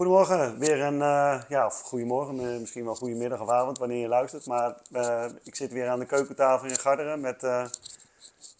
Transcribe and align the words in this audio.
Goedemorgen, 0.00 0.58
weer 0.58 0.80
een, 0.80 0.98
uh, 0.98 1.42
ja, 1.48 1.66
of 1.66 1.80
goedemorgen, 1.80 2.60
misschien 2.60 2.84
wel 2.84 2.94
goedemiddag 2.94 3.40
of 3.40 3.48
avond 3.48 3.78
wanneer 3.78 4.00
je 4.00 4.08
luistert. 4.08 4.46
Maar 4.46 4.76
uh, 4.92 5.24
ik 5.42 5.54
zit 5.54 5.72
weer 5.72 5.88
aan 5.88 5.98
de 5.98 6.06
keukentafel 6.06 6.68
in 6.68 6.78
Garderen 6.78 7.20
met 7.20 7.42
uh, 7.42 7.66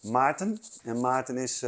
Maarten. 0.00 0.62
En 0.82 1.00
Maarten 1.00 1.36
is 1.36 1.64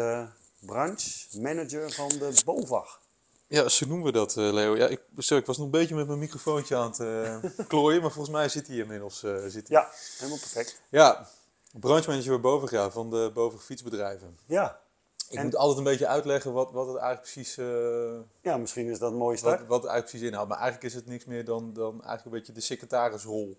branchemanager 0.59 1.93
van 1.93 2.09
de 2.09 2.41
BOVAG. 2.45 3.01
Ja, 3.47 3.69
zo 3.69 3.87
noemen 3.87 4.07
we 4.07 4.13
dat, 4.13 4.35
Leo. 4.37 4.77
Ja, 4.77 4.87
ik, 4.87 5.01
sorry, 5.17 5.41
ik 5.41 5.47
was 5.47 5.57
nog 5.57 5.67
een 5.67 5.73
beetje 5.73 5.95
met 5.95 6.07
mijn 6.07 6.19
microfoontje 6.19 6.77
aan 6.77 6.93
het 6.97 7.67
klooien, 7.69 8.01
maar 8.01 8.13
volgens 8.13 8.35
mij 8.35 8.49
zit 8.49 8.67
hij 8.67 8.77
inmiddels. 8.77 9.19
zit 9.47 9.69
hij. 9.69 9.77
Ja, 9.77 9.89
helemaal 10.19 10.39
perfect. 10.39 10.83
Ja, 10.89 11.29
branchemanager 11.73 12.31
bij 12.31 12.41
BOVAG, 12.41 12.71
ja, 12.71 12.91
van 12.91 13.11
de 13.11 13.31
BOVAG 13.35 13.65
fietsbedrijven. 13.65 14.39
Ja, 14.47 14.81
ik 15.33 15.43
moet 15.43 15.57
altijd 15.57 15.79
een 15.79 15.85
beetje 15.85 16.07
uitleggen 16.07 16.53
wat, 16.53 16.71
wat 16.73 16.87
het 16.87 16.97
eigenlijk 16.97 17.33
precies... 17.33 17.59
Uh, 17.59 18.21
ja, 18.41 18.57
misschien 18.57 18.87
is 18.87 18.99
dat 18.99 19.11
een 19.11 19.19
mooie 19.19 19.37
start. 19.37 19.59
Wat, 19.59 19.69
wat 19.69 19.83
het 19.83 19.91
eigenlijk 19.91 20.11
precies 20.11 20.29
inhoudt. 20.29 20.49
Maar 20.49 20.59
eigenlijk 20.59 20.89
is 20.89 20.95
het 20.95 21.07
niks 21.07 21.25
meer 21.25 21.45
dan, 21.45 21.73
dan 21.73 21.93
eigenlijk 21.93 22.25
een 22.25 22.31
beetje 22.31 22.53
de 22.53 22.61
secretarisrol 22.61 23.57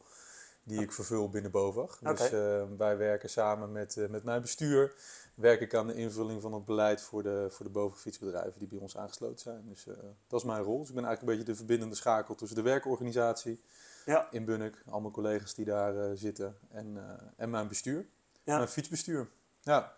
die 0.64 0.82
ik 0.82 0.92
vervul 0.92 1.30
binnen 1.30 1.52
BOVAG. 1.52 2.00
Dus 2.00 2.32
uh, 2.32 2.64
wij 2.78 2.98
werken 2.98 3.30
samen 3.30 3.72
met, 3.72 3.96
uh, 3.96 4.10
met 4.10 4.24
mijn 4.24 4.42
bestuur. 4.42 4.96
Werk 5.36 5.62
ik 5.62 5.74
aan 5.74 5.88
de 5.88 5.96
invulling 5.96 6.42
van 6.42 6.54
het 6.54 6.66
beleid 6.66 7.02
voor 7.02 7.24
de, 7.24 7.48
voor 7.50 7.66
de 7.66 7.72
BOVAG 7.72 8.00
fietsbedrijven 8.00 8.60
die 8.60 8.68
bij 8.68 8.80
ons 8.80 8.98
aangesloten 8.98 9.40
zijn. 9.40 9.66
Dus 9.70 9.86
dat 10.28 10.40
is 10.40 10.46
mijn 10.46 10.64
rol. 10.64 10.80
Dus 10.80 10.90
ik 10.90 10.96
ben 10.96 11.06
eigenlijk 11.06 11.22
een 11.22 11.38
beetje 11.38 11.52
de 11.52 11.58
verbindende 11.58 11.96
schakel 11.96 12.36
tussen 12.36 12.58
de 12.58 12.64
werkorganisatie 12.64 13.62
ja. 14.06 14.28
in 14.32 14.46
Bunnik. 14.46 14.84
Al 14.90 15.02
mijn 15.02 15.14
collega's 15.14 15.54
die 15.54 15.66
daar 15.66 16.18
zitten. 16.18 16.58
En, 16.72 16.98
en 17.36 17.50
mijn 17.50 17.68
bestuur. 17.68 18.08
Ja. 18.44 18.58
Mijn 18.58 18.70
fietsbestuur. 18.70 19.30
Ja. 19.62 19.94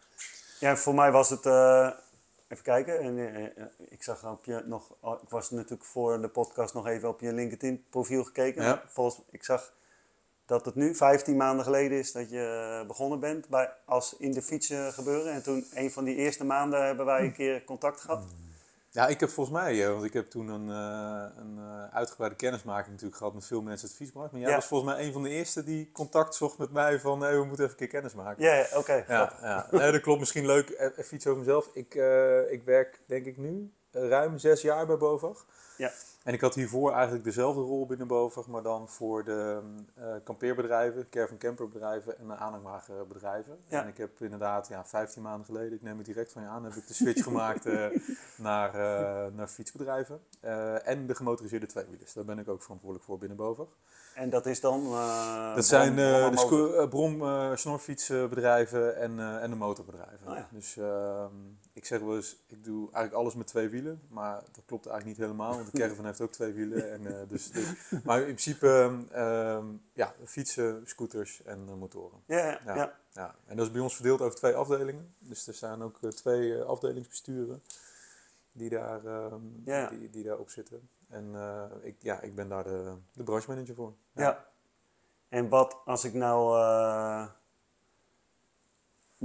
Ja, 0.59 0.77
voor 0.77 0.93
mij 0.93 1.11
was 1.11 1.29
het. 1.29 1.45
Uh, 1.45 1.89
even 2.47 2.63
kijken. 2.63 2.99
En, 2.99 3.17
uh, 3.17 3.65
ik 3.89 4.03
zag 4.03 4.25
op 4.25 4.45
je 4.45 4.63
nog. 4.65 4.95
Oh, 4.99 5.21
ik 5.21 5.29
was 5.29 5.49
natuurlijk 5.51 5.83
voor 5.83 6.21
de 6.21 6.27
podcast 6.27 6.73
nog 6.73 6.87
even 6.87 7.09
op 7.09 7.19
je 7.19 7.33
LinkedIn-profiel 7.33 8.23
gekeken. 8.23 8.63
Ja. 8.63 8.81
Volgens, 8.87 9.21
ik 9.31 9.43
zag 9.43 9.73
dat 10.45 10.65
het 10.65 10.75
nu 10.75 10.95
15 10.95 11.37
maanden 11.37 11.65
geleden 11.65 11.97
is 11.97 12.11
dat 12.11 12.29
je 12.29 12.83
begonnen 12.87 13.19
bent 13.19 13.47
bij, 13.47 13.71
als 13.85 14.15
in 14.17 14.31
de 14.31 14.41
fietsen 14.41 14.93
gebeuren. 14.93 15.33
En 15.33 15.43
toen, 15.43 15.65
een 15.73 15.91
van 15.91 16.03
die 16.03 16.15
eerste 16.15 16.45
maanden, 16.45 16.85
hebben 16.85 17.05
wij 17.05 17.23
een 17.23 17.33
keer 17.33 17.63
contact 17.63 18.01
gehad. 18.01 18.23
Ja, 18.95 19.07
ik 19.07 19.19
heb 19.19 19.29
volgens 19.29 19.57
mij, 19.57 19.89
want 19.91 20.03
ik 20.03 20.13
heb 20.13 20.29
toen 20.29 20.47
een, 20.47 20.67
uh, 20.67 21.25
een 21.37 21.57
uh, 21.57 21.93
uitgebreide 21.93 22.35
kennismaking 22.35 22.91
natuurlijk 22.91 23.17
gehad 23.17 23.33
met 23.33 23.45
veel 23.45 23.61
mensen 23.61 23.87
het 23.87 23.97
fietsmarkt. 23.97 24.31
Maar 24.31 24.41
jij 24.41 24.55
was 24.55 24.65
volgens 24.65 24.93
mij 24.93 25.05
een 25.05 25.13
van 25.13 25.23
de 25.23 25.29
eerste 25.29 25.63
die 25.63 25.91
contact 25.91 26.35
zocht 26.35 26.57
met 26.57 26.71
mij 26.71 26.99
van 26.99 27.21
hey, 27.21 27.35
we 27.35 27.45
moeten 27.45 27.65
even 27.65 27.69
een 27.69 27.75
keer 27.77 27.87
kennis 27.87 28.13
maken. 28.13 28.43
Ja, 28.43 28.65
oké. 28.73 29.03
ja, 29.07 29.33
ja. 29.41 29.67
Nee, 29.71 29.91
dat 29.91 30.01
klopt. 30.01 30.19
Misschien 30.19 30.45
leuk, 30.45 30.69
even 30.97 31.15
iets 31.15 31.27
over 31.27 31.39
mezelf. 31.39 31.69
Ik, 31.73 31.95
uh, 31.95 32.51
ik 32.51 32.63
werk 32.63 32.99
denk 33.05 33.25
ik 33.25 33.37
nu 33.37 33.73
ruim 33.91 34.37
zes 34.37 34.61
jaar 34.61 34.85
bij 34.85 34.97
BOVAG. 34.97 35.45
Ja. 35.77 35.91
En 36.25 36.33
ik 36.33 36.41
had 36.41 36.55
hiervoor 36.55 36.91
eigenlijk 36.91 37.23
dezelfde 37.23 37.61
rol 37.61 37.85
binnen 37.85 38.07
BOVAG, 38.07 38.47
maar 38.47 38.61
dan 38.63 38.89
voor 38.89 39.23
de 39.23 39.61
uh, 39.99 40.05
kampeerbedrijven, 40.23 41.09
caravan 41.09 41.37
camperbedrijven 41.37 42.19
en 42.19 42.27
de 42.27 42.35
aanhangwagenbedrijven. 42.35 43.57
Ja. 43.67 43.81
En 43.81 43.87
ik 43.87 43.97
heb 43.97 44.21
inderdaad, 44.21 44.67
ja, 44.67 44.85
15 44.85 45.21
maanden 45.21 45.45
geleden, 45.45 45.73
ik 45.73 45.81
neem 45.81 45.97
het 45.97 46.05
direct 46.05 46.31
van 46.31 46.41
je 46.41 46.47
aan, 46.47 46.63
heb 46.63 46.73
ik 46.73 46.87
de 46.87 46.93
switch 46.93 47.23
gemaakt 47.29 47.65
uh, 47.65 47.85
naar, 48.37 48.69
uh, 48.75 49.35
naar 49.35 49.47
fietsbedrijven. 49.47 50.19
en 50.83 51.07
de 51.07 51.15
gemotoriseerde 51.15 51.65
tweewielers. 51.65 52.13
Daar 52.13 52.25
ben 52.25 52.39
ik 52.39 52.47
ook 52.47 52.61
verantwoordelijk 52.61 53.07
voor 53.07 53.17
binnen 53.17 53.37
BOVAG. 53.37 53.67
En 54.15 54.29
dat 54.29 54.45
is 54.45 54.59
dan? 54.59 54.91
dat 55.55 55.65
zijn 55.65 55.95
de 55.95 56.87
brom, 56.89 57.23
snorfietsbedrijven 57.57 58.97
en, 58.97 59.39
en 59.41 59.49
de 59.49 59.55
motorbedrijven. 59.55 60.27
Oh 60.27 60.35
ja. 60.35 60.47
Dus 60.51 60.77
ehm, 60.77 61.33
ik 61.75 61.85
zeg 61.85 61.99
wel 61.99 62.15
eens, 62.15 62.37
ik 62.47 62.63
doe 62.63 62.81
eigenlijk 62.81 63.13
alles 63.13 63.35
met 63.35 63.47
twee 63.47 63.69
wielen, 63.69 64.01
maar 64.07 64.43
dat 64.51 64.65
klopt 64.65 64.85
eigenlijk 64.85 65.17
niet 65.17 65.27
helemaal, 65.27 65.55
want 65.55 65.71
de 65.71 65.77
caravan 65.79 66.05
heeft 66.05 66.21
ook 66.21 66.31
twee 66.31 66.53
wielen. 66.53 66.91
En, 66.91 67.01
uh, 67.01 67.19
dus, 67.27 67.51
dus, 67.51 67.73
maar 68.03 68.17
in 68.17 68.23
principe, 68.23 68.67
um, 69.15 69.81
ja, 69.93 70.13
fietsen, 70.23 70.81
scooters 70.85 71.43
en 71.43 71.65
uh, 71.69 71.73
motoren. 71.73 72.19
Ja, 72.25 72.37
ja, 72.37 72.75
ja. 72.75 72.99
ja, 73.11 73.35
En 73.45 73.57
dat 73.57 73.65
is 73.65 73.71
bij 73.71 73.81
ons 73.81 73.95
verdeeld 73.95 74.21
over 74.21 74.35
twee 74.35 74.53
afdelingen. 74.53 75.15
Dus 75.19 75.47
er 75.47 75.53
staan 75.53 75.83
ook 75.83 75.97
uh, 76.01 76.09
twee 76.09 76.61
afdelingsbesturen 76.61 77.63
die, 78.51 78.69
daar, 78.69 79.05
um, 79.05 79.61
ja. 79.65 79.89
die, 79.89 80.09
die 80.09 80.23
daarop 80.23 80.49
zitten. 80.49 80.89
En 81.07 81.35
ik, 81.81 81.95
ja, 81.99 82.21
ik 82.21 82.35
ben 82.35 82.49
daar 82.49 82.63
de, 82.63 82.95
de 83.13 83.23
branchemanager 83.23 83.75
voor. 83.75 83.93
Ja. 84.11 84.23
ja. 84.23 84.47
En 85.29 85.49
wat 85.49 85.81
als 85.85 86.03
ik 86.03 86.13
nou 86.13 86.57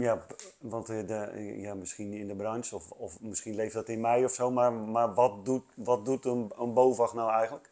ja, 0.01 0.27
want 0.59 0.89
eh, 0.89 1.07
de, 1.07 1.55
ja, 1.57 1.75
misschien 1.75 2.13
in 2.13 2.29
de 2.29 2.35
branche, 2.35 2.75
of, 2.75 2.91
of 2.91 3.21
misschien 3.21 3.55
leeft 3.55 3.75
dat 3.75 3.89
in 3.89 4.01
mij 4.01 4.25
of 4.25 4.33
zo, 4.33 4.51
maar, 4.51 4.73
maar 4.73 5.15
wat 5.15 5.45
doet, 5.45 5.65
wat 5.75 6.05
doet 6.05 6.25
een, 6.25 6.53
een 6.59 6.75
BOVAG 6.75 7.15
nou 7.15 7.31
eigenlijk? 7.31 7.71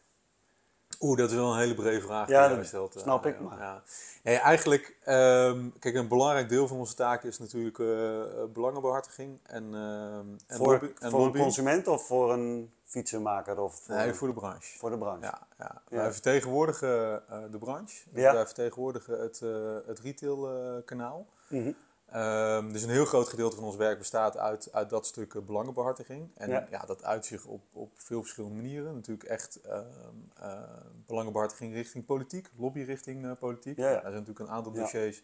Oeh, 0.99 1.17
dat 1.17 1.29
is 1.29 1.35
wel 1.35 1.51
een 1.51 1.59
hele 1.59 1.75
brede 1.75 2.01
vraag 2.01 2.27
ja, 2.27 2.55
die 2.55 2.63
stelt. 2.63 2.95
Eh, 2.95 3.01
snap 3.01 3.25
ik. 3.25 3.39
Maar. 3.39 3.59
Ja. 3.59 3.83
ja 4.23 4.39
eigenlijk, 4.39 4.97
um, 5.05 5.73
kijk, 5.79 5.95
een 5.95 6.07
belangrijk 6.07 6.49
deel 6.49 6.67
van 6.67 6.77
onze 6.77 6.95
taak 6.95 7.23
is 7.23 7.39
natuurlijk 7.39 7.77
uh, 7.77 8.23
belangenbehartiging. 8.53 9.39
En, 9.43 9.63
uh, 9.73 10.17
en 10.17 10.37
voor 10.47 10.71
lobby, 10.71 10.91
en 10.99 11.11
voor 11.11 11.25
een 11.25 11.31
consument 11.31 11.87
of 11.87 12.05
voor 12.05 12.33
een 12.33 12.73
fietsenmaker? 12.83 13.61
Of 13.61 13.75
voor 13.75 13.95
nee, 13.95 14.13
voor 14.13 14.27
de 14.27 14.33
branche. 14.33 14.77
Voor 14.77 14.89
de 14.89 14.97
branche. 14.97 15.25
Ja, 15.25 15.47
ja. 15.57 15.81
Wij 15.89 16.11
vertegenwoordigen 16.11 17.23
de 17.51 17.57
branche. 17.57 18.03
Dus 18.09 18.23
wij 18.23 18.45
vertegenwoordigen 18.45 19.21
het, 19.21 19.39
het 19.85 19.99
retailkanaal. 19.99 21.25
Mm 21.47 21.75
Um, 22.15 22.73
dus 22.73 22.83
een 22.83 22.89
heel 22.89 23.05
groot 23.05 23.27
gedeelte 23.27 23.55
van 23.55 23.65
ons 23.65 23.75
werk 23.75 23.97
bestaat 23.97 24.37
uit, 24.37 24.73
uit 24.73 24.89
dat 24.89 25.05
stuk 25.05 25.33
uh, 25.33 25.41
belangenbehartiging. 25.41 26.31
En 26.35 26.49
ja. 26.49 26.83
dat 26.85 27.03
uit 27.03 27.25
zich 27.25 27.45
op, 27.45 27.61
op 27.73 27.91
veel 27.95 28.21
verschillende 28.21 28.55
manieren. 28.55 28.95
Natuurlijk 28.95 29.29
echt 29.29 29.59
uh, 29.65 29.79
uh, 30.41 30.61
belangenbehartiging 31.05 31.73
richting 31.73 32.05
politiek, 32.05 32.49
lobby 32.57 32.81
richting 32.81 33.25
uh, 33.25 33.31
politiek. 33.39 33.77
Ja, 33.77 33.85
er 33.85 34.01
zijn 34.01 34.13
natuurlijk 34.13 34.39
een 34.39 34.49
aantal 34.49 34.71
dossiers 34.71 35.23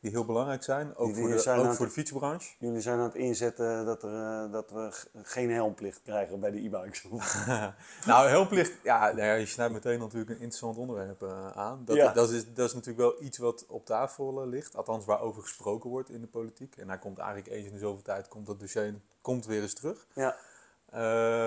die 0.00 0.10
heel 0.10 0.24
belangrijk 0.24 0.62
zijn, 0.62 0.96
ook, 0.96 1.14
voor, 1.14 1.28
de, 1.28 1.50
ook 1.50 1.74
voor 1.74 1.86
de 1.86 1.92
fietsbranche. 1.92 2.54
Jullie 2.58 2.80
zijn 2.80 2.98
aan 2.98 3.04
het 3.04 3.14
inzetten 3.14 3.84
dat, 3.84 4.02
er, 4.02 4.12
uh, 4.12 4.52
dat 4.52 4.70
we 4.70 4.90
geen 5.22 5.50
helmplicht 5.50 6.02
krijgen 6.02 6.40
bij 6.40 6.50
de 6.50 6.58
e-bikes. 6.58 7.04
nou, 8.06 8.28
helmplicht, 8.28 8.72
ja, 8.82 8.98
nou 9.00 9.22
ja, 9.22 9.32
je 9.32 9.46
snijdt 9.46 9.72
meteen 9.72 9.98
natuurlijk 9.98 10.30
een 10.30 10.40
interessant 10.40 10.76
onderwerp 10.76 11.22
uh, 11.22 11.50
aan. 11.50 11.82
Dat, 11.84 11.96
ja. 11.96 12.12
dat, 12.12 12.30
is, 12.30 12.54
dat 12.54 12.68
is 12.68 12.74
natuurlijk 12.74 13.00
wel 13.00 13.22
iets 13.22 13.38
wat 13.38 13.64
op 13.68 13.86
tafel 13.86 14.42
uh, 14.42 14.48
ligt, 14.48 14.76
althans 14.76 15.04
waarover 15.04 15.42
gesproken 15.42 15.90
wordt 15.90 16.10
in 16.10 16.20
de 16.20 16.26
politiek. 16.26 16.76
En 16.76 16.86
daar 16.86 16.98
komt 16.98 17.18
eigenlijk 17.18 17.48
eens 17.48 17.66
in 17.66 17.72
de 17.72 17.78
zoveel 17.78 18.02
tijd, 18.02 18.28
komt 18.28 18.46
dat 18.46 18.60
dossier 18.60 18.94
komt 19.20 19.46
weer 19.46 19.62
eens 19.62 19.74
terug. 19.74 20.06
Ja. 20.14 20.36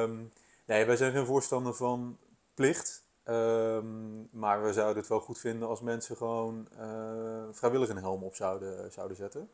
Um, 0.01 0.31
nee, 0.65 0.85
wij 0.85 0.95
zijn 0.95 1.11
geen 1.11 1.25
voorstander 1.25 1.73
van 1.73 2.17
plicht. 2.53 3.02
Um, 3.29 4.29
maar 4.31 4.63
we 4.63 4.73
zouden 4.73 4.97
het 4.97 5.07
wel 5.07 5.19
goed 5.19 5.39
vinden 5.39 5.67
als 5.67 5.81
mensen 5.81 6.17
gewoon 6.17 6.67
uh, 6.79 7.43
vrijwillig 7.51 7.89
een 7.89 7.97
helm 7.97 8.23
op 8.23 8.35
zouden, 8.35 8.91
zouden 8.91 9.17
zetten. 9.17 9.49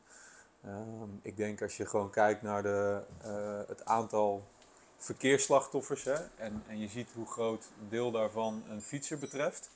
Um, 0.66 1.20
ik 1.22 1.38
denk 1.38 1.62
als 1.62 1.78
je 1.78 1.86
gewoon 1.86 2.10
kijkt 2.10 2.42
naar 2.42 2.64
de, 2.64 3.02
uh, 3.26 3.68
het 3.68 3.86
aantal 3.86 4.44
verkeersslachtoffers 4.98 6.04
hè, 6.04 6.16
en, 6.36 6.64
en 6.68 6.80
je 6.80 6.88
ziet 6.88 7.12
hoe 7.16 7.26
groot 7.26 7.66
deel 7.90 8.12
daarvan 8.12 8.64
een 8.70 8.82
fietser 8.82 9.18
betreft. 9.18 9.70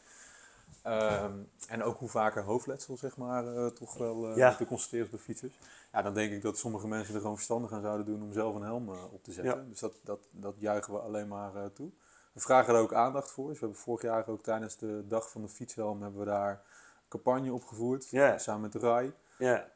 Um, 0.87 1.49
en 1.67 1.83
ook 1.83 1.99
hoe 1.99 2.09
vaker 2.09 2.43
hoofdletsel 2.43 2.97
zeg 2.97 3.17
maar, 3.17 3.45
uh, 3.45 3.67
toch 3.67 3.97
wel 3.97 4.37
ja. 4.37 4.55
te 4.55 4.65
constateren 4.65 5.09
bij 5.09 5.19
fietsers. 5.19 5.59
Ja, 5.91 6.01
dan 6.01 6.13
denk 6.13 6.31
ik 6.31 6.41
dat 6.41 6.57
sommige 6.57 6.87
mensen 6.87 7.13
er 7.13 7.21
gewoon 7.21 7.35
verstandig 7.35 7.71
aan 7.71 7.81
zouden 7.81 8.05
doen 8.05 8.21
om 8.21 8.33
zelf 8.33 8.55
een 8.55 8.63
helm 8.63 8.89
op 8.89 9.23
te 9.23 9.31
zetten. 9.31 9.57
Ja. 9.57 9.65
Dus 9.69 9.79
dat, 9.79 9.93
dat, 10.03 10.19
dat 10.31 10.55
juichen 10.57 10.93
we 10.93 10.99
alleen 10.99 11.27
maar 11.27 11.51
toe. 11.73 11.89
We 12.33 12.39
vragen 12.39 12.73
er 12.73 12.79
ook 12.79 12.93
aandacht 12.93 13.31
voor. 13.31 13.47
Dus 13.47 13.59
we 13.59 13.65
hebben 13.65 13.83
vorig 13.83 14.01
jaar 14.01 14.27
ook 14.27 14.43
tijdens 14.43 14.77
de 14.77 15.07
dag 15.07 15.29
van 15.29 15.41
de 15.41 15.47
fietshelm 15.47 16.01
hebben 16.01 16.19
we 16.19 16.25
daar 16.25 16.61
campagne 17.07 17.53
opgevoerd. 17.53 18.03
Samen 18.37 18.61
met 18.61 18.75
RAI. 18.75 19.13
Ja. 19.37 19.69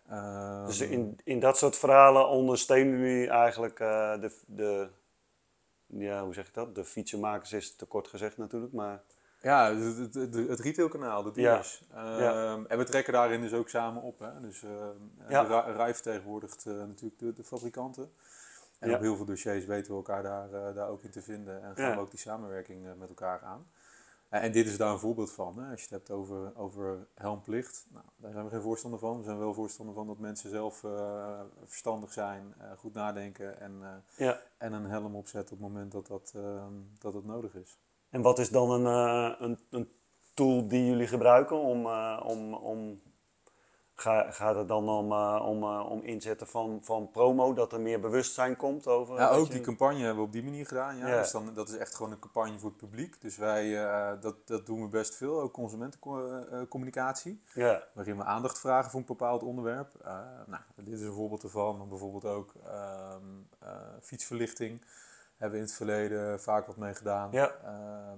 Um, 0.59 0.65
dus 0.65 0.79
in, 0.79 1.19
in 1.23 1.39
dat 1.39 1.57
soort 1.57 1.75
verhalen 1.75 2.27
ondersteunen 2.27 2.99
jullie 2.99 3.29
eigenlijk 3.29 3.79
uh, 3.79 4.19
de, 4.19 4.31
de, 4.45 4.89
ja, 5.85 6.23
hoe 6.23 6.33
zeg 6.33 6.47
ik 6.47 6.53
dat? 6.53 6.75
De 6.75 6.85
fietsenmakers 6.85 7.53
is 7.53 7.75
te 7.75 7.85
kort 7.85 8.07
gezegd 8.07 8.37
natuurlijk, 8.37 8.73
maar... 8.73 9.01
Ja, 9.41 9.75
het, 9.75 10.13
het, 10.13 10.33
het 10.33 10.59
retailkanaal, 10.59 11.23
de 11.23 11.31
dealers. 11.31 11.83
Ja. 11.93 12.19
ja. 12.19 12.53
Um, 12.53 12.65
en 12.65 12.77
we 12.77 12.83
trekken 12.83 13.13
daarin 13.13 13.41
dus 13.41 13.53
ook 13.53 13.69
samen 13.69 14.01
op. 14.01 14.19
Hè? 14.19 14.41
Dus 14.41 14.61
uh, 14.61 14.71
ja. 15.29 15.43
de 15.43 15.71
RAI 15.73 15.93
vertegenwoordigt 15.93 16.65
uh, 16.67 16.73
natuurlijk 16.73 17.19
de, 17.19 17.33
de 17.33 17.43
fabrikanten. 17.43 18.11
En 18.79 18.93
op 18.93 18.99
heel 18.99 19.15
veel 19.15 19.25
dossiers 19.25 19.65
weten 19.65 19.91
we 19.91 19.97
elkaar 19.97 20.23
daar, 20.23 20.53
uh, 20.53 20.75
daar 20.75 20.89
ook 20.89 21.03
in 21.03 21.11
te 21.11 21.21
vinden 21.21 21.63
en 21.63 21.75
gaan 21.75 21.95
we 21.95 22.01
ook 22.01 22.09
die 22.09 22.19
samenwerking 22.19 22.85
uh, 22.85 22.93
met 22.93 23.09
elkaar 23.09 23.41
aan. 23.41 23.67
Uh, 24.31 24.43
en 24.43 24.51
dit 24.51 24.65
is 24.65 24.77
daar 24.77 24.91
een 24.91 24.99
voorbeeld 24.99 25.31
van. 25.31 25.59
Hè? 25.59 25.71
Als 25.71 25.79
je 25.79 25.85
het 25.85 25.95
hebt 25.95 26.11
over, 26.11 26.55
over 26.55 27.07
helmplicht, 27.15 27.87
nou, 27.89 28.05
daar 28.17 28.31
zijn 28.31 28.43
we 28.43 28.51
geen 28.51 28.61
voorstander 28.61 28.99
van. 28.99 29.17
We 29.17 29.23
zijn 29.23 29.37
wel 29.37 29.53
voorstander 29.53 29.95
van 29.95 30.07
dat 30.07 30.17
mensen 30.17 30.49
zelf 30.49 30.83
verstandig 31.65 32.13
zijn, 32.13 32.53
goed 32.77 32.93
nadenken 32.93 33.59
en, 33.59 34.03
ja. 34.17 34.41
en 34.57 34.73
een 34.73 34.85
helm 34.85 35.15
opzetten 35.15 35.55
op 35.55 35.61
het 35.61 35.71
moment 35.71 35.91
dat 35.91 36.07
dat, 36.07 36.33
ehm, 36.35 36.73
dat, 36.99 37.13
dat 37.13 37.23
nodig 37.23 37.55
is. 37.55 37.79
En 38.09 38.21
wat 38.21 38.39
is 38.39 38.49
dan 38.49 38.71
een, 38.71 38.85
een, 39.43 39.59
een 39.69 39.91
tool 40.33 40.67
die 40.67 40.85
jullie 40.85 41.07
gebruiken 41.07 41.59
om, 41.59 41.85
om, 42.21 42.53
om 42.53 43.01
Ga, 43.99 44.31
gaat 44.31 44.55
het 44.55 44.67
dan 44.67 44.89
om, 44.89 45.11
uh, 45.11 45.45
om, 45.45 45.63
uh, 45.63 45.89
om 45.89 46.01
inzetten 46.01 46.47
van, 46.47 46.79
van 46.83 47.11
promo, 47.11 47.53
dat 47.53 47.73
er 47.73 47.81
meer 47.81 47.99
bewustzijn 47.99 48.55
komt 48.55 48.87
over... 48.87 49.15
Ja, 49.15 49.29
ook 49.29 49.51
die 49.51 49.61
campagne 49.61 49.99
hebben 49.99 50.17
we 50.17 50.27
op 50.27 50.31
die 50.31 50.43
manier 50.43 50.65
gedaan. 50.65 50.97
Ja. 50.97 51.17
Dus 51.17 51.31
dan, 51.31 51.53
dat 51.53 51.69
is 51.69 51.77
echt 51.77 51.95
gewoon 51.95 52.11
een 52.11 52.19
campagne 52.19 52.59
voor 52.59 52.69
het 52.69 52.77
publiek. 52.77 53.21
Dus 53.21 53.37
wij, 53.37 53.67
uh, 53.67 54.21
dat, 54.21 54.35
dat 54.47 54.65
doen 54.65 54.81
we 54.81 54.87
best 54.87 55.15
veel, 55.15 55.41
ook 55.41 55.53
consumentencommunicatie. 55.53 57.41
Ja. 57.53 57.83
Waarin 57.93 58.17
we 58.17 58.23
aandacht 58.23 58.59
vragen 58.59 58.91
voor 58.91 58.99
een 58.99 59.05
bepaald 59.05 59.43
onderwerp. 59.43 59.91
nou, 60.45 60.61
dit 60.75 60.93
is 60.93 61.01
een 61.01 61.13
voorbeeld 61.13 61.43
ervan. 61.43 61.77
Maar 61.77 61.87
bijvoorbeeld 61.87 62.25
ook 62.25 62.53
ehm, 62.65 63.71
fietsverlichting 64.01 64.81
hebben 65.37 65.57
we 65.57 65.63
in 65.63 65.69
het 65.69 65.77
verleden 65.77 66.41
vaak 66.41 66.67
wat 66.67 66.77
mee 66.77 66.93
gedaan. 66.93 67.31
Ja. 67.31 67.51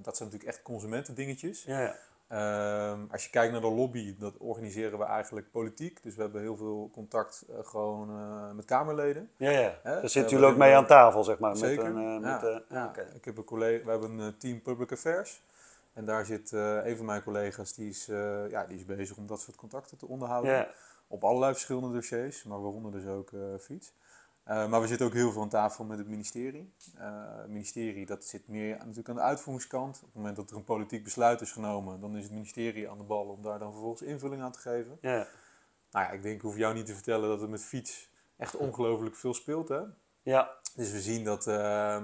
dat 0.02 0.18
zijn 0.18 0.30
natuurlijk 0.30 0.56
echt 0.56 0.62
consumentendingetjes. 0.62 1.64
Ja, 1.64 1.80
ja. 1.82 1.96
Um, 2.34 3.08
als 3.12 3.24
je 3.24 3.30
kijkt 3.30 3.52
naar 3.52 3.62
de 3.62 3.72
lobby, 3.72 4.16
dat 4.18 4.38
organiseren 4.38 5.00
we 5.00 5.06
eigenlijk 5.06 5.52
politiek. 5.52 6.04
Dus 6.04 6.16
we 6.16 6.22
hebben 6.22 6.42
heel 6.42 6.58
veel 6.58 6.90
contact 6.94 7.46
uh, 7.50 7.56
gewoon 7.62 8.10
uh, 8.10 8.52
met 8.52 8.66
Kamerleden. 8.66 9.30
Ja, 9.38 9.50
ja. 9.50 9.80
Daar 9.84 10.10
zitten 10.10 10.38
jullie 10.38 10.52
ook 10.52 10.58
mee 10.58 10.76
aan 10.76 10.86
tafel, 10.86 11.24
zeg 11.24 11.40
maar. 11.40 11.58
Zeker. 11.58 11.84
Met 11.84 11.96
een, 11.96 12.22
ja, 12.22 12.40
met, 12.42 12.64
ja. 12.70 12.88
Okay. 12.88 13.06
Ik 13.14 13.26
heb 13.26 13.38
een 13.38 13.44
collega, 13.44 13.86
we 13.86 13.92
hebben 13.92 14.20
een 14.20 14.38
team 14.38 14.62
Public 14.62 14.92
Affairs. 14.92 15.42
En 15.94 16.06
daar 16.06 16.26
zit 16.26 16.52
een 16.52 16.98
van 16.98 17.06
mijn 17.06 17.24
collega's, 17.24 17.74
die 17.74 17.90
is, 17.90 18.06
ja, 18.50 18.66
die 18.66 18.78
is 18.78 18.86
bezig 18.86 19.18
om 19.18 19.28
dat 19.28 19.42
soort 19.42 19.58
contacten 19.58 19.98
te 19.98 20.08
onderhouden. 20.08 20.52
Ja. 20.52 20.68
Op 21.08 21.24
allerlei 21.24 21.54
verschillende 21.54 21.94
dossiers, 21.94 22.44
maar 22.44 22.62
waaronder 22.62 22.92
dus 22.92 23.06
ook 23.06 23.32
fiets. 23.60 23.94
Uh, 24.50 24.69
maar 24.69 24.81
we 24.81 24.88
zitten 24.88 25.07
ook 25.07 25.13
heel 25.13 25.31
veel 25.31 25.42
aan 25.42 25.50
tafel 25.50 25.84
met 25.84 25.98
het 25.98 26.07
ministerie. 26.07 26.74
Uh, 26.98 27.38
het 27.38 27.50
ministerie 27.50 28.06
dat 28.06 28.25
zit 28.25 28.48
meer 28.48 28.78
natuurlijk 28.78 29.10
aan 29.10 29.16
de 29.16 29.22
uitvoeringskant. 29.22 29.96
Op 29.98 30.06
het 30.06 30.13
moment 30.13 30.36
dat 30.36 30.50
er 30.50 30.56
een 30.56 30.63
politiek 30.63 31.04
besluit 31.04 31.42
is 31.42 31.51
genomen, 31.51 32.00
dan 32.01 32.18
is 32.18 32.24
het 32.24 32.31
ministerie 32.31 32.90
aan 32.90 32.98
de 32.98 33.04
bal 33.04 33.25
om 33.25 33.42
daar 33.42 33.60
dan 33.60 33.72
vervolgens 33.72 34.01
invulling 34.01 34.42
aan 34.42 34.51
te 34.51 34.60
geven. 34.60 34.98
Ja. 35.01 35.28
Nou 35.92 36.06
ja, 36.06 36.12
ik 36.12 36.22
denk, 36.22 36.36
ik 36.36 36.42
hoef 36.42 36.57
jou 36.57 36.74
niet 36.74 36.86
te 36.86 36.94
vertellen 36.94 37.30
dat 37.30 37.42
het 37.42 37.50
met 37.50 37.63
fiets 37.63 38.10
echt 38.38 38.56
ongelooflijk 38.56 39.16
veel 39.16 39.34
speelt. 39.34 39.69
Hè? 39.69 39.81
Ja. 40.22 40.57
Dus 40.75 40.92
we 40.92 41.01
zien 41.01 41.24
dat, 41.24 41.48
uh, 41.48 42.04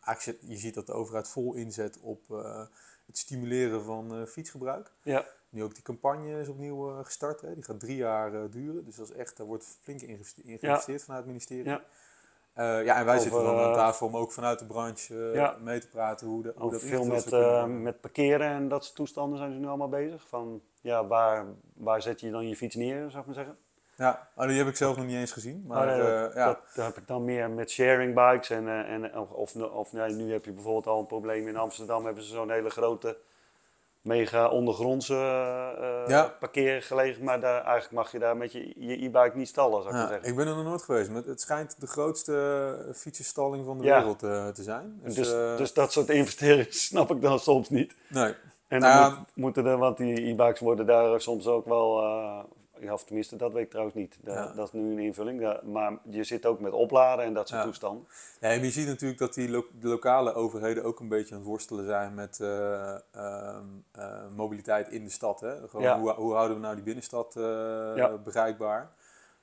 eigenlijk 0.00 0.38
je 0.40 0.56
ziet 0.56 0.74
dat 0.74 0.86
de 0.86 0.92
overheid 0.92 1.28
vol 1.28 1.54
inzet 1.54 2.00
op 2.00 2.30
eh, 2.30 2.66
het 3.06 3.18
stimuleren 3.18 3.84
van 3.84 4.26
fietsgebruik. 4.26 4.92
Ja. 5.02 5.26
Nu 5.56 5.62
ook 5.62 5.74
die 5.74 5.82
campagne 5.82 6.40
is 6.40 6.48
opnieuw 6.48 6.90
uh, 6.90 7.04
gestart. 7.04 7.40
Hè. 7.40 7.54
Die 7.54 7.62
gaat 7.62 7.80
drie 7.80 7.96
jaar 7.96 8.32
uh, 8.32 8.40
duren. 8.50 8.84
Dus 8.84 8.96
dat 8.96 9.10
is 9.10 9.16
echt, 9.16 9.36
daar 9.36 9.46
wordt 9.46 9.78
flink 9.82 10.00
geïnvesteerd 10.00 10.60
ja. 10.60 10.80
vanuit 10.80 11.08
het 11.08 11.26
ministerie. 11.26 11.64
Ja. 11.64 11.82
Uh, 12.56 12.84
ja, 12.84 12.96
en 12.96 13.04
wij 13.04 13.18
zitten 13.18 13.42
dan 13.42 13.58
aan 13.58 13.72
tafel 13.72 14.06
om 14.06 14.16
ook 14.16 14.32
vanuit 14.32 14.58
de 14.58 14.66
branche 14.66 15.30
ja. 15.34 15.56
mee 15.60 15.80
te 15.80 15.88
praten 15.88 16.26
hoe, 16.26 16.42
de, 16.42 16.54
hoe 16.56 16.70
dat 16.70 16.82
Veel 16.82 17.04
met, 17.04 17.30
met 17.82 18.00
parkeren 18.00 18.46
en 18.46 18.68
dat 18.68 18.84
soort 18.84 18.96
toestanden 18.96 19.38
zijn 19.38 19.52
ze 19.52 19.58
nu 19.58 19.66
allemaal 19.66 19.88
bezig. 19.88 20.28
Van 20.28 20.62
ja, 20.80 21.06
waar, 21.06 21.44
waar 21.74 22.02
zet 22.02 22.20
je 22.20 22.30
dan 22.30 22.48
je 22.48 22.56
fiets 22.56 22.74
neer, 22.74 23.10
zou 23.10 23.20
ik 23.20 23.26
maar 23.26 23.34
zeggen? 23.34 23.56
Ja, 23.96 24.28
oh, 24.36 24.46
die 24.46 24.58
heb 24.58 24.66
ik 24.66 24.76
zelf 24.76 24.96
nog 24.96 25.06
niet 25.06 25.16
eens 25.16 25.32
gezien. 25.32 25.64
Maar, 25.66 25.88
oh, 25.88 25.98
dat, 25.98 26.34
ja. 26.34 26.46
dat, 26.46 26.58
dat, 26.74 26.86
heb 26.86 26.96
ik 26.96 27.06
dan 27.06 27.24
meer 27.24 27.50
met 27.50 27.70
sharing 27.70 28.14
bikes. 28.14 28.50
En, 28.50 28.68
en, 28.68 29.18
of, 29.18 29.30
of, 29.30 29.56
of 29.56 29.92
nee, 29.92 30.12
nu 30.12 30.32
heb 30.32 30.44
je 30.44 30.52
bijvoorbeeld 30.52 30.86
al 30.86 30.98
een 30.98 31.06
probleem 31.06 31.48
in 31.48 31.56
Amsterdam. 31.56 32.04
Hebben 32.04 32.22
ze 32.22 32.34
zo'n 32.34 32.50
hele 32.50 32.70
grote 32.70 33.16
mega 34.06 34.48
ondergrondse 34.48 35.14
uh, 35.14 36.08
ja. 36.08 36.34
parkeergelegenheid, 36.40 37.24
maar 37.24 37.40
daar, 37.40 37.64
eigenlijk 37.64 37.92
mag 37.92 38.12
je 38.12 38.18
daar 38.18 38.36
met 38.36 38.52
je 38.52 38.74
e-bike 38.76 39.32
niet 39.34 39.48
stallen, 39.48 39.82
zou 39.82 39.94
ik 39.94 40.00
ja, 40.00 40.08
zeggen. 40.08 40.28
Ik 40.28 40.36
ben 40.36 40.46
er 40.46 40.54
nog 40.54 40.64
nooit 40.64 40.82
geweest, 40.82 41.10
maar 41.10 41.22
het 41.22 41.40
schijnt 41.40 41.80
de 41.80 41.86
grootste 41.86 42.92
fietsenstalling 42.94 43.64
van 43.64 43.78
de 43.78 43.84
wereld 43.84 44.22
uh, 44.22 44.48
te 44.48 44.62
zijn. 44.62 45.00
Dus, 45.04 45.14
dus, 45.14 45.32
uh, 45.32 45.56
dus, 45.56 45.72
dat 45.72 45.92
soort 45.92 46.08
investeringen 46.08 46.72
snap 46.88 47.10
ik 47.10 47.20
dan 47.20 47.38
soms 47.38 47.70
niet. 47.70 47.94
Nee. 48.08 48.34
En 48.68 48.80
dan 48.80 48.90
nou, 48.90 49.14
moet, 49.14 49.28
moeten 49.34 49.66
er, 49.66 49.78
want 49.78 49.96
die 49.96 50.28
e-bikes 50.28 50.60
worden 50.60 50.86
daar 50.86 51.20
soms 51.20 51.46
ook 51.46 51.66
wel 51.66 52.04
of 52.90 53.04
tenminste, 53.04 53.36
dat 53.36 53.52
weet 53.52 53.62
ik 53.62 53.70
trouwens 53.70 53.96
niet. 53.96 54.18
Dat, 54.20 54.56
dat 54.56 54.66
is 54.66 54.72
nu 54.72 54.92
een 54.92 54.98
invulling. 54.98 55.62
maar 55.62 55.98
je 56.10 56.24
zit 56.24 56.46
ook 56.46 56.60
met 56.60 56.72
opladen 56.72 57.24
en 57.24 57.34
dat 57.34 57.48
soort 57.48 57.60
ja. 57.60 57.66
toestanden. 57.66 58.06
Ja, 58.40 58.48
en 58.48 58.62
je 58.62 58.70
ziet 58.70 58.86
natuurlijk 58.86 59.18
dat 59.18 59.34
die 59.34 59.48
lo 59.48 59.66
de 59.80 59.88
lokale 59.88 60.34
overheden 60.34 60.84
ook 60.84 61.00
een 61.00 61.08
beetje 61.08 61.34
aan 61.34 61.40
het 61.40 61.48
worstelen 61.48 61.86
zijn 61.86 62.14
met 62.14 62.38
uh, 62.42 62.48
uh, 63.16 63.56
uh, 63.98 64.12
mobiliteit 64.36 64.88
in 64.88 65.04
de 65.04 65.10
stad. 65.10 65.40
Hè? 65.40 65.68
Gewoon, 65.68 66.00
hoe, 66.00 66.12
hoe, 66.12 66.34
houden 66.34 66.56
we 66.56 66.62
nou 66.62 66.74
die 66.74 66.84
binnenstad 66.84 67.36
eh, 67.36 68.14
bereikbaar? 68.24 68.90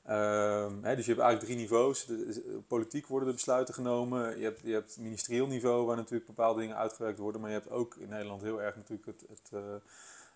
Ehm, 0.06 0.74
hè, 0.82 0.96
dus 0.96 1.06
je 1.06 1.12
hebt 1.12 1.24
eigenlijk 1.24 1.40
drie 1.40 1.56
niveaus. 1.56 2.06
De, 2.06 2.62
politiek 2.68 3.08
worden 3.08 3.28
de 3.28 3.34
besluiten 3.34 3.74
genomen. 3.74 4.38
Je 4.38 4.44
hebt, 4.44 4.62
je 4.64 4.74
hebt 4.74 4.90
het 4.90 5.04
ministerieel 5.04 5.48
niveau 5.48 5.86
waar 5.86 5.96
natuurlijk 5.96 6.26
bepaalde 6.26 6.60
dingen 6.60 6.78
uitgewerkt 6.78 7.20
worden. 7.20 7.42
Maar 7.42 7.50
je 7.50 7.56
hebt 7.56 7.72
ook 7.72 7.96
in 7.96 8.10
Nederland 8.10 8.42
heel 8.42 8.62
erg 8.62 8.76
natuurlijk 8.76 9.06
het, 9.06 9.26
het 9.30 9.52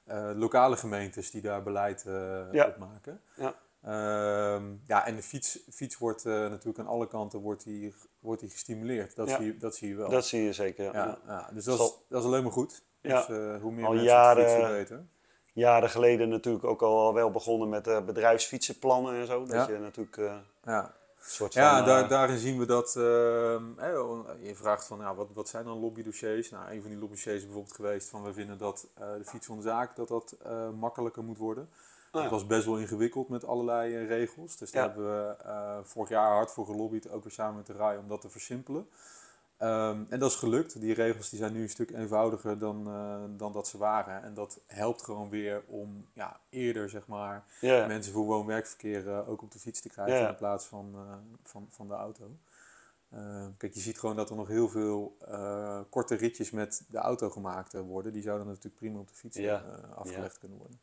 uh, 0.08 0.32
lokale 0.36 0.78
gemeentes 0.78 1.32
die 1.32 1.42
daar 1.42 1.64
beleid 1.64 2.06
uh, 2.08 2.66
op 2.66 2.78
maken. 2.78 3.22
Ja. 3.36 3.56
Uh, 3.86 4.62
ja, 4.86 5.06
en 5.06 5.16
de 5.16 5.22
fiets, 5.22 5.60
fiets 5.72 5.98
wordt 5.98 6.26
uh, 6.26 6.34
natuurlijk 6.34 6.80
aan 6.80 6.88
alle 6.88 7.08
kanten 7.08 7.40
wordt 7.40 7.64
die, 7.64 7.96
wordt 8.20 8.42
die 8.42 8.50
gestimuleerd. 8.50 9.16
Dat, 9.16 9.30
zie 9.30 9.46
je, 9.46 9.58
dat 9.58 9.76
zie 9.76 9.90
je 9.90 9.96
wel. 9.96 10.10
Dat 10.10 10.26
zie 10.26 10.44
je 10.44 10.54
zeker, 10.54 10.94
ja. 10.94 11.18
ja. 11.28 11.50
Dus 11.54 11.64
dat 11.64 11.80
is, 11.80 11.94
dat 12.10 12.22
is 12.22 12.28
alleen 12.28 12.44
maar 12.44 12.52
goed. 12.52 12.84
Ja. 13.02 13.26
Dus, 13.26 13.62
hoe 13.62 13.72
meer 13.72 13.86
al 13.86 13.92
mensen 13.92 14.10
jaren, 14.10 14.50
fietsen 14.50 14.72
weten. 14.72 15.10
Jaren 15.54 15.90
geleden 15.90 16.30
natuurlijk 16.30 16.64
ook 16.64 16.82
al 16.82 17.14
wel 17.14 17.32
begonnen 17.32 17.70
met 17.70 18.06
bedrijfsfietsenplannen 18.06 19.16
en 19.16 19.26
zo. 19.26 19.46
Dat 19.46 19.68
je 19.68 19.78
natuurlijk... 19.78 20.22
ja 20.64 20.96
ja, 21.50 21.82
daar, 21.82 22.04
eh, 22.04 22.10
daarin 22.10 22.38
zien 22.38 22.60
we 22.60 22.66
dat. 22.66 22.96
Uh, 22.98 23.04
je 24.42 24.54
vraagt 24.54 24.88
van 24.88 25.00
ja, 25.00 25.16
wat, 25.16 25.28
wat 25.34 25.50
zijn 25.50 25.66
dan 25.66 25.80
lobbydossiers? 25.80 26.50
Nou, 26.50 26.72
een 26.72 26.82
van 26.82 26.90
die 26.90 27.00
lobbydossiers 27.00 27.38
is 27.38 27.44
bijvoorbeeld 27.44 27.76
geweest 27.76 28.10
van 28.10 28.24
we 28.24 28.34
vinden 28.34 28.58
dat 28.58 28.88
uh, 29.00 29.06
de 29.18 29.26
fiets 29.26 29.46
van 29.46 29.56
de 29.56 29.62
zaak 29.62 29.96
dat 29.96 30.08
dat 30.08 30.36
uh, 30.46 30.70
makkelijker 30.70 31.24
moet 31.24 31.38
worden. 31.38 31.70
Oh, 32.12 32.24
ja. 32.24 32.30
was 32.30 32.46
best 32.46 32.66
wel 32.66 32.78
ingewikkeld 32.78 33.30
met 33.30 33.46
allerlei 33.46 34.06
regels. 34.06 34.58
Dus 34.58 34.72
daar 34.72 34.84
hebben 34.84 35.06
we 35.06 35.36
vorig 35.84 36.10
jaar 36.10 36.32
hard 36.32 36.52
voor 36.52 36.66
gelobbyd, 36.66 37.10
ook 37.10 37.24
weer 37.24 37.34
samen 37.34 37.56
met 37.56 37.66
de 37.66 37.74
RAI, 37.74 37.98
om 37.98 38.08
dat 38.08 38.22
te 38.22 38.30
versimpelen. 38.30 38.88
Um, 39.60 40.06
en 40.10 40.20
dat 40.20 40.32
is 40.32 40.38
gelukt. 40.38 40.80
Die 40.80 40.94
regels 40.94 41.30
die 41.30 41.40
zijn 41.40 41.54
nu 41.54 41.62
een 41.62 41.70
stuk 41.70 41.92
eenvoudiger 41.92 42.60
dan, 42.60 42.88
uh, 42.88 43.24
dan 43.38 43.52
dat 43.52 43.68
ze 43.68 43.78
waren. 43.78 44.24
En 44.24 44.34
dat 44.34 44.60
helpt 44.68 45.04
gewoon 45.04 45.30
weer 45.30 45.64
om 45.68 46.08
ja, 46.14 46.40
eerder 46.50 46.90
zeg 46.90 47.08
maar, 47.08 47.44
yeah. 47.62 47.88
mensen 47.88 48.14
voor 48.14 48.26
woon-werkverkeer 48.26 49.06
uh, 49.06 49.30
ook 49.30 49.42
op 49.42 49.52
de 49.52 49.60
fiets 49.60 49.82
te 49.82 49.90
krijgen 49.90 50.16
yeah. 50.16 50.30
in 50.30 50.36
plaats 50.36 50.66
van, 50.66 50.94
uh, 50.96 51.14
van, 51.44 51.68
van 51.70 51.88
de 51.88 51.94
auto. 51.94 52.38
Ehm, 53.12 53.50
kijk, 53.58 53.74
je 53.74 53.80
ziet 53.80 54.00
gewoon 54.00 54.16
dat 54.16 54.30
er 54.30 54.36
nog 54.36 54.48
heel 54.48 54.70
veel 54.70 55.18
korte 55.90 56.16
ritjes 56.16 56.52
met 56.52 56.86
de 56.90 56.98
auto 56.98 57.30
gemaakt 57.30 57.74
worden. 57.74 58.14
Die 58.14 58.22
zouden 58.22 58.48
natuurlijk 58.48 58.76
prima 58.76 59.00
op 59.00 59.08
de 59.08 59.14
fiets 59.14 59.38
yeah. 59.38 59.64
afgelegd 59.96 60.40
kunnen 60.40 60.58
worden. 60.58 60.80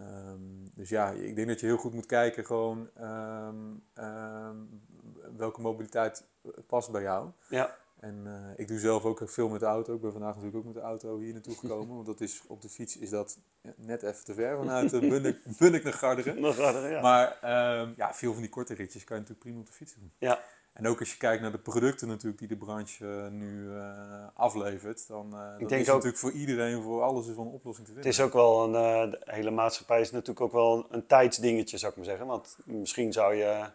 Um, 0.00 0.70
dus 0.74 0.88
ja, 0.88 1.10
ik 1.10 1.36
denk 1.36 1.48
dat 1.48 1.60
je 1.60 1.66
heel 1.66 1.76
goed 1.76 1.92
moet 1.92 2.06
kijken 2.06 2.44
gewoon 2.44 2.90
welke 5.36 5.60
mobiliteit 5.60 6.24
past 6.66 6.90
bij 6.90 7.02
jou. 7.02 7.30
Ja. 7.48 7.76
En 8.02 8.22
uh, 8.26 8.32
ik 8.56 8.68
doe 8.68 8.78
zelf 8.78 9.04
ook 9.04 9.22
veel 9.24 9.48
met 9.48 9.60
de 9.60 9.66
auto. 9.66 9.94
Ik 9.94 10.00
ben 10.00 10.12
vandaag 10.12 10.34
natuurlijk 10.34 10.56
ook 10.56 10.64
met 10.64 10.74
de 10.74 10.80
auto 10.80 11.18
hier 11.18 11.32
naartoe 11.32 11.56
gekomen. 11.62 11.94
Want 11.94 12.06
dat 12.06 12.20
is, 12.20 12.42
op 12.46 12.62
de 12.62 12.68
fiets 12.68 12.98
is 12.98 13.10
dat 13.10 13.38
net 13.76 14.02
even 14.02 14.24
te 14.24 14.34
ver 14.34 14.56
vanuit 14.56 14.92
uh, 14.94 15.00
Bunnik, 15.00 15.38
Bunnik 15.58 15.84
naar 15.84 15.92
Garderen. 15.92 16.40
Naar 16.40 16.52
Garderen 16.52 16.90
ja. 16.90 17.00
Maar 17.00 17.28
um, 17.80 17.94
ja, 17.96 18.14
veel 18.14 18.32
van 18.32 18.42
die 18.42 18.50
korte 18.50 18.74
ritjes 18.74 19.04
kan 19.04 19.16
je 19.16 19.22
natuurlijk 19.22 19.46
prima 19.48 19.60
op 19.60 19.66
de 19.66 19.72
fiets 19.72 19.94
doen. 19.94 20.12
Ja. 20.18 20.40
En 20.72 20.86
ook 20.86 21.00
als 21.00 21.10
je 21.12 21.16
kijkt 21.16 21.42
naar 21.42 21.52
de 21.52 21.58
producten 21.58 22.08
natuurlijk 22.08 22.38
die 22.38 22.48
de 22.48 22.56
branche 22.56 23.04
uh, 23.04 23.28
nu 23.28 23.70
aflevert. 24.34 25.08
Dan 25.08 25.30
dat 25.30 25.70
is 25.70 25.78
ook, 25.78 25.86
natuurlijk 25.86 26.16
voor 26.16 26.32
iedereen, 26.32 26.82
voor 26.82 27.02
alles 27.02 27.26
is 27.28 27.34
wel 27.34 27.44
een 27.44 27.52
oplossing 27.52 27.86
te 27.86 27.92
vinden. 27.92 28.10
Het 28.10 28.20
is 28.20 28.24
ook 28.24 28.32
wel 28.32 28.64
een, 28.64 29.10
de 29.10 29.20
hele 29.24 29.50
maatschappij 29.50 30.00
is 30.00 30.10
natuurlijk 30.10 30.40
ook 30.40 30.52
wel 30.52 30.86
een 30.90 31.06
tijdsdingetje 31.06 31.78
zou 31.78 31.90
ik 31.90 31.96
maar 31.96 32.06
zeggen. 32.06 32.26
Want 32.26 32.56
misschien 32.64 33.12
zou 33.12 33.34
je 33.34 33.70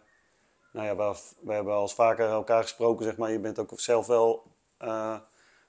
nou 0.78 0.90
ja, 0.90 0.96
we, 0.96 1.18
we, 1.40 1.52
hebben 1.52 1.74
al 1.74 1.82
eens 1.82 1.94
vaker 1.94 2.28
elkaar 2.28 2.62
gesproken, 2.62 3.04
zeg 3.04 3.16
maar. 3.16 3.30
Je 3.30 3.38
bent 3.38 3.58
ook 3.58 3.80
zelf 3.80 4.06
wel 4.06 4.42
uh, 4.82 5.16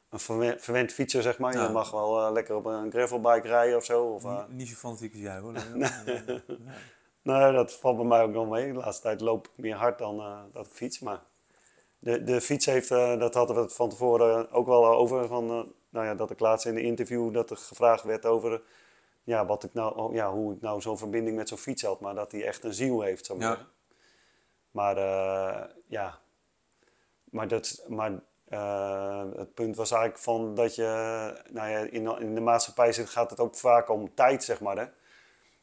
een 0.10 0.20
verwend, 0.60 0.92
fietser, 0.92 1.22
zeg 1.22 1.38
maar. 1.38 1.62
Je 1.62 1.70
mag 1.70 1.92
wel 1.92 2.26
uh, 2.26 2.32
lekker 2.32 2.56
op 2.56 2.66
een 2.66 2.92
gravelbike 2.92 3.48
rijden 3.48 3.78
of 3.78 3.86
zo. 3.86 4.04
Of, 4.04 4.24
uh... 4.24 4.44
Niet 4.48 4.68
zo 4.68 4.76
fanatiek 4.76 5.14
als 5.14 5.22
jij 5.22 5.38
hoor. 5.38 5.54
nee, 7.22 7.52
dat 7.52 7.74
valt 7.74 7.98
bij 7.98 8.06
mij 8.06 8.24
ook 8.24 8.34
wel 8.34 8.46
mee. 8.46 8.74
De 8.74 8.80
laatste 8.80 9.02
tijd 9.02 9.22
loop 9.22 9.48
ik 9.48 9.52
meer 9.56 9.76
hard 9.76 9.98
dan 9.98 10.24
dat 10.54 10.66
ik 10.66 10.72
fiets. 10.72 11.00
Maar 11.00 11.22
de, 12.00 12.24
de 12.24 12.42
fiets 12.42 12.66
heeft, 12.66 12.90
dat 12.90 13.34
hadden 13.34 13.56
we 13.56 13.62
het 13.62 13.74
van 13.74 13.90
tevoren 13.90 14.52
ook 14.52 14.68
wel 14.68 14.86
over. 14.86 15.28
Van, 15.28 15.46
nou 15.90 16.06
ja, 16.06 16.16
dat 16.16 16.32
ik 16.32 16.40
laatst 16.40 16.66
in 16.66 16.76
de 16.76 16.82
interview 16.82 17.34
dat 17.34 17.50
er 17.50 17.58
gevraagd 17.58 18.04
werd 18.04 18.26
over 18.26 18.62
ja, 19.24 19.46
wat 19.46 19.64
ik 19.64 19.74
nou, 19.74 19.98
oh, 19.98 20.14
ja, 20.14 20.32
hoe 20.32 20.54
ik 20.54 20.62
nou 20.62 20.82
zo'n 20.82 20.98
verbinding 20.98 21.36
met 21.36 21.48
zo'n 21.48 21.58
fiets 21.58 21.84
had. 21.84 22.00
Maar 22.00 22.16
dat 22.16 22.32
die 22.32 22.46
echt 22.46 22.64
een 22.64 22.74
ziel 22.74 23.02
heeft, 23.02 23.26
zo 23.26 23.36
ja. 23.40 23.68
Maar 24.72 24.98
uh, 24.98 25.64
ja, 25.88 26.20
maar, 27.24 27.48
dat, 27.48 27.86
maar 27.88 28.12
uh, 28.50 29.24
het 29.36 29.54
punt 29.54 29.76
was 29.76 29.92
eigenlijk 29.92 30.22
van 30.22 30.56
dat 30.56 30.76
je, 30.76 30.84
nou 31.52 31.70
ja, 31.70 31.78
in, 31.80 32.20
in 32.20 32.36
de 32.36 32.42
maatschappij 32.42 32.92
zit, 32.92 33.10
gaat 33.10 33.30
het 33.30 33.40
ook 33.40 33.56
vaak 33.56 33.90
om 33.90 34.14
tijd, 34.14 34.44
zeg 34.44 34.62
maar. 34.62 34.78
Hè? 34.78 34.86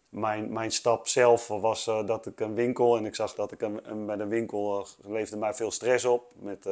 Mijn, 0.08 0.52
mijn 0.52 0.70
stap 0.70 1.08
zelf 1.08 1.48
was 1.48 1.86
uh, 1.86 2.06
dat 2.06 2.26
ik 2.26 2.40
een 2.40 2.54
winkel, 2.54 2.96
en 2.96 3.04
ik 3.04 3.14
zag 3.14 3.34
dat 3.34 3.52
ik 3.52 3.60
een, 3.60 3.90
een 3.90 4.06
bij 4.06 4.18
een 4.18 4.28
winkel 4.28 4.86
leefde 5.00 5.36
mij 5.36 5.54
veel 5.54 5.70
stress 5.70 6.04
op. 6.04 6.32
Met, 6.34 6.68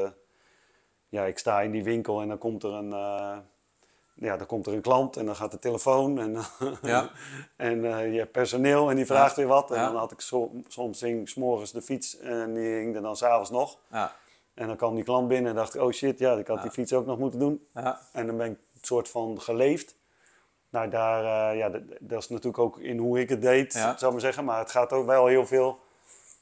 ja, 1.08 1.24
ik 1.24 1.38
sta 1.38 1.60
in 1.60 1.70
die 1.70 1.84
winkel 1.84 2.20
en 2.20 2.28
dan 2.28 2.38
komt 2.38 2.62
er 2.62 2.72
een, 2.72 2.92
ja, 4.14 4.36
dan 4.36 4.46
komt 4.46 4.66
er 4.66 4.72
een 4.72 4.80
klant 4.80 5.16
en 5.16 5.26
dan 5.26 5.36
gaat 5.36 5.50
de 5.50 5.58
telefoon 5.58 6.18
en, 6.18 6.36
ja. 6.82 7.10
en 7.56 7.78
uh, 7.84 8.12
je 8.12 8.18
hebt 8.18 8.32
personeel 8.32 8.90
en 8.90 8.96
die 8.96 9.06
vraagt 9.06 9.36
weer 9.36 9.46
wat. 9.46 9.70
En 9.70 9.84
dan 9.84 9.96
had 9.96 10.12
ik 10.12 10.20
soms 10.68 11.00
hing 11.00 11.28
s'morgens 11.28 11.72
de 11.72 11.82
fiets 11.82 12.18
en 12.18 12.54
die 12.54 12.68
hing 12.68 12.96
er 12.96 13.02
dan 13.02 13.16
s'avonds 13.16 13.50
nog. 13.50 13.78
Ja. 13.90 14.12
En 14.54 14.66
dan 14.66 14.76
kwam 14.76 14.94
die 14.94 15.04
klant 15.04 15.28
binnen 15.28 15.50
en 15.50 15.56
dacht 15.56 15.74
ik, 15.74 15.80
oh 15.80 15.92
shit, 15.92 16.18
ja, 16.18 16.32
ik 16.32 16.46
had 16.46 16.62
die 16.62 16.70
fiets 16.70 16.92
ook 16.92 17.06
nog 17.06 17.18
moeten 17.18 17.38
doen. 17.40 17.66
En 18.12 18.26
dan 18.26 18.36
ben 18.36 18.50
ik 18.50 18.52
een 18.52 18.78
soort 18.80 19.08
van 19.08 19.40
geleefd. 19.40 19.96
Nou, 20.68 20.88
daar, 20.88 21.52
uh, 21.52 21.58
ja, 21.58 21.68
dat, 22.00 22.22
is 22.22 22.28
natuurlijk 22.28 22.58
ook 22.58 22.78
in 22.78 22.98
hoe 22.98 23.20
ik 23.20 23.28
het 23.28 23.42
deed, 23.42 23.72
zou 23.72 23.94
ik 23.94 24.10
maar 24.10 24.20
zeggen. 24.20 24.44
Maar 24.44 24.58
het 24.58 24.70
gaat 24.70 24.92
ook 24.92 25.06
wel 25.06 25.26
heel 25.26 25.46
veel 25.46 25.78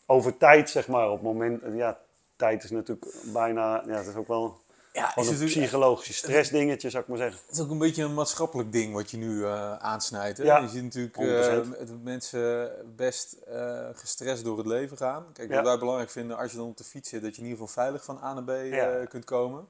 over 0.06 0.36
tijd, 0.36 0.70
zeg 0.70 0.88
maar. 0.88 1.06
Op 1.06 1.12
het 1.12 1.22
moment, 1.22 1.62
ja, 1.74 1.98
tijd 2.36 2.64
is 2.64 2.70
natuurlijk 2.70 3.06
bijna, 3.32 3.82
ja, 3.86 3.96
dat 3.96 4.06
is 4.06 4.16
ook 4.16 4.28
wel 4.28 4.60
ja, 4.92 5.16
is 5.16 5.40
een 5.40 5.46
psychologische 5.46 6.12
stressdingetje, 6.12 6.90
zou 6.90 7.02
ik 7.02 7.08
maar 7.08 7.18
zeggen. 7.18 7.40
Het 7.46 7.56
is 7.56 7.62
ook 7.62 7.70
een 7.70 7.78
beetje 7.78 8.02
een 8.02 8.14
maatschappelijk 8.14 8.72
ding 8.72 8.94
wat 8.94 9.10
je 9.10 9.16
nu 9.16 9.30
uh, 9.30 9.76
aansnijdt. 9.76 10.38
Hè? 10.38 10.44
Ja, 10.44 10.58
je 10.58 10.68
ziet 10.68 10.82
natuurlijk 10.82 11.16
uh, 11.16 11.60
mensen 12.02 12.72
best 12.96 13.36
uh, 13.48 13.88
gestrest 13.92 14.44
door 14.44 14.58
het 14.58 14.66
leven 14.66 14.96
gaan. 14.96 15.26
Kijk, 15.32 15.52
wat 15.52 15.64
wij 15.64 15.78
belangrijk 15.78 16.10
vinden 16.10 16.36
als 16.36 16.50
je 16.50 16.56
dan 16.56 16.66
op 16.66 16.76
de 16.76 16.84
fiets 16.84 17.08
zit, 17.08 17.22
dat 17.22 17.36
je 17.36 17.42
in 17.42 17.48
ieder 17.48 17.58
geval 17.60 17.82
veilig 17.82 18.04
van 18.04 18.18
A 18.22 18.34
naar 18.34 18.44
B 18.44 19.08
kunt 19.08 19.24
komen. 19.24 19.68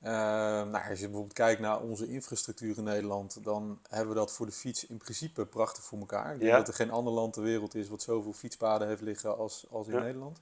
nou, 0.00 0.90
als 0.90 0.98
je 0.98 1.04
bijvoorbeeld 1.04 1.32
kijkt 1.32 1.60
naar 1.60 1.80
onze 1.80 2.08
infrastructuur 2.08 2.76
in 2.78 2.84
Nederland, 2.84 3.44
dan 3.44 3.78
hebben 3.88 4.08
we 4.08 4.14
dat 4.14 4.32
voor 4.32 4.46
de 4.46 4.52
fiets 4.52 4.86
in 4.86 4.96
principe 4.96 5.46
prachtig 5.46 5.84
voor 5.84 5.98
elkaar. 5.98 6.34
Ik 6.34 6.40
denk 6.40 6.52
dat 6.52 6.68
er 6.68 6.74
geen 6.74 6.90
ander 6.90 7.12
land 7.12 7.32
ter 7.32 7.42
wereld 7.42 7.74
is 7.74 7.88
wat 7.88 8.02
zoveel 8.02 8.32
fietspaden 8.32 8.88
heeft 8.88 9.02
liggen 9.02 9.36
als, 9.36 9.66
als 9.70 9.86
in 9.86 10.00
Nederland. 10.00 10.40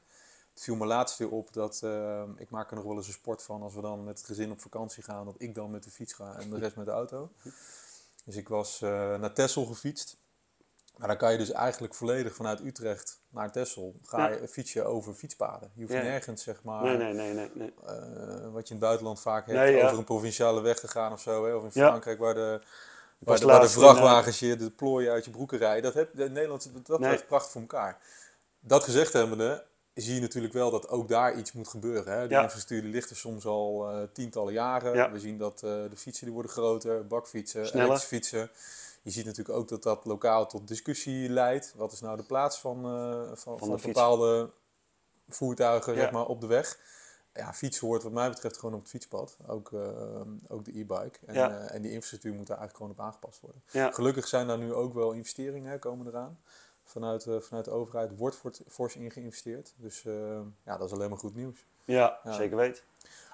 Het 0.57 0.65
viel 0.65 0.75
me 0.75 0.87
laatst 0.87 1.19
weer 1.19 1.31
op 1.31 1.53
dat 1.53 1.81
uh, 1.85 2.23
ik 2.37 2.51
maak 2.51 2.71
er 2.71 2.77
nog 2.77 2.85
wel 2.85 2.97
eens 2.97 3.07
een 3.07 3.13
sport 3.13 3.43
van 3.43 3.63
als 3.63 3.75
we 3.75 3.81
dan 3.81 4.05
met 4.05 4.19
het 4.19 4.27
gezin 4.27 4.51
op 4.51 4.61
vakantie 4.61 5.03
gaan, 5.03 5.25
dat 5.25 5.35
ik 5.39 5.55
dan 5.55 5.71
met 5.71 5.85
de 5.85 5.91
fiets 5.91 6.13
ga 6.13 6.37
en 6.39 6.51
de 6.51 6.59
rest 6.59 6.77
met 6.77 6.87
de 6.87 6.93
auto. 6.93 7.31
Dus 8.25 8.37
ik 8.37 8.49
was 8.49 8.81
uh, 8.81 8.91
naar 9.17 9.33
Texel 9.33 9.65
gefietst. 9.65 10.17
Maar 10.97 11.09
dan 11.09 11.17
kan 11.17 11.33
je 11.33 11.39
dus 11.39 11.51
eigenlijk 11.51 11.95
volledig 11.95 12.35
vanuit 12.35 12.61
Utrecht 12.61 13.21
naar 13.29 13.53
Texel 13.53 13.95
ga 14.03 14.29
je 14.29 14.49
fietsen 14.49 14.87
over 14.87 15.15
fietspaden. 15.15 15.71
Je 15.75 15.83
hoeft 15.83 15.95
nergens, 15.95 16.43
zeg 16.43 16.63
maar, 16.63 16.83
nee, 16.83 17.13
nee, 17.13 17.33
nee, 17.33 17.51
nee. 17.55 17.75
Uh, 17.85 18.53
wat 18.53 18.69
je 18.69 18.75
in 18.75 18.81
het 18.81 18.87
buitenland 18.87 19.21
vaak 19.21 19.47
hebt, 19.47 19.85
over 19.85 19.99
een 19.99 20.05
provinciale 20.05 20.61
weg 20.61 20.79
te 20.79 20.89
gaan 20.89 21.13
of 21.13 21.21
zo. 21.21 21.47
Hè? 21.47 21.55
Of 21.55 21.65
in 21.65 21.71
Frankrijk 21.71 22.19
waar 22.19 22.35
de, 22.35 22.61
waar 23.19 23.39
de, 23.39 23.47
waar 23.47 23.61
de, 23.61 23.69
vrachtwagens 23.69 24.39
je 24.39 24.57
de 24.57 24.71
plooien 24.71 25.13
uit 25.13 25.25
je 25.25 25.31
broeken 25.31 25.59
rijden. 25.59 25.83
Dat 25.83 25.95
heb 25.95 26.19
in 26.19 26.33
Nederland 26.33 26.71
dat 26.87 27.01
nee. 27.01 27.25
prachtig 27.25 27.53
voor 27.53 27.61
elkaar. 27.61 27.99
Dat 28.61 28.85
gezegd 28.85 29.13
hebbende, 29.13 29.65
zie 30.03 30.15
je 30.15 30.21
natuurlijk 30.21 30.53
wel 30.53 30.71
dat 30.71 30.88
ook 30.88 31.09
daar 31.09 31.38
iets 31.38 31.53
moet 31.53 31.69
gebeuren. 31.69 32.19
Hè? 32.19 32.29
De 32.29 32.35
infrastructuur 32.35 32.83
ligt 32.83 33.11
er 33.11 33.17
soms 33.17 33.47
al 33.47 33.91
uh, 33.91 34.03
tientallen 34.12 34.53
jaren. 34.53 35.12
We 35.12 35.21
zien 35.21 35.38
dat 35.38 35.62
uh, 35.65 35.71
de 35.71 35.97
fietsen 35.97 36.25
die 36.25 36.35
worden 36.35 36.53
groter, 36.53 37.07
bakfietsen, 37.07 37.75
elektrische 37.75 38.07
fietsen. 38.07 38.50
Je 39.03 39.11
ziet 39.11 39.25
natuurlijk 39.25 39.59
ook 39.59 39.69
dat 39.69 39.83
dat 39.83 40.05
lokaal 40.05 40.47
tot 40.47 40.69
discussie 40.69 41.29
leidt. 41.29 41.73
Wat 41.76 41.93
is 41.93 42.00
nou 42.00 42.17
de 42.17 42.23
plaats 42.23 42.59
van, 42.59 42.76
uh, 42.79 43.23
van, 43.35 43.59
van, 43.59 43.69
van 43.69 43.81
bepaalde 43.83 44.50
voertuigen 45.29 45.95
zeg 45.95 46.11
maar, 46.11 46.26
op 46.26 46.41
de 46.41 46.47
weg? 46.47 46.79
Ja, 47.35 47.53
fietsen 47.53 47.87
hoort 47.87 48.03
wat 48.03 48.12
mij 48.12 48.29
betreft 48.29 48.59
gewoon 48.59 48.75
op 48.75 48.81
het 48.81 48.91
fietspad. 48.91 49.37
Ook, 49.47 49.73
ook 50.49 50.65
de 50.65 50.79
e-bike. 50.79 51.19
En, 51.26 51.69
en 51.71 51.83
die 51.83 51.91
infrastructuur 51.91 52.33
moet 52.33 52.47
daar 52.47 52.59
eigenlijk 52.59 52.76
gewoon 52.76 52.93
op 52.93 53.00
aangepast 53.00 53.41
worden. 53.41 53.95
Gelukkig 53.95 54.29
zijn 54.29 54.47
daar 54.47 54.59
nu 54.59 54.73
ook 54.73 54.95
wel 54.95 55.12
investeringen 55.12 55.79
komen 55.79 56.07
eraan 56.07 56.38
vanuit, 56.87 57.26
uh, 57.26 57.40
vanuit 57.40 57.64
de 57.64 57.71
overheid 57.71 58.16
wordt 58.16 58.40
fors 58.69 58.97
in 58.97 59.11
geïnvesteerd. 59.11 59.75
Dus 59.76 60.05
uh, 60.05 60.38
ja, 60.64 60.76
dat 60.76 60.87
is 60.87 60.93
alleen 60.93 61.09
maar 61.09 61.19
goed 61.19 61.35
nieuws. 61.35 61.66
Ja, 61.85 62.21
zeker 62.25 62.57
weten. 62.57 62.83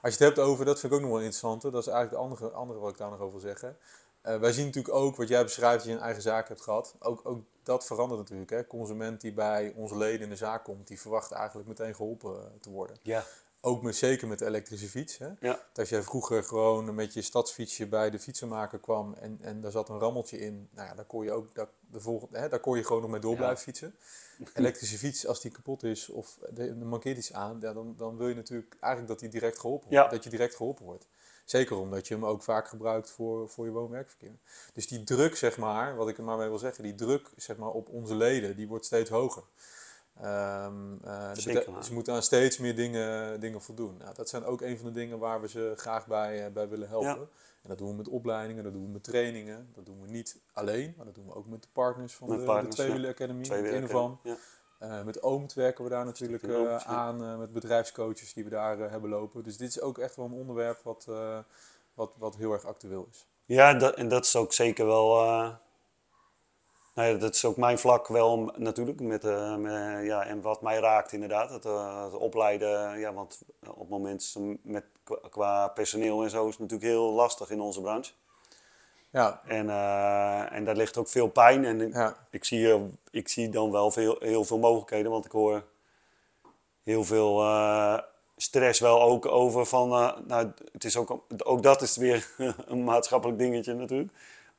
Als 0.02 0.16
je 0.16 0.24
het 0.24 0.34
hebt 0.34 0.48
over, 0.48 0.64
dat 0.64 0.80
vind 0.80 0.92
ik 0.92 0.98
ook 0.98 1.04
nog 1.04 1.14
wel 1.14 1.20
interessant, 1.20 1.62
dat 1.62 1.74
is 1.74 1.86
eigenlijk 1.86 2.10
de 2.10 2.28
andere, 2.28 2.50
andere 2.50 2.78
wat 2.78 2.90
ik 2.90 2.96
daar 2.96 3.10
nog 3.10 3.20
over 3.20 3.30
wil 3.30 3.40
zeggen. 3.40 3.76
Uh, 4.26 4.36
wij 4.36 4.52
zien 4.52 4.66
natuurlijk 4.66 4.94
ook, 4.94 5.16
wat 5.16 5.28
jij 5.28 5.42
beschrijft, 5.42 5.78
dat 5.78 5.86
je 5.86 5.92
een 5.92 6.04
eigen 6.04 6.22
zaak 6.22 6.48
hebt 6.48 6.60
gehad. 6.60 6.94
Ook, 6.98 7.20
ook 7.24 7.42
dat 7.62 7.86
verandert 7.86 8.20
natuurlijk. 8.20 8.50
Hè? 8.50 8.66
Consument 8.66 9.20
die 9.20 9.32
bij 9.32 9.72
onze 9.76 9.96
leden 9.96 10.20
in 10.20 10.28
de 10.28 10.36
zaak 10.36 10.64
komt, 10.64 10.86
die 10.86 11.00
verwacht 11.00 11.30
eigenlijk 11.30 11.68
meteen 11.68 11.94
geholpen 11.94 12.58
te 12.60 12.70
worden. 12.70 12.96
Ja. 13.02 13.24
Ook 13.64 13.82
met, 13.82 13.96
zeker 13.96 14.28
met 14.28 14.38
de 14.38 14.46
elektrische 14.46 14.88
fiets. 14.88 15.18
Hè? 15.18 15.28
Ja. 15.40 15.66
Als 15.74 15.88
jij 15.88 16.02
vroeger 16.02 16.44
gewoon 16.44 16.94
met 16.94 17.14
je 17.14 17.22
stadsfietsje 17.22 17.86
bij 17.86 18.10
de 18.10 18.18
fietsenmaker 18.18 18.78
kwam 18.78 19.14
en, 19.14 19.38
en 19.40 19.60
daar 19.60 19.70
zat 19.70 19.88
een 19.88 19.98
rammeltje 19.98 20.38
in, 20.38 20.68
nou 20.72 20.88
ja, 20.88 20.94
daar 20.94 21.04
kon 21.04 21.24
je 21.24 21.32
ook 21.32 21.54
daar, 21.54 21.68
de 21.90 22.00
volgende, 22.00 22.38
hè, 22.38 22.48
daar 22.48 22.60
kon 22.60 22.76
je 22.76 22.84
gewoon 22.84 23.02
nog 23.02 23.10
mee 23.10 23.20
door 23.20 23.36
blijven 23.36 23.58
fietsen. 23.58 23.94
Elektrische 24.54 24.98
fiets, 24.98 25.26
als 25.26 25.40
die 25.40 25.50
kapot 25.50 25.82
is 25.82 26.08
of 26.08 26.38
er 26.56 26.76
mankeert 26.76 27.16
iets 27.16 27.32
aan, 27.32 27.58
ja, 27.60 27.72
dan, 27.72 27.94
dan 27.96 28.16
wil 28.16 28.28
je 28.28 28.34
natuurlijk 28.34 28.76
eigenlijk 28.80 29.12
dat 29.12 29.20
die 29.20 29.40
direct 29.40 29.58
geholpen 29.58 29.88
wordt. 29.90 30.10
Dat 30.10 30.24
je 30.24 30.30
direct 30.30 30.54
geholpen 30.54 30.84
wordt. 30.84 31.06
Zeker 31.44 31.76
omdat 31.76 32.08
je 32.08 32.14
hem 32.14 32.26
ook 32.26 32.42
vaak 32.42 32.68
gebruikt 32.68 33.10
voor, 33.10 33.48
voor 33.48 33.64
je 33.64 33.70
woon-werkverkeer. 33.70 34.36
Dus 34.74 34.88
die 34.88 35.04
druk, 35.04 35.36
zeg 35.36 35.56
maar, 35.58 35.96
wat 35.96 36.08
ik 36.08 36.18
er 36.18 36.24
maar 36.24 36.36
mee 36.36 36.48
wil 36.48 36.58
zeggen, 36.58 36.84
die 36.84 36.94
druk 36.94 37.30
zeg 37.36 37.56
maar, 37.56 37.70
op 37.70 37.88
onze 37.88 38.14
leden, 38.14 38.56
die 38.56 38.68
wordt 38.68 38.84
steeds 38.84 39.10
hoger. 39.10 39.42
Um, 40.20 41.00
uh, 41.04 41.34
ze 41.34 41.88
moeten 41.92 42.14
aan 42.14 42.22
steeds 42.22 42.58
meer 42.58 42.76
dingen, 42.76 43.40
dingen 43.40 43.62
voldoen. 43.62 43.96
Nou, 43.96 44.14
dat 44.14 44.28
zijn 44.28 44.44
ook 44.44 44.60
een 44.60 44.76
van 44.76 44.86
de 44.86 44.92
dingen 44.92 45.18
waar 45.18 45.40
we 45.40 45.48
ze 45.48 45.72
graag 45.76 46.06
bij, 46.06 46.46
uh, 46.46 46.52
bij 46.52 46.68
willen 46.68 46.88
helpen. 46.88 47.28
En 47.62 47.68
dat 47.68 47.78
doen 47.78 47.88
we 47.88 47.94
met 47.94 48.08
opleidingen, 48.08 48.64
dat 48.64 48.72
doen 48.72 48.84
we 48.84 48.88
met 48.88 49.04
trainingen. 49.04 49.70
Dat 49.74 49.86
doen 49.86 50.00
we 50.00 50.08
niet 50.08 50.40
alleen, 50.52 50.94
maar 50.96 51.06
dat 51.06 51.14
doen 51.14 51.26
we 51.26 51.34
ook 51.34 51.46
met 51.46 51.62
de 51.62 51.68
partners 51.72 52.14
van 52.14 52.28
de, 52.28 52.44
partners, 52.44 52.76
de 52.76 52.82
Tweewielen 52.82 53.10
Academy, 53.10 53.48
met 53.48 53.64
Innovan. 53.64 54.20
Ja. 54.22 54.36
Uh, 54.82 55.02
met 55.02 55.20
OOMT 55.22 55.54
werken 55.54 55.84
we 55.84 55.90
daar 55.90 56.04
natuurlijk 56.04 56.48
aan, 56.84 57.38
met 57.38 57.52
bedrijfscoaches 57.52 58.32
die 58.32 58.44
we 58.44 58.50
daar 58.50 58.78
hebben 58.78 59.10
lopen. 59.10 59.42
Dus 59.42 59.56
dit 59.56 59.68
is 59.68 59.80
ook 59.80 59.98
echt 59.98 60.16
wel 60.16 60.24
een 60.24 60.32
onderwerp 60.32 60.80
wat, 60.82 61.08
wat, 61.94 62.14
wat 62.18 62.36
heel 62.36 62.52
erg 62.52 62.64
actueel 62.64 63.06
is. 63.10 63.26
Ja, 63.44 63.74
dat, 63.74 63.94
en 63.94 64.08
dat 64.08 64.24
is 64.24 64.36
ook 64.36 64.52
zeker 64.52 64.86
wel 64.86 65.18
nou 66.94 67.08
ja, 67.08 67.18
dat 67.18 67.34
is 67.34 67.44
ook 67.44 67.56
mijn 67.56 67.78
vlak 67.78 68.08
wel 68.08 68.52
natuurlijk. 68.56 69.00
Met, 69.00 69.24
uh, 69.24 69.56
met, 69.56 70.04
ja, 70.04 70.24
en 70.26 70.40
wat 70.40 70.62
mij 70.62 70.78
raakt 70.78 71.12
inderdaad. 71.12 71.50
Het, 71.50 71.64
uh, 71.64 72.04
het, 72.04 72.14
opleiden. 72.14 72.98
Ja, 72.98 73.12
want 73.12 73.42
op 73.66 73.78
het 73.78 73.88
moment 73.88 74.36
met, 74.62 74.84
qua 75.30 75.68
personeel 75.68 76.22
en 76.22 76.30
zo 76.30 76.44
is 76.44 76.50
het 76.50 76.60
natuurlijk 76.60 76.90
heel 76.90 77.12
lastig 77.12 77.50
in 77.50 77.60
onze 77.60 77.80
branche. 77.80 78.12
Ja. 79.10 79.40
En, 79.46 79.66
uh, 79.66 80.52
en 80.52 80.64
daar 80.64 80.76
ligt 80.76 80.96
ook 80.96 81.08
veel 81.08 81.28
pijn. 81.28 81.64
En 81.64 81.90
ja. 81.90 82.16
ik, 82.30 82.44
zie, 82.44 82.90
ik 83.10 83.28
zie 83.28 83.48
dan 83.48 83.70
wel 83.70 83.90
veel, 83.90 84.16
heel 84.18 84.44
veel 84.44 84.58
mogelijkheden. 84.58 85.10
Want 85.10 85.24
ik 85.24 85.32
hoor 85.32 85.64
heel 86.82 87.04
veel 87.04 87.44
stress 88.36 88.80
wel 88.80 89.02
ook 89.02 89.26
over 89.26 89.66
van... 89.66 89.88
nou, 90.26 90.52
het 90.72 90.84
is 90.84 90.96
ook, 90.96 91.24
ook 91.44 91.62
dat 91.62 91.82
is 91.82 91.96
weer 91.96 92.30
een 92.66 92.84
maatschappelijk 92.84 93.38
dingetje 93.38 93.74
natuurlijk 93.74 94.12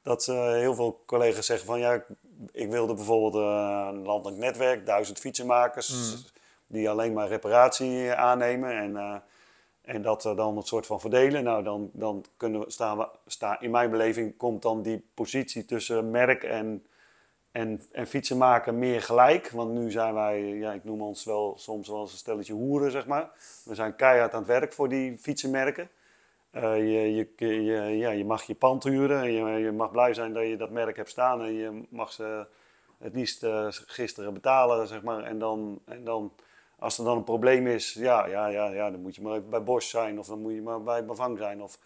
dat 0.03 0.27
uh, 0.27 0.51
heel 0.51 0.75
veel 0.75 1.03
collega's 1.05 1.45
zeggen 1.45 1.65
van 1.65 1.79
ja, 1.79 2.03
ik 2.51 2.69
wilde 2.69 2.93
bijvoorbeeld 2.93 3.35
uh, 3.35 3.87
een 3.91 4.03
landelijk 4.03 4.41
netwerk, 4.41 4.85
duizend 4.85 5.19
fietsenmakers 5.19 5.89
mm. 5.89 6.23
die 6.67 6.89
alleen 6.89 7.13
maar 7.13 7.27
reparatie 7.27 8.13
aannemen 8.13 8.77
en, 8.77 8.91
uh, 8.91 9.15
en 9.81 10.01
dat 10.01 10.21
dan 10.21 10.57
het 10.57 10.67
soort 10.67 10.85
van 10.85 10.99
verdelen. 10.99 11.43
Nou, 11.43 11.63
dan, 11.63 11.89
dan 11.93 12.25
kunnen 12.37 12.59
we, 12.59 12.71
staan 12.71 12.97
we, 12.97 13.07
staan, 13.25 13.57
in 13.59 13.71
mijn 13.71 13.89
beleving 13.89 14.37
komt 14.37 14.61
dan 14.61 14.81
die 14.81 15.05
positie 15.13 15.65
tussen 15.65 16.11
merk 16.11 16.43
en, 16.43 16.85
en, 17.51 17.81
en 17.91 18.07
fietsenmaker 18.07 18.73
meer 18.73 19.01
gelijk. 19.01 19.49
Want 19.49 19.71
nu 19.71 19.91
zijn 19.91 20.13
wij, 20.13 20.41
ja, 20.41 20.71
ik 20.71 20.83
noem 20.83 21.01
ons 21.01 21.23
wel 21.23 21.53
soms 21.57 21.87
wel 21.87 22.01
eens 22.01 22.11
een 22.11 22.17
stelletje 22.17 22.53
hoeren, 22.53 22.91
zeg 22.91 23.05
maar. 23.05 23.29
We 23.65 23.75
zijn 23.75 23.95
keihard 23.95 24.33
aan 24.33 24.39
het 24.39 24.47
werk 24.47 24.73
voor 24.73 24.89
die 24.89 25.17
fietsenmerken. 25.17 25.89
Uh, 26.55 26.77
je, 26.77 27.27
je, 27.35 27.63
ja, 27.97 28.09
je 28.09 28.25
mag 28.25 28.43
je 28.43 28.55
pand 28.55 28.83
huren. 28.83 29.31
Je, 29.31 29.59
je 29.59 29.71
mag 29.71 29.91
blij 29.91 30.13
zijn 30.13 30.33
dat 30.33 30.47
je 30.47 30.57
dat 30.57 30.69
merk 30.69 30.95
hebt 30.95 31.09
staan. 31.09 31.41
En 31.41 31.53
je 31.53 31.83
mag 31.89 32.11
ze 32.11 32.45
het 32.97 33.15
liefst 33.15 33.43
uh, 33.43 33.67
gisteren 33.69 34.33
betalen, 34.33 34.87
zeg 34.87 35.01
maar. 35.01 35.23
En 35.23 35.39
dan, 35.39 35.81
en 35.85 36.03
dan, 36.03 36.33
als 36.79 36.97
er 36.97 37.03
dan 37.03 37.17
een 37.17 37.23
probleem 37.23 37.67
is, 37.67 37.93
ja, 37.93 38.25
ja, 38.25 38.47
ja, 38.47 38.67
ja, 38.67 38.91
dan 38.91 39.01
moet 39.01 39.15
je 39.15 39.21
maar 39.21 39.33
even 39.33 39.49
bij 39.49 39.63
Bosch 39.63 39.89
zijn. 39.89 40.19
Of 40.19 40.27
dan 40.27 40.41
moet 40.41 40.53
je 40.53 40.61
maar 40.61 40.83
bij 40.83 41.05
Bavang 41.05 41.37
zijn. 41.37 41.61
Of, 41.61 41.79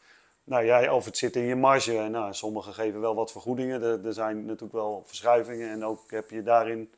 nou, 0.44 0.64
ja, 0.64 0.94
of 0.94 1.06
het 1.06 1.18
zit 1.18 1.36
in 1.36 1.44
je 1.44 1.56
marge. 1.56 1.98
En, 1.98 2.12
nou, 2.12 2.34
sommigen 2.34 2.74
geven 2.74 3.00
wel 3.00 3.16
wat 3.16 3.32
vergoedingen. 3.32 3.82
Er, 3.82 4.06
er 4.06 4.14
zijn 4.14 4.46
natuurlijk 4.46 4.74
wel 4.74 5.04
verschuivingen. 5.06 5.70
En 5.70 5.86
ook 5.86 6.12
heb 6.12 6.30
je 6.30 6.44
daarin 6.44 6.92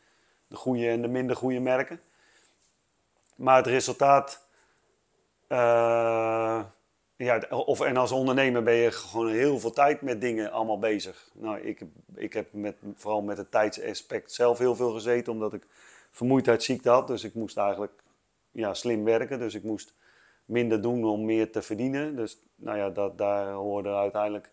de 0.48 0.56
goede 0.56 0.90
en 0.90 1.02
de 1.02 1.08
minder 1.08 1.36
goede 1.36 1.60
merken. 1.60 2.02
Maar 3.36 3.58
het 3.58 3.68
resultaat... 3.68 4.48
Uh, 5.50 6.64
ja, 7.26 7.42
of, 7.50 7.82
en 7.82 7.98
als 7.98 8.12
ondernemer 8.12 8.64
ben 8.64 8.74
je 8.74 8.92
gewoon 8.92 9.30
heel 9.30 9.60
veel 9.60 9.72
tijd 9.72 10.02
met 10.02 10.22
dingen 10.22 10.52
allemaal 10.52 10.80
bezig. 10.80 11.30
Nou, 11.34 11.60
ik, 11.60 11.82
ik 12.16 12.34
heb 12.34 12.54
met, 12.54 12.76
vooral 12.96 13.22
met 13.22 13.38
het 13.38 13.52
tijdsaspect 13.52 14.32
zelf 14.32 14.58
heel 14.58 14.76
veel 14.76 14.92
gezeten, 14.92 15.34
omdat 15.34 15.54
ik 15.54 15.66
vermoeidheidsziekte 16.12 16.90
had. 16.90 17.08
Dus 17.08 17.24
ik 17.24 17.34
moest 17.34 17.58
eigenlijk 17.58 18.04
ja, 18.52 18.74
slim 18.74 19.04
werken. 19.04 19.40
Dus 19.40 19.54
ik 19.54 19.64
moest 19.64 19.94
minder 20.46 20.82
doen 20.82 21.06
om 21.06 21.26
meer 21.26 21.52
te 21.52 21.62
verdienen. 21.62 22.16
Dus 22.16 22.40
nou 22.56 22.78
ja, 22.78 22.90
dat, 22.90 23.18
daar 23.18 23.52
hoorden 23.52 23.96
uiteindelijk 23.96 24.52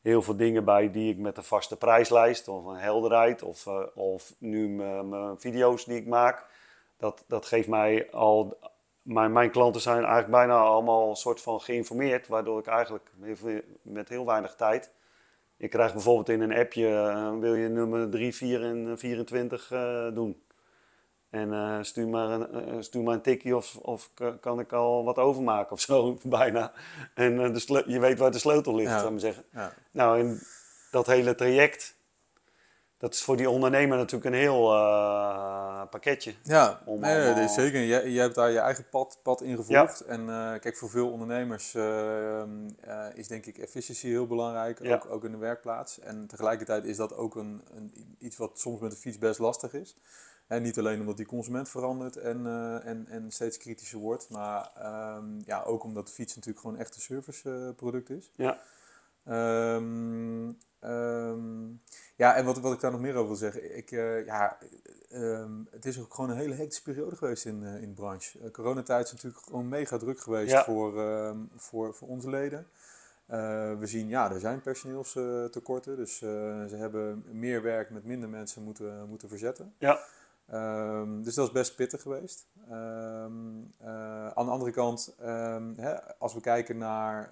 heel 0.00 0.22
veel 0.22 0.36
dingen 0.36 0.64
bij 0.64 0.90
die 0.90 1.12
ik 1.12 1.18
met 1.18 1.36
een 1.36 1.44
vaste 1.44 1.76
prijslijst 1.76 2.48
of 2.48 2.64
een 2.64 2.78
helderheid 2.78 3.42
of, 3.42 3.66
uh, 3.66 3.82
of 3.94 4.34
nu 4.38 4.68
mijn 4.68 5.40
video's 5.40 5.84
die 5.84 5.96
ik 5.96 6.06
maak. 6.06 6.46
Dat, 6.96 7.24
dat 7.26 7.46
geeft 7.46 7.68
mij 7.68 8.10
al 8.10 8.58
maar 9.02 9.30
mijn 9.30 9.50
klanten 9.50 9.80
zijn 9.80 9.98
eigenlijk 9.98 10.30
bijna 10.30 10.58
allemaal 10.58 11.10
een 11.10 11.16
soort 11.16 11.40
van 11.40 11.60
geïnformeerd, 11.60 12.28
waardoor 12.28 12.58
ik 12.58 12.66
eigenlijk 12.66 13.10
met 13.82 14.08
heel 14.08 14.26
weinig 14.26 14.54
tijd. 14.54 14.90
Je 15.56 15.68
krijgt 15.68 15.92
bijvoorbeeld 15.92 16.28
in 16.28 16.40
een 16.40 16.58
appje, 16.58 16.88
uh, 16.88 17.38
wil 17.38 17.54
je 17.54 17.68
nummer 17.68 18.10
3, 18.10 18.34
4 18.34 18.62
en 18.62 18.98
24 18.98 19.70
uh, 19.72 20.14
doen. 20.14 20.42
En 21.30 21.48
uh, 21.48 21.78
stuur, 21.80 22.08
maar 22.08 22.30
een, 22.30 22.84
stuur 22.84 23.02
maar 23.02 23.14
een 23.14 23.22
tikkie 23.22 23.56
of, 23.56 23.76
of 23.76 24.10
kan 24.40 24.60
ik 24.60 24.72
al 24.72 25.04
wat 25.04 25.18
overmaken 25.18 25.72
of 25.72 25.80
zo, 25.80 26.18
bijna. 26.22 26.72
En 27.14 27.52
de 27.52 27.84
je 27.86 28.00
weet 28.00 28.18
waar 28.18 28.30
de 28.30 28.38
sleutel 28.38 28.74
ligt, 28.74 28.90
ja. 28.90 28.98
zou 28.98 29.04
ik 29.04 29.10
maar 29.10 29.20
zeggen. 29.20 29.44
Ja. 29.52 29.72
Nou, 29.90 30.18
in 30.18 30.40
dat 30.90 31.06
hele 31.06 31.34
traject 31.34 31.96
dat 33.02 33.14
is 33.14 33.22
voor 33.22 33.36
die 33.36 33.50
ondernemer 33.50 33.96
natuurlijk 33.96 34.34
een 34.34 34.40
heel 34.40 34.72
uh, 34.72 35.82
pakketje. 35.90 36.34
Ja, 36.42 36.80
om 36.84 37.00
nee, 37.00 37.26
allemaal... 37.26 37.48
zeker. 37.48 37.84
Jij, 37.84 38.10
jij 38.10 38.22
hebt 38.22 38.34
daar 38.34 38.50
je 38.50 38.58
eigen 38.58 38.88
pad, 38.90 39.18
pad 39.22 39.40
in 39.40 39.56
gevolgd. 39.56 40.00
En 40.00 40.20
uh, 40.20 40.52
kijk, 40.58 40.76
voor 40.76 40.90
veel 40.90 41.10
ondernemers 41.10 41.74
uh, 41.74 42.42
is 43.14 43.28
denk 43.28 43.46
ik 43.46 43.58
efficiëntie 43.58 44.10
heel 44.10 44.26
belangrijk, 44.26 44.82
ja. 44.82 44.94
ook, 44.94 45.06
ook 45.10 45.24
in 45.24 45.30
de 45.30 45.36
werkplaats. 45.36 46.00
En 46.00 46.26
tegelijkertijd 46.26 46.84
is 46.84 46.96
dat 46.96 47.16
ook 47.16 47.34
een, 47.34 47.62
een, 47.74 48.16
iets 48.18 48.36
wat 48.36 48.58
soms 48.58 48.80
met 48.80 48.90
de 48.90 48.96
fiets 48.96 49.18
best 49.18 49.38
lastig 49.38 49.72
is. 49.72 49.96
En 50.46 50.62
niet 50.62 50.78
alleen 50.78 51.00
omdat 51.00 51.16
die 51.16 51.26
consument 51.26 51.68
verandert 51.68 52.16
en, 52.16 52.46
en, 52.84 53.06
en 53.08 53.30
steeds 53.30 53.56
kritischer 53.56 53.98
wordt, 53.98 54.30
maar 54.30 54.70
um, 55.16 55.42
ja, 55.44 55.62
ook 55.62 55.84
omdat 55.84 56.06
de 56.06 56.12
fiets 56.12 56.34
natuurlijk 56.34 56.64
gewoon 56.64 56.78
echt 56.78 56.94
een 56.94 57.00
serviceproduct 57.00 58.10
is. 58.10 58.30
Ja. 58.36 58.58
Um, 59.74 60.58
Um, 60.84 61.80
ja, 62.16 62.34
en 62.34 62.44
wat, 62.44 62.58
wat 62.58 62.72
ik 62.72 62.80
daar 62.80 62.90
nog 62.90 63.00
meer 63.00 63.14
over 63.14 63.26
wil 63.26 63.36
zeggen. 63.36 63.76
Ik, 63.76 63.90
uh, 63.90 64.26
ja, 64.26 64.58
um, 65.12 65.68
het 65.70 65.84
is 65.84 66.00
ook 66.00 66.14
gewoon 66.14 66.30
een 66.30 66.36
hele 66.36 66.54
hectische 66.54 66.82
periode 66.82 67.16
geweest 67.16 67.44
in, 67.44 67.62
uh, 67.62 67.82
in 67.82 67.88
de 67.88 67.94
branche. 67.94 68.38
Uh, 68.38 68.50
coronatijd 68.50 69.04
is 69.04 69.12
natuurlijk 69.12 69.44
gewoon 69.44 69.68
mega 69.68 69.96
druk 69.96 70.20
geweest 70.20 70.58
voor, 70.58 71.00
um, 71.00 71.50
voor, 71.56 71.94
voor 71.94 72.08
onze 72.08 72.30
leden. 72.30 72.66
we 73.78 73.86
zien, 73.86 74.08
ja, 74.08 74.32
er 74.32 74.40
zijn 74.40 74.60
personeelstekorten. 74.60 75.96
Dus 75.96 76.18
ze 76.68 76.74
hebben 76.76 77.24
meer 77.30 77.62
werk 77.62 77.90
met 77.90 78.04
minder 78.04 78.28
mensen 78.28 78.62
moeten, 78.62 79.08
moeten 79.08 79.28
verzetten. 79.28 79.74
Ja. 79.78 80.00
Um, 80.54 81.22
dus 81.22 81.34
dat 81.34 81.46
is 81.46 81.52
best 81.52 81.76
pittig 81.76 82.02
geweest. 82.02 82.46
Um, 82.70 83.72
uh, 83.82 84.28
aan 84.28 84.44
de 84.44 84.50
andere 84.50 84.70
kant, 84.70 85.14
um, 85.20 85.74
hè, 85.76 86.18
als 86.18 86.34
we 86.34 86.40
kijken 86.40 86.78
naar, 86.78 87.30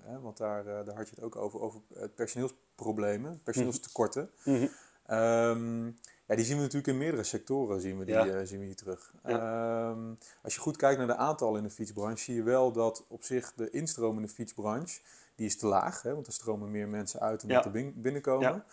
hè, 0.00 0.20
want 0.20 0.36
daar, 0.36 0.66
uh, 0.66 0.84
daar 0.84 0.96
had 0.96 1.08
je 1.08 1.14
het 1.14 1.24
ook 1.24 1.36
over, 1.36 1.60
over 1.60 1.80
het 1.94 2.14
personeelsproblemen, 2.14 3.40
personeelstekorten. 3.42 4.30
Mm 4.44 4.68
-hmm. 5.06 5.96
ja, 6.26 6.34
die 6.34 6.44
zien 6.44 6.56
we 6.56 6.62
natuurlijk 6.62 6.86
in 6.86 6.98
meerdere 6.98 7.24
sectoren 7.24 7.80
zien 7.80 7.98
we 7.98 8.04
die, 8.04 8.14
ja. 8.14 8.26
uh, 8.26 8.40
zien 8.42 8.60
we 8.60 8.66
die 8.66 8.74
terug. 8.74 9.14
Ja. 9.24 9.96
als 10.42 10.54
je 10.54 10.60
goed 10.60 10.76
kijkt 10.76 10.98
naar 10.98 11.06
de 11.06 11.16
aantallen 11.16 11.56
in 11.56 11.66
de 11.66 11.74
fietsbranche, 11.74 12.24
zie 12.24 12.34
je 12.34 12.42
wel 12.42 12.72
dat 12.72 13.04
op 13.08 13.24
zich 13.24 13.52
de 13.54 13.70
instromende 13.70 14.28
fietsbranche, 14.28 15.00
die 15.34 15.46
is 15.46 15.58
te 15.58 15.66
laag, 15.66 16.02
hè, 16.02 16.14
want 16.14 16.26
er 16.26 16.32
stromen 16.32 16.70
meer 16.70 16.88
mensen 16.88 17.20
uit 17.20 17.40
dan 17.40 17.50
ja. 17.50 17.64
er 17.64 17.92
binnenkomen. 17.94 18.64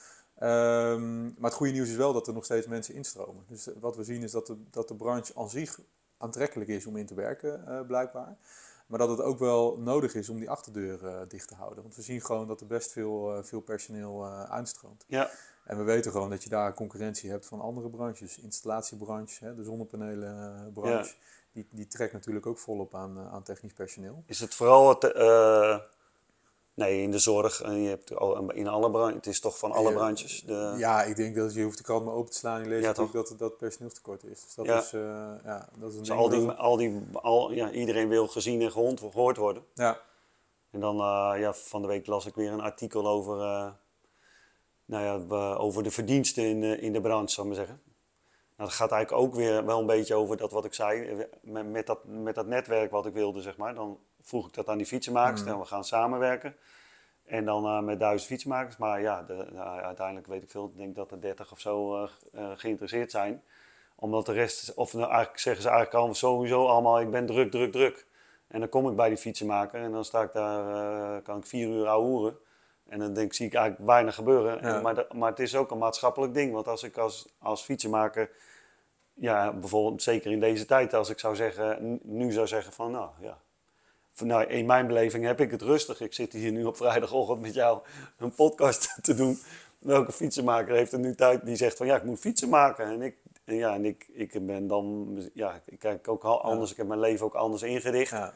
Um, 0.43 1.23
maar 1.23 1.49
het 1.49 1.53
goede 1.53 1.71
nieuws 1.73 1.89
is 1.89 1.95
wel 1.95 2.13
dat 2.13 2.27
er 2.27 2.33
nog 2.33 2.45
steeds 2.45 2.67
mensen 2.67 2.93
instromen. 2.93 3.43
Dus 3.47 3.67
eh, 3.67 3.75
wat 3.79 3.95
we 3.95 4.03
zien 4.03 4.23
is 4.23 4.31
dat 4.31 4.47
de, 4.47 4.55
dat 4.69 4.87
de 4.87 4.95
branche 4.95 5.33
aan 5.35 5.49
zich 5.49 5.79
aantrekkelijk 6.17 6.69
is 6.69 6.85
om 6.85 6.97
in 6.97 7.05
te 7.05 7.13
werken, 7.13 7.63
uh, 7.67 7.81
blijkbaar. 7.87 8.37
Maar 8.87 8.99
dat 8.99 9.09
het 9.09 9.21
ook 9.21 9.39
wel 9.39 9.77
nodig 9.77 10.15
is 10.15 10.29
om 10.29 10.39
die 10.39 10.49
achterdeur 10.49 11.03
uh, 11.03 11.19
dicht 11.27 11.47
te 11.47 11.55
houden. 11.55 11.83
Want 11.83 11.95
we 11.95 12.01
zien 12.01 12.21
gewoon 12.21 12.47
dat 12.47 12.61
er 12.61 12.67
best 12.67 12.91
veel, 12.91 13.37
uh, 13.37 13.43
veel 13.43 13.59
personeel 13.61 14.27
uitstroomt. 14.27 15.03
Ja. 15.07 15.29
En 15.63 15.77
we 15.77 15.83
weten 15.83 16.11
gewoon 16.11 16.29
dat 16.29 16.43
je 16.43 16.49
daar 16.49 16.73
concurrentie 16.73 17.29
hebt 17.29 17.45
van 17.45 17.61
andere 17.61 17.89
branches. 17.89 18.39
Installatiebranche, 18.39 19.45
hè, 19.45 19.55
de 19.55 19.63
zonnepanelenbranche. 19.63 21.15
Ja. 21.19 21.27
Die, 21.51 21.67
die 21.71 21.87
trekt 21.87 22.13
natuurlijk 22.13 22.45
ook 22.45 22.57
volop 22.57 22.95
aan, 22.95 23.19
aan 23.19 23.43
technisch 23.43 23.73
personeel. 23.73 24.23
Is 24.25 24.39
het 24.39 24.55
vooral 24.55 24.89
het 24.89 25.03
Nee, 26.79 27.01
in 27.01 27.11
de 27.11 27.19
zorg. 27.19 27.61
En 27.61 27.81
je 27.81 27.89
hebt 27.89 28.11
in 28.53 28.67
alle 28.67 28.91
branches. 28.91 29.15
Het 29.15 29.27
is 29.27 29.39
toch 29.39 29.57
van 29.57 29.71
alle 29.71 29.93
branches. 29.93 30.43
De... 30.45 30.73
Ja, 30.77 31.03
ik 31.03 31.15
denk 31.15 31.35
dat 31.35 31.53
je 31.53 31.63
hoeft 31.63 31.77
de 31.77 31.83
krant 31.83 32.05
maar 32.05 32.13
open 32.13 32.31
te 32.31 32.37
slaan. 32.37 32.63
Je 32.63 32.69
leest 32.69 32.81
ja, 32.81 32.87
natuurlijk 32.87 33.29
dat 33.29 33.39
dat 33.39 33.57
personeelstekort 33.57 34.23
is. 34.23 34.41
Dus 34.43 34.55
dat 34.55 34.65
ja. 34.65 34.79
is, 34.79 34.93
uh, 34.93 35.01
ja, 35.43 35.69
dat 35.75 35.89
is 35.89 35.95
een 35.95 36.03
dus 36.03 36.11
al 36.11 36.29
die, 36.29 36.49
al 36.49 36.77
die, 36.77 37.03
al, 37.13 37.51
ja, 37.51 37.71
iedereen 37.71 38.07
wil 38.07 38.27
gezien 38.27 38.61
en 38.61 38.71
gehoord, 38.71 38.99
gehoord 38.99 39.37
worden. 39.37 39.63
Ja. 39.73 40.01
En 40.71 40.79
dan, 40.79 40.95
uh, 40.95 41.33
ja, 41.39 41.53
van 41.53 41.81
de 41.81 41.87
week 41.87 42.07
las 42.07 42.25
ik 42.25 42.35
weer 42.35 42.51
een 42.51 42.61
artikel 42.61 43.07
over, 43.07 43.37
uh, 43.37 43.67
nou 44.85 45.03
ja, 45.03 45.35
over 45.55 45.83
de 45.83 45.91
verdiensten 45.91 46.43
in 46.43 46.61
de, 46.61 46.79
in 46.79 46.93
de 46.93 47.01
branche, 47.01 47.33
zou 47.33 47.47
ik 47.47 47.55
maar 47.55 47.65
zeggen. 47.65 47.81
Nou, 48.55 48.69
dat 48.69 48.79
gaat 48.79 48.91
eigenlijk 48.91 49.23
ook 49.23 49.35
weer 49.35 49.65
wel 49.65 49.79
een 49.79 49.85
beetje 49.85 50.15
over 50.15 50.37
dat 50.37 50.51
wat 50.51 50.65
ik 50.65 50.73
zei, 50.73 51.25
met, 51.41 51.71
met, 51.71 51.87
dat, 51.87 51.99
met 52.05 52.35
dat 52.35 52.45
netwerk 52.45 52.91
wat 52.91 53.05
ik 53.05 53.13
wilde, 53.13 53.41
zeg 53.41 53.57
maar. 53.57 53.75
Dan 53.75 53.99
vroeg 54.21 54.47
ik 54.47 54.53
dat 54.53 54.67
aan 54.67 54.77
die 54.77 54.85
fietsenmakers 54.85 55.41
mm. 55.41 55.47
en 55.47 55.59
we 55.59 55.65
gaan 55.65 55.83
samenwerken. 55.83 56.55
En 57.29 57.45
dan 57.45 57.65
uh, 57.65 57.79
met 57.79 57.99
duizend 57.99 58.29
fietsmakers. 58.29 58.77
Maar 58.77 59.01
ja, 59.01 59.23
de, 59.23 59.47
nou, 59.51 59.79
uiteindelijk 59.81 60.27
weet 60.27 60.43
ik 60.43 60.49
veel. 60.49 60.65
Ik 60.65 60.77
denk 60.77 60.95
dat 60.95 61.11
er 61.11 61.21
dertig 61.21 61.51
of 61.51 61.59
zo 61.59 62.03
uh, 62.03 62.09
uh, 62.35 62.51
geïnteresseerd 62.55 63.11
zijn. 63.11 63.43
Omdat 63.95 64.25
de 64.25 64.33
rest, 64.33 64.73
of 64.73 64.93
nou, 64.93 65.09
eigenlijk 65.09 65.39
zeggen 65.39 65.61
ze 65.61 65.69
eigenlijk 65.69 66.05
al 66.05 66.13
sowieso 66.13 66.65
allemaal, 66.65 66.99
ik 67.01 67.11
ben 67.11 67.25
druk, 67.25 67.51
druk, 67.51 67.71
druk. 67.71 68.07
En 68.47 68.59
dan 68.59 68.69
kom 68.69 68.89
ik 68.89 68.95
bij 68.95 69.09
die 69.09 69.17
fietsenmaker 69.17 69.81
en 69.81 69.91
dan 69.91 70.05
sta 70.05 70.21
ik 70.21 70.33
daar, 70.33 71.21
kan 71.21 71.37
ik 71.37 71.45
vier 71.45 71.67
uur 71.67 71.87
ouwehoeren. 71.87 72.37
En 72.87 72.99
dan 72.99 73.13
denk, 73.13 73.33
zie 73.33 73.45
ik 73.45 73.53
eigenlijk 73.53 73.89
weinig 73.89 74.15
gebeuren. 74.15 74.61
En, 74.61 74.81
maar, 74.81 74.95
de, 74.95 75.07
maar 75.15 75.29
het 75.29 75.39
is 75.39 75.55
ook 75.55 75.71
een 75.71 75.77
maatschappelijk 75.77 76.33
ding. 76.33 76.53
Want 76.53 76.67
als 76.67 76.83
ik 76.83 76.97
als, 76.97 77.35
als 77.39 77.61
fietsenmaker, 77.61 78.31
ja, 79.13 79.53
bijvoorbeeld 79.53 80.01
zeker 80.03 80.31
in 80.31 80.39
deze 80.39 80.65
tijd, 80.65 80.93
als 80.93 81.09
ik 81.09 81.19
zou 81.19 81.35
zeggen, 81.35 81.99
nu 82.03 82.31
zou 82.31 82.47
zeggen 82.47 82.73
van, 82.73 82.91
nou 82.91 83.09
ja, 83.19 83.37
nou, 84.27 84.43
in 84.43 84.65
mijn 84.65 84.87
beleving 84.87 85.25
heb 85.25 85.41
ik 85.41 85.51
het 85.51 85.61
rustig. 85.61 86.01
Ik 86.01 86.13
zit 86.13 86.33
hier 86.33 86.51
nu 86.51 86.63
op 86.63 86.77
vrijdagochtend 86.77 87.41
met 87.41 87.53
jou 87.53 87.81
een 88.17 88.33
podcast 88.33 88.95
te 89.01 89.13
doen. 89.13 89.39
Welke 89.79 90.11
fietsenmaker 90.11 90.75
heeft 90.75 90.91
er 90.91 90.99
nu 90.99 91.15
tijd 91.15 91.45
die 91.45 91.55
zegt 91.55 91.77
van 91.77 91.87
ja, 91.87 91.95
ik 91.95 92.03
moet 92.03 92.19
fietsen 92.19 92.49
maken. 92.49 92.85
En 92.85 93.01
ik, 93.01 93.15
en 93.43 93.55
ja, 93.55 93.73
en 93.73 93.85
ik, 93.85 94.07
ik 94.11 94.45
ben 94.45 94.67
dan, 94.67 95.17
ja, 95.33 95.61
ik 95.65 95.79
kijk 95.79 96.07
ook 96.07 96.23
anders. 96.23 96.71
Ik 96.71 96.77
heb 96.77 96.87
mijn 96.87 96.99
leven 96.99 97.25
ook 97.25 97.35
anders 97.35 97.61
ingericht. 97.61 98.11
Ja. 98.11 98.33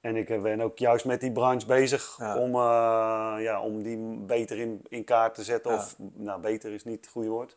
En 0.00 0.16
ik 0.16 0.42
ben 0.42 0.60
ook 0.60 0.78
juist 0.78 1.04
met 1.04 1.20
die 1.20 1.32
branche 1.32 1.66
bezig 1.66 2.18
om, 2.18 2.54
uh, 2.54 3.34
ja, 3.38 3.60
om 3.62 3.82
die 3.82 3.98
beter 4.16 4.58
in, 4.58 4.82
in 4.88 5.04
kaart 5.04 5.34
te 5.34 5.44
zetten. 5.44 5.74
Of, 5.74 5.96
nou, 5.98 6.40
beter 6.40 6.72
is 6.72 6.84
niet 6.84 7.00
het 7.00 7.08
goede 7.08 7.28
woord 7.28 7.56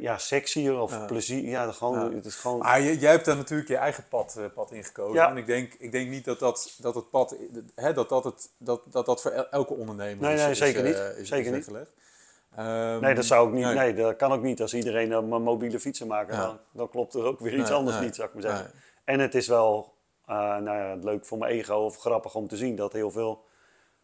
ja, 0.00 0.18
sexier 0.18 0.78
of 0.78 1.06
plezier. 1.06 1.48
Ja, 1.48 1.72
gewoon, 1.72 2.14
het 2.14 2.24
is 2.24 2.34
gewoon... 2.34 2.60
Ah, 2.60 2.84
jij, 2.84 2.94
jij 2.94 3.10
hebt 3.10 3.24
daar 3.24 3.36
natuurlijk 3.36 3.68
je 3.68 3.76
eigen 3.76 4.04
pad, 4.08 4.36
uh, 4.38 4.44
pad 4.54 4.72
ingekozen. 4.72 5.14
Ja. 5.14 5.30
En 5.30 5.36
ik 5.36 5.46
denk, 5.46 5.74
ik 5.78 5.92
denk 5.92 6.08
niet 6.08 6.24
dat 6.24 6.38
dat, 6.38 6.76
dat 6.78 6.94
het 6.94 7.10
pad, 7.10 7.36
hè, 7.74 7.92
dat, 7.92 8.08
dat, 8.08 8.24
het, 8.24 8.50
dat, 8.58 8.82
dat 8.90 9.06
dat 9.06 9.22
voor 9.22 9.30
elke 9.30 9.74
ondernemer 9.74 10.24
nee, 10.24 10.34
is, 10.34 10.44
nee, 10.44 10.54
zeker 10.54 10.82
niet. 10.82 10.94
Uh, 10.94 11.18
is, 11.18 11.28
zeker 11.28 11.52
niet. 11.52 11.68
Um, 11.68 13.00
nee, 13.00 13.14
dat 13.14 13.24
zou 13.24 13.48
ik 13.48 13.54
niet. 13.54 13.64
Nee. 13.64 13.74
nee. 13.74 13.94
dat 13.94 14.16
kan 14.16 14.32
ook 14.32 14.42
niet. 14.42 14.60
Als 14.60 14.74
iedereen 14.74 15.10
een 15.10 15.28
mobiele 15.28 15.80
fietsen 15.80 16.06
maakt, 16.06 16.32
ja. 16.32 16.46
dan, 16.46 16.58
dan, 16.72 16.88
klopt 16.88 17.14
er 17.14 17.24
ook 17.24 17.40
weer 17.40 17.58
iets 17.58 17.70
anders 17.70 18.00
niet, 18.00 18.14
zou 18.14 18.28
ik 18.28 18.34
maar 18.34 18.42
zeggen. 18.42 18.70
En 19.04 19.20
het 19.20 19.34
is 19.34 19.46
wel 19.46 19.94
uh, 20.28 20.36
nou 20.36 20.78
ja, 20.78 20.94
leuk 20.94 21.26
voor 21.26 21.38
mijn 21.38 21.52
ego 21.52 21.74
of 21.74 21.96
grappig 21.96 22.34
om 22.34 22.48
te 22.48 22.56
zien 22.56 22.76
dat 22.76 22.92
heel 22.92 23.10
veel 23.10 23.44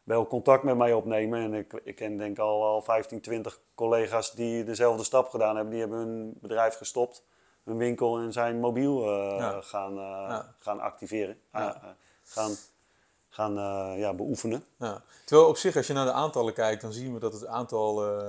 wel 0.04 0.26
contact 0.26 0.62
met 0.62 0.76
mij 0.76 0.92
opnemen. 0.92 1.40
En 1.40 1.54
ik, 1.54 1.80
ik 1.84 1.96
ken 1.96 2.16
denk 2.16 2.38
al, 2.38 2.64
al 2.64 2.82
15, 2.82 3.20
20 3.20 3.60
collega's 3.74 4.32
die 4.32 4.64
dezelfde 4.64 5.04
stap 5.04 5.28
gedaan 5.28 5.54
hebben. 5.54 5.72
Die 5.72 5.80
hebben 5.80 5.98
hun 5.98 6.38
bedrijf 6.40 6.76
gestopt, 6.76 7.24
hun 7.64 7.76
winkel 7.76 8.18
en 8.18 8.32
zijn 8.32 8.60
mobiel 8.60 9.08
uh, 9.08 9.56
gaan, 9.60 9.92
uh, 9.92 10.26
ja. 10.28 10.54
gaan 10.58 10.80
activeren. 10.80 11.38
Ja. 11.52 11.82
Uh, 11.82 11.90
gaan 12.24 12.56
gaan 13.28 13.54
ja, 13.98 14.14
beoefenen. 14.14 14.64
Ja. 14.78 15.02
Terwijl 15.24 15.48
op 15.48 15.56
zich, 15.56 15.76
als 15.76 15.86
je 15.86 15.92
naar 15.92 16.06
de 16.06 16.12
aantallen 16.12 16.54
kijkt, 16.54 16.82
dan 16.82 16.92
zien 16.92 17.14
we 17.14 17.20
dat 17.20 17.32
het 17.32 17.46
aantal 17.46 18.22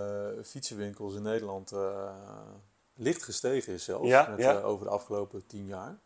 fietsenwinkels 0.43 1.15
in 1.15 1.21
Nederland 1.21 1.71
licht 2.95 3.23
gestegen 3.23 3.73
is 3.73 3.83
zelfs 3.83 4.09
met, 4.37 4.63
over 4.63 4.85
de 4.85 4.91
afgelopen 4.91 5.47
tien 5.47 5.65
jaar. 5.65 5.97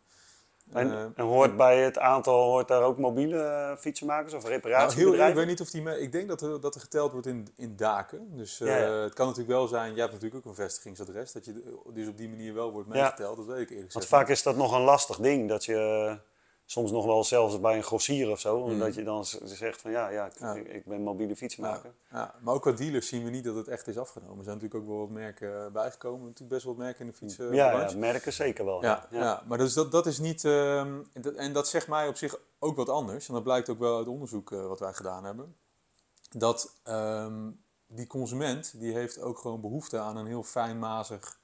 En, 0.72 0.92
eh, 0.92 1.00
en, 1.00 1.24
hoort 1.24 1.56
bij 1.56 1.82
het 1.82 1.98
aantal, 1.98 2.44
hoort 2.44 2.68
daar 2.68 2.82
ook 2.82 2.98
mobiele 2.98 3.36
uh, 3.36 3.76
fietsenmakers 3.76 4.34
of 4.34 4.44
reparatiebedrijven? 4.44 5.06
Nou, 5.06 5.16
heel, 5.18 5.28
ik 5.28 5.34
weet 5.34 5.46
niet 5.46 5.60
of 5.60 5.70
die, 5.70 6.00
ik 6.00 6.12
denk 6.12 6.28
dat 6.28 6.40
er, 6.40 6.60
dat 6.60 6.74
er 6.74 6.80
geteld 6.80 7.12
wordt 7.12 7.26
in, 7.26 7.48
in 7.56 7.76
daken. 7.76 8.36
Dus 8.36 8.60
uh, 8.60 9.02
het 9.02 9.14
kan 9.14 9.26
natuurlijk 9.26 9.54
wel 9.54 9.66
zijn, 9.66 9.90
jij 9.90 10.00
hebt 10.00 10.12
natuurlijk 10.12 10.46
ook 10.46 10.50
een 10.50 10.64
vestigingsadres, 10.64 11.32
dat 11.32 11.44
je 11.44 11.80
dus 11.92 12.08
op 12.08 12.16
die 12.16 12.28
manier 12.28 12.54
wel 12.54 12.72
wordt 12.72 12.88
meegeteld, 12.88 13.36
dat 13.36 13.46
weet 13.46 13.60
ik 13.60 13.70
eerlijk 13.70 13.92
gezegd. 13.92 14.10
Want 14.10 14.22
vaak 14.22 14.28
is 14.28 14.42
dat 14.42 14.56
nog 14.56 14.72
een 14.72 14.82
lastig 14.82 15.16
ding, 15.16 15.48
dat 15.48 15.64
je 15.64 16.16
soms 16.70 16.90
nog 16.90 17.04
wel 17.04 17.24
zelfs 17.24 17.60
bij 17.60 17.76
een 17.76 17.82
grossier 17.82 18.30
of 18.30 18.40
zo. 18.40 18.58
Mm. 18.58 18.72
Omdat 18.72 18.94
je 18.94 19.04
dan 19.04 19.24
zegt 19.44 19.80
van 19.80 19.90
ja, 19.90 20.08
ja, 20.08 20.30
ik, 20.54 20.68
ik 20.68 20.84
ben 20.84 21.02
mobiele 21.02 21.36
fietsmaker. 21.36 21.92
Ja, 22.10 22.18
ja, 22.18 22.34
maar 22.40 22.54
ook 22.54 22.62
qua 22.62 22.72
dealers 22.72 23.08
zien 23.08 23.24
we 23.24 23.30
niet 23.30 23.44
dat 23.44 23.54
het 23.54 23.68
echt 23.68 23.88
is 23.88 23.98
afgenomen. 23.98 24.38
Er 24.38 24.44
zijn 24.44 24.56
natuurlijk 24.56 24.82
ook 24.82 24.88
wel 24.90 24.98
wat 24.98 25.10
merken 25.10 25.64
eh, 25.64 25.72
bijgekomen. 25.72 26.20
Natuurlijk 26.20 26.50
best 26.50 26.64
wel 26.64 26.74
wat 26.74 26.84
merken 26.84 27.00
in 27.00 27.10
de 27.10 27.16
fiets. 27.16 27.36
ja, 27.36 27.80
ja, 27.80 27.96
merken 27.96 28.32
zeker 28.32 28.64
wel. 28.64 28.82
Ja, 28.82 29.06
ja. 29.10 29.42
maar 29.46 29.58
dus 29.58 29.74
dat, 29.74 29.92
dat 29.92 30.06
is 30.06 30.18
niet... 30.18 30.44
Uh, 30.44 30.80
en 31.36 31.52
dat 31.52 31.68
zegt 31.68 31.88
mij 31.88 32.08
op 32.08 32.16
zich 32.16 32.38
ook 32.58 32.76
wat 32.76 32.88
anders. 32.88 33.28
En 33.28 33.34
dat 33.34 33.42
blijkt 33.42 33.68
ook 33.68 33.78
wel 33.78 33.96
uit 33.96 34.06
onderzoek 34.06 34.50
uh, 34.50 34.66
wat 34.66 34.80
wij 34.80 34.92
gedaan 34.92 35.24
hebben. 35.24 35.56
Dat 36.30 36.80
um, 36.88 37.64
die 37.86 38.06
consument, 38.06 38.80
die 38.80 38.92
heeft 38.92 39.20
ook 39.20 39.38
gewoon 39.38 39.60
behoefte 39.60 39.98
aan 39.98 40.16
een 40.16 40.26
heel 40.26 40.42
fijnmazig 40.42 41.40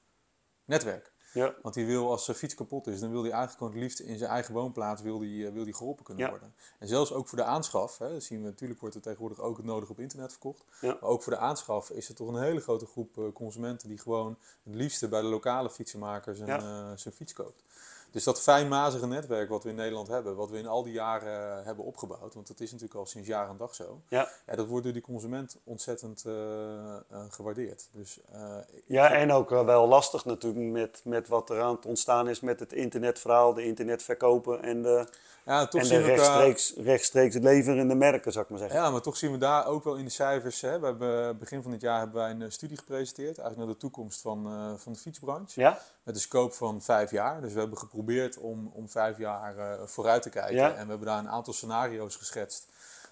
netwerk. 0.65 1.15
Ja. 1.37 1.55
Want 1.61 1.75
die 1.75 1.85
wil, 1.85 2.11
als 2.11 2.25
zijn 2.25 2.37
fiets 2.37 2.55
kapot 2.55 2.87
is, 2.87 2.99
dan 2.99 3.11
wil 3.11 3.21
hij 3.21 3.31
eigenlijk 3.31 3.57
gewoon 3.57 3.73
het 3.73 3.81
liefst 3.81 3.99
in 3.99 4.17
zijn 4.17 4.29
eigen 4.29 4.53
woonplaats 4.53 5.01
wil 5.01 5.19
die, 5.19 5.49
wil 5.49 5.63
die 5.63 5.73
geholpen 5.73 6.05
kunnen 6.05 6.29
worden. 6.29 6.53
En 6.79 6.87
zelfs 6.87 7.13
ook 7.13 7.27
voor 7.27 7.37
de 7.37 7.43
aanschaf, 7.43 7.97
hè, 7.97 8.19
zien 8.19 8.41
we 8.41 8.45
natuurlijk 8.47 8.79
wordt 8.79 8.95
er 8.95 9.01
tegenwoordig 9.01 9.39
ook 9.39 9.57
het 9.57 9.65
nodig 9.65 9.89
op 9.89 9.99
internet 9.99 10.31
verkocht. 10.31 10.65
Maar 10.81 11.01
ook 11.01 11.23
voor 11.23 11.33
de 11.33 11.39
aanschaf 11.39 11.89
is 11.89 12.09
er 12.09 12.15
toch 12.15 12.27
een 12.27 12.41
hele 12.41 12.59
grote 12.59 12.85
groep 12.85 13.31
consumenten 13.33 13.89
die 13.89 13.97
gewoon 13.97 14.37
het 14.63 14.75
liefste 14.75 15.07
bij 15.07 15.21
de 15.21 15.27
lokale 15.27 15.69
fietsenmakers 15.69 16.37
zijn, 16.37 16.97
zijn 16.99 17.13
fiets 17.13 17.33
koopt. 17.33 17.63
Dus 18.11 18.23
dat 18.23 18.41
fijnmazige 18.41 19.07
netwerk 19.07 19.49
wat 19.49 19.63
we 19.63 19.69
in 19.69 19.75
Nederland 19.75 20.07
hebben, 20.07 20.35
wat 20.35 20.49
we 20.49 20.57
in 20.57 20.67
al 20.67 20.83
die 20.83 20.93
jaren 20.93 21.63
hebben 21.63 21.85
opgebouwd, 21.85 22.33
want 22.33 22.47
dat 22.47 22.59
is 22.59 22.71
natuurlijk 22.71 22.99
al 22.99 23.05
sinds 23.05 23.27
jaar 23.27 23.49
en 23.49 23.57
dag 23.57 23.75
zo, 23.75 24.01
ja. 24.07 24.29
ja 24.45 24.55
dat 24.55 24.67
wordt 24.67 24.83
door 24.83 24.93
die 24.93 25.01
consument 25.01 25.57
ontzettend 25.63 26.23
uh, 26.27 26.33
uh, 26.33 27.23
gewaardeerd. 27.29 27.89
Dus, 27.91 28.19
uh, 28.33 28.57
ja, 28.85 29.11
en 29.11 29.31
ook 29.31 29.49
wel 29.49 29.87
lastig 29.87 30.25
natuurlijk 30.25 30.71
met, 30.71 31.01
met 31.03 31.27
wat 31.27 31.49
er 31.49 31.61
aan 31.61 31.75
het 31.75 31.85
ontstaan 31.85 32.29
is 32.29 32.39
met 32.39 32.59
het 32.59 32.73
internetverhaal, 32.73 33.53
de 33.53 33.65
internetverkopen 33.65 34.63
en 34.63 34.81
de, 34.81 35.07
ja, 35.47 35.67
toch 35.67 35.81
en 35.81 35.87
de 35.87 36.01
rechtstreeks, 36.01 36.73
rechtstreeks 36.77 37.35
leverende 37.35 37.95
merken, 37.95 38.31
zou 38.31 38.43
ik 38.43 38.49
maar 38.49 38.59
zeggen. 38.59 38.79
Ja, 38.79 38.89
maar 38.89 39.01
toch 39.01 39.17
zien 39.17 39.31
we 39.31 39.37
daar 39.37 39.65
ook 39.65 39.83
wel 39.83 39.95
in 39.95 40.05
de 40.05 40.11
cijfers. 40.11 40.61
Hè. 40.61 40.79
We 40.79 40.85
hebben, 40.85 41.37
begin 41.37 41.61
van 41.61 41.71
dit 41.71 41.81
jaar 41.81 41.99
hebben 41.99 42.21
wij 42.21 42.29
een 42.29 42.51
studie 42.51 42.77
gepresenteerd, 42.77 43.37
eigenlijk 43.37 43.57
naar 43.57 43.67
de 43.67 43.77
toekomst 43.77 44.21
van, 44.21 44.43
van 44.79 44.93
de 44.93 44.99
fietsbranche. 44.99 45.61
Ja? 45.61 45.79
Met 46.03 46.15
een 46.15 46.21
scope 46.21 46.55
van 46.55 46.81
vijf 46.81 47.11
jaar. 47.11 47.41
Dus 47.41 47.53
we 47.53 47.59
hebben 47.59 47.77
geprobeerd 47.77 48.37
om, 48.37 48.71
om 48.73 48.89
vijf 48.89 49.17
jaar 49.17 49.57
uh, 49.57 49.85
vooruit 49.85 50.21
te 50.21 50.29
kijken. 50.29 50.77
En 50.77 50.83
we 50.83 50.89
hebben 50.89 51.07
daar 51.07 51.19
een 51.19 51.29
aantal 51.29 51.53
scenario's 51.53 52.15
geschetst. 52.15 52.67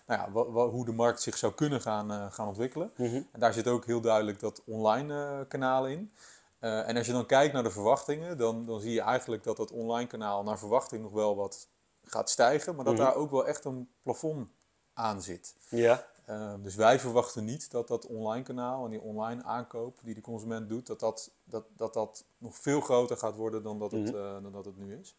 Nou 0.07 0.21
ja, 0.21 0.51
hoe 0.51 0.85
de 0.85 0.91
markt 0.91 1.21
zich 1.21 1.37
zou 1.37 1.53
kunnen 1.53 1.81
gaan, 1.81 2.11
uh, 2.11 2.25
gaan 2.29 2.47
ontwikkelen. 2.47 2.91
Mhm. 2.97 3.15
En 3.15 3.39
daar 3.39 3.53
zit 3.53 3.67
ook 3.67 3.85
heel 3.85 4.01
duidelijk 4.01 4.39
dat 4.39 4.61
online 4.65 5.45
kanaal 5.47 5.87
in. 5.87 6.11
en 6.59 6.97
als 6.97 7.05
je 7.05 7.11
dan 7.11 7.25
kijkt 7.25 7.53
naar 7.53 7.63
de 7.63 7.71
verwachtingen, 7.71 8.37
dan, 8.37 8.65
dan 8.65 8.79
zie 8.79 8.93
je 8.93 9.01
eigenlijk 9.01 9.43
dat 9.43 9.57
dat 9.57 9.71
online 9.71 10.07
kanaal 10.07 10.43
naar 10.43 10.59
verwachting 10.59 11.01
nog 11.01 11.11
wel 11.11 11.35
wat 11.35 11.67
gaat 12.05 12.29
stijgen. 12.29 12.75
Maar 12.75 12.85
dat 12.85 12.93
mhm. 12.93 13.03
daar 13.03 13.15
ook 13.15 13.31
wel 13.31 13.47
echt 13.47 13.65
een 13.65 13.89
plafond 14.01 14.49
aan 14.93 15.21
zit. 15.21 15.55
Ja. 15.69 16.07
Ehm, 16.25 16.61
dus 16.61 16.75
wij 16.75 16.99
verwachten 16.99 17.45
niet 17.45 17.71
dat 17.71 17.87
dat 17.87 18.05
online 18.05 18.43
kanaal 18.43 18.85
en 18.85 18.91
die 18.91 19.01
online 19.01 19.43
aankoop 19.43 19.99
die 20.03 20.15
de 20.15 20.21
consument 20.21 20.69
doet, 20.69 20.87
dat 20.87 20.99
dat, 20.99 21.31
dat, 21.43 21.65
dat, 21.77 21.93
dat 21.93 22.25
nog 22.37 22.57
veel 22.57 22.81
groter 22.81 23.17
gaat 23.17 23.35
worden 23.35 23.63
dan 23.63 23.79
dat 23.79 23.91
het, 23.91 24.11
mhm. 24.11 24.15
eh, 24.15 24.41
dan 24.41 24.51
dat 24.51 24.65
het 24.65 24.77
nu 24.77 24.95
is. 24.95 25.15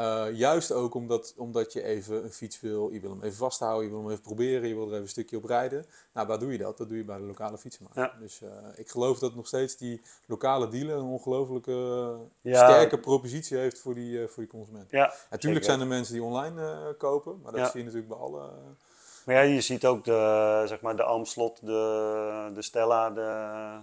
Uh, 0.00 0.26
juist 0.32 0.72
ook 0.72 0.94
omdat, 0.94 1.34
omdat 1.36 1.72
je 1.72 1.82
even 1.82 2.24
een 2.24 2.32
fiets 2.32 2.60
wil, 2.60 2.90
je 2.92 3.00
wil 3.00 3.10
hem 3.10 3.22
even 3.22 3.36
vasthouden, 3.36 3.84
je 3.84 3.90
wil 3.90 4.02
hem 4.02 4.10
even 4.10 4.22
proberen, 4.22 4.68
je 4.68 4.74
wil 4.74 4.84
er 4.84 4.90
even 4.90 5.02
een 5.02 5.08
stukje 5.08 5.36
op 5.36 5.44
rijden. 5.44 5.86
Nou, 6.12 6.26
waar 6.26 6.38
doe 6.38 6.52
je 6.52 6.58
dat? 6.58 6.78
Dat 6.78 6.88
doe 6.88 6.96
je 6.96 7.04
bij 7.04 7.16
de 7.16 7.22
lokale 7.22 7.58
fietsenmaker. 7.58 8.16
Dus 8.20 8.40
uh, 8.42 8.48
ik 8.74 8.88
geloof 8.88 9.18
dat 9.18 9.34
nog 9.34 9.46
steeds 9.46 9.76
die 9.76 10.00
lokale 10.26 10.68
dealer 10.68 10.96
een 10.96 11.04
ongelooflijke 11.04 12.16
sterke 12.42 12.98
propositie 12.98 13.56
heeft 13.56 13.78
voor 13.78 13.94
die, 13.94 14.28
voor 14.28 14.42
die 14.42 14.52
consument. 14.52 14.90
Ja, 14.90 15.14
Natuurlijk 15.30 15.64
zijn 15.64 15.80
er 15.80 15.86
mensen 15.86 16.14
die 16.14 16.22
online 16.22 16.94
kopen, 16.98 17.40
maar 17.42 17.52
dat 17.52 17.70
zie 17.70 17.78
je 17.78 17.84
natuurlijk 17.84 18.08
bij 18.08 18.18
alle 18.18 18.50
maar 19.24 19.34
ja, 19.34 19.40
je 19.40 19.60
ziet 19.60 19.86
ook 19.86 20.04
de, 20.04 20.62
zeg 20.66 20.80
maar, 20.80 20.96
de 20.96 21.02
Amslot, 21.02 21.58
de, 21.60 22.50
de 22.54 22.62
Stella, 22.62 23.10
de, 23.10 23.78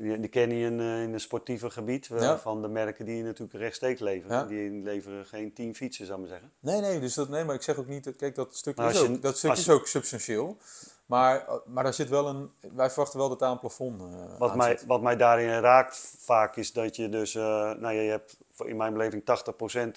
die, 0.00 0.20
die 0.20 0.28
ken 0.28 0.50
je 0.50 0.66
in, 0.66 0.80
eh, 0.80 1.02
in 1.02 1.12
het 1.12 1.22
sportieve 1.22 1.70
gebied. 1.70 2.10
Van 2.42 2.62
de 2.62 2.68
merken 2.68 3.04
die 3.04 3.16
je 3.16 3.22
natuurlijk 3.22 3.58
rechtstreeks 3.58 4.00
leveren. 4.00 4.48
Die 4.48 4.70
leveren 4.70 5.26
geen 5.26 5.52
tien 5.52 5.74
fietsen, 5.74 6.06
zou 6.06 6.22
ik 6.22 6.28
maar 6.28 6.38
zeggen. 6.38 6.52
Nee, 6.60 6.80
nee, 6.80 7.00
dus 7.00 7.14
dat, 7.14 7.28
nee, 7.28 7.44
maar 7.44 7.54
ik 7.54 7.62
zeg 7.62 7.76
ook 7.76 7.86
niet, 7.86 8.16
kijk, 8.16 8.34
dat 8.34 8.56
stuk, 8.56 8.78
is, 8.78 9.00
ook, 9.00 9.22
dat 9.22 9.38
stuk 9.38 9.52
is 9.52 9.70
ook 9.70 9.86
substantieel. 9.86 10.58
Maar, 11.06 11.46
maar 11.66 11.84
daar 11.84 11.94
zit 11.94 12.08
wel 12.08 12.28
een, 12.28 12.50
wij 12.74 12.88
verwachten 12.88 13.18
wel 13.18 13.28
dat 13.28 13.38
daar 13.38 13.50
een 13.50 13.58
plafond 13.58 14.00
uh, 14.00 14.38
wat 14.38 14.56
mij, 14.56 14.70
zit. 14.70 14.86
Wat 14.86 15.02
mij 15.02 15.16
daarin 15.16 15.60
raakt 15.60 16.14
vaak 16.18 16.56
is 16.56 16.72
dat 16.72 16.96
je 16.96 17.08
dus, 17.08 17.34
uh, 17.34 17.42
nou 17.72 17.94
je 17.94 18.10
hebt 18.10 18.36
in 18.64 18.76
mijn 18.76 18.92
beleving 18.92 19.22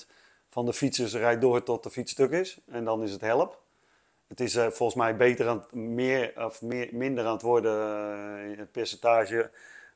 80% 0.03 0.07
van 0.49 0.65
de 0.65 0.73
fietsers 0.73 1.13
rijdt 1.13 1.41
door 1.41 1.63
tot 1.63 1.83
de 1.83 1.89
fiets 1.89 2.11
stuk 2.11 2.31
is. 2.31 2.59
En 2.65 2.85
dan 2.85 3.03
is 3.03 3.11
het 3.11 3.21
help. 3.21 3.61
Het 4.27 4.39
is 4.39 4.55
uh, 4.55 4.67
volgens 4.67 4.95
mij 4.95 5.15
beter 5.15 5.47
aan, 5.47 5.65
meer, 5.71 6.45
of 6.45 6.61
meer, 6.61 6.89
minder 6.91 7.25
aan 7.25 7.33
het 7.33 7.41
worden, 7.41 7.77
het 8.57 8.71
percentage, 8.71 9.51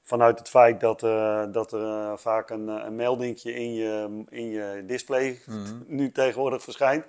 vanuit 0.08 0.40
het 0.40 0.50
feit 0.50 0.80
dat, 0.80 1.04
uh, 1.04 1.44
dat 1.52 1.72
er 1.72 2.20
vaak 2.20 2.50
een, 2.50 2.68
een 2.68 2.96
meldingje 2.96 3.54
in 3.54 3.74
je, 3.74 4.24
in 4.30 4.50
je 4.50 4.84
display 4.86 5.40
mm. 5.46 5.84
nu 5.88 6.12
tegenwoordig 6.12 6.64
verschijnt. 6.64 7.06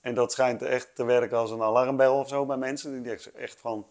En 0.00 0.14
dat 0.14 0.32
schijnt 0.32 0.62
echt 0.62 0.90
te 0.94 1.04
werken 1.04 1.38
als 1.38 1.50
een 1.50 1.62
alarmbel 1.62 2.18
of 2.18 2.28
zo 2.28 2.46
bij 2.46 2.56
mensen. 2.56 2.92
Die 2.92 3.00
denken 3.00 3.34
echt 3.34 3.58
van, 3.60 3.86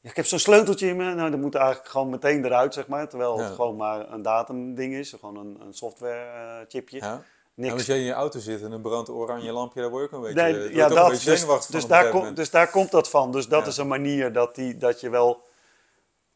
ja, 0.00 0.10
ik 0.10 0.16
heb 0.16 0.26
zo'n 0.26 0.38
sleuteltje 0.38 0.86
in 0.86 0.96
me. 0.96 1.14
Nou, 1.14 1.30
dat 1.30 1.40
moet 1.40 1.54
eigenlijk 1.54 1.88
gewoon 1.88 2.10
meteen 2.10 2.44
eruit, 2.44 2.74
zeg 2.74 2.86
maar. 2.86 3.08
Terwijl 3.08 3.38
het 3.38 3.54
gewoon 3.54 3.76
maar 3.76 4.12
een 4.12 4.22
datumding 4.22 4.94
is, 4.94 5.16
gewoon 5.20 5.36
een, 5.36 5.58
een 5.60 5.74
software 5.74 6.64
chipje. 6.68 6.96
Ja. 6.96 7.22
Niks. 7.54 7.72
als 7.72 7.86
jij 7.86 7.98
in 7.98 8.04
je 8.04 8.12
auto 8.12 8.38
zit 8.38 8.62
en 8.62 8.72
een 8.72 8.80
brandt 8.80 9.08
oranje 9.08 9.52
lampje, 9.52 9.80
daar 9.80 9.90
word 9.90 10.10
je 10.10 10.16
ook 10.16 10.24
een 10.24 10.34
beetje, 10.34 10.52
nee, 10.52 10.74
ja, 10.74 10.88
dat, 10.88 11.10
dus, 11.10 11.66
dus, 11.66 11.86
daar 11.86 12.10
kom, 12.10 12.34
dus 12.34 12.50
daar 12.50 12.70
komt 12.70 12.90
dat 12.90 13.10
van. 13.10 13.32
Dus 13.32 13.48
dat 13.48 13.66
is 13.66 13.76
een 13.76 13.88
manier 13.88 14.32
dat, 14.32 14.54
die, 14.54 14.76
dat 14.76 15.00
je 15.00 15.10
wel... 15.10 15.46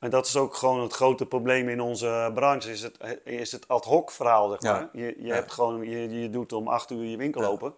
En 0.02 0.10
dat 0.10 0.26
is 0.26 0.36
ook 0.36 0.54
gewoon 0.54 0.80
het 0.80 0.92
grote 0.92 1.26
probleem 1.26 1.68
in 1.68 1.80
onze 1.80 2.30
branche, 2.34 2.70
is 2.70 2.82
het, 2.82 2.98
is 3.24 3.52
het 3.52 3.68
ad 3.68 3.84
hoc 3.84 4.10
verhaal, 4.10 4.50
zeg 4.50 4.60
maar. 4.60 4.88
Je, 4.92 5.14
je, 5.18 5.32
hebt 5.32 5.52
gewoon, 5.52 5.88
je, 5.88 6.20
je 6.20 6.30
doet 6.30 6.52
om 6.52 6.68
acht 6.68 6.90
uur 6.90 7.04
je 7.04 7.16
winkel 7.16 7.44
open, 7.44 7.74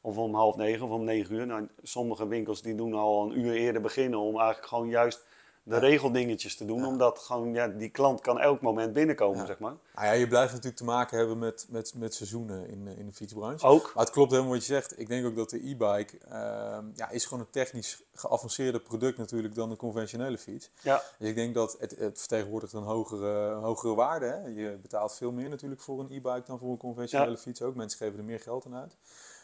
of 0.00 0.16
om 0.16 0.34
half 0.34 0.56
negen 0.56 0.86
of 0.86 0.90
om 0.90 1.04
negen 1.04 1.34
uur. 1.34 1.46
Nou, 1.46 1.68
sommige 1.82 2.26
winkels 2.26 2.62
die 2.62 2.74
doen 2.74 2.94
al 2.94 3.22
een 3.22 3.38
uur 3.38 3.52
eerder 3.52 3.82
beginnen 3.82 4.18
om 4.18 4.36
eigenlijk 4.36 4.66
gewoon 4.66 4.88
juist 4.88 5.26
de 5.68 5.78
regeldingetjes 5.78 6.56
te 6.56 6.64
doen. 6.64 6.84
Omdat 6.84 7.18
gewoon, 7.18 7.52
ja, 7.52 7.68
die 7.68 7.88
klant 7.88 8.20
kan 8.20 8.40
elk 8.40 8.60
moment 8.60 8.92
binnenkomen, 8.92 9.46
zeg 9.46 9.58
maar. 9.58 9.74
Ah 9.94 10.04
ja, 10.04 10.12
je 10.12 10.28
blijft 10.28 10.50
natuurlijk 10.50 10.76
te 10.76 10.84
maken 10.84 11.18
hebben 11.18 11.38
met, 11.38 11.66
met, 11.70 11.94
met 11.94 12.14
seizoenen 12.14 12.68
in, 12.68 12.86
in 12.86 13.06
de 13.06 13.12
fietsbranche. 13.12 13.66
Ook. 13.66 13.92
Maar 13.94 14.04
het 14.04 14.12
klopt 14.12 14.30
helemaal 14.30 14.52
wat 14.52 14.66
je 14.66 14.72
zegt. 14.72 15.00
Ik 15.00 15.08
denk 15.08 15.26
ook 15.26 15.36
dat 15.36 15.50
de 15.50 15.68
e-bike 15.68 16.18
uh, 16.28 16.78
ja, 16.94 17.10
is 17.10 17.24
gewoon 17.24 17.40
een 17.40 17.50
technisch 17.50 18.02
geavanceerder 18.14 18.80
product 18.80 19.18
natuurlijk 19.18 19.54
dan 19.54 19.68
de 19.68 19.76
conventionele 19.76 20.38
fiets. 20.38 20.70
Ja. 20.80 21.02
Dus 21.18 21.28
ik 21.28 21.34
denk 21.34 21.54
dat 21.54 21.76
het, 21.78 21.90
het 21.98 22.18
vertegenwoordigt 22.18 22.72
een 22.72 22.82
hogere, 22.82 23.54
hogere 23.54 23.94
waarde. 23.94 24.26
Hè? 24.26 24.46
Je 24.46 24.78
betaalt 24.82 25.14
veel 25.14 25.32
meer 25.32 25.48
natuurlijk 25.48 25.80
voor 25.80 26.00
een 26.00 26.10
e-bike 26.10 26.42
dan 26.46 26.58
voor 26.58 26.70
een 26.70 26.76
conventionele 26.76 27.38
fiets 27.38 27.62
ook. 27.62 27.74
Mensen 27.74 27.98
geven 27.98 28.18
er 28.18 28.24
meer 28.24 28.40
geld 28.40 28.66
aan 28.66 28.76
uit. 28.76 28.96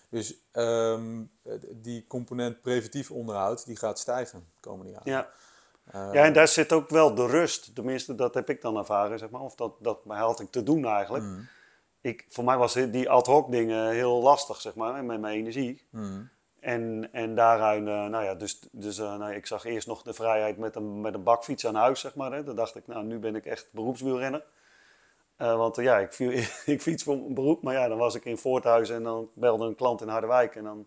Dus 0.08 0.34
um, 0.52 1.30
die 1.72 2.06
component 2.06 2.60
preventief 2.60 3.10
onderhoud, 3.10 3.66
die 3.66 3.76
gaat 3.76 3.98
stijgen 3.98 4.38
de 4.38 4.60
komende 4.60 4.92
jaren. 4.92 5.12
Ja 5.12 5.30
ja, 5.92 6.12
en 6.12 6.32
daar 6.32 6.48
zit 6.48 6.72
ook 6.72 6.88
wel 6.88 7.14
de 7.14 7.26
rust. 7.26 7.74
Tenminste, 7.74 8.14
dat 8.14 8.34
heb 8.34 8.50
ik 8.50 8.60
dan 8.60 8.76
ervaren, 8.76 9.18
zeg 9.18 9.30
maar. 9.30 9.40
Of 9.40 9.54
dat, 9.54 9.72
dat 9.80 9.98
had 10.06 10.40
ik 10.40 10.50
te 10.50 10.62
doen 10.62 10.84
eigenlijk. 10.84 11.24
Mm. 11.24 11.48
Ik, 12.00 12.26
voor 12.28 12.44
mij 12.44 12.56
was 12.56 12.72
die 12.72 13.10
ad 13.10 13.26
hoc 13.26 13.50
dingen 13.50 13.90
heel 13.90 14.22
lastig, 14.22 14.60
zeg 14.60 14.74
maar, 14.74 15.04
met 15.04 15.20
mijn 15.20 15.34
energie. 15.34 15.86
Mm. 15.90 16.30
En, 16.64 17.08
en 17.12 17.34
daaruit, 17.34 17.80
uh, 17.80 17.86
nou 17.86 18.24
ja, 18.24 18.34
dus, 18.34 18.68
dus 18.72 18.98
uh, 18.98 19.16
nou, 19.16 19.34
ik 19.34 19.46
zag 19.46 19.64
eerst 19.64 19.86
nog 19.86 20.02
de 20.02 20.14
vrijheid 20.14 20.58
met 20.58 20.76
een, 20.76 21.00
met 21.00 21.14
een 21.14 21.22
bakfiets 21.22 21.66
aan 21.66 21.74
huis, 21.74 22.00
zeg 22.00 22.14
maar. 22.14 22.32
Hè. 22.32 22.44
Dan 22.44 22.56
dacht 22.56 22.74
ik, 22.74 22.86
nou, 22.86 23.04
nu 23.04 23.18
ben 23.18 23.36
ik 23.36 23.46
echt 23.46 23.68
beroepswielrenner. 23.72 24.44
Uh, 25.38 25.56
want 25.56 25.76
ja, 25.76 25.98
ik, 25.98 26.18
ik 26.74 26.82
fiets 26.82 27.02
voor 27.02 27.14
een 27.14 27.34
beroep, 27.34 27.62
maar 27.62 27.74
ja, 27.74 27.88
dan 27.88 27.98
was 27.98 28.14
ik 28.14 28.24
in 28.24 28.38
Voorthuis 28.38 28.90
en 28.90 29.02
dan 29.02 29.30
belde 29.34 29.66
een 29.66 29.74
klant 29.74 30.00
in 30.00 30.08
Harderwijk. 30.08 30.56
En 30.56 30.64
dan 30.64 30.86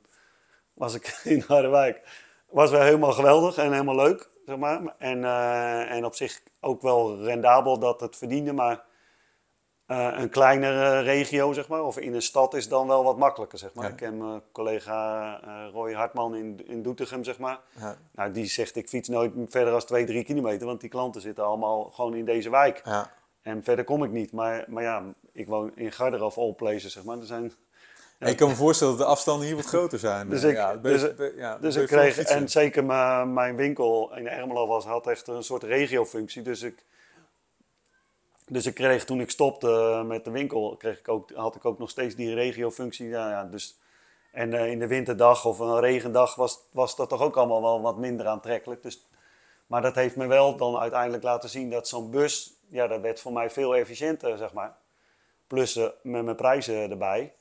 was 0.73 0.93
ik 0.93 1.19
in 1.23 1.43
Harderwijk. 1.47 2.01
Was 2.49 2.71
wel 2.71 2.81
helemaal 2.81 3.13
geweldig 3.13 3.57
en 3.57 3.71
helemaal 3.71 3.95
leuk. 3.95 4.29
Zeg 4.47 4.57
maar. 4.57 4.95
en, 4.97 5.17
uh, 5.17 5.91
en 5.91 6.05
op 6.05 6.15
zich 6.15 6.41
ook 6.59 6.81
wel 6.81 7.23
rendabel 7.23 7.79
dat 7.79 8.01
het 8.01 8.15
verdiende, 8.15 8.53
maar 8.53 8.83
uh, 9.87 10.13
een 10.17 10.29
kleinere 10.29 10.99
regio, 10.99 11.53
zeg 11.53 11.67
maar, 11.67 11.83
of 11.83 11.97
in 11.97 12.13
een 12.13 12.21
stad 12.21 12.53
is 12.53 12.67
dan 12.67 12.87
wel 12.87 13.03
wat 13.03 13.17
makkelijker, 13.17 13.57
zeg 13.57 13.73
maar. 13.73 13.89
Ik 13.89 13.95
ken 13.95 14.17
mijn 14.17 14.41
collega 14.51 15.41
uh, 15.45 15.71
Roy 15.71 15.93
Hartman 15.93 16.35
in, 16.35 16.67
in 16.67 16.81
Doetinchem, 16.81 17.23
zeg 17.23 17.39
maar. 17.39 17.59
Ja. 17.79 17.97
Nou, 18.11 18.31
die 18.31 18.45
zegt, 18.45 18.75
ik 18.75 18.89
fiets 18.89 19.07
nooit 19.07 19.31
verder 19.47 19.71
dan 19.71 19.79
2, 19.79 20.05
3 20.05 20.23
kilometer, 20.23 20.67
want 20.67 20.81
die 20.81 20.89
klanten 20.89 21.21
zitten 21.21 21.45
allemaal 21.45 21.83
gewoon 21.83 22.15
in 22.15 22.25
deze 22.25 22.49
wijk. 22.49 22.81
Ja. 22.85 23.11
En 23.41 23.63
verder 23.63 23.85
kom 23.85 24.03
ik 24.03 24.11
niet. 24.11 24.31
Maar, 24.31 24.65
maar 24.67 24.83
ja, 24.83 25.03
ik 25.31 25.47
woon 25.47 25.71
in 25.75 25.91
Garder 25.91 26.23
of 26.23 26.37
all 26.37 26.53
places, 26.53 26.93
zeg 26.93 27.03
maar. 27.03 27.17
Er 27.17 27.25
zijn 27.25 27.51
ik 28.19 28.37
kan 28.37 28.49
me 28.49 28.55
voorstellen 28.55 28.97
dat 28.97 29.05
de 29.05 29.11
afstanden 29.11 29.47
hier 29.47 29.55
wat 29.55 29.65
groter 29.65 29.99
zijn. 29.99 30.29
Dus 30.29 30.43
ik, 30.43 30.55
ja, 30.55 30.75
dus, 30.75 31.11
ja, 31.35 31.57
dus 31.57 31.75
ik 31.75 31.87
kreeg, 31.87 32.17
en 32.17 32.49
zeker 32.49 32.85
mijn 33.27 33.55
winkel 33.55 34.15
in 34.15 34.27
Ermelo 34.27 34.67
was, 34.67 34.85
had 34.85 35.07
echt 35.07 35.27
een 35.27 35.43
soort 35.43 35.63
regiofunctie. 35.63 36.41
Dus 36.41 36.61
ik, 36.61 36.85
dus 38.47 38.65
ik 38.65 38.73
kreeg 38.73 39.05
toen 39.05 39.21
ik 39.21 39.29
stopte 39.29 40.03
met 40.05 40.25
de 40.25 40.31
winkel, 40.31 40.75
kreeg 40.77 40.99
ik 40.99 41.07
ook, 41.07 41.31
had 41.31 41.55
ik 41.55 41.65
ook 41.65 41.79
nog 41.79 41.89
steeds 41.89 42.15
die 42.15 42.33
regiofunctie. 42.33 43.07
Ja, 43.07 43.29
ja, 43.29 43.43
dus, 43.43 43.79
en 44.31 44.53
uh, 44.53 44.71
in 44.71 44.79
de 44.79 44.87
winterdag 44.87 45.45
of 45.45 45.59
een 45.59 45.79
regendag 45.79 46.35
was, 46.35 46.59
was 46.71 46.95
dat 46.95 47.09
toch 47.09 47.21
ook 47.21 47.37
allemaal 47.37 47.61
wel 47.61 47.81
wat 47.81 47.97
minder 47.97 48.27
aantrekkelijk. 48.27 48.83
Dus, 48.83 49.07
maar 49.67 49.81
dat 49.81 49.95
heeft 49.95 50.15
me 50.15 50.27
wel 50.27 50.57
dan 50.57 50.77
uiteindelijk 50.77 51.23
laten 51.23 51.49
zien 51.49 51.69
dat 51.69 51.87
zo'n 51.87 52.11
bus, 52.11 52.53
ja, 52.69 52.87
dat 52.87 53.01
werd 53.01 53.19
voor 53.19 53.33
mij 53.33 53.49
veel 53.49 53.75
efficiënter, 53.75 54.37
zeg 54.37 54.53
maar. 54.53 54.75
Plus 55.47 55.75
uh, 55.75 55.87
met 56.01 56.23
mijn 56.23 56.35
prijzen 56.35 56.89
erbij. 56.89 57.33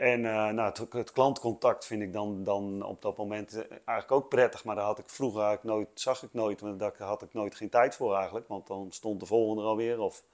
En 0.00 0.20
uh, 0.24 0.48
nou, 0.48 0.72
het, 0.90 1.12
klantcontact 1.12 1.86
vind 1.86 2.02
ik 2.02 2.12
dan, 2.12 2.44
dan 2.44 2.82
op 2.82 3.02
dat 3.02 3.16
moment 3.16 3.54
eh, 3.54 3.60
eigenlijk 3.70 4.12
ook 4.12 4.28
prettig. 4.28 4.64
Maar 4.64 4.74
daar 4.74 4.84
had 4.84 4.98
ik 4.98 5.08
vroeger 5.08 5.42
eigenlijk 5.42 5.76
nooit, 5.76 5.88
zag 5.94 6.22
ik 6.22 6.32
nooit, 6.32 6.60
want 6.60 6.78
daar 6.78 6.94
had 6.98 7.22
ik 7.22 7.32
nooit 7.32 7.54
geen 7.54 7.68
tijd 7.68 7.96
voor 7.96 8.14
eigenlijk. 8.14 8.48
Want 8.48 8.66
dan 8.66 8.86
stond 8.90 9.20
de 9.20 9.26
volgende 9.26 9.62
alweer. 9.62 10.00
Of 10.00 10.24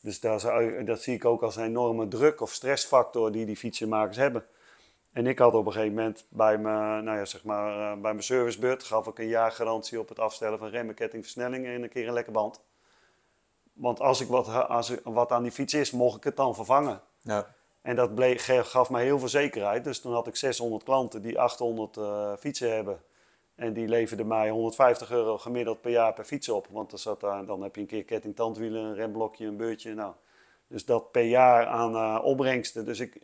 Dus 0.00 0.20
dat 0.20 1.02
zie 1.02 1.14
ik 1.14 1.24
ook 1.24 1.42
als 1.42 1.56
een 1.56 1.64
enorme 1.64 2.08
druk 2.08 2.40
of 2.40 2.52
stressfactor 2.52 3.32
die 3.32 3.46
die 3.46 3.56
fietsenmakers 3.56 4.16
hebben. 4.16 4.46
En 5.12 5.26
ik 5.26 5.38
had 5.38 5.54
op 5.54 5.66
een 5.66 5.72
gegeven 5.72 5.94
moment 5.94 6.26
bij 6.28 6.58
mijn, 6.58 7.04
nou 7.04 7.18
ja, 7.18 7.24
zeg 7.24 7.44
maar, 7.44 7.70
uh, 7.70 7.90
bij 7.90 8.12
mijn 8.12 8.22
servicebeurt 8.22 8.82
gaf 8.82 9.06
ik 9.06 9.18
een 9.18 9.28
jaar 9.28 9.52
garantie 9.52 10.00
op 10.00 10.08
het 10.08 10.18
afstellen 10.18 10.58
van 10.58 10.68
remmen, 10.68 10.94
ketting, 10.94 11.22
versnelling 11.22 11.66
en 11.66 11.82
een 11.82 11.88
keer 11.88 12.06
een 12.06 12.14
lekker 12.14 12.32
band. 12.32 12.60
Want 13.72 14.00
als 14.00 14.20
ik 14.20 14.28
wat, 14.28 14.68
als 14.68 14.94
wat 15.04 15.32
aan 15.32 15.42
die 15.42 15.52
fiets 15.52 15.74
is, 15.74 15.90
mocht 15.90 16.16
ik 16.16 16.24
het 16.24 16.36
dan 16.36 16.54
vervangen. 16.54 17.00
Ja. 17.20 17.54
En 17.86 17.96
dat 17.96 18.14
bleek, 18.14 18.40
gaf 18.40 18.90
mij 18.90 19.04
heel 19.04 19.18
veel 19.18 19.28
zekerheid. 19.28 19.84
Dus 19.84 20.00
toen 20.00 20.12
had 20.12 20.26
ik 20.26 20.36
600 20.36 20.84
klanten 20.84 21.22
die 21.22 21.38
800 21.38 21.96
uh, 21.96 22.04
eh, 22.04 22.38
fietsen 22.38 22.74
hebben. 22.74 23.00
En 23.54 23.72
die 23.72 23.88
leverden 23.88 24.26
mij 24.26 24.50
150 24.50 25.10
euro 25.10 25.38
gemiddeld 25.38 25.80
per 25.80 25.90
jaar 25.90 26.12
per 26.12 26.24
fiets 26.24 26.48
op. 26.48 26.66
Want 26.70 26.92
er 26.92 26.98
zat 26.98 27.20
daar, 27.20 27.46
dan 27.46 27.62
heb 27.62 27.74
je 27.74 27.80
een 27.80 27.86
keer 27.86 28.04
ketting, 28.04 28.36
tandwielen, 28.36 28.84
een 28.84 28.94
remblokje, 28.94 29.46
een 29.46 29.56
beurtje. 29.56 29.94
Nou, 29.94 30.12
dus 30.66 30.84
dat 30.84 31.10
per 31.10 31.22
jaar 31.22 31.66
aan 31.66 31.94
uh, 31.94 32.24
opbrengsten. 32.24 32.84
Dus 32.84 33.00
ik, 33.00 33.20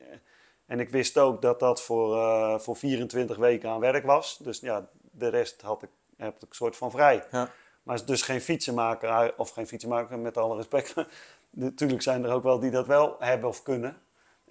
en 0.66 0.81
ik 0.81 0.88
wist 0.88 1.18
ook 1.18 1.42
dat 1.42 1.61
dat 1.61 1.83
voor, 1.83 2.16
uh, 2.16 2.59
voor 2.59 2.77
24 2.77 3.37
weken 3.37 3.70
aan 3.70 3.81
werk 3.81 4.05
was. 4.05 4.38
Dus 4.38 4.61
ja, 4.61 4.88
de 5.11 5.29
rest 5.29 5.62
had 5.62 5.83
ik, 5.83 5.90
heb 6.16 6.35
ik 6.35 6.40
een 6.40 6.48
soort 6.51 6.77
van 6.77 6.90
vrij. 6.90 7.25
Ja. 7.31 7.51
Maar 7.83 8.07
dus 8.07 8.22
geen 8.22 8.40
fietsenmaker, 8.40 9.35
of 9.37 9.51
geen 9.51 9.66
fietsenmaker 9.66 10.18
met 10.18 10.37
alle 10.37 10.57
respect. 10.57 10.94
Natuurlijk 11.51 12.03
zijn 12.03 12.25
er 12.25 12.33
ook 12.33 12.42
wel 12.42 12.59
die 12.59 12.70
dat 12.70 12.87
wel 12.87 13.16
hebben 13.18 13.48
of 13.48 13.62
kunnen. 13.62 14.03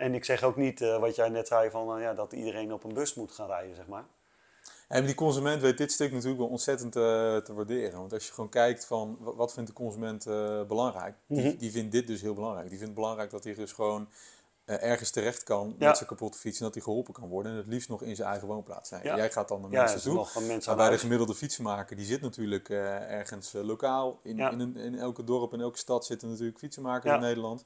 En 0.01 0.13
ik 0.13 0.25
zeg 0.25 0.43
ook 0.43 0.55
niet 0.55 0.81
uh, 0.81 0.99
wat 0.99 1.15
jij 1.15 1.29
net 1.29 1.47
zei 1.47 1.69
van 1.69 1.97
uh, 1.97 2.03
ja, 2.03 2.13
dat 2.13 2.33
iedereen 2.33 2.73
op 2.73 2.83
een 2.83 2.93
bus 2.93 3.13
moet 3.13 3.31
gaan 3.31 3.47
rijden, 3.47 3.75
zeg 3.75 3.87
maar. 3.87 4.05
En 4.87 5.05
die 5.05 5.15
consument 5.15 5.61
weet 5.61 5.77
dit 5.77 5.91
stuk 5.91 6.11
natuurlijk 6.11 6.39
wel 6.39 6.47
ontzettend 6.47 6.95
uh, 6.95 7.01
te 7.37 7.53
waarderen. 7.53 7.99
Want 7.99 8.13
als 8.13 8.27
je 8.27 8.33
gewoon 8.33 8.49
kijkt 8.49 8.85
van 8.85 9.17
wat 9.19 9.53
vindt 9.53 9.69
de 9.69 9.75
consument 9.75 10.25
belangrijk, 10.67 11.15
die, 11.27 11.43
mm 11.43 11.57
die 11.57 11.71
vindt 11.71 11.91
dit 11.91 12.07
dus 12.07 12.21
heel 12.21 12.33
belangrijk. 12.33 12.69
Die 12.69 12.77
vindt 12.77 12.93
het 12.93 13.01
belangrijk 13.01 13.31
dat 13.31 13.43
hij 13.43 13.53
dus 13.53 13.71
gewoon 13.71 14.09
ergens 14.65 15.09
terecht 15.09 15.43
kan 15.43 15.75
met 15.77 15.97
zijn 15.97 16.09
kapotte 16.09 16.37
fiets 16.37 16.59
en 16.59 16.65
dat 16.65 16.73
hij 16.73 16.83
geholpen 16.83 17.13
kan 17.13 17.29
worden. 17.29 17.51
En 17.51 17.57
het 17.57 17.67
liefst 17.67 17.89
nog 17.89 18.01
in 18.01 18.15
zijn 18.15 18.29
eigen 18.29 18.47
woonplaats 18.47 18.89
zijn. 18.89 19.03
Jij 19.03 19.31
gaat 19.31 19.47
dan 19.47 19.61
naar 19.61 19.69
mensen 19.69 20.01
toe. 20.01 20.27
Mensen 20.47 20.75
maar 20.75 20.75
bij 20.75 20.89
de 20.89 21.01
gemiddelde 21.01 21.35
fietsenmaker, 21.35 21.95
die 21.95 22.05
zit 22.05 22.21
natuurlijk 22.21 22.69
ergens 22.69 23.51
lokaal. 23.53 24.19
In, 24.23 24.39
in, 24.39 24.59
een, 24.59 24.77
in, 24.77 24.95
elke 24.99 25.23
dorp, 25.23 25.53
in 25.53 25.61
elke 25.61 25.77
stad 25.77 26.05
zitten 26.05 26.29
natuurlijk 26.29 26.59
fietsenmakers 26.59 27.13
in 27.13 27.19
Nederland. 27.19 27.65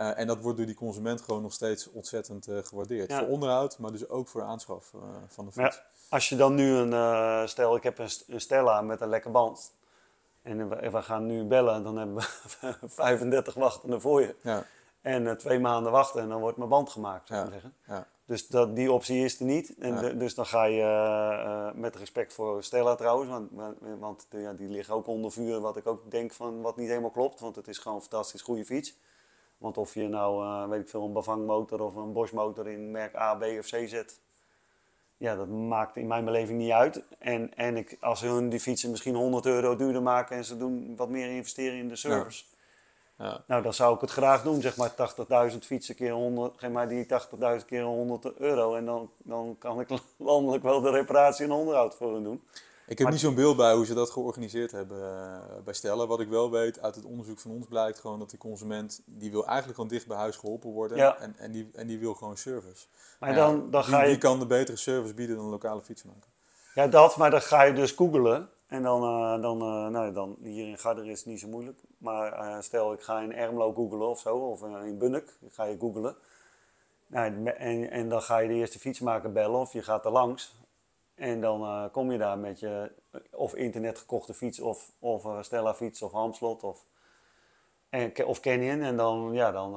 En 0.00 0.26
dat 0.26 0.40
wordt 0.40 0.56
door 0.56 0.66
die 0.66 0.74
consument 0.74 1.20
gewoon 1.20 1.42
nog 1.42 1.52
steeds 1.52 1.90
ontzettend 1.90 2.48
gewaardeerd. 2.50 3.12
Voor 3.12 3.26
onderhoud, 3.26 3.78
maar 3.78 3.92
dus 3.92 4.08
ook 4.08 4.28
voor 4.28 4.42
aanschaf 4.42 4.92
van 5.28 5.44
de 5.44 5.52
fiets. 5.52 5.82
als 6.08 6.28
je 6.28 6.36
dan 6.36 6.54
nu 6.54 6.72
een, 6.72 7.48
stel 7.48 7.76
ik 7.76 7.82
heb 7.82 7.98
een, 7.98 8.10
een 8.26 8.40
Stella 8.40 8.80
met 8.80 9.00
een 9.00 9.08
lekker 9.08 9.30
band. 9.30 9.72
En 10.42 10.68
we, 10.68 10.90
we 10.90 11.02
gaan 11.02 11.26
nu 11.26 11.44
bellen, 11.44 11.82
dan 11.82 11.96
hebben 11.96 12.16
we 12.16 12.76
35 12.88 13.54
wachtende 13.54 14.00
voor 14.00 14.20
je. 14.20 14.34
Ja. 14.42 14.64
En 15.00 15.38
twee 15.38 15.58
maanden 15.58 15.92
wachten 15.92 16.20
en 16.20 16.28
dan 16.28 16.40
wordt 16.40 16.56
mijn 16.56 16.68
band 16.68 16.90
gemaakt, 16.90 17.28
zou 17.28 17.40
ik 17.40 17.46
ja. 17.46 17.52
zeggen. 17.52 17.74
Ja. 17.86 18.06
Dus 18.24 18.48
dat, 18.48 18.76
die 18.76 18.92
optie 18.92 19.24
is 19.24 19.38
er 19.38 19.44
niet. 19.44 19.74
En 19.78 20.18
dus 20.18 20.34
dan 20.34 20.46
ga 20.46 20.64
je, 20.64 21.72
met 21.74 21.96
respect 21.96 22.32
voor 22.32 22.62
Stella 22.62 22.94
trouwens, 22.94 23.30
want, 23.30 23.76
want 23.98 24.26
ja, 24.30 24.52
die 24.52 24.68
liggen 24.68 24.94
ook 24.94 25.06
onder 25.06 25.32
vuur, 25.32 25.60
wat 25.60 25.76
ik 25.76 25.86
ook 25.86 26.10
denk 26.10 26.32
van 26.32 26.60
wat 26.60 26.76
niet 26.76 26.88
helemaal 26.88 27.10
klopt. 27.10 27.40
Want 27.40 27.56
het 27.56 27.68
is 27.68 27.78
gewoon 27.78 27.96
een 27.96 28.02
fantastisch 28.02 28.42
goede 28.42 28.64
fiets. 28.64 28.98
Want 29.60 29.78
of 29.78 29.94
je 29.94 30.08
nou, 30.08 30.44
uh, 30.44 30.68
weet 30.68 30.80
ik 30.80 30.88
veel, 30.88 31.04
een 31.04 31.12
Bavang 31.12 31.46
motor 31.46 31.80
of 31.80 31.94
een 31.94 32.12
Bosch 32.12 32.32
motor 32.32 32.68
in 32.68 32.90
merk 32.90 33.16
A, 33.16 33.34
B 33.34 33.42
of 33.42 33.66
C 33.66 33.88
zet, 33.88 34.20
ja, 35.16 35.36
dat 35.36 35.48
maakt 35.48 35.96
in 35.96 36.06
mijn 36.06 36.24
beleving 36.24 36.58
niet 36.58 36.70
uit. 36.70 37.02
En, 37.18 37.56
en 37.56 37.76
ik, 37.76 37.96
als 38.00 38.20
hun 38.20 38.48
die 38.48 38.60
fietsen 38.60 38.90
misschien 38.90 39.14
100 39.14 39.46
euro 39.46 39.76
duurder 39.76 40.02
maken 40.02 40.36
en 40.36 40.44
ze 40.44 40.56
doen 40.56 40.96
wat 40.96 41.08
meer 41.08 41.30
investeren 41.30 41.78
in 41.78 41.88
de 41.88 41.96
service 41.96 42.44
ja. 43.20 43.44
Nou, 43.46 43.62
dan 43.62 43.74
zou 43.74 43.94
ik 43.94 44.00
het 44.00 44.10
graag 44.10 44.42
doen, 44.42 44.60
zeg 44.60 44.76
maar 44.76 44.90
80.000 45.52 45.58
fietsen 45.58 45.94
keer 45.94 46.12
100, 46.12 46.58
geef 46.58 46.70
mij 46.70 46.86
die 46.86 47.06
80.000 47.60 47.66
keer 47.66 47.82
100 47.82 48.36
euro 48.38 48.74
en 48.74 48.84
dan, 48.84 49.10
dan 49.18 49.56
kan 49.58 49.80
ik 49.80 49.88
landelijk 50.16 50.62
wel 50.62 50.80
de 50.80 50.90
reparatie 50.90 51.44
en 51.44 51.50
onderhoud 51.50 51.94
voor 51.94 52.12
hen 52.12 52.22
doen. 52.22 52.42
Ik 52.90 52.98
heb 52.98 53.10
niet 53.10 53.20
zo'n 53.20 53.34
beeld 53.34 53.56
bij 53.56 53.74
hoe 53.74 53.86
ze 53.86 53.94
dat 53.94 54.10
georganiseerd 54.10 54.72
hebben 54.72 54.98
uh, 54.98 55.62
bij 55.64 55.74
Stellen. 55.74 56.08
Wat 56.08 56.20
ik 56.20 56.28
wel 56.28 56.50
weet 56.50 56.80
uit 56.80 56.94
het 56.94 57.04
onderzoek 57.04 57.38
van 57.38 57.50
ons 57.50 57.66
blijkt 57.66 57.98
gewoon 57.98 58.18
dat 58.18 58.30
die 58.30 58.38
consument, 58.38 59.02
die 59.04 59.30
wil 59.30 59.46
eigenlijk 59.46 59.74
gewoon 59.74 59.90
dicht 59.90 60.06
bij 60.06 60.16
huis 60.16 60.36
geholpen 60.36 60.70
worden 60.70 60.96
ja. 60.96 61.18
en, 61.18 61.34
en, 61.38 61.52
die, 61.52 61.70
en 61.74 61.86
die 61.86 61.98
wil 61.98 62.14
gewoon 62.14 62.36
service. 62.36 62.86
Maar 63.20 63.34
dan, 63.34 63.70
dan 63.70 63.84
ga 63.84 64.02
je... 64.02 64.08
die 64.08 64.18
kan 64.18 64.38
de 64.38 64.46
betere 64.46 64.76
service 64.76 65.14
bieden 65.14 65.36
dan 65.36 65.44
een 65.44 65.50
lokale 65.50 65.80
fietsmaker. 65.80 66.30
Ja, 66.74 66.86
dat, 66.86 67.16
maar 67.16 67.30
dan 67.30 67.42
ga 67.42 67.62
je 67.62 67.72
dus 67.72 67.92
googelen. 67.92 68.48
En 68.66 68.82
dan, 68.82 69.02
uh, 69.02 69.42
dan, 69.42 69.62
uh, 69.62 69.88
nou, 69.88 70.12
dan 70.12 70.36
hier 70.42 70.68
in 70.68 70.78
Garder 70.78 71.10
is 71.10 71.18
het 71.18 71.28
niet 71.28 71.40
zo 71.40 71.48
moeilijk. 71.48 71.80
Maar 71.98 72.38
uh, 72.38 72.60
stel 72.60 72.92
ik 72.92 73.00
ga 73.00 73.20
in 73.20 73.32
Ermelo 73.32 73.72
googelen 73.72 74.08
of 74.08 74.20
zo, 74.20 74.36
of 74.36 74.62
in 74.62 74.98
Bunnik, 74.98 75.36
ga 75.48 75.64
je 75.64 75.76
googelen. 75.78 76.16
Nou, 77.06 77.46
en, 77.46 77.90
en 77.90 78.08
dan 78.08 78.22
ga 78.22 78.38
je 78.38 78.48
de 78.48 78.54
eerste 78.54 78.78
fietsmaker 78.78 79.32
bellen 79.32 79.60
of 79.60 79.72
je 79.72 79.82
gaat 79.82 80.04
er 80.04 80.10
langs. 80.10 80.58
En 81.20 81.40
dan 81.40 81.90
kom 81.90 82.12
je 82.12 82.18
daar 82.18 82.38
met 82.38 82.60
je 82.60 82.92
of 83.30 83.54
internet 83.54 83.98
gekochte 83.98 84.34
fiets 84.34 84.60
of, 84.60 84.92
of 84.98 85.26
Stella 85.40 85.74
fiets 85.74 86.02
of 86.02 86.12
Hamslot 86.12 86.62
of, 86.62 86.86
en, 87.88 88.24
of 88.24 88.40
Canyon. 88.40 88.82
En 88.82 88.96
dan, 88.96 89.30
ja, 89.32 89.50
dan, 89.50 89.72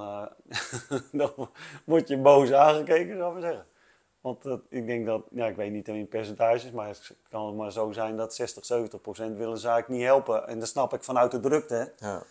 dan 1.12 1.50
word 1.86 2.08
je 2.08 2.18
boos 2.18 2.52
aangekeken, 2.52 3.18
zou 3.18 3.28
ik 3.28 3.34
maar 3.34 3.52
zeggen. 3.52 3.66
Want 4.22 4.46
ik 4.70 4.86
denk 4.88 5.06
dat, 5.06 5.24
ja, 5.32 5.48
ik 5.48 5.56
weet 5.56 5.72
niet 5.72 5.88
in 5.88 6.08
percentages, 6.08 6.72
maar 6.72 6.88
het 6.88 7.16
kan 7.30 7.56
maar 7.56 7.72
zo 7.72 7.92
zijn 7.92 8.18
dat 8.18 8.36
60, 8.36 8.66
70 8.66 9.02
procent 9.02 9.38
willen 9.38 9.58
ze 9.58 9.68
eigenlijk 9.68 10.00
niet 10.00 10.10
helpen. 10.10 10.48
En 10.48 10.60
dat 10.60 10.68
snap 10.68 10.94
ik 10.94 11.04
vanuit 11.04 11.32
de 11.32 11.40
drukte. 11.40 11.94
Ja. 11.98 12.24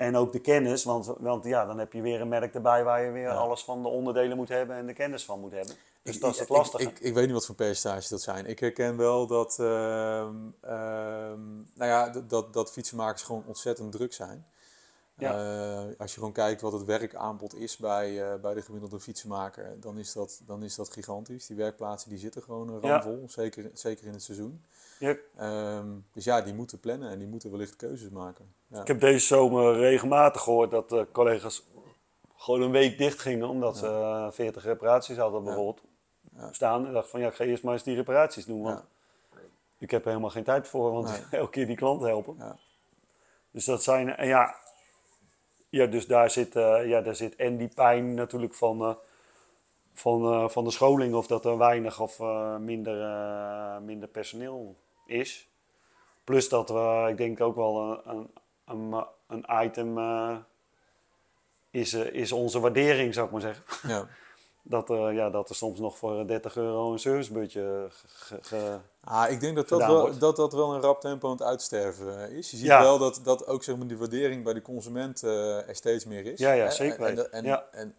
En 0.00 0.16
ook 0.16 0.32
de 0.32 0.40
kennis, 0.40 0.84
want, 0.84 1.06
want 1.18 1.44
ja, 1.44 1.66
dan 1.66 1.78
heb 1.78 1.92
je 1.92 2.00
weer 2.00 2.20
een 2.20 2.28
merk 2.28 2.54
erbij 2.54 2.84
waar 2.84 3.02
je 3.02 3.10
weer 3.10 3.28
alles 3.28 3.64
van 3.64 3.82
de 3.82 3.88
onderdelen 3.88 4.36
moet 4.36 4.48
hebben 4.48 4.76
en 4.76 4.86
de 4.86 4.92
kennis 4.92 5.24
van 5.24 5.40
moet 5.40 5.52
hebben. 5.52 5.74
Dus 6.02 6.20
dat 6.20 6.32
is 6.34 6.38
het 6.38 6.48
lastige. 6.48 6.82
Ik, 6.82 6.90
ik, 6.90 7.00
ik, 7.00 7.14
weet 7.14 7.24
niet 7.24 7.34
wat 7.34 7.46
voor 7.46 7.54
percentages 7.54 8.08
dat 8.08 8.22
zijn. 8.22 8.46
Ik 8.46 8.58
herken 8.58 8.96
wel 8.96 9.26
dat, 9.26 9.58
uh, 9.60 9.66
nou 10.66 11.64
ja, 11.74 12.08
dat, 12.08 12.52
dat 12.52 12.72
fietsenmakers 12.72 13.22
gewoon 13.22 13.44
ontzettend 13.46 13.92
druk 13.92 14.12
zijn. 14.12 14.46
Ja. 15.14 15.32
Uh, 15.32 15.98
als 15.98 16.10
je 16.10 16.18
gewoon 16.18 16.32
kijkt 16.32 16.60
wat 16.60 16.72
het 16.72 16.84
werkaanbod 16.84 17.54
is 17.54 17.76
bij, 17.76 18.32
uh, 18.32 18.40
bij 18.40 18.54
de 18.54 18.62
gemiddelde 18.62 19.00
fietsenmaker, 19.00 19.80
dan 19.80 19.98
is, 19.98 20.12
dat, 20.12 20.40
dan 20.46 20.62
is 20.62 20.74
dat 20.74 20.92
gigantisch. 20.92 21.46
Die 21.46 21.56
werkplaatsen 21.56 22.10
die 22.10 22.18
zitten 22.18 22.42
gewoon 22.42 22.80
ramvol, 22.80 23.24
zeker, 23.28 23.70
zeker 23.74 24.06
in 24.06 24.12
het 24.12 24.22
seizoen. 24.22 24.64
Ja. 25.00 25.16
Um, 25.78 26.06
dus 26.12 26.24
ja, 26.24 26.40
die 26.40 26.54
moeten 26.54 26.80
plannen 26.80 27.10
en 27.10 27.18
die 27.18 27.28
moeten 27.28 27.50
wellicht 27.50 27.76
keuzes 27.76 28.10
maken. 28.10 28.54
Ja. 28.66 28.80
Ik 28.80 28.86
heb 28.86 29.00
deze 29.00 29.26
zomer 29.26 29.76
regelmatig 29.76 30.42
gehoord 30.42 30.70
dat 30.70 30.92
uh, 30.92 31.02
collega's 31.12 31.66
gewoon 32.36 32.60
een 32.60 32.70
week 32.70 32.98
dicht 32.98 33.18
gingen 33.18 33.48
omdat 33.48 33.76
ze 33.76 34.28
40 34.32 34.64
reparaties 34.64 35.16
hadden 35.16 35.44
bijvoorbeeld 35.44 35.80
staan. 36.50 36.86
En 36.86 36.92
dacht 36.92 37.08
van 37.08 37.20
ja, 37.20 37.28
ik 37.28 37.34
ga 37.34 37.44
eerst 37.44 37.62
maar 37.62 37.72
eens 37.72 37.82
die 37.82 37.96
reparaties 37.96 38.44
doen, 38.44 38.62
want 38.62 38.84
ik 39.78 39.90
heb 39.90 40.02
er 40.02 40.08
helemaal 40.08 40.30
geen 40.30 40.44
tijd 40.44 40.68
voor, 40.68 40.92
want 40.92 41.22
elke 41.30 41.50
keer 41.50 41.66
die 41.66 41.76
klant 41.76 42.02
helpen. 42.02 42.58
Dus 43.50 43.64
dat 43.64 43.82
zijn, 43.82 44.16
en 44.16 44.26
ja, 44.26 44.54
ja, 45.68 45.86
dus 45.86 46.06
daar 46.06 46.30
zit, 46.30 46.56
uh, 46.56 46.88
ja, 46.88 47.00
daar 47.00 47.16
zit 47.16 47.36
en 47.36 47.56
die 47.56 47.70
pijn 47.74 48.14
natuurlijk 48.14 48.54
van, 48.54 48.80
uh, 48.80 48.94
van, 49.92 50.22
uh, 50.22 50.48
van 50.48 50.64
de 50.64 50.70
scholing, 50.70 51.14
of 51.14 51.26
dat 51.26 51.44
er 51.44 51.58
weinig 51.58 52.00
of 52.00 52.18
minder, 52.58 53.82
minder 53.82 54.08
personeel 54.08 54.76
is. 55.10 55.48
Plus 56.24 56.48
dat 56.48 56.68
we, 56.68 57.06
ik 57.10 57.16
denk 57.16 57.40
ook 57.40 57.56
wel 57.56 58.02
een, 58.06 58.30
een, 58.64 59.04
een 59.26 59.44
item 59.64 59.98
is, 61.70 61.94
is 61.94 62.32
onze 62.32 62.60
waardering, 62.60 63.14
zou 63.14 63.26
ik 63.26 63.32
maar 63.32 63.40
zeggen. 63.40 63.88
Ja. 63.88 64.08
dat, 64.62 64.90
er, 64.90 65.12
ja, 65.12 65.30
dat 65.30 65.48
er 65.48 65.54
soms 65.54 65.78
nog 65.78 65.98
voor 65.98 66.26
30 66.26 66.56
euro 66.56 66.92
een 66.92 66.98
servicebudget 66.98 67.92
ge, 68.40 68.78
Ah, 69.04 69.30
ik 69.30 69.40
denk 69.40 69.56
dat 69.56 69.68
dat 69.68 69.86
wel, 69.86 70.18
dat 70.18 70.36
dat 70.36 70.52
wel 70.52 70.74
een 70.74 70.80
rap 70.80 71.00
tempo 71.00 71.26
aan 71.26 71.32
het 71.32 71.42
uitsterven 71.42 72.28
eh, 72.28 72.36
is. 72.36 72.50
Je 72.50 72.56
ziet 72.56 72.68
wel 72.68 72.98
dat, 72.98 73.20
dat 73.24 73.46
ook 73.46 73.62
zeg 73.62 73.76
maar, 73.76 73.86
die 73.86 73.98
waardering 73.98 74.44
bij 74.44 74.52
de 74.52 74.62
consument 74.62 75.22
uh, 75.22 75.68
er 75.68 75.76
steeds 75.76 76.04
meer 76.04 76.26
is. 76.26 76.38
Ja, 76.38 76.52
ja 76.52 76.70
zeker. 76.70 77.04
En, 77.04 77.32
en, 77.32 77.44
ja. 77.44 77.66
en, 77.70 77.94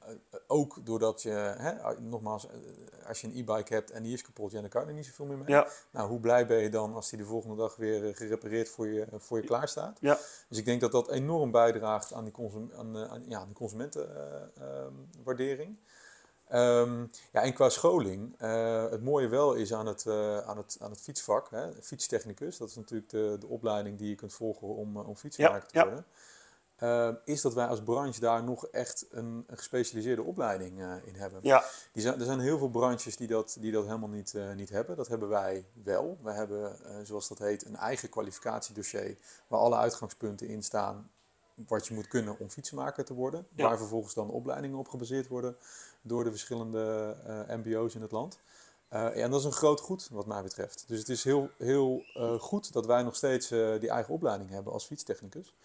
ook 0.48 0.86
doordat 0.86 1.22
je, 1.22 1.30
hè, 1.58 2.00
nogmaals, 2.00 2.48
als 3.08 3.22
je 3.22 3.28
een 3.28 3.36
e-bike 3.36 3.74
hebt 3.74 3.92
en 3.92 4.04
die 4.04 4.14
is 4.14 4.22
kapot, 4.22 4.52
ja, 4.52 4.62
dan 4.62 4.70
kan 4.70 4.82
je 4.82 4.88
er 4.88 4.94
niet 4.94 5.06
zoveel 5.06 5.26
meer 5.26 5.38
mee. 5.38 5.48
Ja. 5.48 5.68
Nou, 5.92 6.10
hoe 6.10 6.20
blij 6.20 6.48
ben 6.48 6.58
je 6.58 6.70
dan 6.70 6.96
als 6.96 7.10
die 7.10 7.20
de 7.20 7.26
volgende 7.26 7.56
dag 7.56 7.76
weer 7.76 8.16
gerepareerd 8.16 8.70
voor 8.70 8.88
je, 8.88 9.08
voor 9.18 9.38
je 9.38 9.44
klaar 9.48 9.68
staat? 9.68 9.98
Ja. 10.02 10.18
Dus 10.50 10.58
ik 10.58 10.66
denk 10.66 10.82
dat 10.82 10.92
dat 10.92 11.10
enorm 11.10 11.52
bijdraagt 11.52 12.14
aan 12.14 12.24
die, 12.24 12.34
consum, 12.34 12.72
aan, 12.78 12.98
aan, 12.98 13.24
ja, 13.28 13.46
die 13.46 13.56
consumentenwaardering. 13.56 15.70
Um, 15.70 15.80
ja, 17.32 17.42
en 17.42 17.54
qua 17.54 17.70
scholing, 17.70 18.42
uh, 18.42 18.90
het 18.90 19.04
mooie 19.04 19.28
wel 19.28 19.54
is 19.54 19.74
aan 19.74 19.86
het, 19.86 20.06
uh, 20.08 20.38
aan 20.38 20.58
het, 20.58 20.78
aan 20.80 20.90
het 20.90 21.02
fietsvak, 21.02 21.50
hè, 21.50 21.74
fietstechnicus, 21.82 22.58
dat 22.58 22.70
is 22.70 22.76
natuurlijk 22.76 23.10
de, 23.10 23.38
de 23.40 23.48
opleiding 23.48 23.98
die 23.98 24.10
je 24.10 24.16
kunt 24.16 24.34
volgen 24.34 24.68
om, 24.68 24.98
uh, 24.98 25.08
om 25.08 25.16
fietsmaker 25.16 25.68
te 25.68 25.80
worden. 25.80 26.06
Ja. 26.80 27.22
is 27.26 27.42
dat 27.42 27.54
wij 27.54 27.68
als 27.68 27.84
branche 27.84 28.20
daar 28.20 28.44
nog 28.44 28.68
echt 28.68 29.06
een, 29.12 29.44
een 29.48 29.58
gespecialiseerde 29.58 30.24
opleiding 30.24 30.80
in 31.04 31.16
hebben. 31.16 31.40
Ja. 31.44 31.64
Die 31.92 32.02
zijn, 32.02 32.20
er 32.20 32.26
zijn 32.26 32.40
heel 32.40 32.58
veel 32.58 32.70
branches 32.70 33.18
die 33.18 33.28
dat, 33.28 33.58
die 33.60 33.72
dat 33.72 33.86
helemaal 33.86 34.10
niet, 34.10 34.36
niet 34.56 34.70
hebben. 34.70 34.96
Dat 34.96 35.08
hebben 35.08 35.30
wij 35.30 35.66
wel. 35.84 36.18
We 36.24 36.32
hebben, 36.32 36.76
zoals 37.04 37.28
dat 37.28 37.38
heet, 37.38 37.66
een 37.66 37.76
eigen 37.76 38.10
kwalificatiedossier 38.10 39.18
waar 39.48 39.60
alle 39.60 39.76
uitgangspunten 39.76 40.48
in 40.48 40.64
staan 40.64 41.10
wat 41.68 41.88
je 41.88 41.94
moet 41.94 42.08
kunnen 42.08 42.40
om 42.40 42.50
fietsenmaker 42.50 43.06
te 43.06 43.14
worden. 43.14 43.48
Waar 43.56 43.78
vervolgens 43.78 44.14
dan 44.14 44.30
opleidingen 44.30 44.78
op 44.78 44.88
gebaseerd 44.88 45.28
worden 45.28 45.56
door 46.02 46.24
de 46.24 46.30
verschillende 46.30 47.16
MBO's 47.48 47.96
in 47.96 48.02
het 48.02 48.12
land. 48.12 48.40
en 48.90 49.32
dat 49.32 49.40
is 49.40 49.46
een 49.46 49.52
groot 49.52 49.80
goed 49.80 50.10
wat 50.12 50.26
mij 50.26 50.44
betreft. 50.44 50.84
Dus 50.88 51.00
het 51.00 51.10
is 51.10 51.24
heel, 51.24 51.50
heel 51.58 52.04
goed 52.40 52.74
dat 52.74 52.86
wij 52.86 53.04
nog 53.04 53.16
steeds 53.16 53.48
die 53.48 53.90
eigen 53.90 54.14
opleiding 54.14 54.50
hebben 54.50 54.74
als 54.74 54.86
fietstechnicus. 54.86 55.56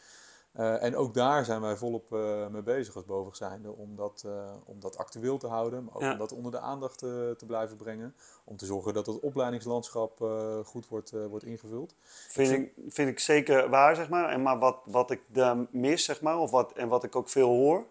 En 0.57 0.97
ook 0.97 1.15
daar 1.15 1.45
zijn 1.45 1.61
wij 1.61 1.77
volop 1.77 2.11
mee 2.51 2.63
bezig 2.63 2.95
als 2.95 3.05
bovenzijnde 3.05 3.73
om 3.73 3.97
dat, 3.97 4.25
om 4.65 4.81
dat 4.81 4.99
actueel 4.99 5.39
te 5.39 5.47
houden, 5.47 5.85
maar 5.85 5.95
ook 5.95 6.03
om 6.03 6.19
dat 6.19 6.33
onder 6.33 6.51
de 6.53 6.59
aandacht 6.59 6.99
te 6.99 7.45
blijven 7.47 7.77
brengen. 7.77 8.15
Om 8.45 8.57
te 8.57 8.67
zorgen 8.67 8.95
dat 8.95 9.07
het 9.07 9.21
opleidingslandschap 9.21 10.19
goed 10.65 10.89
wordt, 10.89 11.11
wordt 11.11 11.45
ingevuld. 11.45 11.95
Vind 12.29 12.51
ik, 12.51 12.73
vind 12.89 13.09
ik 13.09 13.19
zeker 13.19 13.69
waar, 13.71 13.97
zeg 13.97 14.09
maar. 14.09 14.29
En 14.29 14.43
maar 14.43 14.59
wat, 14.59 14.79
wat 14.85 15.11
ik 15.11 15.21
daar 15.27 15.57
mis, 15.71 16.05
zeg 16.05 16.21
maar, 16.21 16.39
of 16.39 16.51
wat, 16.51 16.73
en 16.73 16.89
wat 16.89 17.05
ik 17.05 17.17
ook 17.17 17.29
veel 17.29 17.49
hoor, 17.49 17.87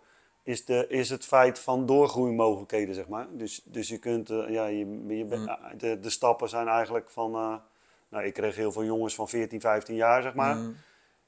is, 0.45 0.65
de, 0.65 0.87
is 0.87 1.09
het 1.09 1.25
feit 1.25 1.59
van 1.59 1.85
doorgroeimogelijkheden, 1.85 2.95
zeg 2.95 3.07
maar. 3.07 3.27
Dus, 3.31 3.61
dus 3.63 3.87
je 3.87 3.97
kunt, 3.97 4.27
ja, 4.27 4.65
je, 4.65 5.05
je, 5.07 5.25
mm. 5.25 5.77
de, 5.77 5.99
de 5.99 6.09
stappen 6.09 6.49
zijn 6.49 6.67
eigenlijk 6.67 7.09
van, 7.09 7.31
nou, 8.09 8.23
ik 8.25 8.33
kreeg 8.33 8.55
heel 8.55 8.71
veel 8.71 8.83
jongens 8.83 9.15
van 9.15 9.29
14, 9.29 9.61
15 9.61 9.95
jaar, 9.95 10.21
zeg 10.21 10.33
maar. 10.33 10.55
Mm. 10.55 10.75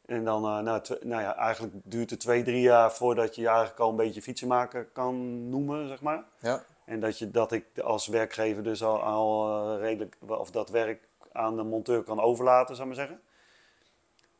En 0.07 0.23
dan, 0.23 0.43
uh, 0.43 0.59
nou, 0.59 0.81
nou, 1.01 1.21
ja, 1.21 1.35
eigenlijk 1.35 1.75
duurt 1.83 2.09
het 2.09 2.19
twee, 2.19 2.43
drie 2.43 2.61
jaar 2.61 2.91
voordat 2.91 3.35
je 3.35 3.41
je 3.41 3.47
eigenlijk 3.47 3.79
al 3.79 3.89
een 3.89 3.95
beetje 3.95 4.21
fietsenmaker 4.21 4.85
kan 4.85 5.49
noemen, 5.49 5.87
zeg 5.87 6.01
maar. 6.01 6.23
Ja. 6.39 6.63
En 6.85 6.99
dat, 6.99 7.19
je, 7.19 7.31
dat 7.31 7.51
ik 7.51 7.79
als 7.79 8.07
werkgever 8.07 8.63
dus 8.63 8.83
al, 8.83 9.01
al 9.01 9.77
redelijk, 9.79 10.17
of 10.27 10.51
dat 10.51 10.69
werk 10.69 11.07
aan 11.31 11.55
de 11.55 11.63
monteur 11.63 12.03
kan 12.03 12.19
overlaten, 12.19 12.75
zou 12.75 12.89
ik 12.89 12.95
maar 12.95 13.05
zeggen. 13.05 13.25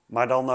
Maar 0.05 0.27
dan, 0.27 0.49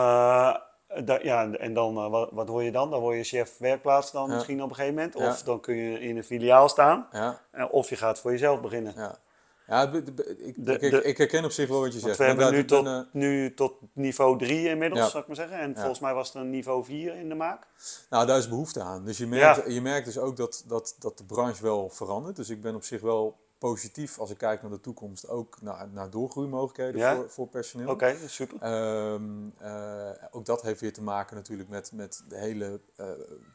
uh, 0.97 1.07
da, 1.07 1.19
ja, 1.23 1.53
en 1.53 1.75
dan, 1.75 1.95
wat, 1.95 2.29
wat 2.33 2.49
hoor 2.49 2.63
je 2.63 2.73
dan? 2.73 2.91
Dan 2.91 3.01
word 3.01 3.17
je 3.17 3.25
chef 3.25 3.59
werkplaats 3.59 4.13
dan 4.13 4.31
misschien 4.31 4.63
op 4.63 4.69
een 4.69 4.75
gegeven 4.75 4.95
moment. 4.95 5.17
Of 5.17 5.43
dan 5.43 5.61
kun 5.61 5.75
je 5.75 6.01
in 6.01 6.17
een 6.17 6.25
filiaal 6.25 6.69
staan. 6.69 7.07
Ja. 7.13 7.41
Of 7.71 7.89
je 7.89 7.97
gaat 7.97 8.21
voor 8.21 8.31
jezelf 8.31 8.61
beginnen. 8.61 8.93
Ja. 8.97 9.19
Ja, 9.67 9.91
ik, 9.93 11.05
ik, 11.05 11.17
herken 11.17 11.45
op 11.45 11.51
zich 11.51 11.69
wel 11.69 11.81
wat 11.81 11.93
je 11.93 11.99
zegt. 11.99 12.19
We 12.19 12.25
hebben 12.25 12.53
nu 12.53 12.65
tot, 12.65 13.07
nu 13.13 13.55
tot 13.55 13.75
niveau 13.93 14.39
3 14.39 14.69
inmiddels, 14.69 15.11
zou 15.11 15.23
ik 15.23 15.27
maar 15.27 15.37
zeggen. 15.37 15.59
En 15.59 15.75
volgens 15.77 16.01
mij 16.01 16.15
was 16.15 16.33
het 16.33 16.37
een 16.43 16.51
niveau 16.51 16.85
4 16.85 17.15
in 17.17 17.29
de 17.29 17.35
maak. 17.35 17.67
Nou, 18.11 18.27
daar 18.27 18.39
is 18.39 18.49
behoefte 18.49 18.83
aan. 18.83 19.05
Dus 19.05 19.19
je 19.19 19.27
merkt, 19.27 19.73
je 19.73 19.81
merkt 19.81 20.07
dus 20.07 20.19
ook 20.19 20.37
dat, 20.37 20.65
dat, 20.67 20.97
dat 20.99 21.19
de 21.19 21.25
branche 21.25 21.63
wel 21.63 21.89
verandert. 21.89 22.37
Dus 22.37 22.51
ik 22.51 22.61
ben 22.61 22.75
op 22.75 22.85
zich 22.85 23.01
wel 23.01 23.41
positief 23.69 24.19
als 24.19 24.31
ik 24.31 24.39
kijk 24.39 24.63
naar 24.63 24.71
de 24.71 24.81
toekomst, 24.81 25.29
ook 25.29 25.61
naar, 25.61 25.89
naar 25.89 26.11
doorgroeimogelijkheden 26.11 27.17
voor, 27.17 27.31
voor 27.31 27.49
personeel. 27.49 27.89
Oké, 27.89 28.17
super. 28.27 28.57
Ehm, 28.61 29.49
eh, 29.59 30.11
ook 30.31 30.45
dat 30.45 30.63
heeft 30.63 30.81
weer 30.81 30.93
te 30.93 31.03
maken 31.03 31.37
natuurlijk 31.37 31.69
met, 31.69 31.93
met 31.93 32.25
de 32.29 32.37
hele 32.37 32.81
uh, 33.01 33.07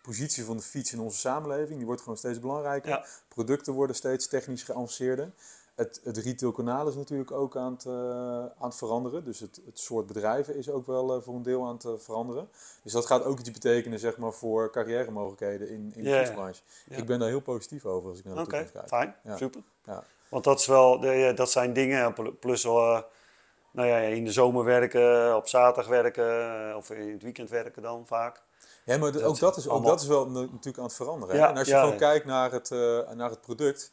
positie 0.01 0.43
van 0.43 0.57
de 0.57 0.63
fiets 0.63 0.93
in 0.93 0.99
onze 0.99 1.17
samenleving. 1.17 1.77
Die 1.77 1.85
wordt 1.85 2.01
gewoon 2.01 2.17
steeds 2.17 2.39
belangrijker. 2.39 3.07
Producten 3.27 3.73
worden 3.73 3.95
steeds 3.95 4.27
technisch 4.27 4.63
geavanceerder. 4.63 5.31
Het, 5.77 6.01
het 6.03 6.17
retailkanaal 6.17 6.87
is 6.87 6.95
natuurlijk 6.95 7.31
ook 7.31 7.55
aan 7.55 7.71
het, 7.71 7.85
uh, 7.85 7.93
aan 8.39 8.69
het 8.69 8.75
veranderen. 8.75 9.23
Dus 9.23 9.39
het, 9.39 9.61
het 9.65 9.79
soort 9.79 10.07
bedrijven 10.07 10.55
is 10.55 10.69
ook 10.69 10.85
wel 10.85 11.15
uh, 11.15 11.21
voor 11.21 11.35
een 11.35 11.43
deel 11.43 11.65
aan 11.65 11.73
het 11.73 11.83
uh, 11.83 11.91
veranderen. 11.97 12.49
Dus 12.83 12.91
dat 12.91 13.05
gaat 13.05 13.23
ook 13.23 13.39
iets 13.39 13.51
betekenen 13.51 13.99
zeg 13.99 14.17
maar, 14.17 14.31
voor 14.31 14.71
carrière 14.71 15.11
mogelijkheden 15.11 15.69
in, 15.69 15.91
in 15.95 16.03
de 16.03 16.17
fietsbranche. 16.17 16.61
Ik 16.89 17.05
ben 17.05 17.19
daar 17.19 17.27
heel 17.27 17.39
positief 17.39 17.85
over 17.85 18.09
als 18.09 18.19
ik 18.19 18.25
naar 18.25 18.35
de 18.35 18.41
okay, 18.41 18.63
toekomst 18.63 18.89
kijk. 18.89 19.13
fijn. 19.23 19.37
Super. 19.37 19.61
Ja. 19.85 20.03
Want 20.29 20.43
dat, 20.43 20.59
is 20.59 20.65
wel, 20.65 20.99
dat 21.35 21.51
zijn 21.51 21.73
dingen, 21.73 22.13
plus 22.39 22.63
nou 22.63 23.87
ja, 23.87 23.97
in 23.97 24.23
de 24.23 24.31
zomer 24.31 24.63
werken, 24.63 25.35
op 25.35 25.47
zaterdag 25.47 25.87
werken 25.87 26.75
of 26.75 26.89
in 26.89 27.11
het 27.11 27.23
weekend 27.23 27.49
werken 27.49 27.81
dan 27.81 28.07
vaak. 28.07 28.41
Ja, 28.83 28.97
maar 28.97 29.07
ook, 29.07 29.39
dat 29.39 29.57
is, 29.57 29.67
ook 29.67 29.85
dat 29.85 30.01
is 30.01 30.07
wel 30.07 30.29
natuurlijk 30.29 30.77
aan 30.77 30.83
het 30.83 30.93
veranderen. 30.93 31.47
en 31.47 31.57
als 31.57 31.67
je 31.67 31.75
gewoon 31.75 31.97
kijkt 31.97 32.25
naar 32.25 32.51
het, 32.51 32.69
naar 33.15 33.29
het 33.29 33.41
product 33.41 33.91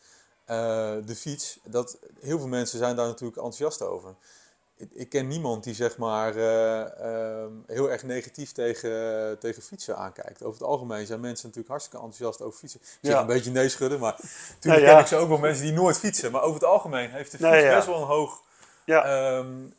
de 1.07 1.14
fiets, 1.16 1.59
dat, 1.64 1.98
heel 2.20 2.38
veel 2.38 2.48
mensen 2.48 2.78
zijn 2.78 2.96
daar 2.96 3.07
natuurlijk 3.07 3.37
enthousiast 3.37 3.83
over. 3.83 4.14
Ik, 4.76 4.90
ik 4.92 5.09
ken 5.09 5.28
niemand 5.28 5.64
die 5.64 5.74
zeg 5.74 5.96
maar 5.96 6.37
uh, 6.37 6.78
uh, 6.78 7.44
heel 7.66 7.90
erg 7.90 8.02
negatief 8.02 8.52
tegen, 8.52 9.38
tegen 9.38 9.62
fietsen 9.62 9.96
aankijkt. 9.96 10.42
Over 10.42 10.61
het 10.61 10.68
algemeen 10.68 11.07
zijn 11.07 11.20
mensen 11.20 11.46
natuurlijk 11.46 11.68
hartstikke 11.68 12.04
enthousiast 12.04 12.42
over 12.42 12.59
fietsen. 12.59 12.80
Ik 12.80 12.98
zeg 13.00 13.20
een 13.20 13.26
beetje 13.26 13.50
nee 13.50 13.68
schudden, 13.68 13.98
maar 13.98 14.16
natuurlijk 14.54 14.85
ken 14.85 14.98
ik 14.98 15.07
ze 15.07 15.16
ook 15.16 15.28
wel 15.28 15.38
mensen 15.38 15.64
die 15.64 15.72
nooit 15.72 15.98
fietsen. 15.98 16.33
Maar 16.33 16.42
over 16.42 16.61
het 16.61 16.68
algemeen 16.68 17.11
heeft 17.11 17.30
de 17.30 17.38
fiets 17.38 17.74
best 17.74 17.87
wel 17.87 18.00
een 18.00 18.07
hoog 18.07 18.42
ja. 18.85 19.37
um. 19.37 19.74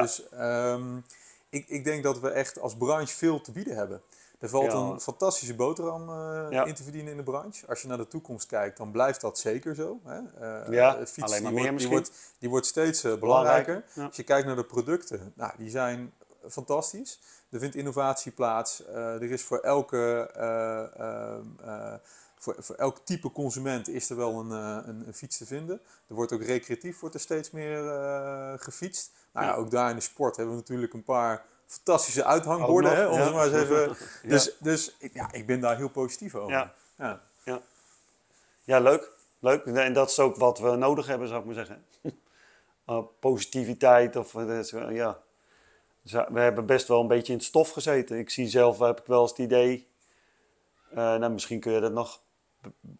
Dus 0.00 0.22
um, 0.40 1.04
ik, 1.48 1.68
ik 1.68 1.84
denk 1.84 2.02
dat 2.02 2.20
we 2.20 2.30
echt 2.30 2.60
als 2.60 2.76
branche 2.76 3.16
veel 3.16 3.40
te 3.40 3.52
bieden 3.52 3.76
hebben. 3.76 4.02
Er 4.42 4.48
valt 4.48 4.72
een 4.72 5.00
fantastische 5.00 5.54
boterham 5.54 6.08
uh, 6.08 6.66
in 6.66 6.74
te 6.74 6.82
verdienen 6.82 7.10
in 7.10 7.16
de 7.16 7.22
branche. 7.22 7.66
Als 7.66 7.82
je 7.82 7.88
naar 7.88 7.96
de 7.96 8.08
toekomst 8.08 8.46
kijkt, 8.46 8.76
dan 8.76 8.90
blijft 8.90 9.20
dat 9.20 9.38
zeker 9.38 9.74
zo. 9.74 10.00
Hè? 10.04 10.18
Uh, 10.18 10.72
ja, 10.72 11.06
fiets, 11.06 11.22
alleen 11.22 11.42
die 11.42 11.52
meer 11.52 11.64
wordt, 11.64 11.78
die 11.78 11.88
wordt, 11.88 12.12
die 12.38 12.48
wordt, 12.48 12.66
steeds 12.66 13.04
uh, 13.04 13.14
belangrijker. 13.14 13.84
Als 13.96 14.16
je 14.16 14.22
kijkt 14.22 14.46
naar 14.46 14.56
de 14.56 14.64
producten, 14.64 15.32
nou, 15.36 15.52
die 15.56 15.70
zijn 15.70 16.12
fantastisch. 16.48 17.20
Er 17.50 17.58
vindt 17.58 17.74
innovatie 17.74 18.32
plaats. 18.32 18.86
er 18.86 19.30
is 19.30 19.42
voor 19.42 19.58
elke, 19.58 20.30
voor, 22.38 22.56
voor 22.58 22.74
elk 22.74 22.98
type 23.04 23.32
consument 23.32 23.88
is 23.88 24.10
er 24.10 24.16
wel 24.16 24.40
een, 24.40 24.50
een, 24.50 25.06
een, 25.06 25.14
fiets 25.14 25.38
te 25.38 25.46
vinden. 25.46 25.80
Er 26.08 26.14
wordt 26.14 26.32
ook 26.32 26.42
recreatief 26.42 27.00
wordt 27.00 27.14
er 27.14 27.20
steeds 27.20 27.50
meer 27.50 27.82
gefietst. 28.58 29.10
Nou 29.32 29.46
ja, 29.46 29.54
ook 29.54 29.70
daar 29.70 29.90
in 29.90 29.96
de 29.96 30.02
sport 30.02 30.36
hebben 30.36 30.54
we 30.54 30.60
natuurlijk 30.60 30.92
een 30.92 31.04
paar 31.04 31.44
fantastische 31.72 32.24
uithangborden, 32.24 32.96
hè, 32.96 33.06
om 33.06 33.18
ja. 33.18 33.30
maar 33.30 33.46
eens 33.46 33.62
even... 33.62 33.96
Dus, 34.30 34.56
dus 34.58 34.96
ja, 35.12 35.32
ik 35.32 35.46
ben 35.46 35.60
daar 35.60 35.76
heel 35.76 35.88
positief 35.88 36.34
over. 36.34 36.50
Ja, 36.50 36.74
ja. 36.98 37.20
ja. 37.44 37.60
ja 38.64 38.78
leuk. 38.78 39.10
leuk. 39.38 39.64
En 39.64 39.92
dat 39.92 40.10
is 40.10 40.18
ook 40.18 40.36
wat 40.36 40.58
we 40.58 40.76
nodig 40.76 41.06
hebben, 41.06 41.28
zou 41.28 41.40
ik 41.40 41.46
maar 41.46 41.54
zeggen. 41.54 41.84
Uh, 42.86 42.98
positiviteit 43.20 44.16
of... 44.16 44.34
Uh, 44.34 44.94
ja. 44.94 45.18
we 46.02 46.40
hebben 46.40 46.66
best 46.66 46.88
wel 46.88 47.00
een 47.00 47.08
beetje 47.08 47.32
in 47.32 47.38
het 47.38 47.46
stof 47.46 47.70
gezeten. 47.70 48.18
Ik 48.18 48.30
zie 48.30 48.48
zelf, 48.48 48.78
heb 48.78 49.00
ik 49.00 49.06
wel 49.06 49.20
eens 49.20 49.30
het 49.30 49.38
idee... 49.38 49.90
Uh, 50.90 50.96
nou, 50.96 51.32
misschien 51.32 51.60
kun 51.60 51.72
je 51.72 51.80
dat 51.80 51.92
nog... 51.92 52.20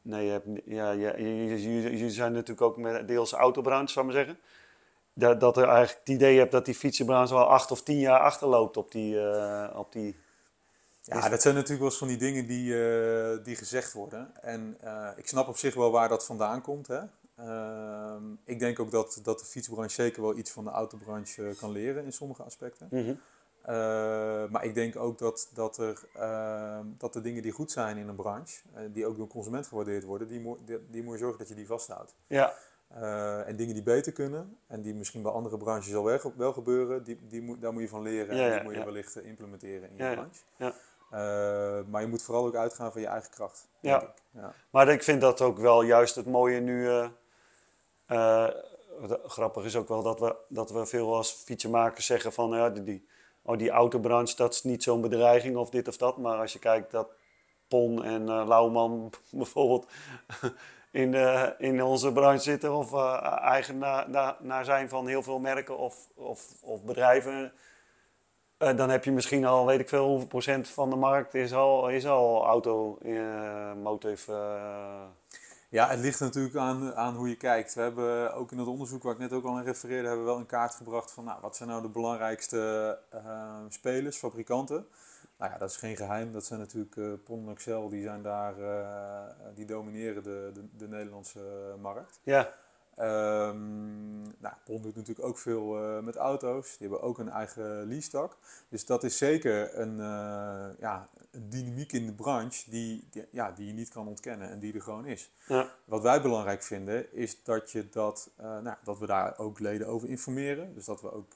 Nee, 0.02 0.24
je, 0.24 0.30
hebt, 0.30 0.46
ja, 0.64 0.94
jullie 0.94 2.10
zijn 2.10 2.32
natuurlijk 2.32 2.60
ook 2.60 2.76
met 2.76 3.08
deels 3.08 3.32
autobranche, 3.32 3.92
zou 3.92 4.06
ik 4.06 4.12
maar 4.12 4.24
zeggen 4.24 4.42
dat, 5.14 5.40
dat 5.40 5.56
er 5.56 5.68
eigenlijk 5.68 5.98
het 5.98 6.08
idee 6.08 6.38
hebt 6.38 6.52
dat 6.52 6.64
die 6.64 6.74
fietsenbranche 6.74 7.34
al 7.34 7.48
acht 7.48 7.70
of 7.70 7.82
tien 7.82 7.98
jaar 7.98 8.20
achterloopt 8.20 8.76
op 8.76 8.92
die. 8.92 9.14
Uh, 9.14 9.70
op 9.74 9.92
die 9.92 10.16
ja, 11.04 11.28
dat 11.28 11.42
zijn 11.42 11.54
natuurlijk 11.54 11.80
wel 11.80 11.88
eens 11.88 11.98
van 11.98 12.08
die 12.08 12.16
dingen 12.16 12.46
die, 12.46 12.74
uh, 12.74 13.44
die 13.44 13.56
gezegd 13.56 13.92
worden. 13.92 14.42
En 14.42 14.78
uh, 14.84 15.08
ik 15.16 15.28
snap 15.28 15.48
op 15.48 15.56
zich 15.56 15.74
wel 15.74 15.90
waar 15.90 16.08
dat 16.08 16.26
vandaan 16.26 16.60
komt. 16.60 16.86
Hè? 16.86 17.00
Ehm, 17.36 18.22
ik 18.44 18.58
denk 18.58 18.78
ook 18.78 18.90
dat, 18.90 19.20
dat 19.22 19.38
de 19.38 19.44
fietsbranche 19.44 19.94
zeker 19.94 20.22
wel 20.22 20.36
iets 20.36 20.50
van 20.50 20.64
de 20.64 20.70
autobranche 20.70 21.54
kan 21.58 21.70
leren 21.70 22.04
in 22.04 22.12
sommige 22.12 22.42
aspecten. 22.42 22.88
Mm 22.90 23.20
maar 24.50 24.64
ik 24.64 24.74
denk 24.74 24.96
ook 24.96 25.18
dat, 25.18 25.50
dat, 25.54 25.78
er, 25.78 26.02
ehm, 26.14 26.86
dat 26.98 27.12
de 27.12 27.20
dingen 27.20 27.42
die 27.42 27.52
goed 27.52 27.70
zijn 27.70 27.96
in 27.96 28.08
een 28.08 28.16
branche, 28.16 28.60
die 28.92 29.06
ook 29.06 29.16
door 29.16 29.26
consument 29.26 29.66
gewaardeerd 29.66 30.04
worden, 30.04 30.28
die, 30.28 30.56
die, 30.64 30.78
die 30.90 31.02
moet 31.02 31.12
je 31.12 31.18
zorgen 31.18 31.38
dat 31.38 31.48
je 31.48 31.54
die 31.54 31.66
vasthoudt. 31.66 32.14
Ja. 32.26 32.54
Uh, 32.96 33.48
en 33.48 33.56
dingen 33.56 33.74
die 33.74 33.82
beter 33.82 34.12
kunnen 34.12 34.58
en 34.66 34.82
die 34.82 34.94
misschien 34.94 35.22
bij 35.22 35.32
andere 35.32 35.56
branches 35.56 35.94
al 35.94 36.04
wel, 36.04 36.32
wel 36.36 36.52
gebeuren, 36.52 37.02
die, 37.02 37.18
die 37.28 37.42
moet, 37.42 37.60
daar 37.60 37.72
moet 37.72 37.82
je 37.82 37.88
van 37.88 38.02
leren 38.02 38.38
en 38.38 38.52
die 38.52 38.62
moet 38.62 38.74
je 38.74 38.84
wellicht 38.84 39.16
eh, 39.16 39.26
implementeren 39.26 39.90
in 39.90 39.96
je 39.96 40.12
branche. 40.12 40.42
Ja. 40.56 40.72
Uh, 41.12 41.84
maar 41.86 42.00
je 42.00 42.06
moet 42.06 42.22
vooral 42.22 42.46
ook 42.46 42.54
uitgaan 42.54 42.92
van 42.92 43.00
je 43.00 43.06
eigen 43.06 43.30
kracht. 43.30 43.68
Ja. 43.80 44.02
Ik. 44.02 44.08
ja. 44.30 44.52
Maar 44.70 44.88
ik 44.88 45.02
vind 45.02 45.20
dat 45.20 45.40
ook 45.40 45.58
wel 45.58 45.82
juist 45.82 46.14
het 46.14 46.26
mooie 46.26 46.60
nu. 46.60 46.88
grappig 49.26 49.64
is 49.64 49.76
ook 49.76 49.88
wel 49.88 50.02
dat 50.02 50.20
we, 50.20 50.36
dat 50.48 50.70
we 50.70 50.86
veel 50.86 51.14
als 51.14 51.32
fietsenmakers 51.32 52.06
zeggen 52.06 52.32
van 52.32 52.50
ja, 52.50 52.70
die, 52.70 52.82
die, 52.82 53.06
oh, 53.42 53.58
die 53.58 53.70
autobranche 53.70 54.36
dat 54.36 54.52
is 54.52 54.62
niet 54.62 54.82
zo'n 54.82 55.00
bedreiging 55.00 55.56
of 55.56 55.70
dit 55.70 55.88
of 55.88 55.96
dat. 55.96 56.16
Maar 56.16 56.38
als 56.38 56.52
je 56.52 56.58
kijkt 56.58 56.90
dat 56.90 57.08
Pon 57.68 58.04
en 58.04 58.24
Lauwman 58.24 59.12
bijvoorbeeld 59.30 59.86
in, 60.92 61.14
in 61.58 61.82
onze 61.82 62.12
branche 62.12 62.42
zitten 62.42 62.72
of 62.72 62.92
uh, 62.92 63.38
eigenaar 63.40 64.36
naar 64.40 64.64
zijn 64.64 64.88
van 64.88 65.06
heel 65.06 65.22
veel 65.22 65.38
merken 65.38 65.78
of, 65.78 66.08
of, 66.14 66.62
of 66.62 66.84
bedrijven. 66.84 67.52
Uh, 68.58 68.76
dan 68.76 68.90
heb 68.90 69.04
je 69.04 69.12
misschien 69.12 69.44
al, 69.44 69.66
weet 69.66 69.80
ik 69.80 69.88
veel, 69.88 70.08
hoeveel 70.08 70.28
procent 70.28 70.68
van 70.68 70.90
de 70.90 70.96
markt 70.96 71.34
is 71.34 71.52
al, 71.52 71.88
is 71.88 72.06
al 72.06 72.44
auto, 72.44 72.98
uh. 73.02 73.72
Ja, 75.68 75.88
het 75.88 75.98
ligt 75.98 76.20
natuurlijk 76.20 76.56
aan, 76.56 76.94
aan 76.94 77.14
hoe 77.14 77.28
je 77.28 77.36
kijkt. 77.36 77.74
We 77.74 77.80
hebben 77.80 78.34
ook 78.34 78.52
in 78.52 78.58
het 78.58 78.66
onderzoek 78.66 79.02
waar 79.02 79.12
ik 79.12 79.18
net 79.18 79.32
ook 79.32 79.44
al 79.44 79.56
aan 79.56 79.64
refereerde, 79.64 80.08
hebben 80.08 80.24
we 80.24 80.30
wel 80.30 80.40
in 80.40 80.46
kaart 80.46 80.74
gebracht 80.74 81.12
van 81.12 81.24
nou, 81.24 81.38
wat 81.40 81.56
zijn 81.56 81.68
nou 81.68 81.82
de 81.82 81.88
belangrijkste 81.88 82.98
spelers, 83.68 84.16
fabrikanten. 84.16 84.86
Nou 85.42 85.54
ja, 85.54 85.60
dat 85.60 85.70
is 85.70 85.76
geen 85.76 85.96
geheim. 85.96 86.32
Dat 86.32 86.44
zijn 86.44 86.60
natuurlijk 86.60 86.96
uh, 86.96 87.12
Pon 87.24 87.46
en 87.46 87.52
Excel, 87.52 87.88
die 87.88 88.02
zijn 88.02 88.22
daar, 88.22 88.58
uh, 88.58 89.34
die 89.54 89.66
domineren 89.66 90.22
de, 90.22 90.50
de, 90.54 90.64
de 90.76 90.88
Nederlandse 90.88 91.74
markt. 91.80 92.20
Ja. 92.22 92.52
Um, 93.00 94.20
nou 94.20 94.54
Bond 94.64 94.82
doet 94.82 94.96
natuurlijk 94.96 95.26
ook 95.26 95.38
veel 95.38 95.64
met 96.02 96.16
auto's. 96.16 96.76
Die 96.78 96.88
hebben 96.88 97.08
ook 97.08 97.18
een 97.18 97.28
eigen 97.28 97.86
lease-tak. 97.86 98.36
Dus 98.68 98.86
dat 98.86 99.04
is 99.04 99.18
zeker 99.18 99.78
een, 99.78 99.96
ja, 100.78 101.08
een 101.30 101.48
dynamiek 101.48 101.92
in 101.92 102.06
de 102.06 102.12
branche 102.12 102.70
die, 102.70 103.08
ja, 103.30 103.50
die 103.50 103.66
je 103.66 103.72
niet 103.72 103.88
kan 103.88 104.08
ontkennen 104.08 104.50
en 104.50 104.58
die 104.58 104.74
er 104.74 104.82
gewoon 104.82 105.06
is. 105.06 105.32
Ja. 105.46 105.70
Wat 105.84 106.02
wij 106.02 106.22
belangrijk 106.22 106.62
vinden 106.62 107.12
is 107.14 107.42
dat, 107.42 107.70
je 107.70 107.88
dat, 107.88 108.30
nou, 108.36 108.76
dat 108.84 108.98
we 108.98 109.06
daar 109.06 109.38
ook 109.38 109.58
leden 109.58 109.86
over 109.86 110.08
informeren. 110.08 110.74
Dus 110.74 110.84
dat 110.84 111.00
we 111.00 111.12
ook 111.12 111.32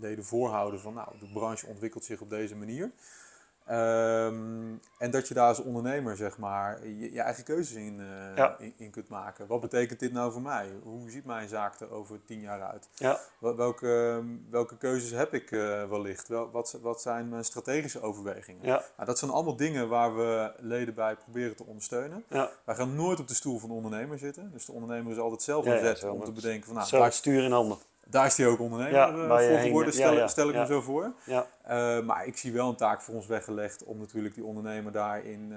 leden 0.00 0.24
voorhouden 0.24 0.80
van 0.80 0.94
nou, 0.94 1.18
de 1.18 1.30
branche 1.32 1.66
ontwikkelt 1.66 2.04
zich 2.04 2.20
op 2.20 2.30
deze 2.30 2.56
manier. 2.56 2.90
Um, 3.70 4.80
en 4.98 5.10
dat 5.10 5.28
je 5.28 5.34
daar 5.34 5.48
als 5.48 5.58
ondernemer 5.58 6.16
zeg 6.16 6.38
maar 6.38 6.86
je, 6.86 7.12
je 7.12 7.20
eigen 7.20 7.44
keuzes 7.44 7.76
in, 7.76 8.00
uh, 8.36 8.50
in, 8.58 8.74
in, 8.76 8.90
kunt 8.90 9.08
maken. 9.08 9.46
Wat 9.46 9.60
betekent 9.60 10.00
dit 10.00 10.12
nou 10.12 10.32
voor 10.32 10.42
mij? 10.42 10.68
Hoe 10.82 11.10
ziet 11.10 11.24
mijn 11.24 11.48
zaak 11.48 11.80
er 11.80 11.90
over 11.90 12.24
tien 12.24 12.40
jaar 12.40 12.62
uit? 12.62 12.88
Ja. 12.94 13.18
Welke, 13.38 14.22
welke 14.50 14.76
keuzes 14.76 15.10
heb 15.10 15.34
ik 15.34 15.50
uh, 15.50 15.88
wellicht? 15.88 16.28
Wel, 16.28 16.50
wat, 16.50 16.78
wat 16.82 17.02
zijn 17.02 17.28
mijn 17.28 17.44
strategische 17.44 18.00
overwegingen? 18.00 18.66
Ja. 18.66 18.82
Nou, 18.96 19.06
dat 19.06 19.18
zijn 19.18 19.30
allemaal 19.30 19.56
dingen 19.56 19.88
waar 19.88 20.16
we 20.16 20.52
leden 20.58 20.94
bij 20.94 21.16
proberen 21.16 21.56
te 21.56 21.64
ondersteunen. 21.64 22.24
Ja. 22.28 22.50
Wij 22.64 22.74
gaan 22.74 22.94
nooit 22.94 23.20
op 23.20 23.28
de 23.28 23.34
stoel 23.34 23.58
van 23.58 23.68
de 23.68 23.74
ondernemer 23.74 24.18
zitten. 24.18 24.50
Dus 24.52 24.64
de 24.64 24.72
ondernemer 24.72 25.12
is 25.12 25.18
altijd 25.18 25.42
zelf 25.42 25.66
aan 25.66 25.84
ja, 25.84 26.10
om 26.10 26.24
te 26.24 26.32
bedenken 26.32 26.66
van... 26.66 26.74
Nou, 26.74 26.86
zelf 26.86 27.12
stuur 27.12 27.42
in 27.42 27.52
handen. 27.52 27.78
Daar 28.06 28.26
is 28.26 28.36
hij 28.36 28.46
ook 28.46 28.60
ondernemer 28.60 28.94
ja, 28.94 29.12
uh, 29.12 29.28
voor 29.28 29.58
geworden, 29.58 29.92
stel, 29.92 30.12
ja, 30.12 30.28
stel 30.28 30.48
ik 30.48 30.54
me 30.54 30.66
zo 30.66 30.80
voor. 30.80 31.12
Ja. 31.24 31.46
Uh, 31.68 32.04
maar 32.04 32.26
ik 32.26 32.36
zie 32.36 32.52
wel 32.52 32.68
een 32.68 32.76
taak 32.76 33.02
voor 33.02 33.14
ons 33.14 33.26
weggelegd 33.26 33.84
om 33.84 33.98
natuurlijk 33.98 34.34
die 34.34 34.44
ondernemer 34.44 34.92
daarin 34.92 35.54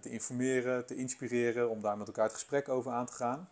te 0.00 0.10
informeren, 0.10 0.86
te 0.86 0.96
inspireren, 0.96 1.70
om 1.70 1.80
daar 1.80 1.96
met 1.96 2.06
elkaar 2.06 2.24
het 2.24 2.32
gesprek 2.32 2.68
over 2.68 2.92
aan 2.92 3.06
te 3.06 3.12
gaan. 3.12 3.48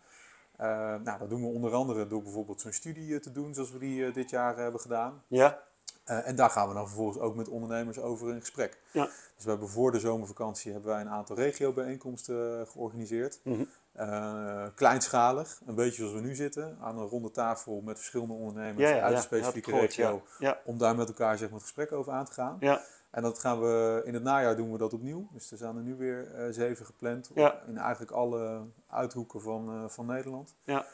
nou, 1.05 1.19
dat 1.19 1.31
doen 1.31 1.41
we 1.41 1.47
onder 1.47 1.73
andere 1.73 2.07
door 2.07 2.23
bijvoorbeeld 2.23 2.61
zo'n 2.61 2.73
studie 2.73 3.21
te 3.21 3.33
doen, 3.33 3.55
zoals 3.55 3.73
we 3.73 3.79
die 3.79 4.11
dit 4.11 4.31
jaar 4.31 4.57
hebben 4.57 4.81
gedaan. 4.81 5.23
Ja. 5.27 5.59
en 6.05 6.37
daar 6.37 6.51
gaan 6.51 6.69
we 6.69 6.75
dan 6.75 6.87
vervolgens 6.87 7.19
ook 7.19 7.35
met 7.35 7.49
ondernemers 7.49 7.99
over 7.99 8.29
in 8.29 8.41
gesprek. 8.41 8.79
Ja. 8.93 9.05
Dus 9.35 9.45
we 9.45 9.51
hebben 9.51 9.69
voor 9.69 9.93
de 9.93 10.01
zomervakantie 10.01 10.73
hebben 10.73 10.91
wij 10.91 11.01
een 11.01 11.11
aantal 11.11 11.37
regiobijeenkomsten 11.37 12.67
georganiseerd. 12.67 13.41
Mm 13.43 13.69
uh, 14.01 14.67
kleinschalig, 14.75 15.61
een 15.67 15.75
beetje 15.75 15.97
zoals 15.97 16.13
we 16.13 16.21
nu 16.21 16.35
zitten, 16.35 16.79
aan 16.81 16.99
een 16.99 17.07
ronde 17.07 17.31
tafel 17.31 17.81
met 17.81 17.97
verschillende 17.97 18.33
ondernemers 18.33 18.91
uit 18.91 19.15
een 19.15 19.23
specifieke 19.23 19.71
regio, 19.71 20.23
om 20.65 20.79
daar 20.79 20.97
met 20.97 21.09
elkaar 21.09 21.39
zeg 21.39 21.49
maar, 21.49 21.59
het 21.59 21.69
gesprek 21.69 21.93
over 21.93 22.13
aan 22.13 22.25
te 22.25 22.33
gaan. 22.33 22.59
En 23.11 23.23
dat 23.23 23.39
gaan 23.39 23.61
we 23.61 24.03
in 24.05 24.15
het 24.15 24.23
najaar 24.23 24.57
doen 24.57 24.73
we 24.73 24.79
dat 24.79 24.93
opnieuw. 24.93 25.29
Dus 25.33 25.51
er 25.51 25.57
zijn 25.57 25.77
er 25.77 25.83
nu 25.83 25.97
weer 25.97 26.35
uh, 26.35 26.47
zeven 26.51 26.87
gepland 26.87 27.31
in 27.67 27.79
eigenlijk 27.79 28.11
alle 28.11 28.61
uithoeken 28.89 29.41
van, 29.41 29.75
uh, 29.75 29.89
van 29.89 30.07
Nederland. 30.07 30.57
Ja. 30.65 30.87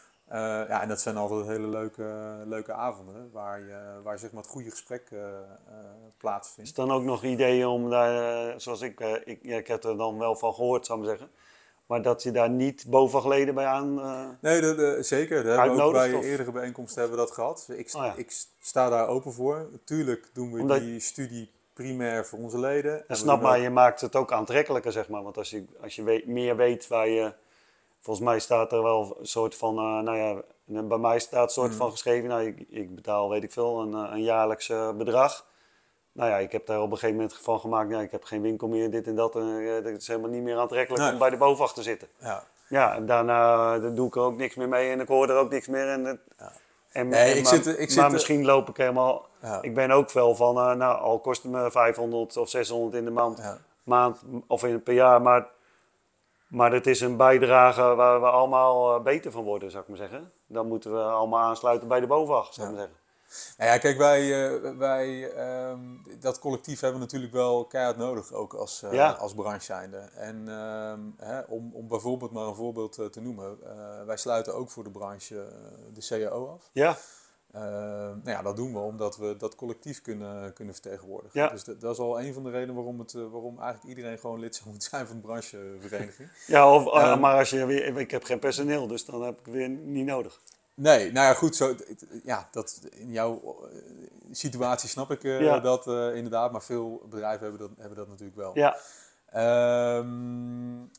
ja, 0.69 0.83
en 0.83 0.89
dat 0.89 1.01
zijn 1.01 1.17
altijd 1.17 1.47
hele 1.47 1.69
leuke, 1.69 2.37
leuke 2.45 2.73
avonden 2.73 3.31
waar, 3.33 3.61
je, 3.61 4.01
waar 4.03 4.19
zeg 4.19 4.33
maar, 4.33 4.43
het 4.43 4.51
goede 4.51 4.71
gesprek 4.71 5.13
plaatsvindt. 6.17 6.71
Is 6.71 6.77
dan 6.77 6.91
ook 6.91 7.03
nog 7.03 7.25
ideeën 7.25 7.67
om 7.67 7.91
daar, 7.91 8.61
zoals 8.61 8.81
ik, 8.81 9.01
ik, 9.25 9.39
ja, 9.43 9.57
ik 9.57 9.67
heb 9.67 9.85
er 9.85 9.97
dan 9.97 10.19
wel 10.19 10.37
van 10.37 10.55
gehoord, 10.55 10.87
zou 10.87 11.01
ik 11.01 11.07
maar 11.07 11.17
zeggen 11.17 11.37
maar 11.89 12.03
dat 12.03 12.23
je 12.23 12.31
daar 12.31 12.51
niet 12.51 12.85
bovengeleden 12.89 13.55
bij 13.55 13.67
aan. 13.67 13.99
Uh, 13.99 14.27
nee, 14.41 15.03
zeker. 15.03 15.45
Dat 15.45 15.57
hebben 15.57 15.77
we 15.77 15.83
ook 15.83 15.93
bij 15.93 16.13
of? 16.13 16.25
eerdere 16.25 16.53
bijeenkomsten 16.53 17.01
hebben 17.01 17.19
we 17.19 17.25
dat 17.25 17.35
gehad. 17.35 17.69
Ik, 17.71 17.91
oh 17.95 18.13
ik 18.17 18.33
sta 18.61 18.89
daar 18.89 19.09
open 19.09 19.33
voor. 19.33 19.69
Natuurlijk 19.71 20.31
doen 20.33 20.53
we 20.53 20.81
die 20.81 21.01
studie 21.01 21.51
primair 21.73 22.27
voor 22.27 22.39
onze 22.39 22.59
leden. 22.59 23.09
En 23.09 23.17
snap 23.17 23.41
maar, 23.41 23.59
je 23.59 23.71
maakt 23.71 24.01
het 24.01 24.17
ook 24.17 24.33
aantrekkelijker, 24.33 24.93
zeg 24.93 25.09
maar. 25.09 25.23
Want 25.23 25.37
als 25.37 25.51
je, 25.51 25.65
als 25.83 25.97
je 25.97 26.03
weet, 26.03 26.27
meer 26.27 26.57
weet 26.57 26.89
waar 26.89 27.09
je. 27.09 27.33
Volgens 28.01 28.27
mij 28.27 28.39
staat 28.39 28.73
er 28.73 28.83
wel 28.83 29.17
een 29.21 29.27
soort 29.27 29.55
van. 29.55 29.77
Uh, 29.77 30.03
nou 30.03 30.17
ja, 30.17 30.83
bij 30.83 30.99
mij 30.99 31.19
staat 31.19 31.45
een 31.45 31.51
soort 31.51 31.71
mm. 31.71 31.77
van 31.77 31.91
geschreven. 31.91 32.29
Nou, 32.29 32.47
ik, 32.47 32.67
ik, 32.69 32.95
betaal, 32.95 33.29
weet 33.31 33.43
ik 33.43 33.53
veel, 33.53 33.81
een, 33.81 33.95
eh, 33.95 34.13
een 34.13 34.23
jaarlijks 34.23 34.73
bedrag 34.97 35.47
nou 36.19 36.31
ja, 36.31 36.37
ik 36.37 36.53
heb 36.53 36.67
daar 36.67 36.81
op 36.81 36.91
een 36.91 36.99
gegeven 36.99 37.17
moment 37.17 37.37
van 37.37 37.61
gemaakt, 37.61 37.91
ja, 37.91 38.01
ik 38.01 38.11
heb 38.11 38.25
geen 38.25 38.43
winkel 38.43 38.69
meer, 38.69 38.91
dit 38.91 39.07
en 39.07 39.15
dat. 39.15 39.37
En 39.37 39.47
het 39.85 40.01
is 40.01 40.07
helemaal 40.07 40.31
niet 40.31 40.43
meer 40.43 40.57
aantrekkelijk 40.57 41.13
om 41.13 41.19
bij 41.19 41.31
de 41.31 41.37
bovenwacht 41.37 41.75
te 41.75 41.83
zitten. 41.83 42.09
Ja. 42.19 42.45
Ja, 42.69 42.95
en 42.95 43.07
daarna 43.07 43.75
uh, 43.77 43.95
doe 43.95 44.07
ik 44.07 44.17
er 44.17 44.23
ook 44.23 44.37
niks 44.37 44.55
meer 44.55 44.69
mee 44.69 44.91
en 44.91 45.01
ik 45.01 45.09
hoor 45.09 45.29
er 45.29 45.37
ook 45.37 45.51
niks 45.51 45.67
meer. 45.67 45.89
En, 45.89 46.21
ja. 46.39 46.53
en, 46.93 47.09
nee, 47.09 47.35
ik 47.35 47.45
maar, 47.45 47.55
zit, 47.55 47.79
ik 47.79 47.97
maar 47.97 48.11
misschien 48.11 48.45
loop 48.45 48.69
ik 48.69 48.77
helemaal... 48.77 49.27
Ja. 49.43 49.63
Ik 49.63 49.75
ben 49.75 49.91
ook 49.91 50.11
wel 50.13 50.35
van, 50.35 50.57
uh, 50.57 50.73
nou, 50.73 50.99
al 51.01 51.19
kost 51.19 51.43
het 51.43 51.53
me 51.53 51.71
500 51.71 52.37
of 52.37 52.49
600 52.49 52.95
in 52.95 53.05
de 53.05 53.11
maand, 53.11 53.59
maand 53.83 54.23
of 54.47 54.65
in, 54.65 54.83
per 54.83 54.95
jaar, 54.95 55.23
maar, 55.23 55.47
maar 56.47 56.73
het 56.73 56.87
is 56.87 57.01
een 57.01 57.17
bijdrage 57.17 57.95
waar 57.95 58.21
we 58.21 58.27
allemaal 58.27 59.01
beter 59.01 59.31
van 59.33 59.45
worden, 59.45 59.71
zou 59.71 59.83
ik 59.83 59.89
maar 59.89 59.99
zeggen. 59.99 60.33
Dan 60.47 60.69
moeten 60.69 60.93
we 60.93 61.03
allemaal 61.03 61.41
aansluiten 61.41 61.89
bij 61.89 62.01
de 62.01 62.07
bovenwacht, 62.07 62.55
zou 62.55 62.69
ik 62.69 62.75
maar 62.75 62.83
zeggen. 62.83 62.98
Nou 63.57 63.71
ja, 63.71 63.79
kijk, 63.79 63.99
wij, 63.99 64.53
uh, 64.53 64.77
wij 64.79 65.33
um, 65.71 66.03
dat 66.21 66.39
collectief 66.39 66.81
hebben 66.81 67.01
natuurlijk 67.01 67.33
wel 67.33 67.65
keihard 67.65 67.97
nodig, 67.97 68.33
ook 68.33 68.55
als, 68.55 68.83
uh, 68.83 68.93
ja. 68.93 69.11
als 69.11 69.35
branche 69.35 69.65
zijnde. 69.65 69.97
En 70.15 70.49
um, 70.49 71.15
hè, 71.17 71.41
om, 71.41 71.71
om 71.75 71.89
bijvoorbeeld 71.89 72.33
maar 72.33 72.47
een 72.47 72.55
voorbeeld 72.55 72.99
uh, 72.99 73.07
te 73.07 73.21
noemen, 73.21 73.59
wij 74.07 74.17
sluiten 74.17 74.55
ook 74.55 74.71
voor 74.71 74.85
de 74.85 74.91
branche 74.91 75.47
de 75.93 76.07
CAO 76.09 76.49
af. 76.49 76.71
Ja. 76.73 76.97
nou 77.53 78.21
ja, 78.25 78.43
dat 78.43 78.57
doen 78.57 78.73
we 78.73 78.79
omdat 78.79 79.17
we 79.17 79.37
dat 79.37 79.55
collectief 79.55 80.01
kunnen, 80.01 80.53
kunnen 80.53 80.75
vertegenwoordigen. 80.75 81.41
Ja. 81.41 81.49
Dus 81.49 81.65
dat 81.65 81.93
is 81.93 81.99
al 81.99 82.21
een 82.21 82.35
van 82.35 82.43
de 82.43 82.51
redenen 82.51 82.75
waarom, 82.75 82.99
het, 82.99 83.13
waarom 83.13 83.61
eigenlijk 83.61 83.97
iedereen 83.97 84.19
gewoon 84.19 84.41
lid 84.41 84.57
zou 84.57 84.71
moeten 84.71 84.89
zijn 84.89 85.07
van 85.07 85.17
de 85.17 85.23
branchevereniging. 85.23 86.31
Ja, 86.47 86.75
of, 86.75 87.05
um, 87.05 87.21
maar 87.21 87.39
als 87.39 87.51
je 87.51 87.67
weer, 87.67 87.99
ik 87.99 88.11
heb 88.11 88.25
geen 88.25 88.39
personeel, 88.39 88.87
dus 88.87 89.05
dan 89.05 89.23
heb 89.23 89.39
ik 89.39 89.53
weer 89.53 89.69
niet 89.69 90.07
nodig. 90.07 90.41
Nee, 90.81 91.13
nou 91.13 91.27
ja, 91.27 91.35
goed, 91.35 91.57
zo, 91.57 91.75
ja, 92.25 92.49
dat, 92.51 92.81
in 92.91 93.13
jouw 93.13 93.41
eh, 93.73 93.79
situatie 94.31 94.89
snap 94.89 95.11
ik 95.11 95.23
uh, 95.23 95.63
dat 95.63 95.87
uh, 95.87 96.15
inderdaad, 96.15 96.53
maar 96.53 96.63
veel 96.63 97.03
bedrijven 97.11 97.43
hebben 97.43 97.61
dat, 97.61 97.71
hebben 97.79 97.97
dat 97.99 98.09
natuurlijk 98.09 98.37
wel. 98.37 98.51
Ja. 98.55 98.77
Um, 99.97 100.91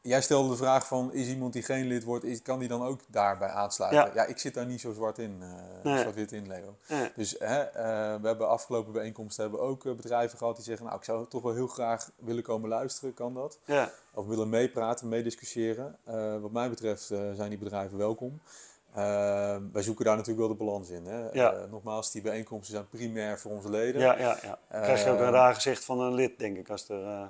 jij 0.00 0.22
stelde 0.22 0.48
de 0.48 0.56
vraag 0.56 0.86
van, 0.86 1.12
is 1.12 1.28
iemand 1.28 1.52
die 1.52 1.62
geen 1.62 1.86
lid 1.86 2.04
wordt, 2.04 2.24
is, 2.24 2.42
kan 2.42 2.58
die 2.58 2.68
dan 2.68 2.82
ook 2.82 3.00
daarbij 3.06 3.48
aansluiten? 3.48 4.04
Ja, 4.04 4.10
ja 4.14 4.24
ik 4.24 4.38
zit 4.38 4.54
daar 4.54 4.66
niet 4.66 4.80
zo 4.80 4.92
zwart 4.92 5.18
in, 5.18 5.42
uh, 5.84 5.98
zwart-wit 5.98 6.32
in, 6.32 6.46
Leo. 6.46 6.76
Dus 7.16 7.36
hè, 7.38 7.64
we 8.20 8.26
hebben 8.26 8.48
afgelopen 8.48 8.92
bijeenkomsten 8.92 9.42
hebben 9.42 9.60
ook 9.60 9.96
bedrijven 9.96 10.38
gehad 10.38 10.56
die 10.56 10.64
zeggen, 10.64 10.86
nou, 10.86 10.98
ik 10.98 11.04
zou 11.04 11.28
toch 11.28 11.42
wel 11.42 11.54
heel 11.54 11.66
graag 11.66 12.10
willen 12.16 12.42
komen 12.42 12.68
luisteren, 12.68 13.14
kan 13.14 13.34
dat? 13.34 13.58
Ja. 13.64 13.90
Of 14.14 14.26
willen 14.26 14.48
meepraten, 14.48 15.08
meediscussiëren. 15.08 15.96
wat 16.40 16.52
mij 16.52 16.68
betreft 16.68 17.02
zijn 17.34 17.48
die 17.48 17.58
bedrijven 17.58 17.98
welkom. 17.98 18.40
Uh, 18.96 19.56
wij 19.72 19.82
zoeken 19.82 20.04
daar 20.04 20.16
natuurlijk 20.16 20.46
wel 20.46 20.56
de 20.56 20.64
balans 20.64 20.88
in. 20.88 21.06
Hè? 21.06 21.30
Ja. 21.30 21.54
Uh, 21.54 21.60
nogmaals, 21.70 22.10
die 22.10 22.22
bijeenkomsten 22.22 22.74
zijn 22.74 22.88
primair 22.88 23.38
voor 23.38 23.50
onze 23.50 23.70
leden. 23.70 24.00
Ja, 24.00 24.18
ja, 24.18 24.38
ja. 24.42 24.58
Uh, 24.72 24.82
krijg 24.82 25.04
je 25.04 25.10
ook 25.10 25.18
een 25.18 25.30
raar 25.30 25.54
gezicht 25.54 25.84
van 25.84 26.00
een 26.00 26.14
lid, 26.14 26.38
denk 26.38 26.56
ik, 26.56 26.70
als 26.70 26.88
er, 26.88 27.06
eh, 27.06 27.24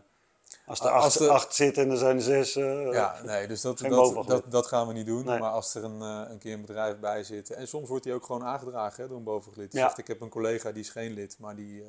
als 0.67 0.81
er 0.81 0.91
acht, 0.91 1.05
als 1.05 1.29
acht 1.29 1.55
zitten 1.55 1.83
en 1.83 1.91
er 1.91 1.97
zijn 1.97 2.17
er 2.17 2.23
zes. 2.23 2.55
ja, 2.93 3.21
nee, 3.23 3.47
dus 3.47 3.61
dat, 3.61 3.79
dat, 3.79 4.27
dat, 4.27 4.45
dat, 4.49 4.67
gaan 4.67 4.87
we 4.87 4.93
niet 4.93 5.07
doen. 5.07 5.25
Nee. 5.25 5.39
Maar 5.39 5.51
als 5.51 5.75
er 5.75 5.85
een, 5.85 6.01
een 6.01 6.39
keer 6.39 6.53
een 6.53 6.61
bedrijf 6.61 6.99
bij 6.99 7.25
zit, 7.25 7.51
en 7.51 7.69
soms 7.69 7.89
wordt 7.89 8.05
die 8.05 8.15
ook 8.15 8.25
gewoon 8.25 8.45
aangedragen 8.45 9.03
hè, 9.03 9.09
door 9.09 9.19
een 9.19 9.25
bovenlid. 9.25 9.71
Die 9.71 9.81
ja. 9.81 9.87
zegt, 9.87 9.99
ik 9.99 10.07
heb 10.07 10.21
een 10.21 10.29
collega 10.29 10.73
die 10.73 10.83
is 10.83 10.91
geen 10.91 11.13
lid, 11.13 11.37
maar 11.39 11.57
die, 11.57 11.85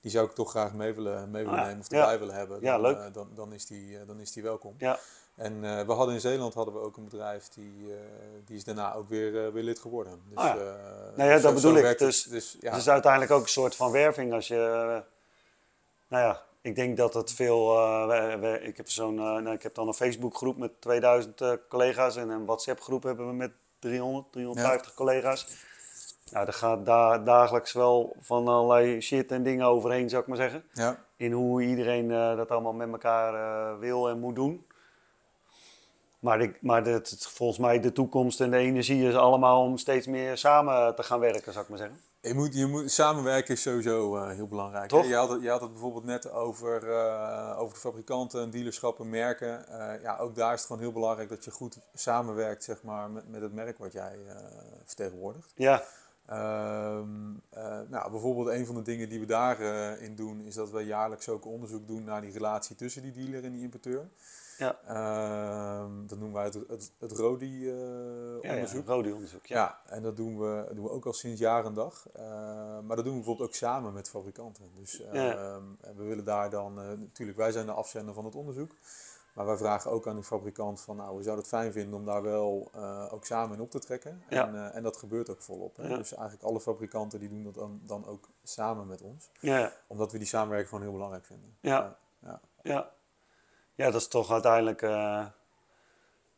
die 0.00 0.10
zou 0.10 0.26
ik 0.26 0.32
toch 0.32 0.50
graag 0.50 0.72
mee 0.72 0.92
willen, 0.92 1.30
mee 1.30 1.44
willen 1.44 1.58
ah, 1.58 1.66
nemen 1.66 1.80
of 1.80 1.90
erbij 1.90 2.18
willen 2.18 2.34
hebben. 2.34 2.60
Dan, 2.60 2.70
ja, 2.70 2.78
leuk. 2.78 3.14
dan, 3.14 3.28
dan, 3.34 3.52
is 3.52 3.66
die, 3.66 4.04
dan 4.04 4.20
is 4.20 4.32
die 4.32 4.42
welkom. 4.42 4.74
Ja. 4.78 4.98
En 5.38 5.64
uh, 5.64 5.80
we 5.80 5.92
hadden 5.92 6.14
in 6.14 6.20
Zeeland 6.20 6.54
hadden 6.54 6.74
we 6.74 6.80
ook 6.80 6.96
een 6.96 7.04
bedrijf 7.04 7.48
die, 7.48 7.74
uh, 7.86 7.94
die 8.44 8.56
is 8.56 8.64
daarna 8.64 8.94
ook 8.94 9.08
weer, 9.08 9.46
uh, 9.46 9.52
weer 9.52 9.62
lid 9.62 9.78
geworden. 9.78 10.22
Dus, 10.28 10.38
oh 10.38 10.44
ja. 10.44 10.76
nou 11.16 11.30
ja, 11.30 11.38
dat 11.38 11.54
bedoel 11.54 11.76
ik. 11.76 11.98
Dus, 11.98 12.22
dus, 12.22 12.56
ja. 12.60 12.70
het 12.70 12.80
is 12.80 12.88
uiteindelijk 12.88 13.32
ook 13.32 13.42
een 13.42 13.48
soort 13.48 13.76
van 13.76 13.90
werving 13.90 14.32
als 14.32 14.48
je. 14.48 14.56
nou 16.08 16.24
ja, 16.24 16.42
ik 16.60 16.74
denk 16.74 16.96
dat 16.96 17.14
het 17.14 17.32
veel. 17.32 17.66
We, 18.06 18.36
we, 18.40 18.60
ik, 18.62 18.76
heb 18.76 18.88
zo'n, 18.88 19.14
nou, 19.14 19.52
ik 19.52 19.62
heb 19.62 19.74
dan 19.74 19.86
een 19.86 19.94
Facebookgroep 19.94 20.56
met 20.56 20.80
2000 20.80 21.42
collega's 21.68 22.16
en 22.16 22.28
een 22.28 22.44
WhatsApp-groep 22.44 23.02
hebben 23.02 23.26
we 23.26 23.34
met 23.34 23.52
300, 23.78 24.32
350 24.32 24.88
ja. 24.88 24.96
collega's. 24.96 25.46
Nou, 26.30 26.46
er 26.46 26.52
gaat 26.52 26.86
da 26.86 27.18
dagelijks 27.18 27.72
wel 27.72 28.16
van 28.20 28.48
allerlei 28.48 29.00
shit 29.00 29.32
en 29.32 29.42
dingen 29.42 29.66
overheen, 29.66 30.08
zou 30.08 30.22
ik 30.22 30.28
maar 30.28 30.36
zeggen. 30.36 30.64
Ja. 30.72 31.04
In 31.16 31.32
hoe 31.32 31.62
iedereen 31.62 32.08
dat 32.36 32.50
allemaal 32.50 32.72
met 32.72 32.88
elkaar 32.88 33.78
wil 33.78 34.08
en 34.08 34.18
moet 34.18 34.34
doen. 34.34 34.66
Maar, 36.18 36.40
ik, 36.40 36.62
maar 36.62 36.84
het, 36.84 37.26
volgens 37.28 37.58
mij 37.58 37.80
de 37.80 37.92
toekomst 37.92 38.40
en 38.40 38.50
de 38.50 38.56
energie 38.56 39.08
is 39.08 39.14
allemaal 39.14 39.62
om 39.62 39.76
steeds 39.76 40.06
meer 40.06 40.36
samen 40.36 40.94
te 40.94 41.02
gaan 41.02 41.20
werken, 41.20 41.52
zou 41.52 41.64
ik 41.64 41.70
maar 41.70 41.78
zeggen. 41.78 41.98
Je 42.20 42.34
moet, 42.34 42.54
je 42.54 42.66
moet, 42.66 42.90
samenwerken 42.90 43.54
is 43.54 43.62
sowieso 43.62 44.16
uh, 44.16 44.30
heel 44.30 44.46
belangrijk. 44.46 44.88
Toch? 44.88 45.06
Je, 45.06 45.14
had 45.14 45.28
het, 45.28 45.42
je 45.42 45.50
had 45.50 45.60
het 45.60 45.72
bijvoorbeeld 45.72 46.04
net 46.04 46.30
over, 46.30 46.88
uh, 46.88 47.54
over 47.58 47.74
de 47.74 47.80
fabrikanten, 47.80 48.50
dealerschappen, 48.50 49.10
merken. 49.10 49.64
Uh, 49.68 50.02
ja, 50.02 50.16
ook 50.16 50.34
daar 50.34 50.52
is 50.52 50.58
het 50.58 50.66
gewoon 50.66 50.82
heel 50.82 50.92
belangrijk 50.92 51.28
dat 51.28 51.44
je 51.44 51.50
goed 51.50 51.78
samenwerkt 51.94 52.64
zeg 52.64 52.82
maar, 52.82 53.10
met, 53.10 53.28
met 53.28 53.40
het 53.40 53.52
merk 53.52 53.78
wat 53.78 53.92
jij 53.92 54.18
vertegenwoordigt. 54.84 55.52
Ja. 55.54 55.82
Um, 56.30 57.42
nou, 57.88 58.10
bijvoorbeeld 58.10 58.48
een 58.48 58.66
van 58.66 58.74
de 58.74 58.82
dingen 58.82 59.08
die 59.08 59.20
we 59.20 59.26
daarin 59.26 60.00
in 60.00 60.16
doen, 60.16 60.40
is 60.40 60.54
dat 60.54 60.70
we 60.70 60.80
jaarlijks 60.80 61.28
ook 61.28 61.44
onderzoek 61.44 61.86
doen 61.86 62.04
naar 62.04 62.20
die 62.20 62.32
relatie 62.32 62.76
tussen 62.76 63.02
die 63.02 63.12
dealer 63.12 63.44
en 63.44 63.52
die 63.52 63.62
importeur. 63.62 64.08
Ja. 64.58 64.78
Ehm, 64.86 66.06
dat 66.06 66.18
noemen 66.18 66.36
wij 66.36 66.44
het, 66.44 66.54
het, 66.54 66.92
het 66.98 67.12
RODI-onderzoek. 67.12 68.86
ja, 68.86 68.92
RODI-onderzoek, 68.92 69.46
ja. 69.46 69.56
ja. 69.56 69.94
en 69.94 70.02
dat 70.02 70.16
doen, 70.16 70.38
we, 70.38 70.66
doen 70.74 70.84
we 70.84 70.90
ook 70.90 71.06
al 71.06 71.12
sinds 71.12 71.40
jaar 71.40 71.64
en 71.64 71.74
dag. 71.74 72.06
maar 72.82 72.96
dat 72.96 73.04
doen 73.04 73.12
we 73.12 73.18
bijvoorbeeld 73.18 73.48
ook 73.48 73.54
samen 73.54 73.92
met 73.92 74.08
fabrikanten. 74.08 74.70
Dus 74.74 75.02
ehm, 75.02 75.62
we 75.96 76.04
willen 76.04 76.24
daar 76.24 76.50
dan, 76.50 76.74
natuurlijk, 76.98 77.38
wij 77.38 77.52
zijn 77.52 77.66
de 77.66 77.72
afzender 77.72 78.14
van 78.14 78.24
het 78.24 78.34
onderzoek. 78.34 78.74
Maar 79.38 79.46
wij 79.46 79.56
vragen 79.56 79.90
ook 79.90 80.06
aan 80.06 80.16
de 80.16 80.22
fabrikant 80.22 80.80
van, 80.80 80.96
nou, 80.96 81.16
we 81.16 81.22
zouden 81.22 81.44
het 81.44 81.54
fijn 81.54 81.72
vinden 81.72 81.98
om 81.98 82.04
daar 82.04 82.22
wel 82.22 82.70
uh, 82.76 83.12
ook 83.12 83.24
samen 83.24 83.56
in 83.56 83.62
op 83.62 83.70
te 83.70 83.78
trekken. 83.78 84.22
En, 84.28 84.54
uh, 84.54 84.76
en 84.76 84.82
dat 84.82 84.96
gebeurt 84.96 85.30
ook 85.30 85.42
volop. 85.42 85.76
Hè? 85.76 85.88
Dus 85.88 86.14
eigenlijk 86.14 86.48
alle 86.48 86.60
fabrikanten 86.60 87.20
die 87.20 87.28
doen 87.28 87.44
dat 87.44 87.54
dan, 87.54 87.80
dan 87.82 88.06
ook 88.06 88.28
samen 88.42 88.86
met 88.86 89.02
ons. 89.02 89.30
Ja. 89.40 89.72
Omdat 89.86 90.12
we 90.12 90.18
die 90.18 90.26
samenwerking 90.26 90.68
gewoon 90.68 90.84
heel 90.84 90.92
belangrijk 90.92 91.24
vinden. 91.24 91.56
Ja, 91.60 91.98
ja. 92.62 92.92
Ja. 93.78 93.84
ja. 93.84 93.90
dat 93.90 94.00
is 94.00 94.08
toch 94.08 94.32
uiteindelijk... 94.32 94.82
Uh, 94.82 95.24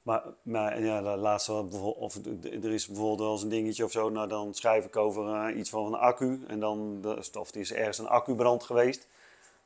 maar, 0.03 0.23
maar 0.43 0.83
ja, 0.83 1.03
de 1.03 1.09
laatste, 1.09 1.53
of 1.99 2.15
er 2.63 2.73
is 2.73 2.87
bijvoorbeeld 2.87 3.21
wel 3.21 3.33
eens 3.33 3.43
een 3.43 3.49
dingetje 3.49 3.85
of 3.85 3.91
zo, 3.91 4.09
nou 4.09 4.29
dan 4.29 4.55
schrijf 4.55 4.85
ik 4.85 4.97
over 4.97 5.53
iets 5.53 5.71
van 5.71 5.87
een 5.87 5.95
accu. 5.95 6.45
En 6.49 6.61
dan, 6.61 7.05
of 7.39 7.55
er 7.55 7.61
is 7.61 7.73
ergens 7.73 7.99
een 7.99 8.09
accubrand 8.09 8.63
geweest. 8.63 9.09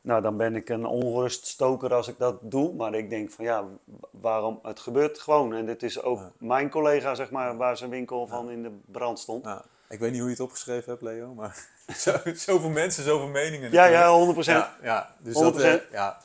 Nou, 0.05 0.22
dan 0.22 0.37
ben 0.37 0.57
ik 0.57 0.68
een 0.68 0.87
onruststoker 0.87 1.95
als 1.95 2.09
ik 2.09 2.18
dat 2.18 2.37
doe. 2.41 2.75
Maar 2.75 2.95
ik 2.95 3.11
denk 3.11 3.31
van 3.31 3.45
ja, 3.45 3.64
waarom? 4.11 4.59
Het 4.62 4.81
gebeurt 4.81 5.18
gewoon. 5.18 5.55
En 5.55 5.66
dit 5.66 5.83
is 5.83 6.03
ook 6.03 6.20
mijn 6.39 6.70
collega, 6.70 7.14
zeg 7.14 7.31
maar, 7.31 7.57
waar 7.57 7.77
zijn 7.77 7.91
winkel 7.91 8.27
van 8.27 8.51
in 8.51 8.62
de 8.62 8.70
brand 8.87 9.18
stond. 9.18 9.45
Ja. 9.45 9.64
Ik 9.89 9.99
weet 9.99 10.11
niet 10.11 10.20
hoe 10.20 10.29
je 10.29 10.35
het 10.35 10.45
opgeschreven 10.45 10.91
hebt, 10.91 11.03
Leo, 11.03 11.35
maar 11.35 11.66
zo, 12.05 12.16
zoveel 12.35 12.70
mensen, 12.70 13.05
zoveel 13.05 13.29
meningen. 13.29 13.72
Ja, 13.72 13.85
ja, 13.85 14.11
100 14.11 14.33
procent. 14.33 14.66
Ja, 14.83 15.14
dus 15.18 15.35
100%. 15.35 15.39
Dat, 15.39 15.59
uh, 15.59 15.75
ja. 15.91 16.20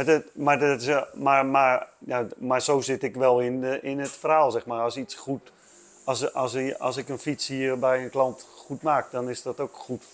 Maar, 0.00 0.08
dat, 0.08 0.24
maar, 0.34 0.58
dat 0.58 0.80
is, 0.80 0.88
maar, 1.14 1.46
maar, 1.46 1.88
ja, 1.98 2.26
maar 2.38 2.62
zo 2.62 2.80
zit 2.80 3.02
ik 3.02 3.14
wel 3.14 3.40
in, 3.40 3.60
de, 3.60 3.80
in 3.80 3.98
het 3.98 4.10
verhaal, 4.10 4.50
zeg 4.50 4.66
maar. 4.66 4.82
Als 4.82 4.96
iets 4.96 5.14
goed, 5.14 5.52
als, 6.04 6.34
als, 6.34 6.78
als 6.78 6.96
ik 6.96 7.08
een 7.08 7.18
fiets 7.18 7.46
hier 7.46 7.78
bij 7.78 8.02
een 8.02 8.10
klant 8.10 8.46
goed 8.56 8.82
maak, 8.82 9.10
dan 9.10 9.28
is 9.28 9.42
dat 9.42 9.60
ook 9.60 9.74
goed 9.74 10.04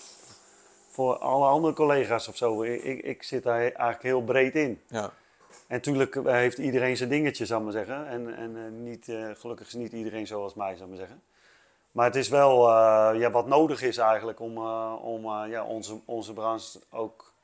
voor 0.91 1.17
alle 1.19 1.47
andere 1.47 1.75
collega's 1.75 2.29
of 2.29 2.37
zo. 2.37 2.63
Ik, 2.63 3.03
ik 3.03 3.23
zit 3.23 3.43
daar 3.43 3.61
eigenlijk 3.61 4.03
heel 4.03 4.23
breed 4.23 4.55
in. 4.55 4.81
Ja. 4.89 5.03
En 5.03 5.11
natuurlijk 5.77 6.17
eh, 6.17 6.33
heeft 6.33 6.59
iedereen 6.59 6.97
zijn 6.97 7.09
dingetjes, 7.09 7.49
zal 7.49 7.59
ik 7.59 7.65
maar 7.65 7.73
zeggen. 7.73 8.07
En, 8.07 8.37
en 8.37 8.83
niet, 8.83 9.09
uh, 9.09 9.31
gelukkig 9.35 9.67
is 9.67 9.75
niet 9.75 9.93
iedereen 9.93 10.27
zoals 10.27 10.55
mij, 10.55 10.77
zal 10.77 10.85
ik 10.85 10.89
maar 10.89 10.99
zeggen. 10.99 11.23
Maar 11.93 12.07
het 12.07 12.17
is 12.17 12.29
wel 12.29 12.69
uh, 12.69 13.11
ja, 13.21 13.31
wat 13.31 13.47
nodig 13.47 13.83
is 13.83 13.97
eigenlijk 13.97 14.41
om, 14.41 14.59
om 14.97 15.47
ja, 15.47 15.65
onze, 15.65 16.01
onze 16.05 16.33
branche 16.33 16.79
ook 16.91 17.35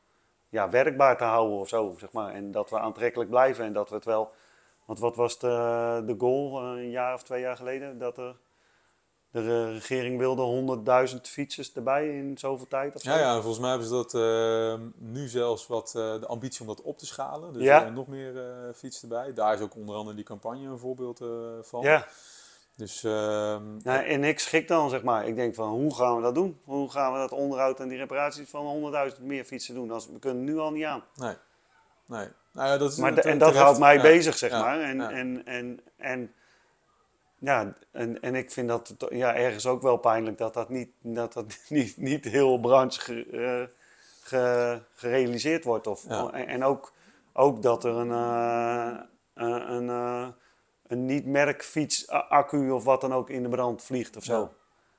ja, 0.52 0.70
werkbaar 0.70 1.16
te 1.16 1.24
houden 1.24 1.58
of 1.58 1.68
zo, 1.68 1.94
zeg 1.98 2.12
maar. 2.12 2.34
En 2.34 2.52
dat 2.52 2.70
we 2.70 2.78
aantrekkelijk 2.78 3.30
blijven 3.30 3.64
en 3.64 3.72
dat 3.72 3.88
we 3.88 3.94
het 3.94 4.04
wel... 4.04 4.32
Want 4.84 4.98
wat 4.98 5.16
was 5.16 5.38
de, 5.38 6.02
de 6.06 6.14
goal 6.18 6.62
een 6.62 6.90
jaar 6.90 7.14
of 7.14 7.22
twee 7.22 7.40
jaar 7.40 7.56
geleden? 7.56 7.98
Dat 7.98 8.18
er 8.18 8.36
de 9.30 9.72
regering 9.72 10.18
wilde 10.18 11.08
100.000 11.14 11.20
fietsers 11.20 11.72
erbij 11.72 12.08
in 12.08 12.38
zoveel 12.38 12.68
tijd. 12.68 12.94
Of 12.94 13.02
Ja, 13.02 13.18
ja, 13.18 13.34
volgens 13.34 13.58
mij 13.58 13.70
hebben 13.70 13.88
ze 13.88 13.94
dat 13.94 14.14
uh, 14.14 14.86
nu 14.98 15.28
zelfs 15.28 15.66
wat 15.66 15.94
uh, 15.96 16.20
de 16.20 16.26
ambitie 16.26 16.60
om 16.60 16.66
dat 16.66 16.82
op 16.82 16.98
te 16.98 17.06
schalen. 17.06 17.52
Dus 17.52 17.62
ja. 17.62 17.88
nog 17.88 18.06
meer 18.06 18.34
fietsen 18.74 19.10
erbij. 19.10 19.34
Daar 19.34 19.54
is 19.54 19.60
ook 19.60 19.76
onder 19.76 19.94
andere 19.94 20.16
die 20.16 20.24
campagne 20.24 20.66
een 20.68 20.78
voorbeeld 20.78 21.20
van. 21.62 21.82
Ja. 21.82 22.06
Dus, 22.82 23.04
ehm, 23.04 23.76
nou, 23.82 24.04
en 24.04 24.24
ik 24.24 24.38
schik 24.38 24.68
dan, 24.68 24.90
zeg 24.90 25.02
maar. 25.02 25.26
Ik 25.26 25.36
denk 25.36 25.54
van, 25.54 25.68
hoe 25.68 25.94
gaan 25.94 26.16
we 26.16 26.22
dat 26.22 26.34
doen? 26.34 26.60
Hoe 26.64 26.90
gaan 26.90 27.12
we 27.12 27.18
dat 27.18 27.32
onderhoud 27.32 27.80
en 27.80 27.88
die 27.88 27.98
reparaties 27.98 28.50
van 28.50 28.92
100.000 29.16 29.22
meer 29.22 29.44
fietsen 29.44 29.74
doen? 29.74 29.90
Als, 29.90 30.06
we 30.06 30.18
kunnen 30.18 30.44
nu 30.44 30.58
al 30.58 30.70
niet 30.70 30.84
aan. 30.84 31.04
Nee. 31.14 31.34
Nee. 32.06 32.28
Nou 32.52 32.68
ja, 32.68 32.78
dat 32.78 32.92
is 32.92 32.98
maar 32.98 33.16
en 33.16 33.38
dat 33.38 33.54
houdt 33.54 33.78
mij 33.78 34.00
bezig, 34.00 34.38
zeg 34.38 34.50
maar. 34.50 34.80
En, 34.80 35.00
en, 35.00 35.46
en, 35.46 35.80
en 35.96 36.32
ja, 37.38 37.74
en, 37.90 38.22
en 38.22 38.34
ik 38.34 38.50
vind 38.50 38.68
dat 38.68 38.94
ja, 39.10 39.34
ergens 39.34 39.66
ook 39.66 39.82
wel 39.82 39.96
pijnlijk 39.96 40.38
dat 40.38 40.54
dat 40.54 40.68
niet, 40.68 40.90
dat 41.00 41.32
dat 41.32 41.58
niet, 41.68 41.96
niet 41.96 42.24
heel 42.24 42.58
branche 42.58 43.26
ge, 44.22 44.80
gerealiseerd 44.94 45.64
wordt. 45.64 45.86
Of, 45.86 46.06
en, 46.06 46.46
en, 46.46 46.64
ook, 46.64 46.92
ook 47.32 47.62
dat 47.62 47.84
er 47.84 47.94
een, 47.94 48.08
uh, 48.08 49.00
een, 49.34 50.34
een, 50.92 51.06
niet-merk 51.06 51.64
fiets, 51.64 52.08
accu 52.08 52.70
of 52.70 52.84
wat 52.84 53.00
dan 53.00 53.14
ook 53.14 53.30
in 53.30 53.42
de 53.42 53.48
brand 53.48 53.82
vliegt 53.82 54.16
of 54.16 54.24
zo. 54.24 54.50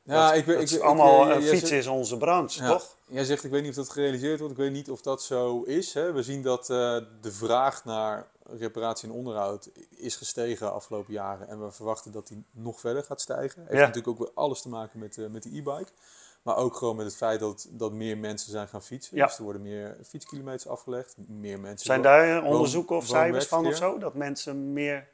Ja, 0.04 0.28
dat, 0.28 0.38
ik, 0.38 0.48
ik, 0.48 0.70
ik, 0.70 0.82
allemaal 0.82 1.32
ik, 1.32 1.44
fiets 1.44 1.72
is 1.72 1.88
onze 1.88 2.18
branche, 2.18 2.68
toch? 2.68 2.98
Jij 3.08 3.24
zegt, 3.24 3.44
ik 3.44 3.52
weet 3.52 3.62
niet 3.62 3.70
of 3.70 3.76
dat 3.76 3.90
gerealiseerd 3.90 4.40
wordt, 4.40 4.54
ik 4.54 4.60
weet 4.60 4.72
niet 4.72 4.90
of 4.90 5.02
dat 5.02 5.24
zo 5.24 5.62
is. 5.62 5.94
Hè? 5.94 6.12
We 6.12 6.24
zien 6.24 6.42
dat 6.42 6.70
uh, 6.70 6.98
de 7.22 7.32
vraag 7.32 7.86
naar 7.86 8.28
reparatie 8.44 9.10
en 9.10 9.16
onderhoud 9.16 9.70
is 9.90 10.16
gestegen 10.16 10.66
de 10.66 10.72
afgelopen 10.72 11.14
jaren. 11.14 11.48
En 11.48 11.66
we 11.66 11.72
verwachten 11.72 12.12
dat 12.12 12.28
die 12.28 12.44
nog 12.52 12.80
verder 12.80 13.04
gaat 13.04 13.22
stijgen. 13.22 13.62
Heeft 13.62 13.80
natuurlijk 13.80 14.08
ook 14.08 14.18
weer 14.18 14.32
alles 14.34 14.62
te 14.62 14.70
maken 14.70 15.00
met, 15.00 15.18
uh, 15.18 15.28
met 15.28 15.44
de 15.44 15.50
e-bike. 15.50 15.92
Maar 16.42 16.58
ook 16.58 16.76
gewoon 16.76 16.96
met 16.96 17.06
het 17.06 17.16
feit 17.16 17.40
dat, 17.40 17.68
dat 17.70 17.92
meer 17.92 18.18
mensen 18.18 18.52
zijn 18.52 18.68
gaan 18.68 18.84
fietsen. 18.84 19.18
Ja. 19.18 19.26
Dus 19.26 19.38
er 19.38 19.44
worden 19.44 19.62
meer 19.62 19.98
fietskilometers 20.08 20.68
afgelegd. 20.68 21.16
Meer 21.28 21.60
mensen 21.60 21.86
zijn 21.86 22.02
daar 22.02 22.44
onderzoeken 22.44 22.96
of 22.96 23.08
cijfers 23.08 23.48
van 23.48 23.68
of 23.68 23.76
zo? 23.76 23.98
Dat 23.98 24.14
mensen 24.14 24.74
meer 24.74 25.08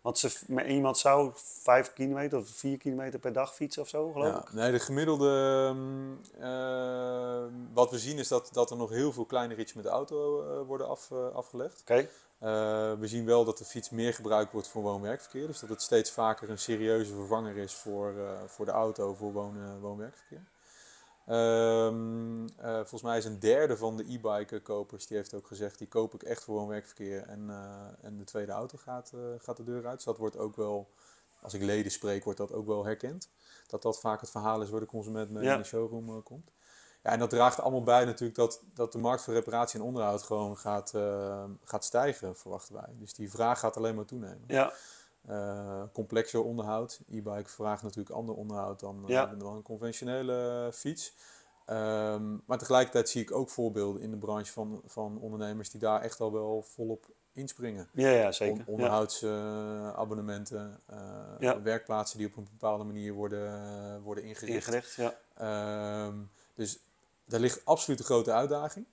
want 0.00 0.18
ze, 0.18 0.64
iemand 0.66 0.98
zou 0.98 1.30
5 1.34 1.92
kilometer 1.92 2.38
of 2.38 2.48
4 2.48 2.78
kilometer 2.78 3.18
per 3.18 3.32
dag 3.32 3.54
fietsen 3.54 3.82
of 3.82 3.88
zo, 3.88 4.12
geloof 4.12 4.32
ja, 4.32 4.40
ik? 4.40 4.52
Nee, 4.52 4.70
de 4.72 4.78
gemiddelde. 4.78 5.74
Uh, 6.40 7.44
wat 7.72 7.90
we 7.90 7.98
zien 7.98 8.18
is 8.18 8.28
dat, 8.28 8.48
dat 8.52 8.70
er 8.70 8.76
nog 8.76 8.90
heel 8.90 9.12
veel 9.12 9.24
kleine 9.24 9.54
ritjes 9.54 9.76
met 9.76 9.84
de 9.84 9.90
auto 9.90 10.42
uh, 10.42 10.66
worden 10.66 10.88
af, 10.88 11.10
uh, 11.12 11.28
afgelegd. 11.32 11.80
Oké. 11.80 11.92
Okay. 11.92 12.98
we 12.98 13.06
zien 13.06 13.24
wel 13.26 13.44
dat 13.44 13.58
de 13.58 13.64
fiets 13.64 13.90
meer 13.90 14.14
gebruikt 14.14 14.52
wordt 14.52 14.68
voor 14.68 14.82
woon-werkverkeer. 14.82 15.46
Dus 15.46 15.60
dat 15.60 15.68
het 15.68 15.82
steeds 15.82 16.10
vaker 16.10 16.50
een 16.50 16.58
serieuze 16.58 17.14
vervanger 17.14 17.56
is 17.56 17.74
voor, 17.74 18.14
voor 18.46 18.64
de 18.64 18.70
auto 18.70 19.14
voor 19.14 19.32
woon- 19.32 19.80
woon-werkverkeer. 19.80 20.42
Um, 21.30 22.42
uh, 22.42 22.74
volgens 22.74 23.02
mij 23.02 23.18
is 23.18 23.24
een 23.24 23.38
derde 23.38 23.76
van 23.76 23.96
de 23.96 24.12
e-bike 24.12 24.60
kopers, 24.60 25.06
die 25.06 25.16
heeft 25.16 25.34
ook 25.34 25.46
gezegd, 25.46 25.78
die 25.78 25.88
koop 25.88 26.14
ik 26.14 26.22
echt 26.22 26.44
voor 26.44 26.54
woon-werkverkeer 26.54 27.22
en, 27.22 27.46
uh, 27.48 27.86
en 28.00 28.18
de 28.18 28.24
tweede 28.24 28.52
auto 28.52 28.78
gaat, 28.78 29.12
uh, 29.14 29.20
gaat 29.38 29.56
de 29.56 29.64
deur 29.64 29.86
uit. 29.86 29.94
Dus 29.94 30.04
dat 30.04 30.18
wordt 30.18 30.36
ook 30.36 30.56
wel, 30.56 30.90
als 31.40 31.54
ik 31.54 31.62
leden 31.62 31.92
spreek, 31.92 32.24
wordt 32.24 32.38
dat 32.38 32.52
ook 32.52 32.66
wel 32.66 32.84
herkend. 32.84 33.28
Dat 33.66 33.82
dat 33.82 34.00
vaak 34.00 34.20
het 34.20 34.30
verhaal 34.30 34.62
is 34.62 34.70
waar 34.70 34.80
de 34.80 34.86
consument 34.86 35.30
mee 35.30 35.48
in 35.48 35.58
de 35.58 35.64
showroom 35.64 36.22
komt. 36.22 36.50
Ja, 37.02 37.10
en 37.10 37.18
dat 37.18 37.30
draagt 37.30 37.60
allemaal 37.60 37.82
bij 37.82 38.04
natuurlijk 38.04 38.38
dat, 38.38 38.62
dat 38.74 38.92
de 38.92 38.98
markt 38.98 39.22
voor 39.22 39.34
reparatie 39.34 39.80
en 39.80 39.86
onderhoud 39.86 40.22
gewoon 40.22 40.56
gaat, 40.56 40.94
gaat 41.64 41.84
stijgen, 41.84 42.36
verwachten 42.36 42.74
wij. 42.74 42.88
Dus 42.98 43.14
die 43.14 43.30
vraag 43.30 43.58
gaat 43.58 43.76
alleen 43.76 43.94
maar 43.94 44.04
toenemen. 44.04 44.44
Ja. 44.46 44.72
Uh, 45.28 45.82
complexer 45.92 46.42
onderhoud. 46.42 47.00
E-bike 47.08 47.50
vraagt 47.50 47.82
natuurlijk 47.82 48.16
ander 48.16 48.34
onderhoud 48.34 48.80
dan, 48.80 49.04
uh, 49.08 49.30
dan 49.38 49.56
een 49.56 49.62
conventionele 49.62 50.70
fiets. 50.72 51.14
Um, 51.66 52.42
maar 52.46 52.58
tegelijkertijd 52.58 53.08
zie 53.08 53.22
ik 53.22 53.32
ook 53.32 53.50
voorbeelden 53.50 54.02
in 54.02 54.10
de 54.10 54.16
branche 54.16 54.52
van, 54.52 54.82
van 54.86 55.18
ondernemers 55.18 55.70
die 55.70 55.80
daar 55.80 56.00
echt 56.00 56.20
al 56.20 56.32
wel 56.32 56.62
volop 56.62 57.06
inspringen. 57.32 57.88
Ja, 57.92 58.10
ja 58.10 58.32
zeker. 58.32 58.64
On 58.66 58.66
onderhoudsabonnementen, 58.66 60.80
uh, 61.40 61.56
werkplaatsen 61.62 62.18
die 62.18 62.26
op 62.26 62.36
een 62.36 62.48
bepaalde 62.50 62.84
manier 62.84 63.12
worden, 63.12 64.02
worden 64.02 64.24
ingericht. 64.24 64.66
Ingericht, 64.66 64.94
ja. 64.94 65.14
Um, 66.06 66.30
dus 66.54 66.80
daar 67.24 67.40
ligt 67.40 67.64
absoluut 67.64 67.98
een 67.98 68.04
grote 68.04 68.32
uitdaging. 68.32 68.86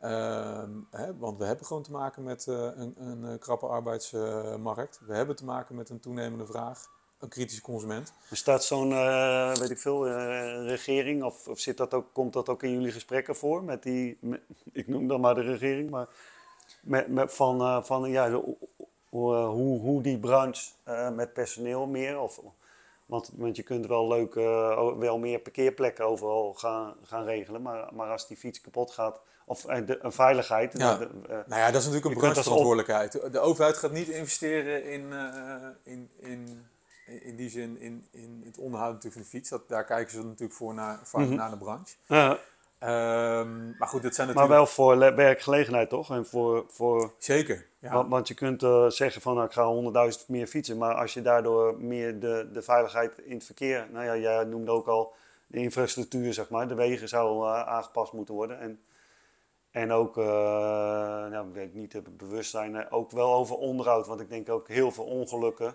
Ehm, 0.00 0.70
hè, 0.90 1.16
want 1.16 1.38
we 1.38 1.44
hebben 1.44 1.66
gewoon 1.66 1.82
te 1.82 1.90
maken 1.90 2.22
met 2.22 2.46
uh, 2.46 2.56
een, 2.56 2.94
een 2.98 3.24
uh, 3.24 3.38
krappe 3.38 3.66
arbeidsmarkt. 3.66 5.00
we 5.06 5.14
hebben 5.14 5.36
te 5.36 5.44
maken 5.44 5.74
met 5.74 5.88
een 5.88 6.00
toenemende 6.00 6.46
vraag, 6.46 6.86
een 7.18 7.28
kritische 7.28 7.62
consument. 7.62 8.12
Er 8.30 8.36
staat 8.36 8.64
zo'n, 8.64 8.90
uh, 8.90 9.54
weet 9.54 9.70
ik 9.70 9.78
veel, 9.78 10.08
regering, 10.66 11.22
of, 11.22 11.48
of, 11.48 11.58
zit 11.58 11.76
dat 11.76 11.94
ook, 11.94 12.06
komt 12.12 12.32
dat 12.32 12.48
ook 12.48 12.62
in 12.62 12.72
jullie 12.72 12.92
gesprekken 12.92 13.36
voor? 13.36 13.64
Met 13.64 13.82
die, 13.82 14.18
ik 14.72 14.88
noem 14.88 15.08
dan 15.08 15.20
maar 15.20 15.34
de 15.34 15.40
regering, 15.40 15.90
maar 15.90 16.08
met, 16.82 17.08
met 17.08 17.34
van, 17.34 17.84
van 17.84 18.10
ja, 18.10 18.30
hoe, 19.08 19.78
hoe 19.80 20.02
die 20.02 20.18
branche 20.18 20.70
met 21.14 21.32
personeel 21.32 21.86
meer, 21.86 22.20
of, 22.20 22.40
want, 23.10 23.30
want 23.36 23.56
je 23.56 23.62
kunt 23.62 23.86
wel 23.86 24.08
leuk, 24.08 24.34
wel 24.98 25.18
meer 25.18 25.38
parkeerplekken 25.38 26.04
overal 26.04 26.54
gaan, 26.54 26.94
gaan 27.02 27.24
regelen, 27.24 27.62
maar, 27.62 27.88
maar 27.94 28.10
als 28.10 28.28
die 28.28 28.36
fiets 28.36 28.60
kapot 28.60 28.90
gaat 28.90 29.20
of 29.50 29.64
eh, 29.64 29.86
de, 29.86 29.98
een 30.02 30.12
veiligheid. 30.12 30.78
Ja. 30.78 30.96
De, 30.96 31.08
uh, 31.22 31.28
nou 31.28 31.60
ja, 31.60 31.70
dat 31.70 31.80
is 31.80 31.86
natuurlijk 31.86 32.14
een 32.14 32.20
brancheverantwoordelijkheid. 32.20 33.32
De 33.32 33.38
overheid 33.38 33.76
gaat 33.76 33.92
niet 33.92 34.08
investeren 34.08 34.84
in, 34.84 35.00
uh, 35.00 35.54
in, 35.82 36.10
in, 36.16 36.66
in 37.06 37.36
die 37.36 37.48
zin 37.48 37.80
in, 37.80 38.06
in 38.10 38.42
het 38.44 38.58
onderhoud 38.58 38.92
natuurlijk 38.92 39.14
van 39.14 39.22
de 39.22 39.28
fiets. 39.28 39.50
Dat, 39.50 39.68
daar 39.68 39.84
kijken 39.84 40.12
ze 40.12 40.24
natuurlijk 40.24 40.52
voor 40.52 40.74
naar, 40.74 41.00
vaak 41.02 41.26
mm 41.26 41.34
naar 41.34 41.50
de 41.50 41.56
branche. 41.56 41.94
Ja. 42.06 42.38
Um, 43.40 43.74
maar 43.78 43.88
goed, 43.88 44.02
dat 44.02 44.14
zijn 44.14 44.26
natuurlijk... 44.26 44.36
Maar 44.36 44.48
wel 44.48 44.66
voor 44.66 44.98
werkgelegenheid 44.98 45.88
toch? 45.88 46.10
En 46.10 46.26
voor, 46.26 46.64
voor... 46.68 47.14
Zeker, 47.18 47.66
ja. 47.80 47.92
want, 47.92 48.10
want, 48.10 48.28
je 48.28 48.34
kunt 48.34 48.62
uh, 48.62 48.86
zeggen 48.86 49.22
van 49.22 49.34
nou, 49.34 49.46
ik 49.46 49.52
ga 49.52 50.08
100.000 50.18 50.26
meer 50.26 50.46
fietsen. 50.46 50.78
Maar 50.78 50.94
als 50.94 51.14
je 51.14 51.22
daardoor 51.22 51.80
meer 51.80 52.20
de, 52.20 52.48
de 52.52 52.62
veiligheid 52.62 53.18
in 53.18 53.34
het 53.34 53.44
verkeer... 53.44 53.88
Nou 53.92 54.04
ja, 54.04 54.16
jij 54.16 54.44
noemde 54.44 54.70
ook 54.70 54.86
al 54.86 55.14
de 55.46 55.58
infrastructuur, 55.58 56.34
zeg 56.34 56.50
maar. 56.50 56.68
De 56.68 56.74
wegen 56.74 57.08
zou 57.08 57.46
uh, 57.46 57.66
aangepast 57.66 58.12
moeten 58.12 58.34
worden. 58.34 58.60
En 58.60 58.80
En 59.70 59.92
ook, 59.92 60.16
uh, 60.16 60.24
nou, 60.24 61.52
weet 61.52 61.68
ik 61.68 61.74
niet, 61.74 61.92
het 61.92 62.16
bewustzijn, 62.16 62.90
ook 62.90 63.10
wel 63.10 63.34
over 63.34 63.56
onderhoud. 63.56 64.06
Want 64.06 64.20
ik 64.20 64.28
denk 64.28 64.48
ook 64.48 64.68
heel 64.68 64.90
veel 64.90 65.04
ongelukken, 65.04 65.74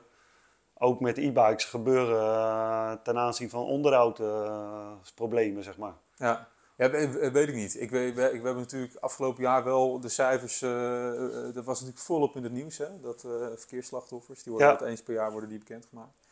ook 0.73 0.99
met 0.99 1.17
e-bikes, 1.17 1.65
gebeuren 1.65 3.01
ten 3.03 3.17
aanzien 3.17 3.49
van 3.49 3.63
onderhoudsproblemen, 3.63 5.63
zeg 5.63 5.77
maar. 5.77 5.93
Ja. 6.15 6.47
Ja, 6.77 6.89
weet 7.31 7.47
ik 7.47 7.53
niet. 7.53 7.81
Ik 7.81 7.89
weet, 7.89 8.15
we, 8.15 8.21
we 8.21 8.29
hebben 8.29 8.55
natuurlijk 8.55 8.95
afgelopen 8.95 9.43
jaar 9.43 9.63
wel 9.63 9.99
de 9.99 10.09
cijfers, 10.09 10.61
uh, 10.61 11.53
dat 11.53 11.65
was 11.65 11.79
natuurlijk 11.79 12.05
volop 12.05 12.35
in 12.35 12.43
het 12.43 12.51
nieuws, 12.51 12.77
hè? 12.77 12.99
dat 12.99 13.23
uh, 13.23 13.47
verkeersslachtoffers, 13.55 14.43
die 14.43 14.51
worden 14.51 14.77
ja. 14.79 14.85
eens 14.85 15.03
per 15.03 15.13
jaar 15.13 15.31
worden 15.31 15.49
die 15.49 15.59
bekendgemaakt. 15.59 16.23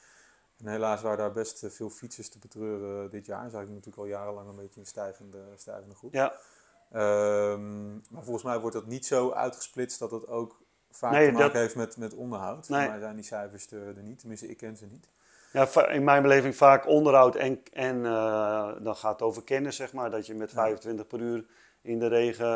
En 0.58 0.68
helaas 0.68 1.02
waren 1.02 1.18
daar 1.18 1.32
best 1.32 1.66
veel 1.68 1.90
fietsers 1.90 2.30
te 2.30 2.40
betreuren 2.40 3.10
dit 3.10 3.26
jaar. 3.26 3.42
Dat 3.42 3.48
is 3.48 3.54
eigenlijk 3.54 3.86
natuurlijk 3.86 3.98
al 3.98 4.20
jarenlang 4.20 4.50
een 4.50 4.56
beetje 4.64 4.80
een 4.80 4.86
stijgende, 4.86 5.44
stijgende 5.56 5.96
groep. 5.96 6.14
Ja. 6.14 6.34
Um, 6.96 8.02
maar 8.10 8.24
volgens 8.24 8.44
mij 8.44 8.60
wordt 8.60 8.76
dat 8.76 8.86
niet 8.86 9.06
zo 9.06 9.32
uitgesplitst 9.32 10.00
dat 10.00 10.12
het 10.12 10.28
ook 10.28 10.62
vaak 10.92 11.26
te 11.26 11.32
maken 11.32 11.60
heeft 11.60 11.76
met, 11.76 11.98
met 11.98 12.14
onderhoud. 12.14 12.70
Nee. 12.70 12.82
Voor 12.82 12.90
mij 12.90 13.00
zijn 13.00 13.16
die 13.16 13.26
cijfers 13.26 13.72
er, 13.72 13.98
er 13.98 14.04
niet, 14.04 14.20
tenminste 14.20 14.48
ik 14.48 14.58
ken 14.58 14.78
ze 14.78 14.86
niet. 14.86 15.08
Ja, 15.54 15.88
in 15.88 16.04
mijn 16.04 16.22
beleving 16.22 16.56
vaak 16.56 16.88
onderhoud 16.88 17.36
en, 17.36 17.62
en 17.74 17.98
uh, 17.98 18.72
dan 18.80 18.96
gaat 18.96 19.12
het 19.12 19.22
over 19.22 19.44
kennis, 19.44 19.76
zeg 19.76 19.94
maar. 19.94 20.12
Dat 20.12 20.26
je 20.26 20.36
met 20.36 20.52
25 20.52 21.08
per 21.08 21.20
uur 21.20 21.46
in 21.82 22.00
de 22.00 22.08
regen 22.08 22.48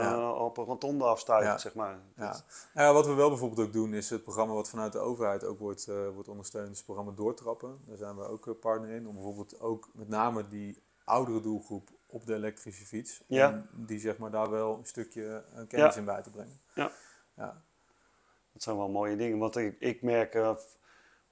uh, 0.00 0.34
op 0.38 0.56
een 0.56 0.64
rotonde 0.64 1.04
afstuit, 1.04 1.44
ja. 1.44 1.58
zeg 1.58 1.74
maar. 1.74 1.98
Ja. 2.16 2.36
Nou 2.74 2.86
ja, 2.86 2.92
wat 2.92 3.06
we 3.06 3.14
wel 3.14 3.28
bijvoorbeeld 3.28 3.66
ook 3.66 3.72
doen, 3.72 3.94
is 3.94 4.10
het 4.10 4.22
programma 4.22 4.54
wat 4.54 4.68
vanuit 4.68 4.92
de 4.92 4.98
overheid 4.98 5.44
ook 5.44 5.58
wordt, 5.58 5.86
uh, 5.88 6.08
wordt 6.08 6.28
ondersteund, 6.28 6.70
is 6.70 6.76
het 6.76 6.84
programma 6.84 7.12
Doortrappen. 7.12 7.78
Daar 7.86 7.96
zijn 7.96 8.16
we 8.16 8.28
ook 8.28 8.60
partner 8.60 8.90
in, 8.90 9.06
om 9.06 9.14
bijvoorbeeld 9.14 9.60
ook 9.60 9.88
met 9.94 10.08
name 10.08 10.48
die 10.48 10.82
oudere 11.04 11.40
doelgroep 11.40 11.88
op 12.06 12.26
de 12.26 12.34
elektrische 12.34 12.84
fiets, 12.84 13.22
om 13.28 13.66
die 13.72 13.98
zeg 13.98 14.18
maar 14.18 14.30
daar 14.30 14.50
wel 14.50 14.78
een 14.78 14.86
stukje 14.86 15.44
kennis 15.68 15.96
in 15.96 16.04
bij 16.04 16.22
te 16.22 16.30
brengen. 16.30 16.60
Ja. 16.74 16.90
ja. 17.36 17.62
Dat 18.52 18.62
zijn 18.62 18.76
wel 18.76 18.88
mooie 18.88 19.16
dingen, 19.16 19.38
want 19.38 19.56
ik, 19.56 19.76
ik 19.78 20.02
merk 20.02 20.34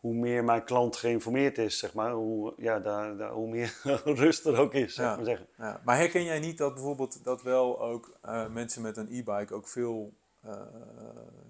hoe 0.08 0.16
meer 0.16 0.44
mijn 0.44 0.64
klant 0.64 0.96
geïnformeerd 0.96 1.58
is, 1.58 1.78
zeg 1.78 1.94
maar, 1.94 2.12
hoe, 2.12 2.54
ja, 2.56 2.78
daar, 2.78 3.16
daar, 3.16 3.30
hoe 3.30 3.48
meer 3.48 3.74
rust 4.04 4.46
er 4.46 4.58
ook 4.58 4.74
is, 4.74 4.94
zeg 4.94 5.16
maar 5.16 5.24
zeggen. 5.24 5.46
Ja. 5.58 5.80
Maar 5.84 5.96
herken 5.96 6.24
jij 6.24 6.38
niet 6.38 6.58
dat 6.58 6.74
bijvoorbeeld 6.74 7.24
dat 7.24 7.42
wel 7.42 7.80
ook 7.80 8.18
uh, 8.24 8.46
mensen 8.46 8.82
met 8.82 8.96
een 8.96 9.08
e-bike 9.10 9.54
ook 9.54 9.68
veel 9.68 10.12
uh, 10.46 10.52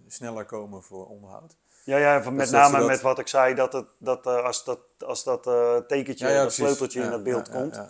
sneller 0.06 0.44
komen 0.44 0.82
voor 0.82 1.06
onderhoud? 1.06 1.56
Ja, 1.84 1.96
ja 1.96 2.22
van 2.22 2.34
met 2.34 2.50
name 2.50 2.86
met 2.86 3.00
wat 3.00 3.18
ik 3.18 3.28
zei, 3.28 3.54
dat, 3.54 3.72
het, 3.72 3.86
dat 3.98 4.26
uh, 4.26 4.44
als 4.44 4.64
dat, 4.64 4.80
als 4.98 5.24
dat 5.24 5.42
tekentje, 5.88 6.34
dat 6.34 6.52
sleuteltje 6.52 7.02
in 7.02 7.11
dat 7.11 7.22
beeld 7.22 7.48
komt. 7.50 7.80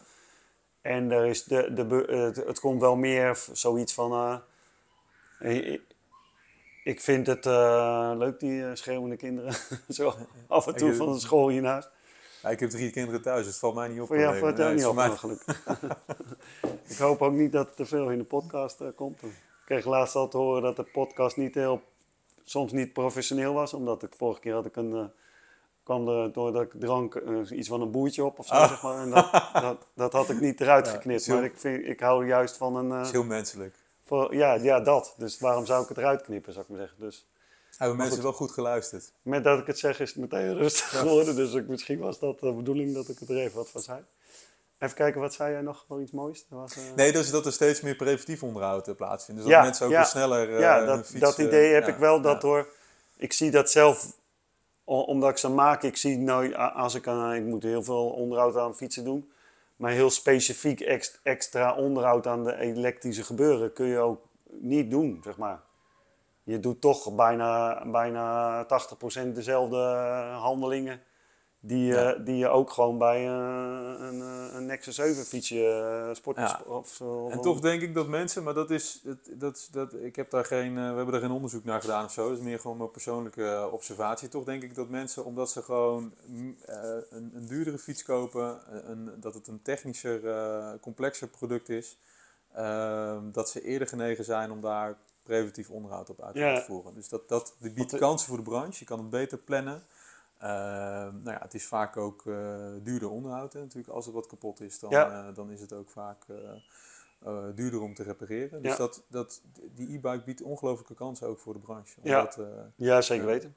En 0.80 1.10
er 1.10 1.26
is 1.26 1.44
de, 1.44 1.72
de, 1.72 2.04
het, 2.08 2.36
het 2.36 2.60
komt 2.60 2.80
wel 2.80 2.96
meer 2.96 3.44
zoiets 3.52 3.94
van 3.94 4.42
ik 6.88 7.00
vind 7.00 7.26
het 7.26 7.46
uh, 7.46 8.12
leuk, 8.16 8.40
die 8.40 8.60
uh, 8.60 8.70
schreeuwende 8.72 9.16
kinderen. 9.16 9.54
Zo 9.88 10.14
af 10.46 10.66
en 10.66 10.76
toe 10.76 10.94
van 10.94 11.12
de 11.12 11.18
school 11.18 11.48
hiernaast. 11.48 11.90
Ja, 12.42 12.48
ik 12.48 12.60
heb 12.60 12.70
drie 12.70 12.90
kinderen 12.90 13.22
thuis, 13.22 13.38
dus 13.38 13.46
het 13.46 13.58
valt 13.58 13.74
mij 13.74 13.88
niet 13.88 14.00
op. 14.00 14.08
Jou 14.08 14.38
valt 14.38 14.58
het 14.58 14.74
niet 14.74 14.86
op, 14.86 14.94
mij... 14.94 15.10
gelukkig. 15.10 15.62
ik 16.92 16.96
hoop 16.96 17.22
ook 17.22 17.32
niet 17.32 17.52
dat 17.52 17.68
er 17.68 17.74
te 17.74 17.86
veel 17.86 18.10
in 18.10 18.18
de 18.18 18.24
podcast 18.24 18.80
uh, 18.80 18.88
komt. 18.94 19.22
Ik 19.22 19.30
kreeg 19.64 19.84
laatst 19.84 20.14
al 20.14 20.28
te 20.28 20.36
horen 20.36 20.62
dat 20.62 20.76
de 20.76 20.82
podcast 20.82 21.36
niet 21.36 21.54
heel, 21.54 21.82
soms 22.44 22.72
niet 22.72 22.92
professioneel 22.92 23.52
was. 23.52 23.74
Omdat 23.74 24.02
ik 24.02 24.12
vorige 24.16 24.40
keer 24.40 24.54
had 24.54 24.66
ik 24.66 24.76
een, 24.76 25.10
kwam 25.82 26.08
er 26.08 26.32
doordat 26.32 26.62
ik 26.62 26.80
drank 26.80 27.22
iets 27.50 27.68
van 27.68 27.80
een 27.80 27.90
boertje 27.90 28.24
op 28.24 28.38
of 28.38 28.46
zo. 28.46 28.54
Ah. 28.54 28.68
Zeg 28.68 28.82
maar. 28.82 28.98
en 28.98 29.10
dat, 29.10 29.50
dat, 29.52 29.86
dat, 29.94 30.12
had 30.12 30.30
ik 30.30 30.40
niet 30.40 30.60
eruit 30.60 30.88
geknipt. 30.94 31.28
maar 31.28 31.44
ik, 31.44 31.56
vind, 31.56 31.86
ik 31.86 32.00
hou 32.00 32.26
juist 32.26 32.56
van 32.56 32.76
een... 32.76 33.04
heel 33.04 33.24
menselijk. 33.24 33.76
Voor, 34.08 34.34
ja, 34.34 34.54
ja, 34.54 34.80
dat. 34.80 35.14
Dus 35.16 35.38
waarom 35.38 35.66
zou 35.66 35.82
ik 35.82 35.88
het 35.88 35.98
eruit 35.98 36.22
knippen, 36.22 36.52
zou 36.52 36.64
ik 36.64 36.70
maar 36.70 36.80
zeggen. 36.80 37.00
Dus, 37.00 37.26
Hebben 37.76 37.96
mensen 37.96 38.22
wel 38.22 38.32
goed 38.32 38.50
geluisterd? 38.50 39.12
Met 39.22 39.44
dat 39.44 39.58
ik 39.58 39.66
het 39.66 39.78
zeg 39.78 40.00
is 40.00 40.08
het 40.08 40.18
meteen 40.18 40.54
rustig 40.62 40.98
geworden. 40.98 41.36
Dus 41.36 41.52
ik, 41.52 41.68
misschien 41.68 41.98
was 41.98 42.18
dat 42.18 42.40
de 42.40 42.52
bedoeling 42.52 42.94
dat 42.94 43.08
ik 43.08 43.18
het 43.18 43.28
er 43.28 43.36
even 43.36 43.56
wat 43.56 43.68
van 43.68 43.80
zei. 43.80 44.04
Even 44.78 44.94
kijken, 44.94 45.20
wat 45.20 45.34
zei 45.34 45.52
jij 45.52 45.60
nog? 45.60 45.84
Wel 45.88 46.00
iets 46.00 46.12
moois? 46.12 46.46
Was, 46.48 46.76
uh... 46.76 46.82
Nee, 46.96 47.12
dus 47.12 47.30
dat 47.30 47.46
er 47.46 47.52
steeds 47.52 47.80
meer 47.80 47.96
preventief 47.96 48.42
onderhoud 48.42 48.88
uh, 48.88 48.94
plaatsvindt. 48.94 49.42
Dus 49.42 49.50
dat 49.50 49.62
mensen 49.62 49.86
ook 49.86 49.92
ja, 49.92 50.04
sneller 50.04 50.50
uh, 50.50 50.60
Ja, 50.60 50.84
dat, 50.84 51.12
dat 51.18 51.38
idee 51.38 51.72
heb 51.72 51.88
ik 51.88 51.96
wel. 51.96 52.20
Dat 52.20 52.40
door, 52.40 52.68
ik 53.16 53.32
zie 53.32 53.50
dat 53.50 53.70
zelf, 53.70 54.12
omdat 54.84 55.30
ik 55.30 55.36
ze 55.36 55.48
maak, 55.48 55.82
ik 55.82 55.96
zie 55.96 56.18
nooit, 56.18 56.54
als 56.54 56.94
ik 56.94 57.06
aan, 57.06 57.34
ik 57.34 57.44
moet 57.44 57.62
heel 57.62 57.82
veel 57.82 58.08
onderhoud 58.08 58.56
aan 58.56 58.76
fietsen 58.76 59.04
doen 59.04 59.30
maar 59.78 59.90
heel 59.90 60.10
specifiek 60.10 60.80
extra 61.22 61.74
onderhoud 61.74 62.26
aan 62.26 62.44
de 62.44 62.56
elektrische 62.56 63.24
gebeuren 63.24 63.72
kun 63.72 63.86
je 63.86 63.98
ook 63.98 64.20
niet 64.50 64.90
doen, 64.90 65.20
zeg 65.24 65.36
maar. 65.36 65.60
Je 66.42 66.60
doet 66.60 66.80
toch 66.80 67.14
bijna, 67.14 67.82
bijna 67.90 68.64
80% 68.64 68.66
dezelfde 69.32 69.76
handelingen 70.38 71.02
die, 71.60 71.84
ja. 71.84 72.14
die 72.14 72.36
je 72.36 72.48
ook 72.48 72.70
gewoon 72.70 72.98
bij 72.98 73.28
een, 73.28 74.02
een, 74.02 74.20
een 74.56 74.66
Nexus 74.66 74.94
7 74.94 75.24
fietsje, 75.24 75.64
eh, 75.64 76.14
sport 76.14 76.36
ja. 76.36 76.62
of 76.66 76.88
zo. 76.88 77.28
En 77.28 77.40
toch 77.40 77.60
denk 77.60 77.82
ik 77.82 77.94
dat 77.94 78.08
mensen, 78.08 78.42
maar 78.42 78.54
dat 78.54 78.70
is, 78.70 79.00
dat, 79.02 79.18
dat, 79.32 79.68
dat, 79.70 79.94
ik 79.94 80.16
heb 80.16 80.30
daar 80.30 80.44
geen, 80.44 80.76
uh, 80.76 80.90
we 80.90 80.96
hebben 80.96 81.12
daar 81.12 81.20
geen 81.20 81.30
onderzoek 81.30 81.64
naar 81.64 81.80
gedaan 81.80 82.04
of 82.04 82.12
zo, 82.12 82.28
dat 82.28 82.38
is 82.38 82.44
meer 82.44 82.60
gewoon 82.60 82.76
mijn 82.76 82.90
persoonlijke 82.90 83.42
uh, 83.42 83.72
observatie. 83.72 84.28
Toch 84.28 84.44
denk 84.44 84.62
ik 84.62 84.74
dat 84.74 84.88
mensen, 84.88 85.24
omdat 85.24 85.50
ze 85.50 85.62
gewoon 85.62 86.14
mm, 86.26 86.56
een, 87.10 87.30
een 87.34 87.46
duurdere 87.46 87.78
fiets 87.78 88.02
kopen, 88.02 88.60
een, 88.90 89.10
dat 89.20 89.34
het 89.34 89.46
een 89.46 89.62
technischer, 89.62 90.20
complexer 90.80 91.28
product 91.28 91.68
is, 91.68 91.98
ehm, 92.52 93.30
dat 93.30 93.50
ze 93.50 93.62
eerder 93.62 93.88
genegen 93.88 94.24
zijn 94.24 94.50
om 94.50 94.60
daar 94.60 94.98
preventief 95.22 95.70
onderhoud 95.70 96.10
op 96.10 96.20
uit 96.20 96.34
te 96.34 96.40
ja. 96.40 96.62
voeren. 96.62 96.94
Dus 96.94 97.08
dat, 97.08 97.28
dat 97.28 97.54
biedt 97.58 97.96
kansen 97.96 98.28
voor 98.28 98.36
de 98.36 98.42
branche, 98.42 98.78
je 98.78 98.84
kan 98.84 98.98
het 98.98 99.10
beter 99.10 99.38
plannen. 99.38 99.82
Ehm, 100.38 101.22
nou 101.22 101.30
ja, 101.30 101.38
het 101.38 101.54
is 101.54 101.66
vaak 101.66 101.96
ook 101.96 102.24
uh, 102.24 102.36
duurder 102.82 103.10
onderhoud. 103.10 103.52
Hè, 103.52 103.60
natuurlijk, 103.60 103.88
als 103.88 104.06
er 104.06 104.12
wat 104.12 104.26
kapot 104.26 104.60
is, 104.60 104.78
dan, 104.78 104.92
uh, 104.92 105.26
dan 105.34 105.50
is 105.50 105.60
het 105.60 105.72
ook 105.72 105.88
vaak 105.88 106.24
uh, 106.28 107.44
duurder 107.54 107.80
om 107.80 107.94
te 107.94 108.02
repareren. 108.02 108.62
Dus 108.62 108.76
dat, 108.76 109.04
dat, 109.08 109.42
die 109.74 109.88
e-bike 109.88 110.22
biedt 110.24 110.42
ongelooflijke 110.42 110.94
kansen 110.94 111.28
ook 111.28 111.38
voor 111.38 111.52
de 111.52 111.58
branche. 111.58 112.00
Ja, 112.02 112.30
ja 112.76 113.00
zeker 113.00 113.26
weten. 113.26 113.56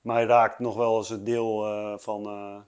Maar 0.00 0.16
hij 0.16 0.26
raakt 0.26 0.58
nog 0.58 0.76
wel 0.76 0.96
eens 0.96 1.08
het 1.08 1.26
deel 1.26 1.98
van, 1.98 2.64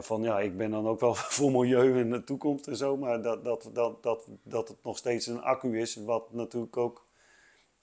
van, 0.00 0.22
ja, 0.22 0.40
ik 0.40 0.56
ben 0.56 0.70
dan 0.70 0.86
ook 0.86 1.00
wel 1.00 1.14
voor 1.36 1.50
milieu 1.50 1.98
in 1.98 2.10
de 2.10 2.24
toekomst 2.24 2.66
en 2.66 2.76
zo, 2.76 2.96
maar 2.96 3.22
dat, 3.22 3.44
dat, 3.44 3.70
dat, 3.72 4.02
dat, 4.02 4.28
dat 4.42 4.68
het 4.68 4.82
nog 4.82 4.96
steeds 4.96 5.26
een 5.26 5.42
accu 5.42 5.80
is, 5.80 5.96
wat 5.96 6.32
natuurlijk 6.32 6.76
ook 6.76 7.05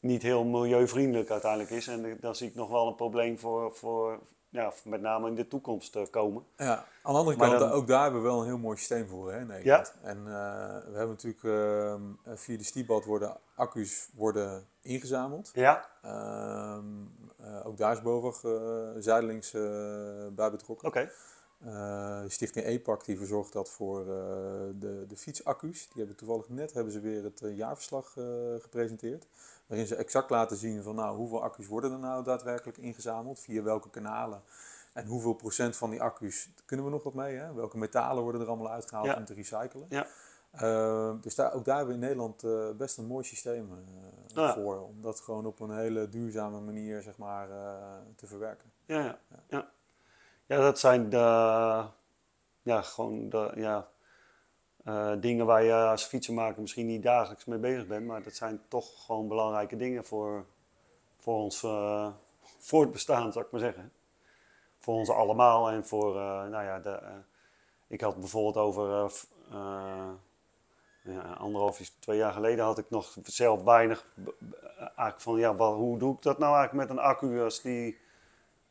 niet 0.03 0.21
heel 0.21 0.43
milieuvriendelijk 0.43 1.29
uiteindelijk 1.29 1.71
is. 1.71 1.87
En 1.87 2.17
dan 2.19 2.35
zie 2.35 2.47
ik 2.47 2.55
nog 2.55 2.69
wel 2.69 2.87
een 2.87 2.95
probleem 2.95 3.39
voor, 3.39 3.75
voor 3.75 4.19
ja, 4.49 4.73
met 4.83 5.01
name 5.01 5.27
in 5.27 5.35
de 5.35 5.47
toekomst 5.47 5.91
te 5.91 6.07
komen. 6.11 6.43
Ja, 6.57 6.85
aan 7.01 7.13
de 7.13 7.19
andere 7.19 7.37
kant, 7.37 7.71
ook 7.71 7.87
daar 7.87 8.03
hebben 8.03 8.21
we 8.21 8.27
wel 8.27 8.39
een 8.39 8.45
heel 8.45 8.57
mooi 8.57 8.77
systeem 8.77 9.07
voor 9.07 9.31
hè, 9.31 9.39
in 9.39 9.47
Nederland. 9.47 9.93
Ja? 10.01 10.09
En 10.09 10.17
uh, 10.17 10.23
we 10.91 10.97
hebben 10.97 11.07
natuurlijk 11.07 11.43
uh, 11.43 11.95
via 12.35 12.57
de 12.57 12.63
Stiebad 12.63 13.05
worden 13.05 13.37
accu's 13.55 14.09
worden 14.15 14.67
ingezameld. 14.81 15.51
Ja. 15.53 15.89
Uh, 16.05 16.77
ook 17.63 17.77
daar 17.77 17.91
is 17.91 18.01
boven 18.01 19.03
zijdelings 19.03 19.51
bij 20.31 20.51
betrokken. 20.51 20.87
Oké. 20.87 20.97
Okay. 20.97 22.29
Stichting 22.29 22.65
EPAC 22.65 23.05
die 23.05 23.17
verzorgt 23.17 23.53
dat 23.53 23.69
voor 23.69 24.05
de, 24.79 25.05
de 25.07 25.15
fietsaccu's. 25.15 25.87
Die 25.87 25.97
hebben 25.97 26.15
toevallig 26.15 26.49
net 26.49 26.73
hebben 26.73 26.93
ze 26.93 26.99
weer 26.99 27.23
het 27.23 27.41
jaarverslag 27.55 28.13
gepresenteerd 28.59 29.27
waarin 29.65 29.87
ze 29.87 29.95
exact 29.95 30.29
laten 30.29 30.57
zien 30.57 30.83
van 30.83 30.95
nou, 30.95 31.15
hoeveel 31.15 31.43
accu's 31.43 31.67
worden 31.67 31.91
er 31.91 31.99
nou 31.99 32.23
daadwerkelijk 32.23 32.77
ingezameld, 32.77 33.39
via 33.39 33.61
welke 33.61 33.89
kanalen. 33.89 34.41
En 34.93 35.05
hoeveel 35.05 35.33
procent 35.33 35.77
van 35.77 35.89
die 35.89 36.01
accu's 36.01 36.49
kunnen 36.65 36.85
we 36.85 36.91
nog 36.91 37.03
wat 37.03 37.13
mee? 37.13 37.35
Hè? 37.35 37.53
Welke 37.53 37.77
metalen 37.77 38.23
worden 38.23 38.41
er 38.41 38.47
allemaal 38.47 38.71
uitgehaald 38.71 39.15
om 39.15 39.25
te 39.25 39.33
recyclen? 39.33 39.85
Ja. 39.89 40.07
Uh, 40.61 41.13
dus 41.21 41.35
daar, 41.35 41.53
ook 41.53 41.65
daar 41.65 41.77
hebben 41.77 41.95
we 41.95 42.01
in 42.01 42.07
Nederland 42.07 42.43
uh, 42.43 42.69
best 42.77 42.97
een 42.97 43.05
mooi 43.05 43.23
systeem 43.23 43.69
uh, 44.35 44.43
ah. 44.43 44.53
voor. 44.53 44.81
Om 44.81 45.01
dat 45.01 45.19
gewoon 45.19 45.45
op 45.45 45.59
een 45.59 45.77
hele 45.77 46.09
duurzame 46.09 46.59
manier 46.59 47.01
zeg 47.01 47.17
maar, 47.17 47.47
te 48.15 48.27
verwerken. 48.27 48.71
Ja, 48.85 48.99
ja. 48.99 49.19
ja. 49.47 49.69
ja. 50.45 50.57
dat 50.57 50.79
zijn 50.79 51.09
de, 51.09 51.17
ja, 52.61 52.81
gewoon 52.81 53.29
de, 53.29 53.51
ja, 53.55 53.87
uh, 54.87 55.11
dingen 55.19 55.45
waar 55.45 55.63
je 55.63 55.73
als 55.73 56.03
fietsenmaker 56.03 56.61
misschien 56.61 56.85
niet 56.85 57.03
dagelijks 57.03 57.45
mee 57.45 57.59
bezig 57.59 57.87
bent, 57.87 58.05
maar 58.05 58.23
dat 58.23 58.35
zijn 58.35 58.61
toch 58.67 59.05
gewoon 59.05 59.27
belangrijke 59.27 59.75
dingen 59.75 60.05
voor, 60.05 60.45
voor 61.17 61.35
ons 61.35 61.63
uh, 61.63 62.07
voortbestaan, 62.57 63.31
zou 63.31 63.45
ik 63.45 63.51
maar 63.51 63.61
zeggen. 63.61 63.91
Voor 64.79 64.95
ons 64.95 65.09
allemaal 65.09 65.69
en 65.69 65.85
voor, 65.85 66.15
uh, 66.15 66.47
nou 66.47 66.63
ja, 66.63 66.79
de, 66.79 66.99
ik 67.87 68.01
had 68.01 68.19
bijvoorbeeld 68.19 68.57
over 68.57 69.11
ja, 71.03 71.21
anderhalf, 71.37 71.79
twee 71.99 72.17
jaar 72.17 72.33
geleden 72.33 72.65
had 72.65 72.77
ik 72.77 72.89
nog 72.89 73.17
zelf 73.23 73.63
weinig, 73.63 74.05
eigenlijk 74.77 75.21
van 75.21 75.37
ja, 75.37 75.55
wat, 75.55 75.75
hoe 75.75 75.97
doe 75.97 76.15
ik 76.15 76.21
dat 76.21 76.39
nou 76.39 76.55
eigenlijk 76.55 76.87
met 76.87 76.97
een 76.97 77.03
accu 77.03 77.41
als 77.41 77.61
die 77.61 77.97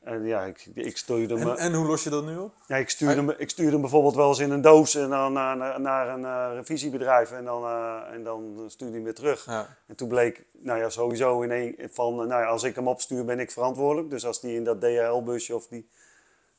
En 0.05 0.25
ja, 0.25 0.43
ik, 0.43 0.67
ik 0.75 0.97
stuurde 0.97 1.35
en, 1.35 1.57
en 1.57 1.75
hoe 1.75 1.87
los 1.87 2.05
je 2.05 2.11
dat 2.11 2.25
nu 2.25 2.37
op? 2.37 2.55
Ja, 2.67 2.77
ik 2.77 2.89
stuurde, 2.89 3.15
hem, 3.15 3.31
ik 3.31 3.51
stuurde 3.51 3.73
hem 3.73 3.81
bijvoorbeeld 3.81 4.15
wel 4.15 4.29
eens 4.29 4.39
in 4.39 4.51
een 4.51 4.61
doos 4.61 4.95
en 4.95 5.09
dan 5.09 5.33
naar, 5.33 5.57
naar, 5.57 5.81
naar 5.81 6.09
een 6.09 6.21
uh, 6.21 6.51
revisiebedrijf 6.55 7.33
en 7.33 7.45
dan, 7.45 7.63
uh, 7.63 8.01
en 8.13 8.25
dan 8.25 8.65
stuurde 8.67 8.95
hij 8.95 9.03
weer 9.03 9.15
terug. 9.15 9.45
Ja. 9.45 9.77
En 9.87 9.97
toen 9.97 10.09
bleek, 10.09 10.45
nou 10.53 10.79
ja, 10.79 10.89
sowieso 10.89 11.41
in 11.41 11.51
een, 11.51 11.91
van, 11.93 12.15
nou 12.15 12.29
ja, 12.29 12.45
als 12.45 12.63
ik 12.63 12.75
hem 12.75 12.89
opstuur 12.89 13.25
ben 13.25 13.41
ik 13.41 13.51
verantwoordelijk. 13.51 14.11
Dus 14.11 14.27
als 14.27 14.41
die 14.41 14.55
in 14.55 14.65
dat 14.65 14.81
DHL-busje 14.81 15.55
of 15.55 15.67
die, 15.67 15.89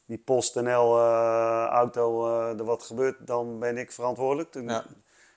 die 0.05 0.17
PostNL-auto 0.17 2.27
uh, 2.27 2.59
er 2.59 2.65
wat 2.65 2.83
gebeurt, 2.83 3.27
dan 3.27 3.59
ben 3.59 3.77
ik 3.77 3.91
verantwoordelijk. 3.91 4.51
Toen, 4.51 4.67
ja. 4.67 4.85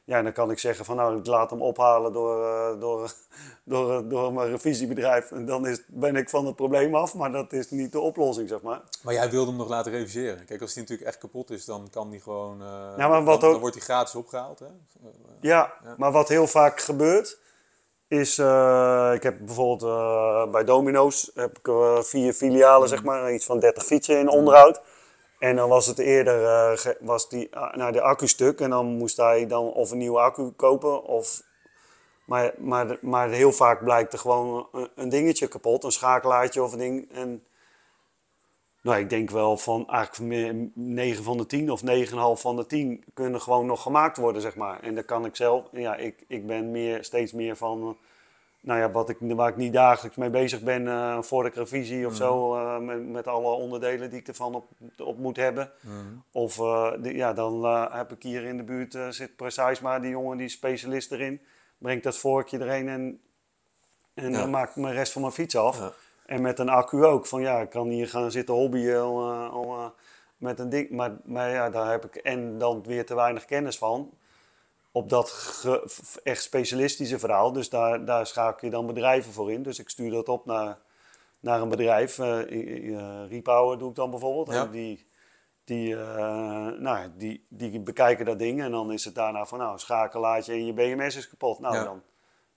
Ja, 0.06 0.22
dan 0.22 0.32
kan 0.32 0.50
ik 0.50 0.58
zeggen 0.58 0.84
van 0.84 0.96
nou, 0.96 1.18
ik 1.18 1.26
laat 1.26 1.50
hem 1.50 1.62
ophalen 1.62 2.12
door, 2.12 2.42
uh, 2.42 2.80
door, 2.80 3.12
door, 3.64 4.08
door 4.08 4.32
mijn 4.32 4.50
revisiebedrijf. 4.50 5.30
En 5.30 5.46
dan 5.46 5.66
is, 5.66 5.82
ben 5.86 6.16
ik 6.16 6.28
van 6.28 6.46
het 6.46 6.56
probleem 6.56 6.94
af, 6.94 7.14
maar 7.14 7.32
dat 7.32 7.52
is 7.52 7.70
niet 7.70 7.92
de 7.92 8.00
oplossing, 8.00 8.48
zeg 8.48 8.62
maar. 8.62 8.82
Maar 9.02 9.14
jij 9.14 9.30
wilde 9.30 9.48
hem 9.48 9.56
nog 9.58 9.68
laten 9.68 9.92
reviseren. 9.92 10.44
Kijk, 10.44 10.60
als 10.60 10.74
hij 10.74 10.82
natuurlijk 10.82 11.08
echt 11.08 11.18
kapot 11.18 11.50
is, 11.50 11.64
dan 11.64 11.88
kan 11.90 12.10
die 12.10 12.20
gewoon... 12.20 12.60
Uh, 12.60 12.66
ja, 12.96 13.08
maar 13.08 13.24
wat 13.24 13.40
dan, 13.40 13.48
ook, 13.48 13.52
dan 13.52 13.60
wordt 13.60 13.76
hij 13.76 13.84
gratis 13.84 14.14
opgehaald, 14.14 14.58
hè? 14.58 14.66
Ja, 15.40 15.72
ja, 15.84 15.94
maar 15.96 16.12
wat 16.12 16.28
heel 16.28 16.46
vaak 16.46 16.80
gebeurt, 16.80 17.38
is... 18.08 18.38
Uh, 18.38 19.10
ik 19.14 19.22
heb 19.22 19.38
bijvoorbeeld 19.38 20.50
bij 20.50 20.64
Domino's 20.64 21.30
heb 21.34 21.58
ik, 21.58 21.72
vier 22.04 22.32
filialen, 22.32 22.88
zeg 22.88 23.02
maar. 23.02 23.32
Iets 23.32 23.44
van 23.44 23.58
30 23.58 23.84
fietsen 23.84 24.18
in 24.18 24.28
onderhoud. 24.28 24.80
En 25.38 25.56
dan 25.56 25.68
was 25.68 25.86
het 25.86 25.98
eerder 25.98 26.42
uh, 26.42 26.92
was 27.00 27.28
die, 27.28 27.48
uh, 27.54 27.92
de 27.92 28.00
accu 28.00 28.28
stuk 28.28 28.60
en 28.60 28.70
dan 28.70 28.86
moest 28.86 29.16
hij 29.16 29.46
dan 29.46 29.72
of 29.72 29.90
een 29.90 29.98
nieuwe 29.98 30.18
accu 30.18 30.50
kopen. 30.50 31.04
Of, 31.04 31.42
maar, 32.24 32.54
maar, 32.58 32.98
maar 33.00 33.30
heel 33.30 33.52
vaak 33.52 33.84
blijkt 33.84 34.12
er 34.12 34.18
gewoon 34.18 34.68
een, 34.94 35.08
dingetje 35.08 35.48
kapot, 35.48 35.84
een 35.84 35.92
schakelaartje 35.92 36.62
of 36.62 36.72
een 36.72 36.78
ding. 36.78 37.12
En 37.12 37.44
nou, 38.82 38.98
ik 38.98 39.10
denk 39.10 39.30
wel 39.30 39.56
van 39.56 39.88
eigenlijk 39.88 40.32
meer 40.32 40.70
9 40.74 41.24
van 41.24 41.36
de 41.36 41.46
10 41.46 41.70
of 41.70 41.80
9,5 41.80 42.40
van 42.40 42.56
de 42.56 42.66
10 42.66 43.04
kunnen 43.14 43.40
gewoon 43.40 43.66
nog 43.66 43.82
gemaakt 43.82 44.16
worden, 44.16 44.42
zeg 44.42 44.56
maar. 44.56 44.80
En 44.80 44.94
dan 44.94 45.04
kan 45.04 45.24
ik 45.24 45.36
zelf, 45.36 45.64
ja, 45.72 45.96
ik, 45.96 46.24
ik 46.28 46.46
ben 46.46 46.70
meer, 46.70 47.04
steeds 47.04 47.32
meer 47.32 47.56
van 47.56 47.96
nou 48.66 48.80
ja, 48.80 48.90
wat 48.90 49.08
ik, 49.08 49.16
waar 49.20 49.48
ik 49.48 49.56
niet 49.56 49.72
dagelijks 49.72 50.16
mee 50.16 50.30
bezig 50.30 50.60
ben 50.60 50.82
uh, 50.82 51.22
voor 51.22 51.42
de 51.42 51.50
revisie 51.54 52.06
of 52.06 52.14
zo, 52.14 52.56
uh, 52.56 52.78
met, 52.78 53.08
met, 53.08 53.26
alle 53.26 53.50
onderdelen 53.50 54.10
die 54.10 54.18
ik 54.18 54.28
ervan 54.28 54.54
op, 54.54 54.68
op 54.98 55.18
moet 55.18 55.36
hebben. 55.36 55.70
Mm. 55.80 56.22
Of 56.32 56.58
uh, 56.58 56.92
ja, 57.02 57.32
dan 57.32 57.64
heb 57.92 58.12
ik 58.12 58.22
hier 58.22 58.44
in 58.44 58.56
de 58.56 58.62
buurt, 58.62 58.98
zit 59.10 59.36
precies 59.36 59.80
maar 59.80 60.00
die 60.00 60.10
jongen, 60.10 60.36
die 60.36 60.48
specialist 60.48 61.12
erin, 61.12 61.40
brengt 61.78 62.04
dat 62.04 62.16
vorkje 62.16 62.60
erin 62.60 62.88
en, 62.88 63.20
en 64.14 64.30
ja. 64.30 64.38
dan 64.38 64.50
maak 64.50 64.68
ik 64.68 64.76
mijn 64.76 64.94
rest 64.94 65.12
van 65.12 65.22
mijn 65.22 65.34
fiets 65.34 65.56
af. 65.56 65.78
Ja. 65.78 65.92
En 66.26 66.42
met 66.42 66.58
een 66.58 66.68
accu 66.68 67.04
ook, 67.04 67.26
van 67.26 67.40
ja, 67.40 67.60
ik 67.60 67.70
kan 67.70 67.88
hier 67.88 68.08
gaan 68.08 68.30
zitten 68.30 68.54
hobbyen 68.54 69.00
al, 69.00 69.32
al 69.32 69.94
met 70.36 70.58
een 70.58 70.68
ding, 70.68 70.90
maar, 70.90 71.16
maar 71.24 71.50
ja, 71.50 71.70
daar 71.70 71.90
heb 71.90 72.04
ik 72.04 72.16
en 72.16 72.58
dan 72.58 72.82
weer 72.82 73.06
te 73.06 73.14
weinig 73.14 73.44
kennis 73.44 73.78
van 73.78 74.10
op 74.96 75.08
dat 75.08 75.64
echt 76.22 76.42
specialistische 76.42 77.18
verhaal. 77.18 77.52
Dus 77.52 77.68
daar, 77.68 78.04
daar 78.04 78.26
schakel 78.26 78.66
je 78.66 78.72
dan 78.72 78.86
bedrijven 78.86 79.32
voor 79.32 79.52
in. 79.52 79.62
Dus 79.62 79.78
ik 79.78 79.88
stuur 79.88 80.10
dat 80.10 80.28
op 80.28 80.46
naar, 80.46 80.78
naar 81.40 81.60
een 81.60 81.68
bedrijf. 81.68 82.18
Uh, 82.18 82.50
uh, 82.50 83.28
Repower 83.28 83.78
doe 83.78 83.88
ik 83.88 83.94
dan 83.94 84.10
bijvoorbeeld. 84.10 84.48
En 84.48 84.70
die, 84.70 85.06
die, 85.64 85.88
uh, 85.88 86.66
nou, 86.66 87.10
die, 87.16 87.46
die 87.48 87.80
bekijken 87.80 88.24
dat 88.24 88.38
ding 88.38 88.62
en 88.62 88.70
dan 88.70 88.92
is 88.92 89.04
het 89.04 89.14
daarna 89.14 89.46
van... 89.46 89.58
nou, 89.58 89.78
schakelaartje 89.78 90.52
en 90.52 90.66
je 90.66 90.72
BMS 90.72 91.16
is 91.16 91.28
kapot. 91.28 91.58
Nou, 91.58 91.84
dan, 91.84 92.02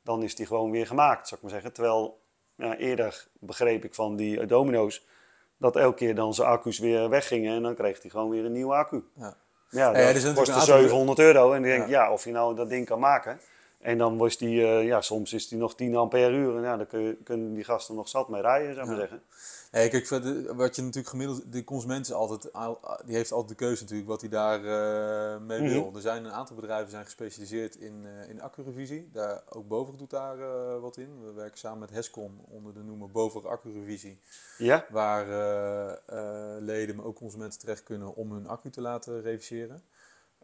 dan 0.02 0.24
is 0.24 0.36
die 0.36 0.46
gewoon 0.46 0.72
weer 0.72 0.88
gemaakt, 0.88 1.28
zou 1.28 1.36
ik 1.36 1.42
maar 1.42 1.56
zeggen. 1.56 1.74
Terwijl 1.74 2.22
ja, 2.56 2.78
eerder 2.78 3.28
begreep 3.40 3.84
ik 3.84 3.96
van 3.96 4.16
die 4.16 4.46
domino's... 4.46 5.06
dat 5.58 5.76
elke 5.76 5.96
keer 5.96 6.16
dan 6.16 6.34
zijn 6.34 6.48
accu's 6.48 6.80
weer 6.80 7.10
weggingen 7.10 7.56
en 7.56 7.62
dan 7.62 7.76
kreeg 7.76 8.02
hij 8.02 8.10
gewoon 8.10 8.30
weer 8.30 8.46
een 8.46 8.52
nieuwe 8.52 8.74
accu. 8.74 9.04
Ja. 9.16 9.38
Ja, 9.70 9.92
dat 9.92 10.22
ja, 10.22 10.34
kostte 10.34 10.60
700 10.60 11.20
euro. 11.20 11.54
En 11.54 11.62
dan 11.62 11.72
denk 11.72 11.84
ik, 11.84 11.90
ja. 11.90 12.12
of 12.12 12.24
je 12.24 12.32
nou 12.32 12.56
dat 12.56 12.70
ding 12.70 12.86
kan 12.86 13.00
maken. 13.00 13.40
En 13.80 13.98
dan 13.98 14.18
was 14.18 14.38
die, 14.38 14.62
uh, 14.62 14.86
ja, 14.86 15.02
soms 15.02 15.34
is 15.34 15.48
die 15.48 15.58
nog 15.58 15.76
10 15.76 15.96
ampère 15.96 16.36
uur. 16.36 16.56
En 16.56 16.62
ja, 16.64 16.78
dan 16.78 16.88
kun 16.88 17.00
je, 17.00 17.18
kunnen 17.24 17.54
die 17.54 17.64
gasten 17.64 17.96
nog 17.96 18.10
zat 18.10 18.30
mee 18.30 18.42
rijden, 18.42 18.74
zou 18.74 18.82
ik 18.82 18.92
maar 18.92 19.00
zeggen. 19.00 19.22
Hey, 19.72 19.90
kijk, 19.90 20.10
wat 20.56 20.76
je 20.76 20.82
natuurlijk 20.82 21.08
gemiddeld, 21.08 21.52
de 21.52 21.64
consument 21.64 22.06
is 22.06 22.14
altijd, 22.14 22.50
die 23.06 23.16
heeft 23.16 23.32
altijd 23.32 23.60
de 23.60 23.66
keuze 23.66 23.82
natuurlijk 23.82 24.10
wat 24.10 24.22
hij 24.22 24.30
daar 24.30 24.60
uh, 24.60 25.42
mee 25.48 25.62
wil. 25.62 25.86
Mhm. 25.86 25.96
Er 25.96 26.02
zijn 26.02 26.26
een 26.26 26.32
aantal 26.32 26.56
bedrijven 26.56 26.90
zijn 26.90 27.04
gespecialiseerd 27.04 27.76
in, 27.76 28.04
uh, 28.04 28.30
in 28.30 28.42
accurevisie. 28.42 29.10
Daar, 29.14 29.42
ook 29.50 29.68
Bover 29.68 29.98
doet 29.98 30.10
daar 30.10 30.38
uh, 30.38 30.80
wat 30.80 30.98
in. 30.98 31.26
We 31.26 31.34
werken 31.34 31.58
samen 31.58 31.80
met 31.80 31.90
Hescom 31.90 32.40
onder 32.48 32.74
de 32.74 32.84
noemer 32.84 33.12
Bover 33.12 33.48
Accurevisie. 33.48 34.20
Ja. 34.58 34.86
Waar 34.90 35.26
leden, 36.62 36.96
maar 36.96 37.06
ook 37.06 37.16
consumenten 37.16 37.60
terecht 37.60 37.84
kunnen 37.84 38.16
om 38.16 38.32
hun 38.32 38.48
accu 38.48 38.70
te 38.70 38.82
laten 38.82 39.22
reviseren. 39.22 39.82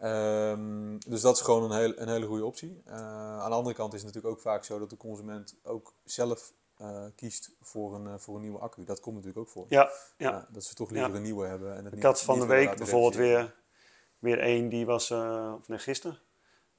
Um, 0.04 1.00
dus 1.08 1.22
dat 1.22 1.36
is 1.36 1.42
gewoon 1.42 1.72
een, 1.72 1.78
heel, 1.78 1.94
een 1.96 2.10
hele 2.10 2.26
goede 2.26 2.46
optie. 2.46 2.82
aan 2.86 3.50
de 3.50 3.56
andere 3.56 3.76
kant 3.76 3.94
is 3.94 4.04
het 4.04 4.14
natuurlijk 4.14 4.36
ook 4.36 4.42
vaak 4.42 4.64
zo 4.64 4.80
dat 4.80 4.90
de 4.90 4.98
consument 4.98 5.56
ook 5.64 5.94
zelf 6.04 6.54
uh, 6.82 7.06
kiest 7.16 7.52
voor 7.62 7.96
een, 7.96 8.06
uh, 8.06 8.14
voor 8.18 8.36
een 8.36 8.42
nieuwe 8.42 8.60
accu. 8.60 8.84
Dat 8.84 9.00
komt 9.00 9.16
natuurlijk 9.16 9.42
ook 9.42 9.50
voor. 9.50 9.66
Ja, 9.70 9.92
ja. 10.18 10.32
Uh, 10.32 10.44
dat 10.50 10.64
ze 10.64 10.74
toch 10.74 10.90
liever 10.90 11.10
ja. 11.10 11.16
een 11.16 11.22
nieuwe 11.22 11.48
hebben. 11.48 11.76
En 11.76 11.86
het 11.86 11.94
ik 11.94 12.04
had 12.04 12.22
van 12.22 12.40
de 12.40 12.46
week 12.46 12.78
bijvoorbeeld 12.78 13.16
weer, 13.16 13.56
weer 14.20 14.40
één 14.40 14.70
die 14.70 14.86
was, 14.86 15.12
of 15.12 15.68
nee, 15.68 15.80
gisteren. 15.80 16.20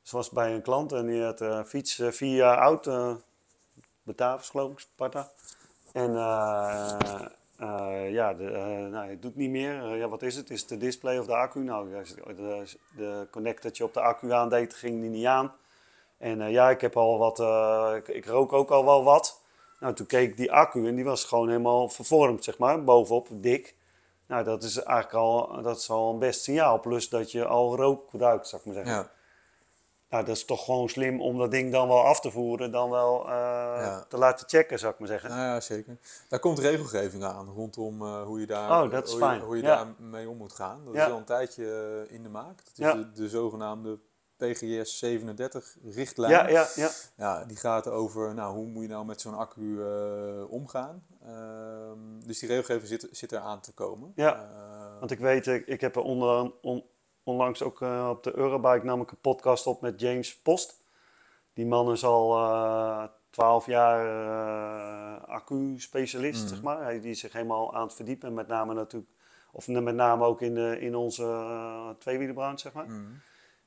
Dus 0.02 0.10
was 0.10 0.30
bij 0.30 0.54
een 0.54 0.62
klant 0.62 0.92
en 0.92 1.06
die 1.06 1.22
had 1.22 1.40
uh, 1.40 1.64
fiets 1.64 2.02
vier 2.08 2.36
jaar 2.36 2.58
oud. 2.58 3.18
Batavus 4.02 4.48
geloof 4.48 4.72
ik, 4.72 4.78
Sparta. 4.78 5.30
En 5.92 6.14
ja, 8.10 8.34
de, 8.34 8.44
nou, 8.90 9.10
het 9.10 9.22
doet 9.22 9.36
niet 9.36 9.50
meer. 9.50 9.96
ja, 9.96 10.08
wat 10.08 10.22
is 10.22 10.36
het? 10.36 10.50
Is 10.50 10.60
het 10.60 10.68
de 10.68 10.76
display 10.76 11.18
of 11.18 11.26
de 11.26 11.36
accu? 11.36 11.60
Nou, 11.60 11.88
de, 12.26 12.64
de 12.96 13.26
connectortje 13.30 13.84
op 13.84 13.94
de 13.94 14.00
accu 14.00 14.32
aandeed, 14.32 14.74
ging 14.74 15.00
die 15.00 15.10
niet 15.10 15.26
aan. 15.26 15.52
En 16.18 16.50
ja, 16.50 16.70
ik 16.70 16.80
heb 16.80 16.96
al 16.96 17.18
wat, 17.18 17.38
ik, 17.96 18.08
ik 18.08 18.26
rook 18.26 18.52
ook 18.52 18.70
al 18.70 18.84
wel 18.84 19.04
wat. 19.04 19.42
Nou, 19.80 19.94
toen 19.94 20.06
keek 20.06 20.36
die 20.36 20.52
accu 20.52 20.86
en 20.88 20.94
die 20.94 21.04
was 21.04 21.24
gewoon 21.24 21.48
helemaal 21.48 21.88
vervormd, 21.88 22.44
zeg 22.44 22.58
maar, 22.58 22.84
bovenop, 22.84 23.28
dik. 23.30 23.76
Nou, 24.26 24.44
dat 24.44 24.62
is 24.62 24.82
eigenlijk 24.82 25.16
al, 25.24 25.62
dat 25.62 25.76
is 25.76 25.90
al 25.90 26.12
een 26.12 26.18
best 26.18 26.42
signaal. 26.42 26.80
Plus 26.80 27.08
dat 27.08 27.32
je 27.32 27.46
al 27.46 27.76
rook 27.76 28.08
ruikt, 28.12 28.48
zou 28.48 28.62
ik 28.64 28.66
maar 28.66 28.84
zeggen. 28.84 29.10
Nou, 30.16 30.28
dat 30.28 30.36
is 30.36 30.44
toch 30.44 30.64
gewoon 30.64 30.88
slim 30.88 31.20
om 31.20 31.38
dat 31.38 31.50
ding 31.50 31.72
dan 31.72 31.88
wel 31.88 32.04
af 32.04 32.20
te 32.20 32.30
voeren, 32.30 32.70
dan 32.70 32.90
wel 32.90 33.28
uh, 33.28 34.00
te 34.08 34.18
laten 34.18 34.48
checken, 34.48 34.78
zou 34.78 34.92
ik 34.92 34.98
maar 34.98 35.08
zeggen. 35.08 35.30
Nou 35.30 35.40
ja, 35.40 35.60
zeker. 35.60 35.98
Daar 36.28 36.38
komt 36.38 36.58
regelgeving 36.58 37.24
aan 37.24 37.48
rondom 37.48 38.02
uh, 38.02 38.22
hoe 38.22 38.40
je 38.40 38.46
daar, 38.46 38.82
oh, 38.82 38.90
dat 38.90 39.06
is 39.06 39.12
hoe. 39.12 39.32
Je, 39.32 39.40
hoe 39.40 39.56
je 39.56 39.62
ja. 39.62 39.76
daar 39.76 39.94
mee 39.98 40.28
om 40.28 40.36
moet 40.36 40.52
gaan. 40.52 40.84
Dat 40.84 40.94
is 40.94 41.02
al 41.02 41.16
een 41.16 41.24
tijdje 41.24 41.64
uh, 42.08 42.14
in 42.14 42.22
de 42.22 42.28
maak. 42.28 42.62
Dat 42.64 42.86
is 42.86 42.92
de, 42.92 43.12
de 43.12 43.28
zogenaamde 43.28 43.98
PGS 44.36 44.98
37 44.98 45.76
richtlijn. 45.84 46.32
Ja, 46.32 46.48
ja, 46.48 46.66
ja. 46.74 46.90
ja, 47.16 47.44
die 47.44 47.56
gaat 47.56 47.88
over 47.88 48.34
nou, 48.34 48.54
hoe 48.54 48.66
moet 48.66 48.82
je 48.82 48.88
nou 48.88 49.04
met 49.04 49.20
zo'n 49.20 49.34
accu 49.34 49.60
uh, 49.60 50.50
omgaan. 50.50 51.06
Uh, 51.26 51.32
dus 52.26 52.38
die 52.38 52.48
regelgeving 52.48 52.88
zit, 52.88 53.08
zit 53.10 53.32
er 53.32 53.38
aan 53.38 53.60
te 53.60 53.72
komen. 53.72 54.12
Ja, 54.14 54.34
uh, 54.34 54.98
want 54.98 55.10
ik 55.10 55.18
weet, 55.18 55.46
ik, 55.46 55.66
ik 55.66 55.80
heb 55.80 55.96
er 55.96 56.02
onder, 56.02 56.52
on, 56.62 56.84
onlangs 57.26 57.62
ook 57.62 57.82
eh, 57.82 58.08
op 58.10 58.22
de 58.22 58.36
Eurobike 58.36 58.84
namelijk 58.84 59.10
een 59.10 59.20
podcast 59.20 59.66
op 59.66 59.80
met 59.80 60.00
James 60.00 60.38
Post. 60.38 60.84
Die 61.52 61.66
man 61.66 61.92
is 61.92 62.04
al 62.04 62.30
12 63.30 63.66
jaar 63.66 65.20
accu-specialist, 65.20 66.42
mm. 66.42 66.48
zeg 66.48 66.62
maar. 66.62 66.82
Hij 66.82 67.00
die 67.00 67.10
is 67.10 67.20
zich 67.20 67.32
helemaal 67.32 67.74
aan 67.74 67.82
het 67.86 67.94
verdiepen. 67.94 68.34
Met 68.34 68.48
name 68.48 68.74
natuurlijk, 68.74 69.12
of 69.52 69.68
met 69.68 69.94
name 69.94 70.24
ook 70.24 70.40
in, 70.40 70.54
de, 70.54 70.80
in 70.80 70.96
onze 70.96 71.94
tweewielenbranche, 71.98 72.58
zeg 72.58 72.72
maar. 72.72 72.86
Mm. 72.86 73.20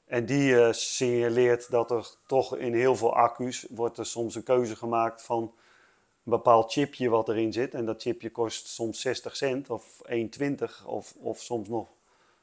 En 0.05 0.25
die 0.25 0.51
uh, 0.51 0.71
signaleert 0.71 1.71
dat 1.71 1.91
er 1.91 2.15
toch 2.25 2.57
in 2.57 2.73
heel 2.73 2.95
veel 2.95 3.15
accu's 3.15 3.67
wordt 3.69 3.97
er 3.97 4.05
soms 4.05 4.35
een 4.35 4.43
keuze 4.43 4.75
gemaakt 4.75 5.23
van 5.23 5.41
een 6.23 6.31
bepaald 6.31 6.71
chipje 6.71 7.09
wat 7.09 7.29
erin 7.29 7.53
zit. 7.53 7.73
En 7.73 7.85
dat 7.85 8.01
chipje 8.01 8.31
kost 8.31 8.67
soms 8.67 9.01
60 9.01 9.35
cent 9.35 9.69
of 9.69 10.01
1,20 10.39 10.85
of, 10.85 11.15
of 11.19 11.41
soms 11.41 11.67
nog 11.67 11.87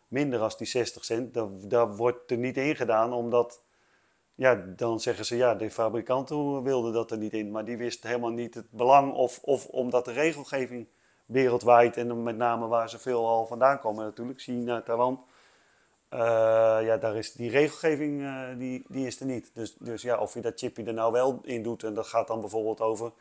minder 0.09 0.41
als 0.41 0.57
die 0.57 0.67
60 0.67 1.05
cent. 1.05 1.35
Daar, 1.71 1.97
wordt 1.97 2.31
er 2.31 2.37
niet 2.37 2.57
in 2.57 2.77
gedaan 2.77 3.13
omdat, 3.13 3.63
ja, 4.35 4.55
dan 4.55 5.01
zeggen 5.01 5.25
ze 5.25 5.37
ja, 5.37 5.55
de 5.55 5.71
fabrikanten 5.71 6.63
wilden 6.63 6.93
dat 6.93 7.11
er 7.11 7.19
niet 7.19 7.33
in. 7.33 7.51
Maar 7.51 7.65
die 7.65 7.77
wist 7.77 8.03
helemaal 8.03 8.31
niet 8.31 8.55
het 8.55 8.71
belang 8.71 9.13
of, 9.13 9.39
of 9.43 9.67
omdat 9.67 10.05
de 10.05 10.13
regelgeving 10.13 10.87
wereldwijd 11.27 11.97
en 11.97 12.23
met 12.23 12.37
name 12.37 12.67
waar 12.67 12.91
ze 12.91 12.99
veel 12.99 13.27
al 13.27 13.47
vandaan 13.47 13.79
komen 13.79 14.05
natuurlijk, 14.05 14.41
China, 14.41 14.83
Taiwan 14.83 15.25
uh, 16.11 16.19
ja, 16.83 16.97
daar 16.97 17.17
is 17.17 17.33
die 17.33 17.51
regelgeving 17.51 18.21
uh, 18.21 18.49
die, 18.59 18.85
die 18.89 19.07
is 19.07 19.21
er 19.21 19.27
niet. 19.27 19.51
Dus, 19.55 19.75
dus 19.79 20.03
ja, 20.03 20.19
of 20.19 20.35
je 20.35 20.41
dat 20.41 20.59
chipje 20.59 20.85
er 20.85 20.95
nou 20.95 21.13
wel 21.13 21.41
in 21.43 21.63
doet, 21.63 21.83
en 21.83 21.95
dat 21.95 22.07
gaat 22.07 22.27
dan 22.27 22.41
bijvoorbeeld 22.41 22.81
over 22.81 23.13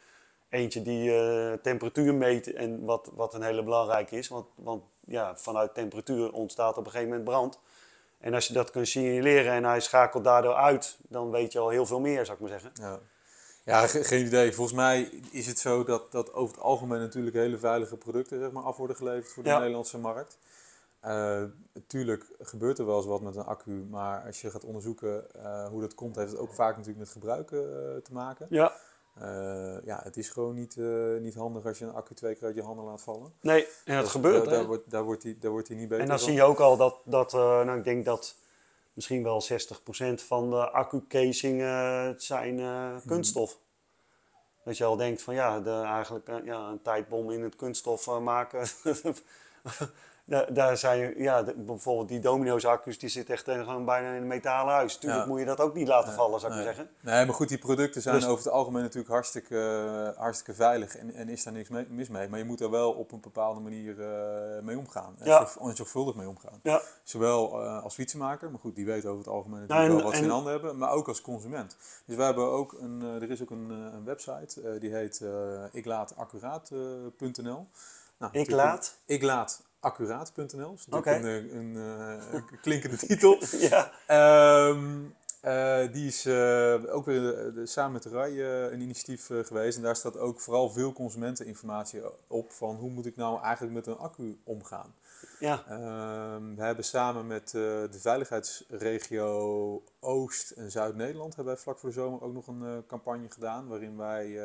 eentje 0.49 0.81
die 0.81 1.09
uh, 1.09 1.53
temperatuur 1.53 2.13
meet 2.13 2.53
en 2.53 2.85
wat, 2.85 3.11
wat 3.13 3.33
een 3.33 3.41
hele 3.41 3.63
belangrijke 3.63 4.17
is. 4.17 4.27
Want, 4.27 4.45
want 4.55 4.83
ja, 5.05 5.37
vanuit 5.37 5.73
temperatuur 5.73 6.31
ontstaat 6.31 6.77
op 6.77 6.85
een 6.85 6.91
gegeven 6.91 7.09
moment 7.09 7.29
brand. 7.29 7.59
En 8.19 8.33
als 8.33 8.47
je 8.47 8.53
dat 8.53 8.71
kunt 8.71 8.87
signaleren 8.87 9.53
en 9.53 9.63
hij 9.63 9.79
schakelt 9.79 10.23
daardoor 10.23 10.55
uit, 10.55 10.97
dan 11.07 11.31
weet 11.31 11.51
je 11.51 11.59
al 11.59 11.69
heel 11.69 11.85
veel 11.85 11.99
meer, 11.99 12.25
zou 12.25 12.37
ik 12.37 12.39
maar 12.39 12.59
zeggen. 12.59 12.71
Ja. 12.73 12.99
Ja, 13.65 13.87
geen 13.87 14.25
idee. 14.25 14.53
Volgens 14.53 14.77
mij 14.77 15.01
is 15.31 15.47
het 15.47 15.59
zo 15.59 15.83
dat, 15.83 16.11
dat 16.11 16.33
over 16.33 16.55
het 16.55 16.63
algemeen 16.63 16.99
natuurlijk 16.99 17.35
hele 17.35 17.57
veilige 17.57 17.97
producten 17.97 18.39
zeg 18.39 18.51
maar, 18.51 18.63
af 18.63 18.77
worden 18.77 18.95
geleverd 18.95 19.31
voor 19.31 19.43
de 19.43 19.49
Nederlandse 19.49 19.97
markt. 19.97 20.37
Uh, 21.05 21.43
tuurlijk 21.87 22.25
gebeurt 22.39 22.79
er 22.79 22.85
wel 22.85 22.97
eens 22.97 23.05
wat 23.05 23.21
met 23.21 23.35
een 23.35 23.45
accu, 23.45 23.71
maar 23.71 24.25
als 24.25 24.41
je 24.41 24.51
gaat 24.51 24.63
onderzoeken 24.63 25.25
uh, 25.35 25.67
hoe 25.67 25.81
dat 25.81 25.95
komt, 25.95 26.15
heeft 26.15 26.31
het 26.31 26.39
ook 26.39 26.53
vaak 26.53 26.71
natuurlijk 26.71 26.99
met 27.05 27.09
gebruiken 27.09 27.57
uh, 27.57 28.01
te 28.01 28.13
maken. 28.13 28.47
Ja. 28.49 28.73
Ja, 29.83 29.99
het 30.03 30.17
is 30.17 30.29
gewoon 30.29 30.55
niet, 30.55 30.75
niet 31.19 31.35
handig 31.35 31.65
als 31.65 31.79
je 31.79 31.85
een 31.85 31.93
accu 31.93 32.13
twee 32.13 32.35
keer 32.35 32.47
uit 32.47 32.55
je 32.55 32.61
handen 32.61 32.85
laat 32.85 33.01
vallen. 33.01 33.33
Nee, 33.41 33.67
en 33.85 33.95
dat 33.95 34.09
gebeurt. 34.09 34.45
Daar, 34.45 34.65
wordt, 34.65 34.89
daar, 34.89 35.03
wordt 35.03 35.23
hij, 35.23 35.37
daar 35.39 35.51
wordt 35.51 35.67
hij 35.67 35.77
niet 35.77 35.87
beter 35.87 36.03
En 36.03 36.09
dan 36.09 36.19
zie 36.19 36.33
je 36.33 36.43
ook 36.43 36.59
al 36.59 36.77
dat, 36.77 37.01
dat 37.03 37.31
nou, 37.31 37.77
ik 37.77 37.83
denk 37.83 38.05
dat 38.05 38.35
misschien 38.93 39.23
wel 39.23 39.43
60% 39.43 39.45
van 40.15 40.49
de 40.49 40.69
accu-casingen 40.69 42.15
zijn 42.21 42.55
mhm. 42.55 43.07
kunststof. 43.07 43.59
Dat 44.63 44.77
je 44.77 44.83
al 44.83 44.95
denkt 44.95 45.21
van 45.21 45.33
ja, 45.33 45.59
de, 45.59 45.71
eigenlijk 45.71 46.27
ja, 46.43 46.69
een 46.69 46.81
tijdbom 46.81 47.31
in 47.31 47.43
het 47.43 47.55
kunststof 47.55 48.19
maken. 48.19 48.67
daar, 50.27 50.53
daar 50.53 50.77
zijn, 50.77 51.13
ja, 51.17 51.43
bijvoorbeeld 51.55 52.07
die 52.07 52.19
domino's 52.19 52.65
accu's, 52.65 52.99
die 52.99 53.09
zitten 53.09 53.33
echt 53.33 53.43
gewoon 53.43 53.85
bijna 53.85 54.09
in 54.09 54.21
een 54.21 54.27
metalen 54.27 54.73
huis. 54.73 54.97
Tuurlijk 54.97 55.25
moet 55.25 55.39
je 55.39 55.45
dat 55.45 55.59
ook 55.59 55.73
niet 55.73 55.87
laten 55.87 56.13
vallen, 56.13 56.39
zou 56.39 56.51
ik 56.51 56.57
nee. 56.57 56.67
maar 56.67 56.75
zeggen. 56.75 56.95
Nee, 57.01 57.25
maar 57.25 57.35
goed, 57.35 57.49
die 57.49 57.57
producten 57.57 58.01
zijn 58.01 58.15
dus- 58.15 58.25
over 58.25 58.43
het 58.43 58.53
algemeen 58.53 58.81
natuurlijk 58.81 59.13
hartstikke, 59.13 59.55
uh, 60.15 60.21
hartstikke 60.21 60.53
veilig 60.53 60.97
en, 60.97 61.13
en 61.13 61.29
is 61.29 61.43
daar 61.43 61.53
niks 61.53 61.69
mis 61.89 62.09
mee. 62.09 62.29
Maar 62.29 62.39
je 62.39 62.45
moet 62.45 62.61
er 62.61 62.69
wel 62.69 62.91
op 62.91 63.11
een 63.11 63.19
bepaalde 63.19 63.59
manier 63.59 63.97
uh, 63.97 64.61
mee 64.61 64.77
omgaan. 64.77 65.15
En 65.19 65.25
ja. 65.25 65.47
zorgvuldig 65.73 66.15
mee 66.15 66.27
omgaan. 66.27 66.59
Ja. 66.63 66.81
Zowel 67.03 67.63
uh, 67.63 67.83
als 67.83 67.93
fietsenmaker, 67.93 68.51
maar 68.51 68.59
goed, 68.59 68.75
die 68.75 68.85
weten 68.85 69.09
over 69.09 69.23
het 69.23 69.33
algemeen 69.33 69.59
natuurlijk 69.59 69.93
wel 69.93 70.03
wat 70.03 70.15
ze 70.15 70.23
in 70.23 70.29
handen 70.29 70.51
hebben, 70.51 70.77
maar 70.77 70.91
ook 70.91 71.07
als 71.07 71.21
consument. 71.21 71.77
Dus 72.05 72.15
wij 72.15 72.25
hebben 72.25 72.51
ook 72.51 72.73
een, 72.79 73.01
er 73.01 73.31
is 73.31 73.41
ook 73.41 73.49
een, 73.49 73.69
een 73.69 74.05
website, 74.05 74.77
die 74.79 74.95
heet 74.95 75.23
iklaataccuraat.nl. 75.71 77.67
Nou, 78.17 78.31
ik 78.31 78.49
laat? 78.49 78.97
Ik 79.05 79.21
laat 79.21 79.63
accuraat.nl. 79.85 80.73
is 80.73 80.87
natuurlijk 80.87 81.05
een, 81.05 81.25
eh, 81.25 81.57
een, 81.57 81.75
een, 81.75 82.35
een, 82.35 82.59
klinkende 82.61 82.97
titel. 83.07 83.37
ja. 83.69 83.91
Um, 84.67 85.15
uh, 85.43 85.91
die 85.91 86.07
is 86.07 86.25
uh, 86.25 86.95
ook 86.95 87.05
weer 87.05 87.51
samen 87.63 87.91
met 87.91 88.05
RAI 88.05 88.41
een 88.43 88.81
initiatief 88.81 89.25
geweest. 89.25 89.77
En 89.77 89.83
daar 89.83 89.95
staat 89.95 90.17
ook 90.17 90.41
vooral 90.41 90.69
veel 90.69 90.93
consumenteninformatie 90.93 92.01
op 92.27 92.51
van 92.51 92.75
hoe 92.75 92.89
moet 92.89 93.05
ik 93.05 93.15
nou 93.15 93.41
eigenlijk 93.41 93.73
met 93.73 93.87
een 93.87 93.97
accu 93.97 94.39
omgaan. 94.43 94.95
Ja. 95.39 95.63
Um, 96.35 96.55
we 96.55 96.63
hebben 96.63 96.85
samen 96.85 97.27
met 97.27 97.49
de 97.49 97.97
veiligheidsregio 97.99 99.83
Oost 99.99 100.51
en 100.51 100.71
Zuid-Nederland 100.71 101.35
hebben 101.35 101.53
wij 101.53 101.63
vlak 101.63 101.79
voor 101.79 101.89
de 101.89 101.95
zomer 101.95 102.21
ook 102.21 102.33
nog 102.33 102.47
een 102.47 102.83
campagne 102.87 103.29
gedaan 103.29 103.67
waarin 103.67 103.97
wij 103.97 104.39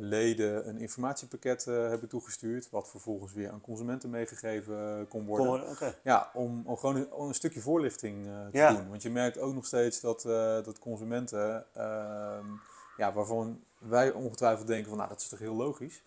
leden 0.00 0.68
een 0.68 0.78
informatiepakket 0.78 1.66
uh, 1.68 1.88
hebben 1.88 2.08
toegestuurd, 2.08 2.70
wat 2.70 2.90
vervolgens 2.90 3.32
weer 3.32 3.50
aan 3.50 3.60
consumenten 3.60 4.10
meegegeven 4.10 4.98
uh, 4.98 5.08
kon 5.08 5.26
worden. 5.26 5.68
okay. 5.68 5.94
Ja, 6.02 6.30
om, 6.34 6.62
om 6.66 6.76
gewoon 6.76 6.96
een, 6.96 7.08
een, 7.18 7.34
stukje 7.34 7.60
voorlichting 7.60 8.24
te 8.52 8.74
doen. 8.76 8.88
Want 8.88 9.02
je 9.02 9.10
merkt 9.10 9.38
ook 9.38 9.54
nog 9.54 9.66
steeds 9.66 10.00
dat, 10.00 10.22
dat 10.64 10.78
consumenten, 10.78 11.64
ehm, 11.74 12.46
ja, 12.96 13.12
waarvan 13.12 13.60
wij 13.78 14.10
ongetwijfeld 14.10 14.66
denken 14.66 14.88
van 14.88 14.96
nou 14.96 15.08
dat 15.08 15.20
is 15.20 15.28
toch 15.28 15.38
heel 15.38 15.54
logisch, 15.54 16.02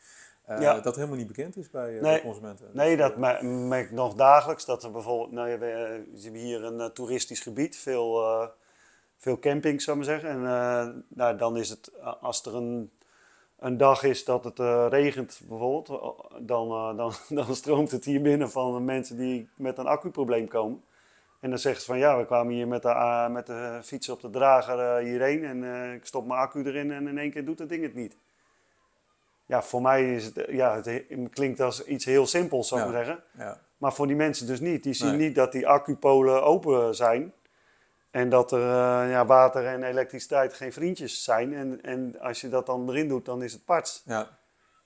ja. 0.47 0.80
dat 0.80 0.95
helemaal 0.95 1.17
niet 1.17 1.28
bekend 1.28 1.57
is 1.57 1.69
bij, 1.69 1.99
bij 1.99 2.21
consumenten. 2.21 2.69
Nee, 2.71 2.97
dat 2.97 3.17
merk 3.41 3.86
ik 3.86 3.91
nog 3.91 4.13
dagelijks. 4.13 4.65
Dat 4.65 4.84
er 4.84 4.91
bijvoorbeeld, 4.91 5.32
nou, 5.32 5.49
we, 5.51 5.57
we 5.57 6.21
hebben 6.21 6.41
hier 6.41 6.63
een 6.63 6.93
toeristisch 6.93 7.39
gebied, 7.39 7.78
veel, 7.78 8.21
veel 9.17 9.39
campings 9.39 9.84
zou 9.84 9.99
ik 9.99 10.05
maar 10.05 10.19
zeggen. 10.19 10.30
En 10.30 11.05
nou, 11.07 11.38
dan 11.38 11.57
is 11.57 11.69
het, 11.69 11.91
als 12.21 12.45
er 12.45 12.55
een 12.55 12.91
een 13.66 13.78
dag 13.78 14.03
is 14.03 14.26
dat 14.26 14.43
het 14.43 14.59
uh, 14.59 14.86
regent 14.89 15.41
bijvoorbeeld, 15.47 15.89
eh, 15.89 16.38
dan, 16.41 16.68
uh, 16.68 16.97
dan, 16.97 17.13
dan 17.45 17.55
stroomt 17.55 17.91
het 17.91 18.05
hier 18.05 18.22
binnen 18.22 18.51
van 18.51 18.86
mensen 18.86 19.18
die 19.18 19.49
met 19.55 19.78
een 19.78 19.88
accuprobleem 19.88 20.47
komen. 20.47 20.84
En 21.39 21.49
dan 21.49 21.59
zeggen 21.59 21.82
ze 21.82 21.88
van 21.88 21.97
ja, 21.97 22.18
we 22.18 22.26
kwamen 22.26 22.53
hier 22.53 22.68
met 22.68 22.82
de, 22.82 22.88
uh, 22.88 23.28
met 23.28 23.45
de 23.45 23.80
fiets 23.84 24.09
op 24.09 24.22
de 24.22 24.30
drager 24.30 24.97
hierheen 24.97 25.43
en 25.43 25.93
ik 25.93 26.05
stop 26.05 26.26
mijn 26.26 26.39
accu 26.39 26.63
erin 26.63 26.91
en 26.91 27.07
in 27.07 27.18
één 27.18 27.32
keer 27.32 27.45
doet 27.45 27.59
het 27.59 27.70
ding 27.70 27.84
het 27.84 27.93
niet. 27.93 28.18
Ja, 29.45 29.63
voor 29.63 29.82
mij 29.82 30.16
is 30.16 30.26
het, 30.26 30.45
ja, 30.49 30.76
het, 30.76 31.03
klinkt 31.30 31.59
als 31.59 31.86
iets 31.86 32.05
heel 32.05 32.26
simpels 32.26 32.68
zou 32.68 32.82
ik 32.82 32.88
maar 32.88 33.05
zeggen. 33.05 33.24
Ja. 33.38 33.61
Maar 33.78 33.93
voor 33.93 34.07
die 34.07 34.16
mensen 34.16 34.47
dus 34.47 34.59
niet. 34.59 34.84
Die 34.84 34.93
zien 34.93 35.18
niet 35.18 35.36
dat 35.36 35.51
die 35.51 35.68
accupolen 35.68 36.43
open 36.43 36.95
zijn. 36.95 37.34
En 38.16 38.30
dat 38.30 38.51
er 38.51 38.59
uh, 38.59 39.09
ja, 39.09 39.26
water 39.26 39.66
en 39.66 39.84
elektriciteit 39.84 40.53
geen 40.53 40.74
vriendjes 40.74 41.24
zijn. 41.24 41.53
En, 41.53 41.84
en 41.84 42.20
als 42.20 42.41
je 42.41 42.49
dat 42.49 42.66
dan 42.66 42.89
erin 42.89 43.07
doet, 43.07 43.26
dan 43.26 43.43
is 43.43 43.53
het 43.53 43.66
parts. 43.66 44.01
Ja. 44.05 44.38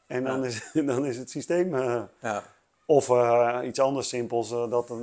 En 0.07 0.23
dan, 0.23 0.45
Is, 0.45 0.71
dan 0.85 1.05
is 1.05 1.17
het 1.17 1.29
systeem. 1.29 1.73
Uh, 1.73 2.01
ja. 2.19 2.43
Of 2.85 3.09
uh, 3.09 3.59
iets 3.63 3.79
anders 3.79 4.09
simpels, 4.09 4.49
dat 4.49 4.89
een, 4.89 5.01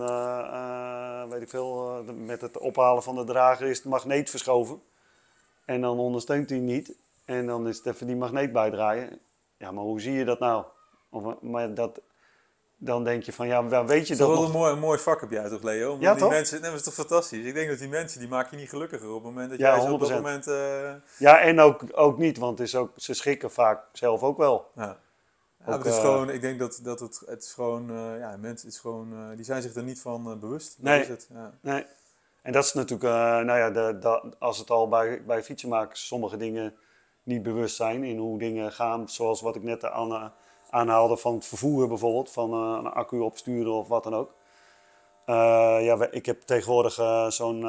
weet 1.29 1.43
ik 1.43 1.49
veel, 1.49 2.03
met 2.17 2.41
het 2.41 2.59
ophalen 2.59 3.03
van 3.03 3.15
de 3.15 3.25
drager 3.25 3.67
is 3.67 3.83
de 3.83 3.89
magneet 3.89 4.31
verschoven. 4.31 4.83
En 5.65 5.81
dan 5.81 5.99
ondersteunt 5.99 6.51
hij 6.51 6.59
niet. 6.59 6.95
En 7.25 7.47
dan 7.47 7.69
is 7.69 7.77
het 7.77 7.87
even 7.87 8.07
die 8.07 8.17
magneet 8.17 8.53
bijdraaien. 8.53 9.21
Ja, 9.57 9.71
maar 9.71 9.85
hoe 9.85 10.01
zie 10.01 10.13
je 10.13 10.25
dat 10.25 10.39
nou? 10.39 10.65
Of, 11.11 11.41
maar 11.41 11.75
dat, 11.75 12.01
dan 12.79 13.05
denk 13.05 13.23
je 13.23 13.33
van, 13.33 13.47
ja, 13.47 13.85
weet 13.87 14.09
je 14.09 14.17
dat, 14.17 14.29
dat 14.29 14.37
wel 14.37 14.47
een 14.47 14.53
mooi, 14.53 14.73
een 14.73 14.79
mooi 14.79 14.99
vak 14.99 15.21
heb 15.21 15.31
jij 15.31 15.49
toch, 15.49 15.63
Leo? 15.63 15.97
ja, 16.01 16.13
die 16.13 16.21
toch? 16.21 16.31
Mensen, 16.31 16.63
dat 16.63 16.75
is 16.75 16.83
toch 16.83 16.95
fantastisch? 16.95 17.45
Ik 17.45 17.55
denk 17.55 17.69
dat 17.69 17.79
die 17.79 17.89
mensen, 17.89 18.21
die 18.21 18.29
maken 18.29 18.51
je 18.51 18.57
niet 18.57 18.69
gelukkiger 18.69 19.09
op 19.09 19.15
het 19.15 19.23
moment 19.23 19.51
dat 19.51 19.59
jij 19.59 19.77
ja, 19.77 19.93
op 19.93 20.01
dat 20.01 20.11
moment... 20.11 20.47
Uh... 20.47 20.93
Ja, 21.19 21.41
en 21.41 21.61
ook, 21.61 21.83
ook 21.93 22.19
niet, 22.19 22.39
want 22.39 22.59
het 22.59 22.67
is 22.69 22.75
ook, 22.75 22.93
ze 22.97 23.15
schrikken 23.15 23.51
vaak 23.51 23.85
zelf 23.93 24.23
ook 24.23 24.37
wel. 24.37 24.71
Ja. 24.75 24.99
Ja, 25.67 25.73
ook, 25.73 25.85
het 25.85 25.93
is 25.93 25.99
uh, 25.99 26.01
gewoon, 26.01 26.31
ik 26.31 26.41
denk 26.41 26.59
dat, 26.59 26.81
dat 26.83 27.01
het, 27.01 27.23
het 27.27 27.43
is 27.43 27.53
gewoon, 27.53 27.91
uh, 27.91 28.19
ja, 28.19 28.37
mensen, 28.37 28.69
is 28.69 28.79
gewoon, 28.79 29.35
die 29.35 29.45
zijn 29.45 29.63
zich 29.63 29.75
er 29.75 29.83
niet 29.83 30.01
van 30.01 30.41
bewust. 30.41 30.77
Nee, 30.81 31.01
is 31.01 31.09
het. 31.09 31.29
Ja. 31.33 31.53
nee. 31.61 31.85
En 32.43 32.53
dat 32.53 32.65
is 32.65 32.73
natuurlijk, 32.73 33.11
nou 33.45 33.59
ja, 33.59 33.71
de, 33.71 33.99
de, 33.99 34.35
als 34.39 34.59
het 34.59 34.71
al 34.71 34.89
bij, 34.89 35.25
bij 35.25 35.43
fietsenmakers 35.43 36.07
sommige 36.07 36.37
dingen 36.37 36.75
niet 37.23 37.43
bewust 37.43 37.77
zijn 37.77 38.05
in 38.05 38.19
hoe 38.19 38.39
dingen 38.39 38.73
gaan, 38.73 39.09
zoals 39.09 39.41
wat 39.41 39.57
ik 39.57 39.63
net 39.63 39.85
aan 39.85 40.33
aanhaalde 40.71 41.17
van 41.17 41.35
het 41.35 41.47
vervoer 41.47 41.89
bijvoorbeeld, 41.89 42.31
van 42.31 42.51
uh, 42.51 42.79
een 42.79 42.93
accu 42.93 43.19
opsturen 43.19 43.73
of 43.73 43.89
wat 43.89 44.05
dan 44.05 44.15
ook. 44.15 44.35
Uh, 45.27 45.79
ja, 45.81 46.11
ik 46.11 46.27
heb 46.27 46.41
tegenwoordig 46.41 46.99
uh, 46.99 47.31
zo'n 47.31 47.61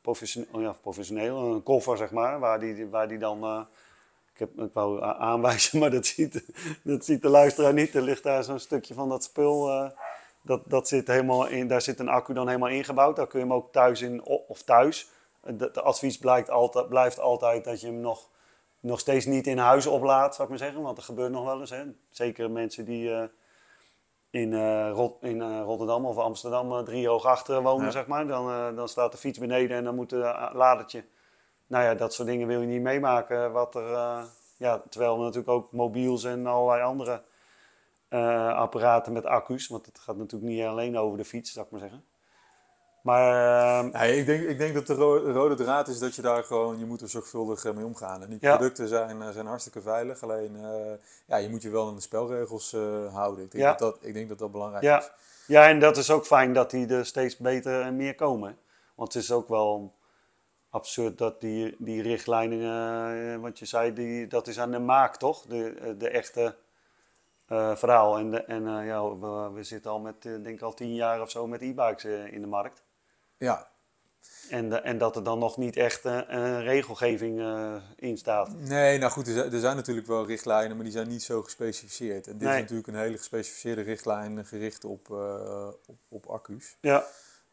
professioneel, 0.00 0.70
oh 0.70 0.74
professioneel, 0.80 1.36
een 1.36 1.62
koffer 1.62 1.96
zeg 1.96 2.10
maar, 2.10 2.38
waar 2.38 2.60
die, 2.60 2.86
waar 2.86 3.08
die 3.08 3.18
dan, 3.18 3.66
ik, 4.32 4.38
heb, 4.38 4.60
ik 4.60 4.70
wou 4.72 5.02
aanwijzen, 5.02 5.78
maar 5.80 5.90
dat 5.90 6.06
ziet, 6.06 6.44
dat 6.82 7.04
ziet 7.04 7.22
de 7.22 7.28
luisteraar 7.28 7.72
niet. 7.72 7.94
Er 7.94 8.02
ligt 8.02 8.22
daar 8.22 8.44
zo'n 8.44 8.58
stukje 8.58 8.94
van 8.94 9.08
dat 9.08 9.24
spul, 9.24 9.90
dat, 10.42 10.60
dat 10.66 10.88
zit 10.88 11.06
helemaal 11.06 11.46
in, 11.46 11.68
daar 11.68 11.82
zit 11.82 11.98
een 11.98 12.08
accu 12.08 12.32
dan 12.32 12.46
helemaal 12.46 12.68
ingebouwd. 12.68 13.16
Daar 13.16 13.26
kun 13.26 13.38
je 13.38 13.46
hem 13.46 13.54
ook 13.54 13.72
thuis 13.72 14.02
in, 14.02 14.24
of 14.24 14.62
thuis. 14.62 15.10
Het 15.44 15.82
advies 15.82 16.18
blijkt 16.18 16.50
altijd, 16.50 16.88
blijft 16.88 17.20
altijd 17.20 17.64
dat 17.64 17.80
je 17.80 17.86
hem 17.86 18.00
nog 18.00 18.28
nog 18.84 19.00
steeds 19.00 19.26
niet 19.26 19.46
in 19.46 19.58
huis 19.58 19.86
oplaat, 19.86 20.34
zou 20.34 20.42
ik 20.42 20.48
maar 20.48 20.58
zeggen. 20.66 20.82
Want 20.82 20.96
er 20.96 21.02
gebeurt 21.02 21.32
nog 21.32 21.44
wel 21.44 21.60
eens. 21.60 21.70
Hè. 21.70 21.84
Zeker 22.10 22.50
mensen 22.50 22.84
die 22.84 23.08
uh, 23.08 23.24
in, 24.30 24.52
uh, 24.52 24.90
Rot 24.90 25.22
in 25.22 25.36
uh, 25.36 25.60
Rotterdam 25.60 26.06
of 26.06 26.18
Amsterdam 26.18 26.84
drie 26.84 27.08
hoog 27.08 27.24
achter 27.24 27.62
wonen, 27.62 27.84
ja. 27.84 27.90
zeg 27.90 28.06
maar. 28.06 28.26
Dan, 28.26 28.74
dan 28.74 28.88
staat 28.88 29.12
de 29.12 29.18
fiets 29.18 29.38
beneden 29.38 29.76
en 29.76 29.84
dan 29.84 29.94
moet 29.94 30.12
een 30.12 30.20
ladertje. 30.52 31.04
Nou 31.66 31.84
ja, 31.84 31.94
dat 31.94 32.14
soort 32.14 32.28
dingen 32.28 32.46
wil 32.46 32.60
je 32.60 32.66
niet 32.66 32.82
meemaken. 32.82 33.52
Wat 33.52 33.74
er, 33.74 33.88
ja, 34.56 34.82
terwijl 34.88 35.16
we 35.16 35.22
natuurlijk 35.22 35.48
ook 35.48 35.72
mobiels 35.72 36.24
en 36.24 36.46
allerlei 36.46 36.82
andere 36.82 37.22
apparaten 38.54 39.12
met 39.12 39.24
accu's. 39.24 39.68
Want 39.68 39.86
het 39.86 39.98
gaat 39.98 40.16
natuurlijk 40.16 40.52
niet 40.52 40.64
alleen 40.64 40.98
over 40.98 41.18
de 41.18 41.24
fiets, 41.24 41.52
zou 41.52 41.64
ik 41.64 41.70
maar 41.70 41.80
zeggen. 41.80 42.04
Maar, 43.04 43.84
nee, 43.84 44.18
ik, 44.18 44.26
denk, 44.26 44.42
ik 44.48 44.58
denk 44.58 44.74
dat 44.74 44.86
de 44.86 44.94
rode, 44.94 45.54
draad 45.54 45.88
is 45.88 45.98
dat 45.98 46.14
je 46.14 46.22
daar 46.22 46.44
gewoon, 46.44 46.78
je 46.78 46.84
moet 46.84 47.00
er 47.00 47.08
zorgvuldig 47.08 47.74
mee 47.74 47.84
omgaan. 47.84 48.22
En 48.22 48.28
die 48.28 48.38
producten 48.38 48.88
zijn, 48.88 49.32
zijn 49.32 49.46
hartstikke 49.46 49.80
veilig, 49.80 50.22
alleen 50.22 50.56
uh, 50.56 50.92
ja, 51.26 51.36
je 51.36 51.48
moet 51.48 51.62
je 51.62 51.70
wel 51.70 51.88
aan 51.88 51.94
de 51.94 52.00
spelregels 52.00 52.72
uh, 52.72 53.14
houden. 53.14 53.44
Ik 53.44 53.50
denk, 53.50 53.64
ja. 53.64 53.70
dat 53.70 53.78
dat, 53.78 53.98
ik 54.00 54.14
denk 54.14 54.28
dat 54.28 54.38
dat 54.38 54.52
belangrijk 54.52 55.02
is. 55.02 55.10
Ja, 55.46 55.68
en 55.68 55.80
dat 55.80 55.96
is 55.96 56.10
ook 56.10 56.26
fijn 56.26 56.52
dat 56.52 56.70
die 56.70 56.86
er 56.86 57.06
steeds 57.06 57.36
beter 57.36 57.80
en 57.80 57.96
meer 57.96 58.14
komen. 58.14 58.58
Want 58.94 59.12
het 59.12 59.22
is 59.22 59.32
ook 59.32 59.48
wel 59.48 59.94
absurd 60.70 61.18
dat 61.18 61.40
die, 61.40 61.76
die 61.78 62.02
richtlijnen, 62.02 63.40
wat 63.40 63.58
je 63.58 63.66
zei, 63.66 63.92
die, 63.92 64.26
dat 64.26 64.46
is 64.46 64.58
aan 64.58 64.70
de 64.70 64.78
maak 64.78 65.16
toch? 65.16 65.42
De, 65.42 65.94
de 65.98 66.08
echte 66.08 66.56
verhaal. 67.74 68.18
En, 68.18 68.30
de, 68.30 68.44
en 68.44 68.84
ja, 68.84 69.16
we, 69.16 69.50
we, 69.54 69.62
zitten 69.62 69.90
al 69.90 70.00
met, 70.00 70.22
denk 70.22 70.46
ik 70.46 70.62
al 70.62 70.74
tien 70.74 70.94
jaar 70.94 71.20
of 71.20 71.30
zo 71.30 71.46
met 71.46 71.62
e-bikes 71.62 72.04
in 72.04 72.40
de 72.40 72.46
markt. 72.46 72.83
Ja. 73.44 73.68
En, 74.50 74.68
de, 74.68 74.76
en 74.76 74.98
dat 74.98 75.16
er 75.16 75.24
dan 75.24 75.38
nog 75.38 75.56
niet 75.56 75.76
echt 75.76 76.04
uh, 76.04 76.20
een 76.26 76.62
regelgeving 76.62 77.38
uh, 77.38 77.76
in 77.96 78.18
staat. 78.18 78.54
Nee, 78.58 78.98
nou 78.98 79.12
goed, 79.12 79.26
er 79.26 79.32
zijn, 79.32 79.52
er 79.52 79.60
zijn, 79.60 79.76
natuurlijk 79.76 80.06
wel 80.06 80.26
richtlijnen, 80.26 80.76
maar 80.76 80.84
die 80.84 80.92
zijn 80.92 81.08
niet 81.08 81.22
zo 81.22 81.42
gespecificeerd. 81.42 82.26
En 82.26 82.38
dit 82.38 82.48
nee. 82.48 82.54
is 82.54 82.60
natuurlijk 82.60 82.88
een 82.88 82.94
hele 82.94 83.16
gespecificeerde 83.16 83.82
richtlijn 83.82 84.46
gericht 84.46 84.84
op, 84.84 85.10
op, 85.86 85.98
op, 86.08 86.26
accu's. 86.26 86.76
Ja. 86.80 87.04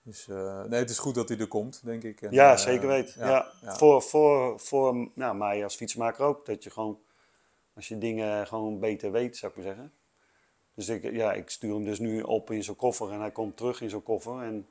Dus 0.03 0.27
nee, 0.67 0.79
het 0.79 0.89
is 0.89 0.99
goed 0.99 1.15
dat 1.15 1.29
hij 1.29 1.37
er 1.37 1.47
komt, 1.47 1.81
denk 1.83 2.03
ik. 2.03 2.21
En, 2.21 2.31
ja, 2.31 2.57
zeker 2.57 2.87
weten. 2.87 3.27
Ja, 3.27 3.47
ja, 3.61 3.75
Voor, 3.75 4.01
voor, 4.01 4.59
voor 4.59 5.09
nou, 5.15 5.35
mij 5.35 5.63
als 5.63 5.75
fietsmaker 5.75 6.25
ook. 6.25 6.45
Dat 6.45 6.63
je 6.63 6.69
gewoon, 6.69 6.99
als 7.75 7.87
je 7.87 7.97
dingen 7.97 8.47
gewoon 8.47 8.79
beter 8.79 9.11
weet, 9.11 9.37
zou 9.37 9.51
ik 9.51 9.57
maar 9.57 9.67
zeggen. 9.67 9.93
Dus 10.75 10.89
ik, 10.89 11.11
ja, 11.11 11.33
ik 11.33 11.49
stuur 11.49 11.73
hem 11.73 11.83
dus 11.83 11.99
nu 11.99 12.21
op 12.21 12.51
in 12.51 12.63
zo'n 12.63 12.75
koffer 12.75 13.11
en 13.11 13.19
hij 13.19 13.31
komt 13.31 13.57
terug 13.57 13.81
in 13.81 13.89
zo'n 13.89 14.03
koffer. 14.03 14.41
En 14.41 14.67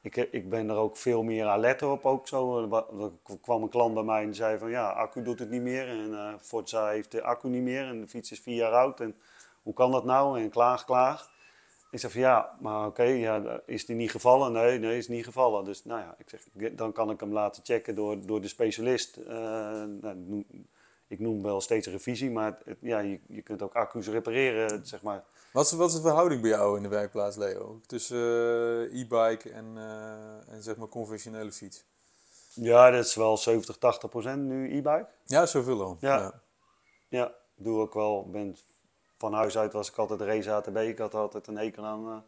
ik, 0.00 0.16
ik 0.16 0.48
ben 0.48 0.68
er 0.68 0.76
ook 0.76 0.96
veel 0.96 1.22
meer 1.22 1.46
alert 1.46 1.82
op 1.82 2.04
ook 2.04 2.28
zo. 2.28 2.70
Er 3.00 3.38
kwam 3.40 3.62
een 3.62 3.68
klant 3.68 3.94
bij 3.94 4.02
mij 4.02 4.22
en 4.22 4.34
zei 4.34 4.58
van 4.58 4.70
ja, 4.70 4.90
accu 4.90 5.22
doet 5.22 5.38
het 5.38 5.50
niet 5.50 5.62
meer. 5.62 5.88
En 5.88 6.10
uh, 6.10 6.34
Forza 6.40 6.88
heeft 6.88 7.10
de 7.10 7.22
accu 7.22 7.48
niet 7.48 7.62
meer 7.62 7.84
en 7.84 8.00
de 8.00 8.08
fiets 8.08 8.32
is 8.32 8.40
vier 8.40 8.56
jaar 8.56 8.72
oud. 8.72 9.00
En 9.00 9.16
hoe 9.62 9.74
kan 9.74 9.90
dat 9.90 10.04
nou? 10.04 10.40
En 10.40 10.50
klaag, 10.50 10.84
klaag. 10.84 11.30
Ik 11.90 12.00
zeg 12.00 12.12
van 12.12 12.20
ja, 12.20 12.56
maar 12.60 12.86
oké, 12.86 13.02
ja, 13.02 13.60
is 13.66 13.86
die 13.86 13.96
niet 13.96 14.10
gevallen? 14.10 14.52
Nee, 14.52 14.78
nee, 14.78 14.96
is 14.96 15.08
niet 15.08 15.24
gevallen. 15.24 15.64
Dus 15.64 15.84
nou 15.84 16.00
ja, 16.00 16.14
ik 16.18 16.28
zeg, 16.28 16.72
dan 16.72 16.92
kan 16.92 17.10
ik 17.10 17.20
hem 17.20 17.32
laten 17.32 17.64
checken 17.64 17.94
door, 17.94 18.26
door 18.26 18.40
de 18.40 18.48
specialist. 18.48 19.18
Nou, 19.26 20.44
ik 21.10 21.18
noem 21.18 21.42
wel 21.42 21.60
steeds 21.60 21.86
revisie, 21.86 22.30
maar 22.30 22.58
ja, 22.80 22.98
je, 22.98 23.20
je 23.26 23.42
kunt 23.42 23.62
ook 23.62 23.74
accu's 23.74 24.08
repareren, 24.08 24.86
zeg 24.86 25.02
maar. 25.02 25.24
Wat 25.52 25.64
is, 25.64 25.72
wat 25.72 25.88
is 25.88 25.94
de 25.94 26.00
verhouding 26.00 26.40
bij 26.40 26.50
jou 26.50 26.76
in 26.76 26.82
de 26.82 26.88
werkplaats, 26.88 27.36
Leo? 27.36 27.80
Tussen 27.86 28.18
uh, 28.18 29.00
e-bike 29.00 29.50
en, 29.50 29.74
uh, 29.76 30.52
en 30.54 30.62
zeg 30.62 30.76
maar 30.76 30.88
conventionele 30.88 31.52
fiets? 31.52 31.84
Ja, 32.54 32.90
dat 32.90 33.04
is 33.04 33.14
wel 33.14 33.36
70, 33.36 33.76
80 33.76 34.10
procent 34.10 34.42
nu 34.42 34.76
e-bike. 34.76 35.06
Ja, 35.24 35.46
zoveel 35.46 35.82
al. 35.82 35.96
Ja. 36.00 36.18
ja. 36.18 36.42
ja, 37.08 37.34
doe 37.54 37.80
ook 37.80 37.94
wel. 37.94 38.28
Ben, 38.30 38.56
van 39.18 39.32
huis 39.32 39.58
uit 39.58 39.72
was 39.72 39.90
ik 39.90 39.96
altijd 39.96 40.20
race 40.20 40.52
ATB. 40.52 40.76
Ik 40.76 40.98
had 40.98 41.14
altijd 41.14 41.46
een 41.46 41.56
hekel 41.56 41.84
aan, 41.84 42.08
uh, 42.08 42.18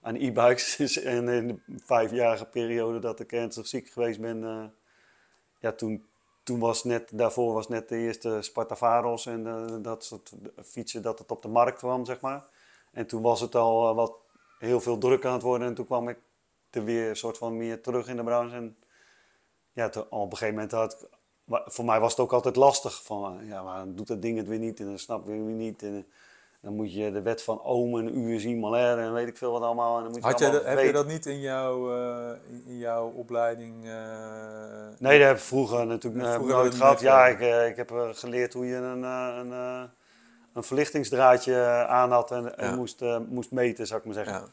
aan 0.00 0.14
e-bikes. 0.14 1.02
en 1.02 1.28
in 1.38 1.46
de 1.46 1.80
vijfjarige 1.84 2.46
periode 2.46 2.98
dat 2.98 3.20
ik 3.20 3.32
ernstig 3.32 3.66
ziek 3.66 3.88
geweest 3.88 4.20
ben, 4.20 4.72
ja, 5.60 5.72
toen, 5.72 6.09
toen 6.42 6.58
was 6.58 6.84
net, 6.84 7.10
daarvoor 7.12 7.54
was 7.54 7.68
net 7.68 7.88
de 7.88 7.96
eerste 7.96 8.38
Sparta 8.42 8.76
Varos 8.76 9.26
en 9.26 9.46
uh, 9.46 9.82
dat 9.82 10.04
soort 10.04 10.32
fietsen 10.64 11.02
dat 11.02 11.18
het 11.18 11.30
op 11.30 11.42
de 11.42 11.48
markt 11.48 11.78
kwam, 11.78 12.04
zeg 12.04 12.20
maar. 12.20 12.44
En 12.92 13.06
toen 13.06 13.22
was 13.22 13.40
het 13.40 13.54
al 13.54 13.90
uh, 13.90 13.96
wat 13.96 14.12
heel 14.58 14.80
veel 14.80 14.98
druk 14.98 15.24
aan 15.24 15.32
het 15.32 15.42
worden 15.42 15.68
en 15.68 15.74
toen 15.74 15.86
kwam 15.86 16.08
ik 16.08 16.18
er 16.70 16.84
weer 16.84 17.08
een 17.08 17.16
soort 17.16 17.38
van 17.38 17.56
meer 17.56 17.82
terug 17.82 18.08
in 18.08 18.16
de 18.16 18.24
branche. 18.24 18.54
En 18.54 18.76
ja, 19.72 19.88
toen, 19.88 20.02
op 20.10 20.30
een 20.30 20.36
gegeven 20.36 20.54
moment 20.54 20.72
had 20.72 21.08
voor 21.46 21.84
mij 21.84 22.00
was 22.00 22.10
het 22.10 22.20
ook 22.20 22.32
altijd 22.32 22.56
lastig 22.56 23.02
van, 23.04 23.40
uh, 23.40 23.48
ja, 23.48 23.64
waarom 23.64 23.96
doet 23.96 24.06
dat 24.06 24.22
ding 24.22 24.36
het 24.36 24.48
weer 24.48 24.58
niet 24.58 24.80
en 24.80 24.86
dan 24.86 24.98
snap 24.98 25.20
ik 25.20 25.26
weer 25.26 25.38
niet. 25.38 25.82
En, 25.82 26.06
dan 26.60 26.74
moet 26.74 26.94
je 26.94 27.12
de 27.12 27.22
wet 27.22 27.42
van 27.42 27.62
Ohm 27.62 27.98
en 27.98 28.18
USI 28.18 28.56
Malair 28.56 28.98
en 28.98 29.12
weet 29.12 29.28
ik 29.28 29.36
veel 29.36 29.52
wat 29.52 29.62
allemaal. 29.62 29.96
En 29.96 30.02
dan 30.02 30.12
moet 30.12 30.20
je 30.20 30.26
Had 30.26 30.38
jij 30.38 30.50
heb 30.64 30.80
je 30.80 30.92
dat 30.92 31.06
niet 31.06 31.26
in 31.26 31.40
jouw, 31.40 31.96
uh, 31.96 32.30
in 32.66 32.78
jouw 32.78 33.08
opleiding? 33.08 33.84
Uh, 33.84 33.92
nee, 34.98 35.18
dat 35.18 35.28
heb 35.28 35.36
ik 35.36 35.42
vroeger 35.42 35.86
natuurlijk 35.86 36.32
vroeger 36.32 36.56
nooit 36.56 36.74
gehad. 36.74 37.00
Ja, 37.00 37.26
ik, 37.26 37.40
ik 37.70 37.76
heb 37.76 37.92
geleerd 38.12 38.52
hoe 38.52 38.66
je 38.66 38.74
een, 38.74 39.02
een, 39.02 39.50
een 40.52 40.62
verlichtingsdraadje 40.62 41.86
aan 41.86 42.10
had 42.10 42.30
en, 42.30 42.58
en 42.58 42.76
moest, 42.76 43.02
moest 43.28 43.50
meten, 43.50 43.86
zou 43.86 44.00
ik 44.00 44.06
maar 44.06 44.14
zeggen. 44.14 44.34
Ja. 44.34 44.44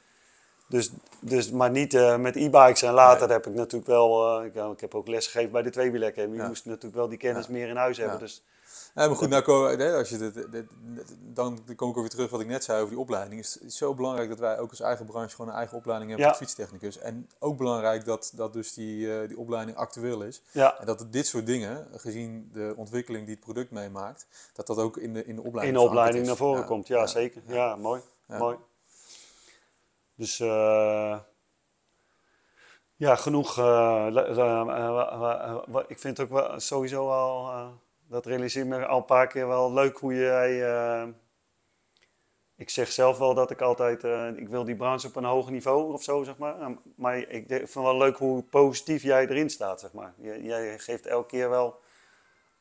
Dus, 0.69 0.91
dus, 1.21 1.51
maar 1.51 1.71
niet 1.71 2.17
met 2.19 2.35
e-bikes. 2.35 2.81
En 2.81 2.93
later 2.93 3.29
heb 3.29 3.47
ik 3.47 3.53
natuurlijk 3.53 3.87
wel, 3.87 4.43
ik, 4.43 4.55
ik, 4.55 4.79
heb 4.79 4.95
ook 4.95 5.07
lesgegeven 5.07 5.51
bij 5.51 5.61
de 5.61 5.69
tweewieleracademie. 5.69 6.35
Je 6.35 6.41
ja. 6.41 6.47
moest 6.47 6.65
natuurlijk 6.65 6.95
wel 6.95 7.07
die 7.07 7.17
kennis 7.17 7.47
meer 7.47 7.67
in 7.67 7.75
huis 7.75 7.97
hebben. 7.97 8.19
Dus 8.19 8.43
ja, 8.97 9.07
maar 9.07 9.15
goed, 9.15 9.29
nou, 9.29 9.93
als 9.93 10.09
je 10.09 10.17
dit, 10.17 10.51
dit, 10.51 10.65
dan 11.21 11.59
kom 11.75 11.89
ik 11.89 11.95
weer 11.95 12.09
terug 12.09 12.29
wat 12.29 12.41
ik 12.41 12.47
net 12.47 12.63
zei 12.63 12.77
over 12.77 12.89
die 12.89 12.99
opleiding. 12.99 13.41
Het 13.41 13.59
is 13.65 13.77
zo 13.77 13.93
belangrijk 13.93 14.29
dat 14.29 14.39
wij 14.39 14.59
ook 14.59 14.69
als 14.69 14.79
eigen 14.79 15.05
branche 15.05 15.35
gewoon 15.35 15.51
een 15.51 15.57
eigen 15.57 15.77
opleiding 15.77 16.09
hebben 16.09 16.27
ja. 16.27 16.35
voor 16.35 16.45
fietstechnicus. 16.45 16.97
En 16.97 17.29
ook 17.39 17.57
belangrijk 17.57 18.05
dat, 18.05 18.31
dat 18.35 18.53
dus 18.53 18.73
die, 18.73 19.05
uh, 19.05 19.27
die 19.27 19.37
opleiding 19.37 19.77
actueel 19.77 20.21
is. 20.21 20.41
Ja. 20.51 20.79
En 20.79 20.85
dat 20.85 21.05
dit 21.09 21.27
soort 21.27 21.45
dingen, 21.45 21.87
gezien 21.95 22.49
de 22.53 22.73
ontwikkeling 22.77 23.25
die 23.25 23.35
het 23.35 23.43
product 23.43 23.71
meemaakt, 23.71 24.27
dat 24.53 24.67
dat 24.67 24.77
ook 24.77 24.97
in 24.97 25.13
de, 25.13 25.25
in 25.25 25.35
de 25.35 25.41
opleiding 25.41 25.77
In 25.77 25.83
de 25.83 25.89
opleiding 25.89 26.25
naar 26.25 26.35
voren 26.35 26.65
komt, 26.65 26.87
ja, 26.87 27.07
zeker. 27.07 27.41
Ja, 27.45 27.75
mooi. 27.75 28.01
mooi. 28.25 28.57
Dus 30.15 30.39
uh, 30.39 31.19
ja, 32.95 33.15
genoeg. 33.15 33.57
Uh, 33.57 34.07
ik 35.87 35.99
vind 35.99 36.17
het 36.17 36.19
ook 36.19 36.39
wel 36.39 36.59
sowieso 36.59 37.09
al 37.09 37.49
dat 38.07 38.25
realiseer 38.25 38.67
me 38.67 38.85
al 38.85 38.97
een 38.97 39.05
paar 39.05 39.27
keer 39.27 39.47
wel 39.47 39.73
leuk 39.73 39.97
hoe 39.97 40.15
jij. 40.15 40.51
Uh, 40.51 41.07
ik 42.55 42.69
zeg 42.69 42.91
zelf 42.91 43.17
wel 43.17 43.33
dat 43.33 43.51
ik 43.51 43.61
altijd. 43.61 44.03
Uh, 44.03 44.27
ik 44.35 44.47
wil 44.47 44.63
die 44.63 44.75
branche 44.75 45.07
op 45.07 45.15
een 45.15 45.23
hoger 45.23 45.51
niveau 45.51 45.93
of 45.93 46.03
zo, 46.03 46.23
zeg 46.23 46.37
maar. 46.37 46.77
maar 46.95 47.17
ik 47.17 47.45
vind 47.47 47.73
wel 47.73 47.97
leuk 47.97 48.17
hoe 48.17 48.43
positief 48.43 49.03
jij 49.03 49.27
erin 49.27 49.49
staat, 49.49 49.79
zeg 49.79 49.93
maar. 49.93 50.13
Jij, 50.17 50.41
jij 50.41 50.79
geeft 50.79 51.05
elke 51.05 51.27
keer 51.27 51.49
wel. 51.49 51.79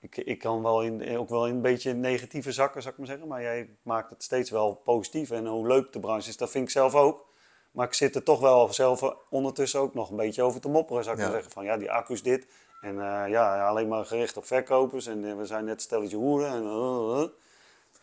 Ik, 0.00 0.16
ik 0.16 0.38
kan 0.38 0.62
wel 0.62 0.82
in, 0.82 1.18
ook 1.18 1.28
wel 1.28 1.46
in 1.46 1.54
een 1.54 1.62
beetje 1.62 1.92
negatieve 1.92 2.52
zakken, 2.52 2.82
zou 2.82 2.92
ik 2.92 2.98
maar 2.98 3.08
zeggen. 3.08 3.28
Maar 3.28 3.42
jij 3.42 3.76
maakt 3.82 4.10
het 4.10 4.22
steeds 4.22 4.50
wel 4.50 4.74
positief. 4.74 5.30
En 5.30 5.46
hoe 5.46 5.66
leuk 5.66 5.92
de 5.92 6.00
branche 6.00 6.28
is, 6.28 6.36
dat 6.36 6.50
vind 6.50 6.64
ik 6.64 6.70
zelf 6.70 6.94
ook. 6.94 7.26
Maar 7.70 7.86
ik 7.86 7.94
zit 7.94 8.14
er 8.14 8.22
toch 8.22 8.40
wel 8.40 8.72
zelf 8.72 9.16
ondertussen 9.30 9.80
ook 9.80 9.94
nog 9.94 10.10
een 10.10 10.16
beetje 10.16 10.42
over 10.42 10.60
te 10.60 10.68
mopperen, 10.68 11.04
zou 11.04 11.16
ik 11.16 11.22
maar 11.22 11.32
zeggen. 11.32 11.52
Van 11.52 11.64
ja, 11.64 11.76
die 11.76 11.90
accu's 11.90 12.22
dit. 12.22 12.46
En 12.86 12.94
uh, 12.94 13.24
ja, 13.28 13.68
alleen 13.68 13.88
maar 13.88 14.04
gericht 14.04 14.36
op 14.36 14.46
verkopers. 14.46 15.06
En 15.06 15.24
uh, 15.24 15.36
we 15.36 15.46
zijn 15.46 15.64
net 15.64 15.82
stelletje 15.82 16.16
hoeren. 16.16 16.50
En, 16.50 16.62
uh, 16.62 17.20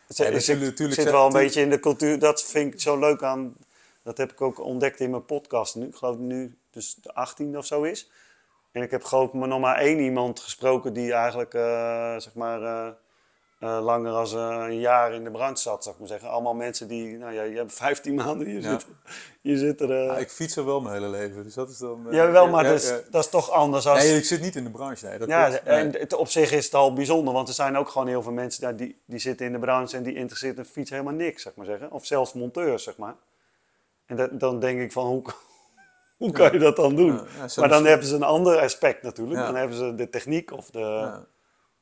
het 0.07 0.17
ja, 0.17 0.39
zit, 0.39 0.59
natuurlijk, 0.59 1.01
zit 1.01 1.11
wel 1.11 1.25
een 1.25 1.33
beetje 1.33 1.61
in 1.61 1.69
de 1.69 1.79
cultuur. 1.79 2.19
Dat 2.19 2.43
vind 2.43 2.73
ik 2.73 2.81
zo 2.81 2.99
leuk 2.99 3.23
aan. 3.23 3.55
Dat 4.03 4.17
heb 4.17 4.31
ik 4.31 4.41
ook 4.41 4.59
ontdekt 4.59 4.99
in 4.99 5.09
mijn 5.09 5.25
podcast 5.25 5.75
nu. 5.75 5.85
Ik 5.85 5.95
geloof 5.95 6.17
nu 6.17 6.57
dus 6.69 6.95
de 6.95 7.13
18 7.13 7.57
of 7.57 7.65
zo 7.65 7.83
is. 7.83 8.09
En 8.71 8.81
ik 8.81 8.91
heb 8.91 9.03
geloof 9.03 9.27
ik 9.27 9.33
nog 9.33 9.59
maar 9.59 9.77
één 9.77 9.99
iemand 9.99 10.39
gesproken 10.39 10.93
die 10.93 11.13
eigenlijk, 11.13 11.51
zeg 12.21 12.33
maar 12.33 12.93
uh, 13.63 13.79
langer 13.83 14.11
als 14.11 14.33
uh, 14.33 14.65
een 14.67 14.79
jaar 14.79 15.13
in 15.13 15.23
de 15.23 15.31
brand 15.31 15.59
zat, 15.59 15.83
zou 15.83 15.95
ik 15.95 15.99
maar 15.99 16.09
zeggen. 16.09 16.29
Allemaal 16.29 16.53
mensen 16.53 16.87
die, 16.87 17.17
nou 17.17 17.33
ja, 17.33 17.43
je 17.43 17.55
hebt 17.55 17.73
15 17.73 18.15
maanden, 18.23 18.49
je, 18.49 18.61
ja. 18.61 18.69
zit, 18.69 18.85
je 19.41 19.57
zit 19.57 19.81
er... 19.81 19.89
Uh... 19.89 20.05
Ja, 20.05 20.17
ik 20.17 20.29
fiets 20.29 20.55
er 20.55 20.65
wel 20.65 20.81
mijn 20.81 20.93
hele 20.93 21.09
leven, 21.09 21.43
dus 21.43 21.53
dat 21.53 21.69
is 21.69 21.77
dan... 21.77 22.07
ja, 22.09 22.31
wel, 22.31 22.47
maar 22.47 22.63
dat 22.63 22.73
is, 22.73 22.93
dat, 23.11 23.23
is, 23.23 23.29
toch 23.29 23.49
anders 23.51 23.87
als... 23.87 23.99
Nee, 23.99 24.17
ik 24.17 24.25
zit 24.25 24.41
niet 24.41 24.55
in 24.55 24.63
de 24.63 24.69
branche, 24.69 25.05
nee. 25.05 25.17
Dat 25.17 25.27
ja, 25.27 25.47
klopt, 25.47 25.65
nee. 25.65 25.79
en 25.79 25.91
het, 25.91 26.13
op 26.13 26.27
zich 26.27 26.51
is 26.51 26.65
het 26.65 26.73
al 26.73 26.93
bijzonder, 26.93 27.33
want 27.33 27.47
er 27.47 27.53
zijn 27.53 27.77
ook 27.77 27.89
gewoon 27.89 28.07
heel 28.07 28.21
veel 28.21 28.31
mensen 28.31 28.61
daar 28.61 28.75
die, 28.75 29.01
die 29.05 29.19
zitten 29.19 29.45
in 29.45 29.51
de 29.51 29.59
branche 29.59 29.97
en 29.97 30.03
die 30.03 30.15
interesseert 30.15 30.57
een 30.57 30.65
fiets 30.65 30.89
helemaal 30.89 31.13
niks, 31.13 31.41
zeg 31.41 31.55
maar 31.55 31.65
zeggen. 31.65 31.91
Of 31.91 32.05
zelfs 32.05 32.33
monteurs, 32.33 32.83
zeg 32.83 32.97
maar. 32.97 33.15
En 34.05 34.15
dat, 34.15 34.39
dan 34.39 34.59
denk 34.59 34.79
ik 34.79 34.91
van, 34.91 35.05
hoe, 35.05 35.23
hoe 36.17 36.31
kan 36.31 36.51
je 36.51 36.59
dat 36.59 36.75
dan 36.75 36.95
doen? 36.95 37.21
maar 37.55 37.69
dan 37.69 37.85
hebben 37.85 38.07
ze 38.07 38.15
een 38.15 38.23
ander 38.23 38.59
aspect 38.59 39.03
natuurlijk. 39.03 39.39
Dan 39.39 39.55
hebben 39.55 39.77
ze 39.77 39.95
de 39.95 40.09
techniek 40.09 40.51
of 40.51 40.69
de... 40.69 41.11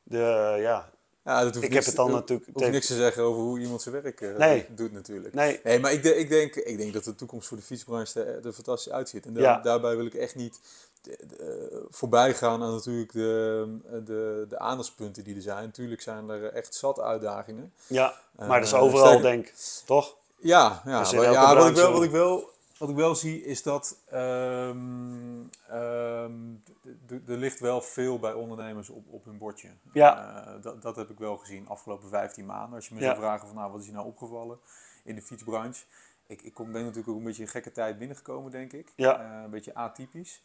de 0.04 0.56
ja, 0.60 0.90
ja, 1.24 1.44
dat 1.44 1.54
hoeft 1.54 1.66
ik 1.66 1.74
heb 1.74 1.86
het 1.86 1.96
dan 1.96 2.12
natuurlijk. 2.12 2.50
hoeft 2.54 2.72
niks 2.72 2.88
te 2.88 2.96
zeggen 2.96 3.24
over 3.24 3.42
hoe 3.42 3.60
iemand 3.60 3.82
zijn 3.82 4.02
werk 4.02 4.22
uh, 4.22 4.64
doet, 4.70 4.92
natuurlijk. 4.92 5.34
Nee. 5.34 5.60
nee 5.64 5.80
maar 5.80 5.94
ik, 5.94 6.04
ik, 6.04 6.30
denk, 6.30 6.56
ik 6.56 6.78
denk 6.78 6.94
dat 6.94 7.04
de 7.04 7.16
toekomst 7.16 7.48
voor 7.48 7.58
de 7.58 7.64
fietsbranche 7.64 8.24
er, 8.24 8.54
fantastisch 8.54 8.92
uitziet. 8.92 9.26
En 9.26 9.34
daar, 9.34 9.64
daarbij 9.64 9.96
wil 9.96 10.06
ik 10.06 10.14
echt 10.14 10.36
niet 10.36 10.60
de, 11.02 11.86
voorbij 11.90 12.34
gaan 12.34 12.64
aan 12.64 12.74
natuurlijk 12.74 13.14
de, 13.14 13.78
de, 14.06 14.46
de 14.50 14.60
aandachtspunten 14.60 15.24
die 15.24 15.36
er 15.36 15.42
zijn. 15.42 15.64
Natuurlijk 15.64 16.02
zijn 16.02 16.30
er 16.30 16.54
echt 16.54 16.76
zat 16.76 17.00
uitdagingen. 17.00 17.74
Ja, 17.88 18.14
maar 18.36 18.48
uh, 18.48 18.54
dat 18.54 18.64
is 18.64 18.74
overal, 18.74 19.22
denk 19.22 19.48
ik. 19.48 19.54
Toch? 19.86 20.16
Ja, 20.38 20.82
ja, 20.86 21.02
maar, 21.02 21.32
ja 21.32 21.56
wat, 21.56 21.70
ik 21.70 21.76
wel, 21.76 21.92
wat 21.92 22.04
ik 22.04 22.12
wel 22.12 22.50
wat 22.82 22.90
ik 22.90 22.96
wel 22.96 23.16
zie 23.16 23.44
is 23.44 23.64
dat 23.64 24.04
um, 24.14 25.50
um, 25.72 26.64
er 27.08 27.38
ligt 27.38 27.60
wel 27.60 27.82
veel 27.82 28.20
bij 28.20 28.34
ondernemers 28.34 28.90
op, 28.90 29.06
op 29.08 29.26
hun 29.26 29.38
bordje. 29.38 29.70
Ja. 29.94 30.46
Uh, 30.48 30.62
dat, 30.62 30.82
dat 30.82 30.96
heb 30.96 31.10
ik 31.10 31.18
wel 31.18 31.38
gezien 31.38 31.68
afgelopen 31.68 32.10
15 32.10 32.46
maanden. 32.46 32.76
Als 32.76 32.88
je 32.88 32.94
me 32.94 33.00
ja. 33.00 33.06
zou 33.06 33.20
vragen 33.20 33.48
van 33.48 33.56
nou, 33.56 33.72
wat 33.72 33.82
is 33.82 33.86
je 33.86 33.92
nou 33.92 34.06
opgevallen 34.06 34.60
in 35.04 35.16
de 35.16 35.22
fietsbranche. 35.22 35.86
Ik, 36.28 36.42
ik 36.42 36.56
ben 36.56 36.72
natuurlijk 36.72 37.08
ook 37.08 37.18
een 37.18 37.24
beetje 37.24 37.42
in 37.42 37.48
gekke 37.48 37.72
tijd 37.72 37.98
binnengekomen, 37.98 38.52
denk 38.52 38.74
ik. 38.74 38.94
Ja. 38.96 39.22
Uh, 39.22 39.44
een 39.44 39.50
beetje 39.50 39.76
atypisch. 39.76 40.44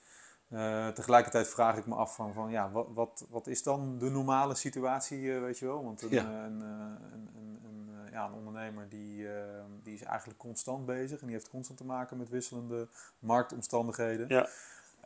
Uh, 0.49 0.89
tegelijkertijd 0.89 1.49
vraag 1.49 1.77
ik 1.77 1.87
me 1.87 1.95
af 1.95 2.15
van, 2.15 2.33
van 2.33 2.51
ja, 2.51 2.71
wat, 2.71 2.87
wat, 2.95 3.27
wat 3.31 3.47
is 3.47 3.63
dan 3.63 3.99
de 3.99 4.11
normale 4.11 4.55
situatie, 4.55 5.33
weet 5.33 5.59
je 5.59 5.67
wel? 5.67 5.85
Want 5.85 6.03
een, 6.03 6.11
ja. 6.11 6.25
een, 6.25 6.61
een, 6.61 7.29
een, 7.65 7.89
ja, 8.11 8.27
een 8.27 8.33
ondernemer 8.33 8.89
die, 8.89 9.27
die 9.83 9.95
is 9.95 10.03
eigenlijk 10.03 10.39
constant 10.39 10.87
bezig 10.87 11.21
en 11.21 11.27
die 11.27 11.35
heeft 11.35 11.51
constant 11.51 11.79
te 11.79 11.85
maken 11.85 12.17
met 12.17 12.29
wisselende 12.29 12.89
marktomstandigheden. 13.19 14.29
Ja. 14.29 14.49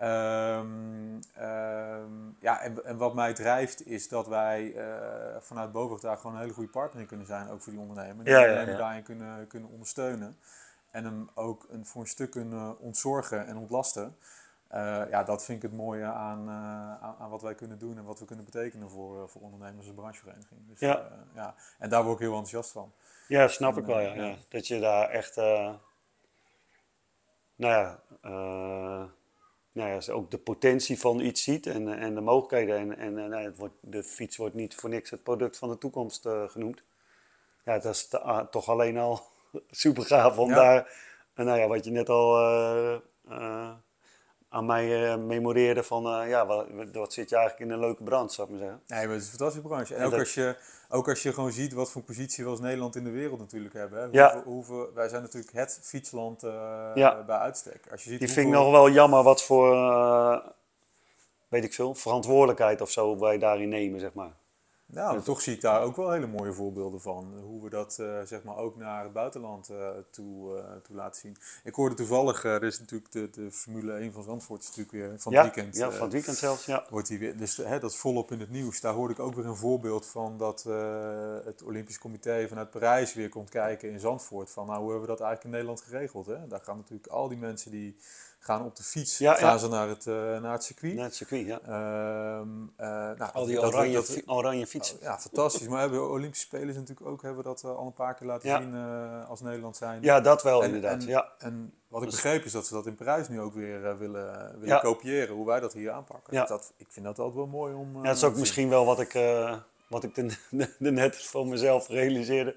Um, 0.02 1.20
um, 1.40 2.36
ja, 2.40 2.60
en, 2.60 2.84
en, 2.84 2.96
wat 2.96 3.14
mij 3.14 3.34
drijft 3.34 3.86
is 3.86 4.08
dat 4.08 4.26
wij 4.26 4.74
uh, 4.74 5.40
vanuit 5.40 5.72
Bovenhoek 5.72 6.00
daar 6.00 6.16
gewoon 6.16 6.34
een 6.34 6.40
hele 6.40 6.52
goede 6.52 6.70
partner 6.70 7.00
in 7.00 7.08
kunnen 7.08 7.26
zijn, 7.26 7.48
ook 7.48 7.60
voor 7.60 7.72
die 7.72 7.80
ondernemer. 7.80 8.24
Die 8.24 8.34
ja, 8.34 8.40
ondernemer 8.40 8.72
ja, 8.72 8.78
daarin 8.78 9.02
kunnen, 9.02 9.46
kunnen 9.46 9.70
ondersteunen. 9.70 10.36
En 10.90 11.04
hem 11.04 11.28
ook 11.34 11.66
een, 11.70 11.86
voor 11.86 12.00
een 12.00 12.06
stuk 12.06 12.30
kunnen 12.30 12.78
ontzorgen 12.78 13.46
en 13.46 13.56
ontlasten. 13.56 14.16
Uh, 14.74 15.02
ja, 15.10 15.22
dat 15.22 15.44
vind 15.44 15.62
ik 15.62 15.70
het 15.70 15.78
mooie 15.78 16.04
aan, 16.04 16.48
uh, 16.48 17.02
aan, 17.02 17.16
aan, 17.18 17.30
wat 17.30 17.42
wij 17.42 17.54
kunnen 17.54 17.78
doen 17.78 17.98
en 17.98 18.04
wat 18.04 18.18
we 18.18 18.24
kunnen 18.24 18.44
betekenen 18.44 18.90
voor, 18.90 19.28
voor 19.28 19.42
ondernemers 19.42 19.86
en 19.86 19.94
branchevereniging. 19.94 20.68
Dus, 20.68 20.80
ja. 20.80 21.08
ja. 21.34 21.54
En 21.78 21.88
daar 21.88 22.02
word 22.02 22.14
ik 22.14 22.20
heel 22.20 22.30
enthousiast 22.30 22.70
van. 22.70 22.92
Ja, 23.28 23.48
snap 23.48 23.74
en, 23.74 23.80
ik 23.80 23.86
wel, 23.86 24.00
ja. 24.00 24.36
Dat 24.48 24.66
je 24.66 24.80
daar 24.80 25.08
echt, 25.08 25.36
nou 25.36 25.78
ja 27.56 28.02
nou 29.72 30.00
ja, 30.00 30.12
ook 30.12 30.30
de 30.30 30.38
potentie 30.38 30.98
van 30.98 31.20
iets 31.20 31.42
ziet 31.42 31.66
en, 31.66 31.98
en 31.98 32.14
de 32.14 32.20
mogelijkheden. 32.20 32.78
En, 32.78 32.98
en 32.98 33.14
nou, 33.14 33.44
het 33.44 33.56
wordt, 33.56 33.74
de 33.80 34.02
fiets 34.02 34.36
wordt 34.36 34.54
niet 34.54 34.74
voor 34.74 34.90
niks 34.90 35.10
het 35.10 35.22
product 35.22 35.56
van 35.56 35.68
de 35.68 35.78
toekomst 35.78 36.28
genoemd. 36.46 36.82
Ja, 37.64 37.78
dat 37.78 37.94
is 37.94 38.08
toch 38.50 38.68
alleen 38.68 38.98
al 38.98 39.20
super 39.70 40.04
gaaf 40.04 40.38
om 40.38 40.48
daar, 40.48 40.92
nou 41.34 41.58
ja, 41.58 41.66
wat 41.66 41.84
je 41.84 41.90
net 41.90 42.08
al 42.08 43.02
aan 44.52 44.66
mij 44.66 45.12
uh, 45.12 45.16
memoreerde 45.16 45.82
van, 45.82 46.20
uh, 46.20 46.28
ja, 46.28 46.46
wat, 46.46 46.66
wat, 46.92 47.12
zit 47.12 47.28
je 47.28 47.36
eigenlijk 47.36 47.70
in 47.70 47.76
een 47.76 47.80
leuke 47.80 48.02
brand, 48.02 48.32
zou 48.32 48.48
ik 48.48 48.54
maar 48.54 48.62
zeggen. 48.62 48.82
Nee, 48.86 49.06
maar 49.06 49.14
het 49.14 49.22
is 49.22 49.32
een 49.32 49.38
fantastische 49.38 49.68
branche. 49.68 49.94
En, 49.94 50.06
ook, 50.06 50.18
als 50.18 50.34
je, 50.34 50.56
ook 50.88 51.08
als 51.08 51.22
je 51.22 51.32
gewoon 51.32 51.52
ziet 51.52 51.72
wat 51.72 51.90
voor 51.90 52.02
positie 52.02 52.44
we 52.44 52.50
als 52.50 52.60
Nederland 52.60 52.96
in 52.96 53.04
de 53.04 53.10
wereld 53.10 53.38
natuurlijk 53.38 53.74
hebben. 53.74 54.00
Hè. 54.00 54.08
Ja. 54.12 54.42
Hoeveel, 54.44 54.90
wij 54.94 55.08
zijn 55.08 55.22
natuurlijk 55.22 55.52
het 55.52 55.80
fietsland 55.82 56.44
uh, 56.44 56.90
ja. 56.94 57.24
bij 57.24 57.36
uitstek. 57.36 57.86
Als 57.90 58.04
je 58.04 58.10
ziet 58.10 58.18
Die 58.18 58.28
vind 58.28 58.46
ik 58.46 58.52
nog 58.52 58.70
wel 58.70 58.90
jammer 58.90 59.22
wat 59.22 59.42
voor, 59.42 59.74
weet 61.48 61.64
ik 61.64 61.74
veel, 61.74 61.94
verantwoordelijkheid 61.94 62.80
of 62.80 62.90
zo 62.90 63.18
wij 63.18 63.38
daarin 63.38 63.68
nemen, 63.68 64.00
zeg 64.00 64.12
maar. 64.12 64.32
Nou, 64.92 65.22
toch 65.22 65.40
zie 65.40 65.54
ik 65.54 65.60
daar 65.60 65.82
ook 65.82 65.96
wel 65.96 66.10
hele 66.10 66.26
mooie 66.26 66.52
voorbeelden 66.52 67.00
van. 67.00 67.34
Hoe 67.42 67.62
we 67.62 67.70
dat 67.70 67.98
uh, 68.00 68.20
zeg 68.24 68.42
maar 68.42 68.56
ook 68.56 68.76
naar 68.76 69.02
het 69.02 69.12
buitenland 69.12 69.70
uh, 69.70 69.88
toe, 70.10 70.56
uh, 70.56 70.64
toe, 70.82 70.96
laten 70.96 71.20
zien. 71.20 71.36
Ik 71.64 71.74
hoorde 71.74 71.94
toevallig, 71.94 72.44
er 72.44 72.62
is 72.62 72.78
natuurlijk 72.78 73.12
de, 73.12 73.30
de 73.30 73.50
Formule 73.50 73.92
1 73.92 74.12
van 74.12 74.22
Zandvoort 74.22 74.60
is 74.60 74.66
natuurlijk 74.66 74.96
weer 74.96 75.20
van 75.20 75.34
het 75.34 75.42
weekend. 75.42 75.76
Ja, 75.76 75.90
van 75.90 76.02
het 76.02 76.12
weekend 76.12 76.36
zelfs, 76.36 76.64
ja. 76.64 76.86
Wordt 76.90 77.08
die 77.08 77.18
weer, 77.18 77.36
dus 77.36 77.56
hè, 77.56 77.78
dat 77.78 77.90
is 77.90 77.96
volop 77.96 78.32
in 78.32 78.40
het 78.40 78.50
nieuws. 78.50 78.80
Daar 78.80 78.94
hoorde 78.94 79.12
ik 79.14 79.20
ook 79.20 79.34
weer 79.34 79.46
een 79.46 79.56
voorbeeld 79.56 80.06
van 80.06 80.38
dat 80.38 80.62
het 81.44 81.62
Olympisch 81.62 81.98
Comité 81.98 82.48
vanuit 82.48 82.70
Parijs 82.70 83.14
weer 83.14 83.28
komt 83.28 83.50
kijken 83.50 83.90
in 83.90 84.00
Zandvoort. 84.00 84.50
Van 84.50 84.66
nou, 84.66 84.80
hoe 84.80 84.90
hebben 84.90 85.08
we 85.08 85.16
dat 85.16 85.26
eigenlijk 85.26 85.44
in 85.44 85.50
Nederland 85.50 85.80
geregeld? 85.80 86.26
Hè? 86.26 86.46
Daar 86.46 86.60
gaan 86.60 86.76
natuurlijk 86.76 87.06
al 87.06 87.28
die 87.28 87.38
mensen 87.38 87.70
die 87.70 87.96
gaan 88.40 88.64
op 88.64 88.76
de 88.76 88.82
fiets, 88.82 89.16
gaan 89.16 89.58
ze 89.58 89.68
naar 89.68 89.88
het, 89.88 90.06
uh, 90.06 90.14
naar 90.40 90.52
het 90.52 90.64
circuit. 90.64 90.94
Naar 90.94 91.04
het 91.04 91.14
circuit, 91.14 91.46
ja. 91.46 91.60
Um, 92.38 92.72
uh, 92.80 92.86
nou, 92.86 93.32
al 93.32 93.46
die 93.46 93.60
oranje, 93.60 93.92
dat, 93.92 94.22
oranje 94.26 94.66
fietsen. 94.66 94.96
ja, 95.00 95.18
fantastisch. 95.18 95.68
maar 95.68 95.80
hebben 95.80 96.10
Olympische 96.10 96.46
Spelen 96.46 96.74
natuurlijk 96.74 97.06
ook, 97.06 97.22
hebben 97.22 97.42
we 97.42 97.48
dat 97.48 97.62
uh, 97.64 97.76
al 97.76 97.86
een 97.86 97.92
paar 97.92 98.14
keer 98.14 98.26
laten 98.26 98.48
ja. 98.48 98.60
zien 98.60 98.74
als 99.28 99.40
Nederland 99.40 99.76
zijn. 99.76 100.02
Ja, 100.02 100.20
dat 100.20 100.42
wel 100.42 100.62
en, 100.62 100.66
inderdaad, 100.66 101.02
en, 101.02 101.08
ja. 101.08 101.32
En 101.38 101.72
wat 101.88 102.02
ik 102.02 102.10
begreep 102.10 102.44
is 102.44 102.52
dat 102.52 102.66
ze 102.66 102.74
dat 102.74 102.86
in 102.86 102.94
Parijs 102.94 103.28
nu 103.28 103.40
ook 103.40 103.54
weer 103.54 103.98
willen, 103.98 104.50
willen 104.52 104.66
ja. 104.66 104.78
kopiëren, 104.78 105.34
hoe 105.34 105.46
wij 105.46 105.60
dat 105.60 105.72
hier 105.72 105.90
aanpakken. 105.90 106.34
Ja. 106.34 106.44
Dat, 106.44 106.72
ik 106.76 106.86
vind 106.88 107.06
dat 107.06 107.18
altijd 107.18 107.36
wel 107.36 107.46
mooi 107.46 107.74
om... 107.74 107.96
ja, 107.96 108.02
dat 108.02 108.16
is 108.16 108.24
ook 108.24 108.36
misschien 108.36 108.68
wel 108.68 108.84
wat 108.84 109.00
ik, 109.00 109.12
wat 109.88 110.04
ik 110.04 110.14
de, 110.14 110.26
de, 110.50 110.74
de 110.78 110.90
net 110.90 111.16
van 111.16 111.48
mezelf 111.48 111.88
realiseerde 111.88 112.56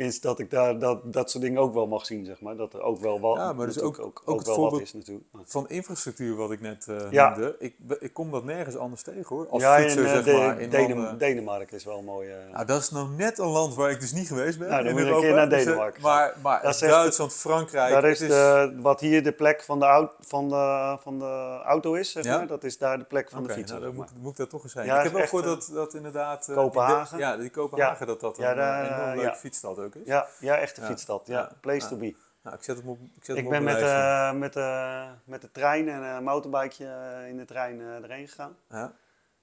is 0.00 0.20
dat 0.20 0.38
ik 0.38 0.50
daar 0.50 0.78
dat, 0.78 1.12
dat 1.12 1.30
soort 1.30 1.44
dingen 1.44 1.60
ook 1.60 1.74
wel 1.74 1.86
mag 1.86 2.06
zien, 2.06 2.24
zeg 2.24 2.40
maar. 2.40 2.56
Dat 2.56 2.74
er 2.74 2.82
ook 2.82 3.00
wel 3.00 3.20
wat, 3.20 3.36
ja, 3.36 3.52
maar 3.52 3.66
dus 3.66 3.80
ook, 3.80 3.98
ook, 3.98 4.22
ook, 4.24 4.44
wel 4.44 4.70
wat 4.70 4.80
is 4.80 4.92
natuurlijk. 4.92 5.26
Van 5.44 5.68
infrastructuur 5.68 6.36
wat 6.36 6.50
ik 6.50 6.60
net 6.60 6.86
uh, 6.90 7.10
ja. 7.10 7.28
noemde, 7.30 7.56
ik, 7.58 7.74
ik 8.00 8.12
kom 8.12 8.30
dat 8.30 8.44
nergens 8.44 8.76
anders 8.76 9.02
tegen 9.02 9.36
hoor. 9.36 9.48
Als 9.48 9.62
ja, 9.62 9.76
fietser, 9.76 10.06
in, 10.06 10.18
uh, 10.18 10.24
zeg 10.24 10.36
maar, 10.36 10.60
in 10.60 10.70
Denem 10.70 11.18
Denemarken 11.18 11.76
is 11.76 11.84
wel. 11.84 11.98
Uh... 12.22 12.52
Nou, 12.52 12.66
dat 12.66 12.80
is 12.80 12.90
nou 12.90 13.08
net 13.08 13.38
een 13.38 13.48
land 13.48 13.74
waar 13.74 13.90
ik 13.90 14.00
dus 14.00 14.12
niet 14.12 14.26
geweest 14.26 14.58
ben. 14.58 14.68
Nou, 14.68 14.84
dan 14.84 14.92
moet 14.92 15.02
een 15.02 15.20
keer 15.20 15.34
naar 15.34 15.48
dus, 15.48 15.64
Denemarken. 15.64 16.02
maar 16.02 16.36
maar 16.42 16.62
dat 16.62 16.78
Duitsland, 16.78 17.34
Frankrijk... 17.34 17.92
Daar 17.92 18.04
is, 18.04 18.18
de, 18.18 18.76
wat 18.80 19.00
hier 19.00 19.22
de 19.22 19.32
plek 19.32 19.62
van 19.62 19.78
de, 19.78 19.84
auto, 19.84 20.12
van 20.20 20.48
de, 20.48 20.96
van 21.00 21.18
de 21.18 21.60
auto 21.64 21.94
is, 21.94 22.12
zeg 22.12 22.24
maar. 22.24 22.46
Dat 22.46 22.64
is 22.64 22.78
daar 22.78 22.98
de 22.98 23.04
plek 23.04 23.30
van 23.30 23.42
de 23.42 23.52
fiets. 23.52 23.70
Nou, 23.70 23.82
dan 23.82 23.94
moet, 23.94 24.08
moet 24.20 24.30
ik 24.30 24.36
daar 24.36 24.46
toch 24.46 24.62
eens 24.62 24.72
zijn. 24.72 24.86
ik 24.86 25.02
heb 25.02 25.14
ook 25.14 25.28
gehoord 25.28 25.44
dat, 25.44 25.70
dat 25.72 25.94
inderdaad... 25.94 26.50
Kopenhagen. 26.54 27.18
Ja, 27.18 27.36
die 27.36 27.50
Kopenhagen, 27.50 28.06
dat 28.06 28.20
dat 28.20 28.38
een 28.38 28.44
enorm 28.44 29.16
leuke 29.16 29.36
fietsstad 29.36 29.78
ook 29.78 29.89
is. 29.94 30.06
Ja, 30.06 30.26
ja 30.40 30.54
echt 30.54 30.62
echte 30.62 30.82
fietsstad. 30.82 31.26
Ja, 31.26 31.50
place 31.60 31.88
to 31.88 31.96
be. 31.96 32.16
Nou, 32.42 32.56
ik 32.56 32.62
zet 32.62 32.76
hem 32.76 32.88
op. 32.88 32.98
Ik, 33.14 33.24
zet 33.24 33.36
ik 33.36 33.48
ben 33.48 33.64
met, 33.64 33.80
uh, 33.80 34.32
met, 34.32 34.56
uh, 34.56 35.10
met 35.24 35.40
de 35.40 35.50
trein 35.50 35.88
en 35.88 36.02
een 36.02 36.24
motorbikeje 36.24 37.20
uh, 37.22 37.28
in 37.28 37.36
de 37.36 37.44
trein 37.44 37.80
erheen 37.80 38.28
gegaan. 38.28 38.56
Ja. 38.68 38.92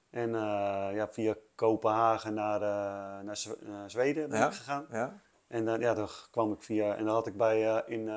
En 0.10 0.32
ja, 0.94 1.08
via 1.12 1.36
Kopenhagen 1.56 2.34
naar, 2.34 2.60
naar 3.24 3.38
Zweden 3.88 4.30
ben 4.30 4.48
ik 4.48 4.54
gegaan. 4.54 4.86
Ja. 4.92 5.22
En 5.48 5.80
ja, 5.80 5.94
dan 5.94 6.08
kwam 6.32 6.52
ik 6.52 6.64
via. 6.64 6.96
En 6.96 7.06
dan 7.06 7.14
had 7.14 7.28
ik 7.28 7.38
bij 7.38 7.84
in 7.86 8.12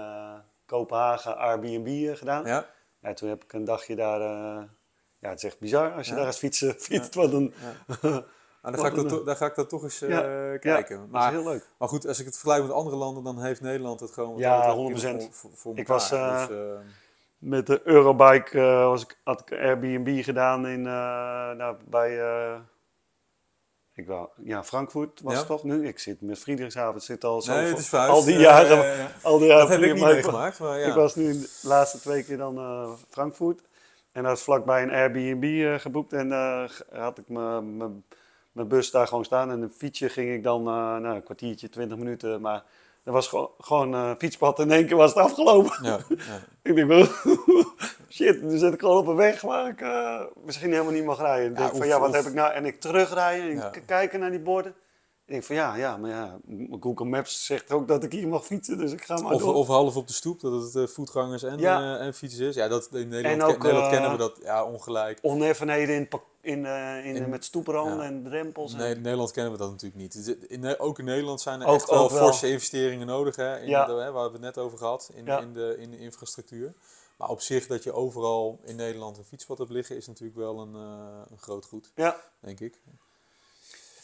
Kopenhagen 0.67 1.37
Airbnb 1.37 2.17
gedaan. 2.17 2.45
Ja. 2.45 2.67
ja. 3.01 3.15
Toen 3.15 3.29
heb 3.29 3.45
ik 3.45 3.53
een 3.53 3.65
dagje 3.65 3.97
daar. 3.97 4.21
ja, 5.19 5.29
het 5.29 5.39
is 5.39 5.45
echt 5.45 5.59
bizar 5.59 5.93
als 5.93 6.09
je 6.09 6.15
daar 6.15 6.27
als 6.27 6.39
fietsen 6.39 6.75
fietst. 6.75 7.15
Wat 7.15 7.33
een. 7.33 7.55
Nou, 8.63 8.77
dan, 8.77 8.85
ga 8.85 8.91
ik 8.91 9.09
dat, 9.09 9.27
dan 9.27 9.37
ga 9.37 9.47
ik 9.47 9.55
dat 9.55 9.69
toch 9.69 9.83
eens 9.83 10.03
uh, 10.03 10.09
kijken. 10.59 10.97
Ja, 10.97 11.07
maar, 11.11 11.33
dat 11.33 11.41
is 11.41 11.45
heel 11.45 11.53
leuk. 11.53 11.69
Maar 11.79 11.89
goed, 11.89 12.07
als 12.07 12.19
ik 12.19 12.25
het 12.27 12.35
vergelijk 12.39 12.63
met 12.63 12.73
andere 12.73 12.97
landen, 12.97 13.25
dan 13.25 13.43
heeft 13.43 13.61
Nederland 13.61 14.01
het 14.01 14.11
gewoon 14.11 14.39
ja, 14.39 14.77
100%. 14.77 15.31
Voor, 15.31 15.51
voor 15.55 15.79
ik 15.79 15.89
was 15.89 16.13
uh, 16.13 16.47
dus, 16.47 16.57
uh, 16.57 16.79
met 17.39 17.67
de 17.67 17.81
Eurobike, 17.85 18.61
was 18.61 19.03
ik, 19.03 19.19
had 19.25 19.41
ik 19.41 19.59
Airbnb 19.59 20.23
gedaan 20.23 20.67
in, 20.67 20.83
nou, 20.83 21.77
bij 21.89 22.19
ik 23.95 24.07
wou, 24.07 24.29
ja, 24.37 24.65
Frankfurt 24.65 25.21
was 25.21 25.33
ja. 25.33 25.39
het 25.39 25.49
toch 25.49 25.65
nu? 25.65 25.87
Ik 25.87 25.99
zit 25.99 26.21
met 26.21 26.39
Friedrichshaven, 26.39 27.01
zit 27.01 27.25
al 27.25 27.43
zo 27.43 27.55
nee, 27.55 27.67
het 27.67 27.79
is 27.79 27.95
al 27.95 28.25
die 28.25 28.39
jaren. 28.39 28.77
Ja, 28.77 28.95
ja, 28.95 29.11
al 29.23 29.39
die 29.39 29.47
jaren 29.47 29.69
dat 29.69 29.79
heb 29.79 29.89
ik 29.89 29.95
niet 29.95 30.05
meegemaakt. 30.05 30.59
Maar 30.59 30.79
ja. 30.79 30.87
Ik 30.87 30.95
was 30.95 31.15
nu 31.15 31.33
de 31.33 31.49
laatste 31.63 32.01
twee 32.01 32.25
keer 32.25 32.37
dan 32.37 32.97
Frankfurt. 33.09 33.61
En 34.13 34.23
dat 34.23 34.37
is 34.37 34.43
vlakbij 34.43 34.83
een 34.83 34.91
Airbnb 34.91 35.79
geboekt. 35.81 36.13
En 36.13 36.31
had 36.91 37.19
ik 37.19 37.29
mijn 37.29 38.05
mijn 38.61 38.81
bus 38.81 38.91
daar 38.91 39.07
gewoon 39.07 39.25
staan. 39.25 39.51
En 39.51 39.63
een 39.63 39.71
fietsje 39.71 40.09
ging 40.09 40.33
ik 40.33 40.43
dan 40.43 40.61
uh, 40.61 40.97
nou, 40.97 41.15
een 41.15 41.23
kwartiertje, 41.23 41.69
twintig 41.69 41.99
minuten. 41.99 42.41
Maar 42.41 42.65
er 43.05 43.13
was 43.13 43.29
gewoon, 43.29 43.51
gewoon 43.59 43.95
uh, 43.95 44.11
fietspad 44.19 44.59
en 44.59 44.65
in 44.65 44.71
één 44.71 44.87
keer 44.87 44.97
was 44.97 45.15
het 45.15 45.25
afgelopen. 45.25 45.79
Ja, 45.83 45.99
ja. 46.09 46.41
ik 46.63 46.75
denk, 46.75 46.91
shit, 48.09 48.43
nu 48.43 48.59
zit 48.59 48.73
ik 48.73 48.81
gewoon 48.81 48.99
op 48.99 49.07
een 49.07 49.17
weg 49.17 49.41
waar 49.41 49.69
ik 49.69 49.81
uh, 49.81 50.21
misschien 50.45 50.73
helemaal 50.73 50.93
niet 50.93 51.05
mag 51.05 51.19
rijden. 51.19 51.51
Ik 51.51 51.57
denk 51.57 51.77
van, 51.77 51.87
ja, 51.87 52.01
wat 52.01 52.15
heb 52.15 52.25
ik 52.25 52.35
nou? 52.35 52.53
En 52.53 52.65
ik 52.65 52.81
terugrijden 52.81 53.63
en 53.63 53.85
kijken 53.87 54.21
naar 54.21 54.31
die 54.31 54.41
borden. 54.41 54.75
Ik 55.25 55.37
denk 55.37 55.45
van 55.45 55.57
ja, 55.57 55.75
ja, 55.77 55.97
maar 55.97 56.11
ja, 56.11 56.39
Google 56.81 57.07
Maps 57.07 57.47
zegt 57.47 57.73
ook 57.73 57.89
dat 57.89 58.05
ik 58.05 58.13
hier 58.13 58.29
mag 58.29 58.45
fietsen, 58.45 58.79
dus 58.79 58.93
ik 58.93 59.03
ga 59.03 59.21
maar 59.21 59.33
of, 59.33 59.43
door. 59.43 59.55
Of 59.55 59.67
half 59.67 59.97
op 59.97 60.07
de 60.07 60.13
stoep, 60.13 60.41
dat 60.41 60.63
het 60.63 60.75
uh, 60.75 60.87
voetgangers 60.87 61.43
en, 61.43 61.61
uh, 61.61 62.01
en 62.01 62.15
fietsers 62.15 62.49
is. 62.49 62.55
Ja, 62.55 62.69
dat, 62.69 62.89
in 62.93 63.09
Nederland, 63.09 63.55
ook, 63.55 63.63
Nederland 63.63 63.91
kennen 63.91 64.11
we 64.11 64.17
dat 64.17 64.39
ja, 64.43 64.65
ongelijk. 64.65 65.19
Oneffenheden 65.23 65.95
in, 65.95 66.09
in, 66.41 66.65
uh, 66.65 67.07
in, 67.07 67.17
in, 67.17 67.29
met 67.29 67.45
stoepranden 67.45 68.07
en 68.07 68.23
drempels. 68.23 68.75
Nee, 68.75 68.95
in 68.95 69.01
Nederland 69.01 69.31
kennen 69.31 69.53
we 69.53 69.59
dat 69.59 69.71
natuurlijk 69.71 70.01
niet. 70.01 70.37
In, 70.49 70.79
ook 70.79 70.99
in 70.99 71.05
Nederland 71.05 71.41
zijn 71.41 71.61
er 71.61 71.67
ook, 71.67 71.75
echt 71.75 71.91
wel 71.91 72.09
forse 72.09 72.51
investeringen 72.51 73.07
nodig, 73.07 73.37
hè, 73.37 73.61
in 73.61 73.69
ja. 73.69 73.87
de, 73.87 73.93
hè, 73.93 74.13
waar 74.13 74.27
we 74.27 74.33
het 74.33 74.41
net 74.41 74.59
over 74.59 74.79
gehad, 74.79 75.11
in, 75.15 75.27
in, 75.27 75.53
de, 75.53 75.77
in 75.79 75.91
de 75.91 75.99
infrastructuur. 75.99 76.75
Maar 77.17 77.29
op 77.29 77.41
zich 77.41 77.67
dat 77.67 77.83
je 77.83 77.93
overal 77.93 78.61
in 78.65 78.77
Nederland 78.77 79.19
een 79.19 79.25
fietspad 79.25 79.59
hebt 79.59 79.71
liggen, 79.71 79.97
is 79.97 80.07
natuurlijk 80.07 80.39
wel 80.39 80.61
een, 80.61 80.75
een 80.75 81.39
groot 81.39 81.67
goed, 81.67 81.93
ja. 81.95 82.17
denk 82.41 82.61
ik 82.61 82.81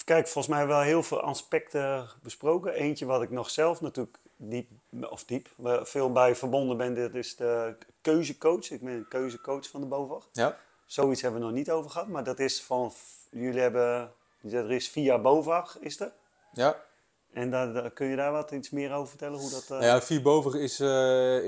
kijk, 0.07 0.29
volgens 0.29 0.55
mij 0.55 0.67
wel 0.67 0.81
heel 0.81 1.03
veel 1.03 1.21
aspecten 1.21 2.09
besproken. 2.23 2.73
Eentje 2.73 3.07
wat 3.07 3.23
ik 3.23 3.31
nog 3.31 3.51
zelf 3.51 3.81
natuurlijk 3.81 4.19
diep, 4.37 4.71
of 5.11 5.25
diep, 5.25 5.49
veel 5.83 6.13
bij 6.13 6.37
verbonden 6.37 6.77
ben, 6.77 6.95
dit 6.95 7.15
is 7.15 7.37
de 7.37 7.77
keuzecoach. 8.01 8.71
Ik 8.71 8.81
ben 8.81 8.93
een 8.93 9.09
keuzecoach 9.09 9.69
van 9.69 9.81
de 9.81 9.87
BOVAG. 9.87 10.29
Ja. 10.33 10.59
Zoiets 10.87 11.23
hebben 11.23 11.41
we 11.41 11.47
nog 11.47 11.55
niet 11.55 11.71
over 11.71 11.91
gehad, 11.91 12.09
maar 12.09 12.25
dat 12.25 12.39
is 12.39 12.63
van, 12.63 12.93
jullie 13.31 13.61
hebben, 13.61 14.13
er 14.51 14.73
is 14.73 14.89
via 14.89 15.19
BOVAG, 15.19 15.79
is 15.79 16.01
er? 16.01 16.13
Ja. 16.53 16.85
En 17.33 17.51
daar, 17.51 17.91
kun 17.91 18.07
je 18.07 18.17
daar 18.17 18.33
wat 18.33 18.51
iets 18.51 18.71
meer 18.71 18.93
over 18.93 19.09
vertellen? 19.09 19.39
Hoe 19.39 19.51
dat, 19.51 19.71
uh... 19.71 19.83
ja, 19.83 20.03
Vier 20.03 20.23
Bovig 20.23 20.55
is 20.55 20.81
uh, 20.81 21.45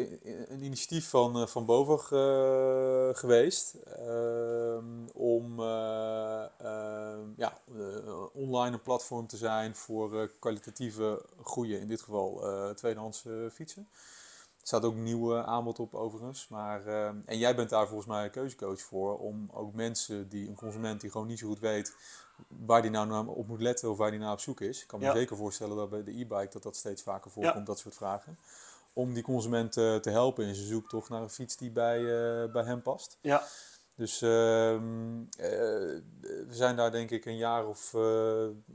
een 0.49 0.63
initiatief 0.63 1.09
van, 1.09 1.41
uh, 1.41 1.47
van 1.47 1.67
Bovig 1.67 2.07
geweest 3.19 3.75
ehm, 3.75 5.07
om 5.13 5.61
ehm, 5.61 7.21
ja, 7.37 7.59
online 8.33 8.73
een 8.73 8.83
platform 8.83 9.27
te 9.27 9.37
zijn 9.37 9.75
voor 9.75 10.31
kwalitatieve 10.39 11.23
goede, 11.41 11.81
in 11.81 11.89
dit 11.89 12.03
geval 12.03 12.43
tweedehands 12.75 13.25
fietsen. 13.53 13.89
Er 14.69 14.75
staat 14.75 14.91
ook 14.91 14.97
nieuw 14.97 15.37
aanbod 15.37 15.79
op 15.79 15.95
overigens. 15.95 16.49
Maar, 16.49 16.87
ehm, 16.87 17.17
en 17.25 17.39
jij 17.39 17.55
bent 17.55 17.71
daar 17.71 17.87
volgens 17.87 18.09
mij 18.09 18.25
een 18.25 18.31
keuzecoach 18.31 18.81
voor 18.81 19.19
om 19.19 19.51
ook 19.53 19.75
mensen 19.75 20.29
die, 20.29 20.49
een 20.49 20.55
consument 20.55 21.01
die 21.01 21.11
gewoon 21.11 21.27
niet 21.27 21.39
zo 21.39 21.47
goed 21.47 21.59
weet 21.59 21.95
waar 22.47 22.83
die 22.83 22.91
nou 22.91 23.29
op 23.29 23.49
moet 23.49 23.61
letten 23.61 23.91
of 23.91 23.97
waar 23.97 24.11
die 24.11 24.21
nou 24.21 24.33
op 24.33 24.41
zoek 24.41 24.61
is. 24.61 24.83
Ik 24.83 24.87
kan 24.87 25.01
me 25.01 25.11
zeker 25.11 25.37
voorstellen 25.37 25.77
dat 25.77 25.91
bij 25.91 26.03
de 26.03 26.11
e-bike 26.11 26.49
dat 26.51 26.63
dat 26.63 26.77
steeds 26.77 27.03
vaker 27.03 27.31
voorkomt, 27.31 27.67
dat 27.67 27.79
soort 27.79 27.95
vragen. 27.95 28.39
Om 28.93 29.15
die 29.15 29.23
consument 29.23 29.77
uh, 29.77 29.97
te 29.97 30.11
helpen 30.11 30.47
in 30.47 30.55
zijn 30.55 30.67
zoektocht 30.67 31.09
naar 31.09 31.23
een 31.23 31.31
fiets 31.31 31.57
die 31.57 31.71
bij, 31.71 32.01
uh, 32.01 32.53
bij 32.53 32.65
hem 32.65 32.83
past. 32.83 33.19
Ja. 33.21 33.43
Dus 33.99 34.23
uh, 34.23 34.29
we 35.39 36.47
zijn 36.51 36.77
daar 36.77 36.91
denk 36.91 37.11
ik 37.11 37.25
een 37.25 37.37
jaar 37.37 37.67
of, 37.67 37.93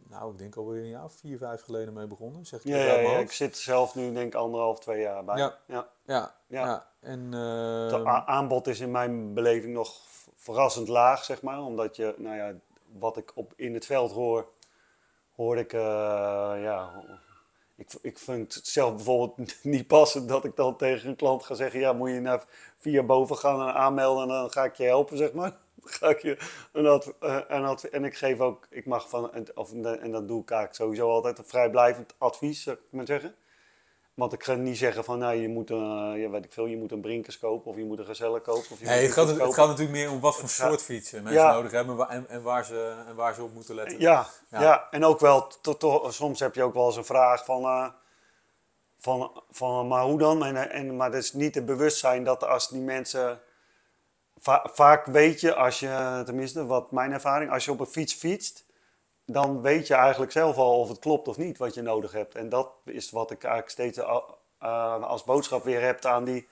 nou 0.10 0.32
ik 0.32 0.38
denk 0.38 0.56
alweer 0.56 0.82
een 0.82 0.90
jaar 0.90 1.04
of 1.04 1.14
vier, 1.14 1.38
vijf 1.38 1.62
geleden 1.62 1.94
mee 1.94 2.08
begonnen. 2.08 2.46
Zeg 2.46 2.64
ja, 2.64 2.78
ja, 2.78 2.94
ja, 2.94 3.18
ik 3.18 3.32
zit 3.32 3.58
zelf 3.58 3.96
nu 3.96 4.14
denk 4.14 4.34
ik 4.34 4.40
anderhalf, 4.40 4.80
twee 4.80 5.02
jaar 5.02 5.24
bij. 5.24 5.38
Ja, 5.38 5.58
ja. 5.66 5.88
ja, 6.06 6.36
ja. 6.48 6.88
En, 7.00 7.32
Het 7.32 8.06
aanbod 8.06 8.68
is 8.68 8.80
in 8.80 8.92
mijn 8.92 9.34
beleving 9.34 9.74
nog 9.74 10.02
verrassend 10.36 10.88
laag, 10.88 11.24
zeg 11.24 11.42
maar. 11.42 11.62
Omdat 11.62 11.96
je, 11.96 12.16
nou 12.18 12.36
ja, 12.36 12.54
wat 13.00 13.18
ik 13.18 13.32
op, 13.36 13.54
in 13.56 13.74
het 13.74 13.86
veld 13.86 14.12
hoor, 14.12 14.48
hoor 15.36 15.58
ik, 15.58 15.74
uh, 15.74 15.82
ja, 16.62 17.04
ik, 17.76 17.94
ik 18.02 18.20
vind 18.20 18.54
het 18.54 18.68
zelf 18.68 18.96
bijvoorbeeld 18.96 19.56
niet 19.64 19.88
passend 19.88 20.30
dat 20.30 20.46
ik 20.46 20.56
dan 20.56 20.78
tegen 20.78 21.10
een 21.10 21.16
klant 21.16 21.44
ga 21.44 21.56
zeggen: 21.56 21.80
Ja, 21.80 21.94
moet 21.94 22.10
je 22.10 22.20
naar 22.20 22.44
via 22.78 23.04
boven 23.04 23.38
gaan 23.38 23.68
en 23.68 23.74
aanmelden 23.74 24.24
en 24.24 24.30
dan 24.30 24.52
ga 24.52 24.64
ik 24.64 24.76
je 24.76 24.84
helpen, 24.84 25.18
zeg 25.18 25.34
maar. 25.34 25.58
ga 25.84 26.10
ik 26.10 26.22
je 26.22 26.38
een 26.72 26.88
adv 26.88 27.84
een 27.92 27.92
en 27.92 28.06
ik 28.06 28.16
geef 28.16 28.40
ook, 28.40 28.68
ik 28.70 28.86
mag 28.86 29.10
van, 29.10 29.32
of, 29.56 29.72
en 29.72 30.12
dat 30.12 30.28
doe 30.28 30.42
ik 30.42 30.52
eigenlijk 30.52 30.76
sowieso 30.76 31.10
altijd 31.10 31.38
een 31.38 31.46
vrijblijvend 31.46 32.14
advies, 32.18 32.64
zou 32.64 32.76
ik 32.76 32.82
maar 32.90 33.06
zeggen. 33.06 33.36
Want 34.14 34.34
ik 34.34 34.44
ga 34.44 34.54
niet 34.54 34.78
zeggen 34.78 35.04
van, 35.04 35.20
nou, 35.20 35.36
je 35.36 35.48
moet, 35.48 35.70
een, 35.70 36.20
ja, 36.20 36.30
weet 36.30 36.46
ik 36.46 36.54
veel, 36.54 36.66
je 36.66 36.78
moet 36.78 36.92
een 36.92 37.02
Brinkers 37.02 37.40
kopen 37.40 37.72
of 37.72 37.78
je 37.78 37.86
moet 37.86 38.00
een 38.00 38.06
Gezellig 38.06 38.42
kopen. 38.42 38.72
Of 38.72 38.80
je 38.80 38.86
nee, 38.86 39.04
het, 39.04 39.12
gaat, 39.12 39.28
het 39.28 39.54
gaat 39.54 39.68
natuurlijk 39.68 39.98
meer 39.98 40.12
om 40.12 40.20
wat 40.20 40.36
voor 40.36 40.50
soort 40.50 40.82
fietsen 40.82 41.24
mensen 41.24 41.44
nodig 41.48 41.72
hebben 41.72 42.10
en, 42.10 42.30
en, 42.30 42.42
waar 42.42 42.66
ze, 42.66 43.04
en 43.08 43.16
waar 43.16 43.34
ze 43.34 43.44
op 43.44 43.54
moeten 43.54 43.76
letten. 43.76 44.00
Ja, 44.00 44.28
ja. 44.50 44.62
ja. 44.62 44.88
en 44.92 45.06
ook 45.06 45.20
wel, 45.20 45.48
to, 45.62 45.78
to, 45.78 46.12
soms 46.12 46.40
heb 46.40 46.56
je 46.56 46.64
ook 46.64 46.74
wel 46.74 46.86
eens 46.86 46.96
een 46.96 47.06
vraag 47.06 47.46
van, 47.46 47.64
uh, 47.64 47.88
van, 48.98 49.44
van 49.50 49.88
maar 49.88 50.04
hoe 50.04 50.20
dan? 50.20 50.46
En, 50.46 50.72
en, 50.72 50.96
maar 50.96 51.12
het 51.12 51.24
is 51.24 51.34
niet 51.34 51.56
het 51.56 51.66
bewustzijn 51.66 52.24
dat 52.24 52.44
als 52.44 52.70
die 52.70 52.82
mensen... 52.82 53.40
Va 54.40 54.70
vaak 54.74 55.06
weet 55.06 55.42
je, 55.42 55.56
als 55.56 55.80
je, 55.80 56.22
tenminste 56.26 56.66
wat 56.66 56.92
mijn 56.92 57.12
ervaring, 57.12 57.52
als 57.52 57.66
je 57.66 57.72
op 57.72 57.80
een 57.80 57.86
fiets 57.86 58.14
fietst 58.14 58.66
dan 59.34 59.62
weet 59.62 59.88
je 59.88 59.94
eigenlijk 59.94 60.32
zelf 60.32 60.58
al 60.58 60.80
of 60.80 60.90
het 60.90 61.00
klopt 61.00 61.28
of 61.28 61.38
niet 61.38 61.58
wat 61.58 61.74
je 61.74 61.82
nodig 61.82 62.12
hebt. 62.12 62.36
En 62.36 62.50
dat 62.50 62.72
is 62.86 63.12
wat 63.12 63.32
ik 63.32 63.44
eigenlijk 63.44 63.72
steeds 63.72 63.98
uh, 63.98 65.04
als 65.04 65.24
boodschap 65.24 65.64
weer 65.64 65.82
heb 65.82 66.06
aan 66.06 66.24
die. 66.24 66.48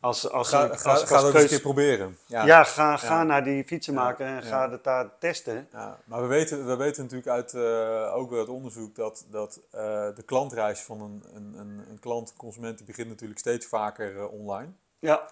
Als, 0.00 0.30
als, 0.30 0.48
ga, 0.48 0.66
als, 0.66 0.84
als, 0.84 1.02
ga, 1.02 1.22
een 1.22 1.46
keer 1.46 1.60
proberen. 1.60 2.18
Ja, 2.26 2.44
ja 2.46 2.64
ga, 2.64 2.96
ga 2.96 3.22
naar 3.22 3.44
die 3.44 3.64
fietsenmaker 3.64 4.26
en 4.26 4.42
ga 4.42 4.70
het 4.70 4.84
daar 4.84 5.18
testen. 5.18 5.68
Ja, 5.72 5.98
maar 6.04 6.22
we 6.22 6.26
weten, 6.26 6.66
we 6.66 6.76
weten 6.76 7.02
natuurlijk 7.02 7.30
uit 7.30 7.52
uh, 7.52 8.14
ook 8.14 8.30
het 8.30 8.48
onderzoek 8.48 8.94
dat, 8.94 9.26
dat 9.30 9.60
uh, 9.74 9.80
de 10.14 10.22
klantreis 10.24 10.80
van 10.80 11.00
een, 11.00 11.24
een, 11.34 11.54
een, 11.58 11.84
een 11.90 11.98
klant, 12.00 12.34
consument, 12.36 12.76
die 12.76 12.86
begint 12.86 13.08
natuurlijk 13.08 13.40
steeds 13.40 13.66
vaker 13.66 14.28
online. 14.28 14.72
Ja. 14.98 15.30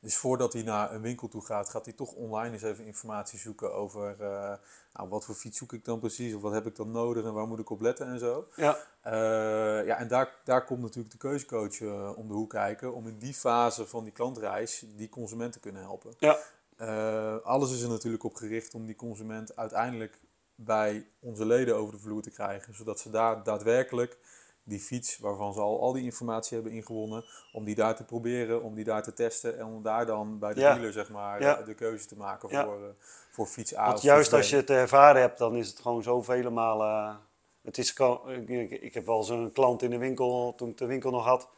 Dus 0.00 0.16
voordat 0.16 0.52
hij 0.52 0.62
naar 0.62 0.94
een 0.94 1.00
winkel 1.00 1.28
toe 1.28 1.44
gaat, 1.44 1.68
gaat 1.68 1.84
hij 1.84 1.94
toch 1.94 2.12
online 2.12 2.52
eens 2.52 2.62
even 2.62 2.84
informatie 2.84 3.38
zoeken 3.38 3.74
over 3.74 4.16
uh, 4.20 4.52
nou, 4.92 5.08
wat 5.08 5.24
voor 5.24 5.34
fiets 5.34 5.58
zoek 5.58 5.72
ik 5.72 5.84
dan 5.84 5.98
precies, 5.98 6.34
of 6.34 6.42
wat 6.42 6.52
heb 6.52 6.66
ik 6.66 6.76
dan 6.76 6.90
nodig 6.90 7.24
en 7.24 7.32
waar 7.32 7.46
moet 7.46 7.58
ik 7.58 7.70
op 7.70 7.80
letten 7.80 8.06
en 8.06 8.18
zo. 8.18 8.48
Ja. 8.56 8.76
Uh, 9.06 9.86
ja, 9.86 9.96
en 9.96 10.08
daar, 10.08 10.34
daar 10.44 10.64
komt 10.64 10.80
natuurlijk 10.80 11.12
de 11.12 11.18
keuzecoach 11.18 11.80
uh, 11.80 12.10
om 12.16 12.28
de 12.28 12.34
hoek 12.34 12.50
kijken, 12.50 12.94
om 12.94 13.06
in 13.06 13.18
die 13.18 13.34
fase 13.34 13.86
van 13.86 14.04
die 14.04 14.12
klantreis 14.12 14.84
die 14.96 15.08
consument 15.08 15.52
te 15.52 15.60
kunnen 15.60 15.82
helpen. 15.82 16.14
Ja. 16.18 16.38
alles 17.44 17.72
is 17.72 17.82
er 17.82 17.88
natuurlijk 17.88 18.24
op 18.24 18.34
gericht 18.34 18.74
om 18.74 18.86
die 18.86 18.96
consument 18.96 19.56
uiteindelijk 19.56 20.20
bij 20.54 21.06
onze 21.20 21.46
leden 21.46 21.76
over 21.76 21.94
de 21.94 22.00
vloer 22.00 22.22
te 22.22 22.30
krijgen, 22.30 22.74
zodat 22.74 23.00
ze 23.00 23.10
daar 23.10 23.42
daadwerkelijk 23.42 24.18
die 24.68 24.80
fiets 24.80 25.18
waarvan 25.18 25.52
ze 25.52 25.60
al 25.60 25.80
al 25.80 25.92
die 25.92 26.04
informatie 26.04 26.54
hebben 26.54 26.72
ingewonnen, 26.72 27.24
om 27.52 27.64
die 27.64 27.74
daar 27.74 27.96
te 27.96 28.04
proberen, 28.04 28.62
om 28.62 28.74
die 28.74 28.84
daar 28.84 29.02
te 29.02 29.12
testen 29.12 29.58
en 29.58 29.64
om 29.64 29.82
daar 29.82 30.06
dan 30.06 30.38
bij 30.38 30.54
de 30.54 30.60
dealer 30.60 30.92
zeg 30.92 31.10
maar 31.10 31.64
de, 31.64 31.74
keuze 31.74 32.06
te 32.06 32.16
maken 32.16 32.50
voor, 32.50 32.80
uh, 32.80 32.88
voor 33.30 33.46
fiets 33.46 33.76
A 33.76 33.86
Want 33.86 34.02
juist 34.02 34.32
als 34.32 34.50
je 34.50 34.56
het 34.56 34.70
ervaren 34.70 35.20
hebt, 35.20 35.38
dan 35.38 35.56
is 35.56 35.68
het 35.68 35.80
gewoon 35.80 36.02
zo 36.02 36.22
vele 36.22 36.50
malen... 36.50 37.18
Het 37.62 37.78
is, 37.78 37.94
ik, 38.46 38.70
ik 38.70 38.94
heb 38.94 39.06
wel 39.06 39.18
eens 39.18 39.28
een 39.28 39.52
klant 39.52 39.82
in 39.82 39.90
de 39.90 39.98
winkel, 39.98 40.54
toen 40.56 40.68
ik 40.68 40.76
de 40.76 40.86
winkel 40.86 41.10
nog 41.10 41.24
had, 41.24 41.48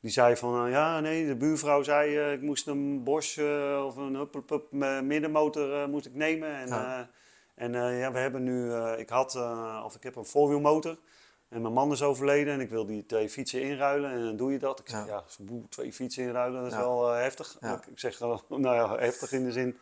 die 0.00 0.10
zei 0.10 0.36
van, 0.36 0.66
uh, 0.66 0.72
ja 0.72 1.00
nee, 1.00 1.26
de 1.26 1.36
buurvrouw 1.36 1.82
zei, 1.82 2.18
uh, 2.18 2.32
ik 2.32 2.40
moest 2.40 2.66
een 2.66 3.02
Bosch 3.04 3.38
of 3.84 3.96
een 3.96 4.14
huppelpup 4.14 4.72
middenmotor 5.02 5.88
moest 5.88 6.06
ik 6.06 6.14
nemen. 6.14 6.56
En, 6.56 6.68
ja. 6.68 7.10
en 7.54 7.72
ja, 7.72 8.12
we 8.12 8.18
hebben 8.18 8.42
nu, 8.42 8.72
ik 8.74 9.08
had, 9.08 9.36
of 9.84 9.94
ik 9.94 10.02
heb 10.02 10.16
een 10.16 10.26
voorwielmotor. 10.26 10.98
En 11.48 11.62
mijn 11.62 11.74
man 11.74 11.92
is 11.92 12.02
overleden 12.02 12.52
en 12.52 12.60
ik 12.60 12.70
wil 12.70 12.86
die 12.86 13.06
twee 13.06 13.28
fietsen 13.28 13.62
inruilen. 13.62 14.10
En 14.10 14.24
dan 14.24 14.36
doe 14.36 14.52
je 14.52 14.58
dat. 14.58 14.80
Ik 14.80 14.88
zeg, 14.88 15.06
ja, 15.06 15.24
ja 15.38 15.64
twee 15.68 15.92
fietsen 15.92 16.22
inruilen, 16.22 16.62
dat 16.62 16.72
is 16.72 16.78
wel 16.78 17.14
uh, 17.14 17.20
heftig. 17.20 17.56
Ja. 17.60 17.82
Ik 17.90 17.98
zeg, 17.98 18.20
nou 18.48 18.74
ja, 18.74 18.96
heftig 18.96 19.32
in 19.32 19.44
de 19.44 19.52
zin. 19.52 19.78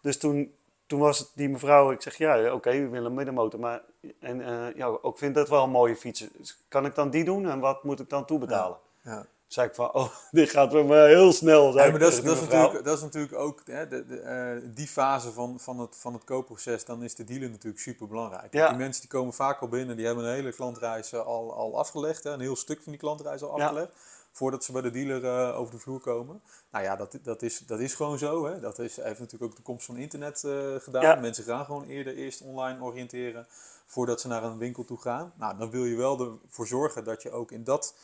Dus 0.00 0.18
toen, 0.18 0.54
toen 0.86 1.00
was 1.00 1.18
het 1.18 1.30
die 1.34 1.48
mevrouw, 1.48 1.90
ik 1.90 2.02
zeg, 2.02 2.16
ja, 2.16 2.40
oké, 2.40 2.52
okay, 2.52 2.80
we 2.80 2.88
willen 2.88 3.06
een 3.06 3.14
middenmotor. 3.14 3.60
Maar, 3.60 3.82
en 4.20 4.40
uh, 4.40 4.74
ja, 4.74 4.86
ook 4.86 5.18
vind 5.18 5.34
dat 5.34 5.48
wel 5.48 5.62
een 5.62 5.70
mooie 5.70 5.96
fietsen. 5.96 6.28
Dus 6.36 6.58
kan 6.68 6.84
ik 6.84 6.94
dan 6.94 7.10
die 7.10 7.24
doen 7.24 7.48
en 7.48 7.60
wat 7.60 7.84
moet 7.84 8.00
ik 8.00 8.08
dan 8.08 8.24
toebetalen? 8.24 8.78
Ja 9.00 9.26
zei 9.48 9.68
ik 9.68 9.74
van, 9.74 9.92
oh, 9.92 10.08
dit 10.30 10.50
gaat 10.50 10.72
weer 10.72 10.84
maar 10.84 11.06
heel 11.06 11.32
snel. 11.32 11.74
Ja, 11.74 11.90
maar 11.90 11.98
dat 11.98 12.12
is, 12.12 12.22
dat, 12.22 12.36
is 12.36 12.40
natuurlijk, 12.40 12.84
dat 12.84 12.96
is 12.96 13.02
natuurlijk 13.02 13.34
ook 13.34 13.62
hè, 13.64 13.88
de, 13.88 14.06
de, 14.06 14.60
uh, 14.62 14.74
die 14.74 14.86
fase 14.86 15.32
van, 15.32 15.60
van, 15.60 15.78
het, 15.78 15.96
van 15.96 16.12
het 16.12 16.24
koopproces, 16.24 16.84
dan 16.84 17.02
is 17.02 17.14
de 17.14 17.24
dealer 17.24 17.50
natuurlijk 17.50 17.82
super 17.82 18.06
belangrijk. 18.06 18.52
Ja. 18.52 18.68
Die 18.68 18.78
mensen 18.78 19.00
die 19.00 19.10
komen 19.10 19.34
vaak 19.34 19.60
al 19.60 19.68
binnen, 19.68 19.96
die 19.96 20.06
hebben 20.06 20.24
een 20.24 20.34
hele 20.34 20.52
klantreis 20.52 21.14
al, 21.14 21.54
al 21.54 21.78
afgelegd, 21.78 22.24
hè, 22.24 22.30
een 22.30 22.40
heel 22.40 22.56
stuk 22.56 22.82
van 22.82 22.92
die 22.92 23.00
klantreis 23.00 23.42
al 23.42 23.60
afgelegd. 23.60 23.92
Ja. 23.92 24.00
Voordat 24.32 24.64
ze 24.64 24.72
bij 24.72 24.82
de 24.82 24.90
dealer 24.90 25.24
uh, 25.24 25.58
over 25.58 25.74
de 25.74 25.80
vloer 25.80 26.00
komen. 26.00 26.42
Nou 26.70 26.84
ja, 26.84 26.96
dat, 26.96 27.18
dat, 27.22 27.42
is, 27.42 27.58
dat 27.58 27.80
is 27.80 27.94
gewoon 27.94 28.18
zo. 28.18 28.46
Hè. 28.46 28.60
Dat 28.60 28.78
is, 28.78 28.96
heeft 28.96 29.18
natuurlijk 29.18 29.50
ook 29.50 29.56
de 29.56 29.62
komst 29.62 29.86
van 29.86 29.96
internet 29.96 30.42
uh, 30.46 30.74
gedaan. 30.78 31.20
Mensen 31.20 31.44
gaan 31.44 31.64
gewoon 31.64 31.84
eerder 31.84 32.14
eerst 32.14 32.40
online 32.40 32.82
oriënteren 32.82 33.46
voordat 33.86 34.20
ze 34.20 34.28
naar 34.28 34.44
een 34.44 34.58
winkel 34.58 34.84
toe 34.84 35.00
gaan. 35.00 35.32
Nou, 35.36 35.58
dan 35.58 35.70
wil 35.70 35.84
je 35.84 35.96
wel 35.96 36.38
ervoor 36.44 36.66
zorgen 36.66 37.04
dat 37.04 37.22
je 37.22 37.30
ook 37.30 37.52
in 37.52 37.64
dat 37.64 37.94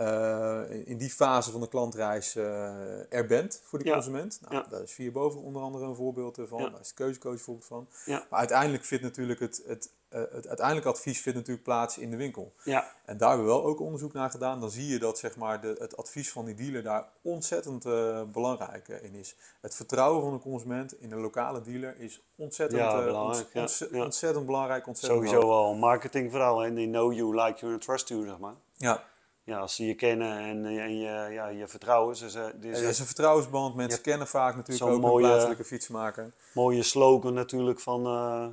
uh, 0.00 0.60
in 0.84 0.98
die 0.98 1.10
fase 1.10 1.50
van 1.50 1.60
de 1.60 1.68
klantreis 1.68 2.36
uh, 2.36 3.12
er 3.12 3.26
bent 3.26 3.60
voor 3.64 3.78
de 3.78 3.90
consument. 3.92 4.38
Nou, 4.40 4.54
ja. 4.54 4.66
Daar 4.68 4.82
is 4.82 4.92
via 4.92 5.10
boven 5.10 5.40
onder 5.40 5.62
andere 5.62 5.84
een 5.84 5.94
voorbeeld 5.94 6.38
van. 6.48 6.62
Ja. 6.62 6.68
Daar 6.68 6.80
is 6.80 6.88
de 6.88 6.94
keuzecoach 6.94 7.32
een 7.32 7.38
voorbeeld 7.38 7.66
van. 7.66 7.88
Maar 8.06 8.38
uiteindelijk 8.38 8.84
vindt 8.84 9.04
natuurlijk 9.04 9.40
het, 9.40 9.62
het, 9.66 9.90
uh, 10.10 10.20
het 10.30 10.46
uiteindelijke 10.46 10.88
advies 10.88 11.20
vindt 11.20 11.38
natuurlijk 11.38 11.64
plaats 11.64 11.98
in 11.98 12.10
de 12.10 12.16
winkel. 12.16 12.52
Ja. 12.64 12.90
En 13.04 13.16
daar 13.16 13.28
hebben 13.28 13.46
we 13.46 13.52
wel 13.52 13.64
ook 13.64 13.80
onderzoek 13.80 14.12
naar 14.12 14.30
gedaan. 14.30 14.60
Dan 14.60 14.70
zie 14.70 14.86
je 14.86 14.98
dat 14.98 15.18
zeg 15.18 15.36
maar, 15.36 15.60
de, 15.60 15.76
het 15.78 15.96
advies 15.96 16.32
van 16.32 16.44
die 16.44 16.54
dealer 16.54 16.82
daar 16.82 17.08
ontzettend 17.22 17.84
belangrijk 18.32 18.88
in 18.88 19.14
is. 19.14 19.36
Het 19.60 19.74
vertrouwen 19.74 20.22
van 20.22 20.32
de 20.32 20.38
consument 20.38 21.00
in 21.00 21.08
de 21.08 21.16
lokale 21.16 21.60
dealer 21.60 22.00
is 22.00 22.22
ontzettend 22.36 23.04
belangrijk. 23.04 23.48
Ontz 23.54 23.82
ontzettend 23.92 24.46
belangrijk. 24.46 24.86
Ontzettend 24.86 25.22
Sowieso 25.22 25.48
wel 25.48 25.70
een 25.70 25.78
marketingverhaal. 25.78 26.64
En 26.64 26.74
die 26.74 26.88
know 26.88 27.12
you, 27.12 27.34
like 27.44 27.60
you 27.60 27.72
and 27.72 27.82
trust 27.82 28.08
you, 28.08 28.26
zeg 28.26 28.38
maar. 28.38 28.54
Ja 28.76 29.12
ja, 29.44 29.58
als 29.58 29.74
ze 29.74 29.86
je 29.86 29.94
kennen 29.94 30.38
en, 30.38 30.64
en 30.64 30.98
je, 30.98 31.32
ja, 31.32 31.46
je 31.46 31.68
vertrouwen. 31.68 32.16
Ze, 32.16 32.30
ze, 32.30 32.52
dus 32.56 32.80
ja, 32.80 32.88
is 32.88 32.98
een 32.98 33.06
vertrouwensband. 33.06 33.74
Mensen 33.74 34.00
kennen 34.00 34.26
vaak 34.26 34.56
natuurlijk 34.56 34.90
ook 34.90 35.00
mooie, 35.00 35.24
een 35.24 35.30
plaatselijke 35.30 35.64
fietsmaker. 35.64 36.32
Mooie 36.54 36.82
slogan 36.82 37.34
natuurlijk 37.34 37.80
van 37.80 38.06
uh, 38.06 38.46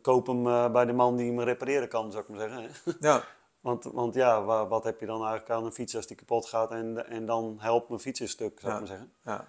koop 0.00 0.26
hem 0.26 0.46
uh, 0.46 0.70
bij 0.70 0.84
de 0.84 0.92
man 0.92 1.16
die 1.16 1.26
hem 1.26 1.40
repareren 1.40 1.88
kan, 1.88 2.10
zou 2.10 2.22
ik 2.22 2.28
maar 2.28 2.38
zeggen. 2.38 2.70
Ja. 3.08 3.24
want, 3.60 3.84
want 3.84 4.14
ja, 4.14 4.44
wat, 4.44 4.68
wat 4.68 4.84
heb 4.84 5.00
je 5.00 5.06
dan 5.06 5.20
eigenlijk 5.20 5.50
aan 5.50 5.64
een 5.64 5.72
fiets 5.72 5.96
als 5.96 6.06
die 6.06 6.16
kapot 6.16 6.46
gaat 6.46 6.70
en, 6.70 7.06
en 7.06 7.26
dan 7.26 7.56
helpt 7.60 7.88
mijn 7.88 8.00
fiets 8.00 8.20
een 8.20 8.28
stuk, 8.28 8.60
zou 8.60 8.72
ik 8.72 8.78
maar 8.78 8.88
zeggen. 8.88 9.12
Ja. 9.24 9.46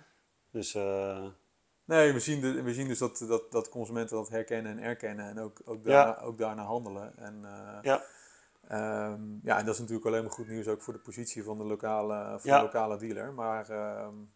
Dus... 0.51 0.73
Nee, 1.85 2.13
we 2.13 2.19
zien, 2.19 2.41
de, 2.41 2.61
we 2.61 2.73
zien 2.73 2.87
dus 2.87 2.97
dat, 2.97 3.25
dat, 3.27 3.51
dat 3.51 3.69
consumenten 3.69 4.15
dat 4.15 4.29
herkennen 4.29 4.71
en 4.71 4.83
erkennen 4.83 5.29
en 5.29 5.39
ook, 5.39 5.61
ook, 5.65 5.83
daarna, 5.83 6.21
ook 6.21 6.37
daarna 6.37 6.63
handelen. 6.63 7.17
En, 7.17 7.41
ja. 7.81 8.03
Um, 8.73 9.39
ja, 9.43 9.57
en 9.57 9.65
dat 9.65 9.73
is 9.73 9.79
natuurlijk 9.79 10.07
alleen 10.07 10.23
maar 10.23 10.31
goed 10.31 10.47
nieuws 10.47 10.67
ook 10.67 10.81
voor 10.81 10.93
de 10.93 10.99
positie 10.99 11.43
van 11.43 11.57
de 11.57 11.63
lokale, 11.63 12.39
van 12.39 12.51
de 12.51 12.61
lokale 12.61 12.97
dealer. 12.97 13.33
Maar 13.33 13.69
um, 14.05 14.33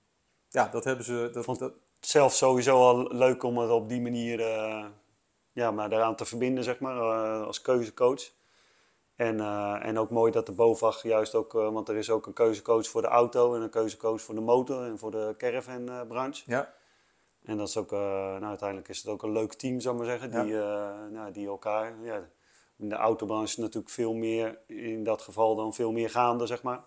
ja, 0.47 0.67
dat 0.67 0.83
hebben 0.83 1.05
ze. 1.05 1.29
Dat, 1.33 1.43
Vond 1.43 1.59
dat... 1.59 1.73
zelf 1.99 2.33
sowieso 2.33 2.77
al 2.77 3.07
leuk 3.07 3.43
om 3.43 3.57
het 3.57 3.69
op 3.69 3.89
die 3.89 4.01
manier 4.01 4.39
uh, 4.39 4.85
ja, 5.51 5.71
maar 5.71 5.89
daaraan 5.89 6.15
te 6.15 6.25
verbinden, 6.25 6.63
zeg 6.63 6.79
maar, 6.79 6.95
uh, 6.95 7.45
als 7.45 7.61
keuzecoach. 7.61 8.31
En, 9.15 9.37
uh, 9.37 9.85
en 9.85 9.99
ook 9.99 10.09
mooi 10.09 10.31
dat 10.31 10.45
de 10.45 10.51
BOVAG 10.51 11.03
juist 11.03 11.35
ook, 11.35 11.51
want 11.51 11.89
er 11.89 11.95
is 11.95 12.09
ook 12.09 12.25
een 12.25 12.33
keuzecoach 12.33 12.87
voor 12.87 13.01
de 13.01 13.07
auto 13.07 13.55
en 13.55 13.61
een 13.61 13.69
keuzecoach 13.69 14.21
voor 14.21 14.35
de 14.35 14.41
motor 14.41 14.85
en 14.85 14.97
voor 14.97 15.11
de 15.11 15.33
caravan-branche. 15.37 16.43
Ja. 16.45 16.73
En 17.43 17.57
dat 17.57 17.67
is 17.67 17.77
ook, 17.77 17.91
nou, 17.91 18.43
uiteindelijk 18.43 18.89
is 18.89 18.97
het 18.97 19.07
ook 19.07 19.23
een 19.23 19.31
leuk 19.31 19.53
team, 19.53 19.79
zou 19.79 19.95
ik 19.95 20.01
maar 20.01 20.19
zeggen, 20.19 20.45
die, 20.45 20.53
nou, 21.11 21.31
die 21.31 21.47
elkaar, 21.47 21.93
ja, 22.01 22.29
in 22.77 22.89
de 22.89 22.95
autobranche 22.95 23.45
is 23.45 23.57
natuurlijk 23.57 23.93
veel 23.93 24.13
meer, 24.13 24.59
in 24.67 25.03
dat 25.03 25.21
geval 25.21 25.55
dan 25.55 25.73
veel 25.73 25.91
meer 25.91 26.09
gaande, 26.09 26.45
zeg 26.45 26.63
maar. 26.63 26.83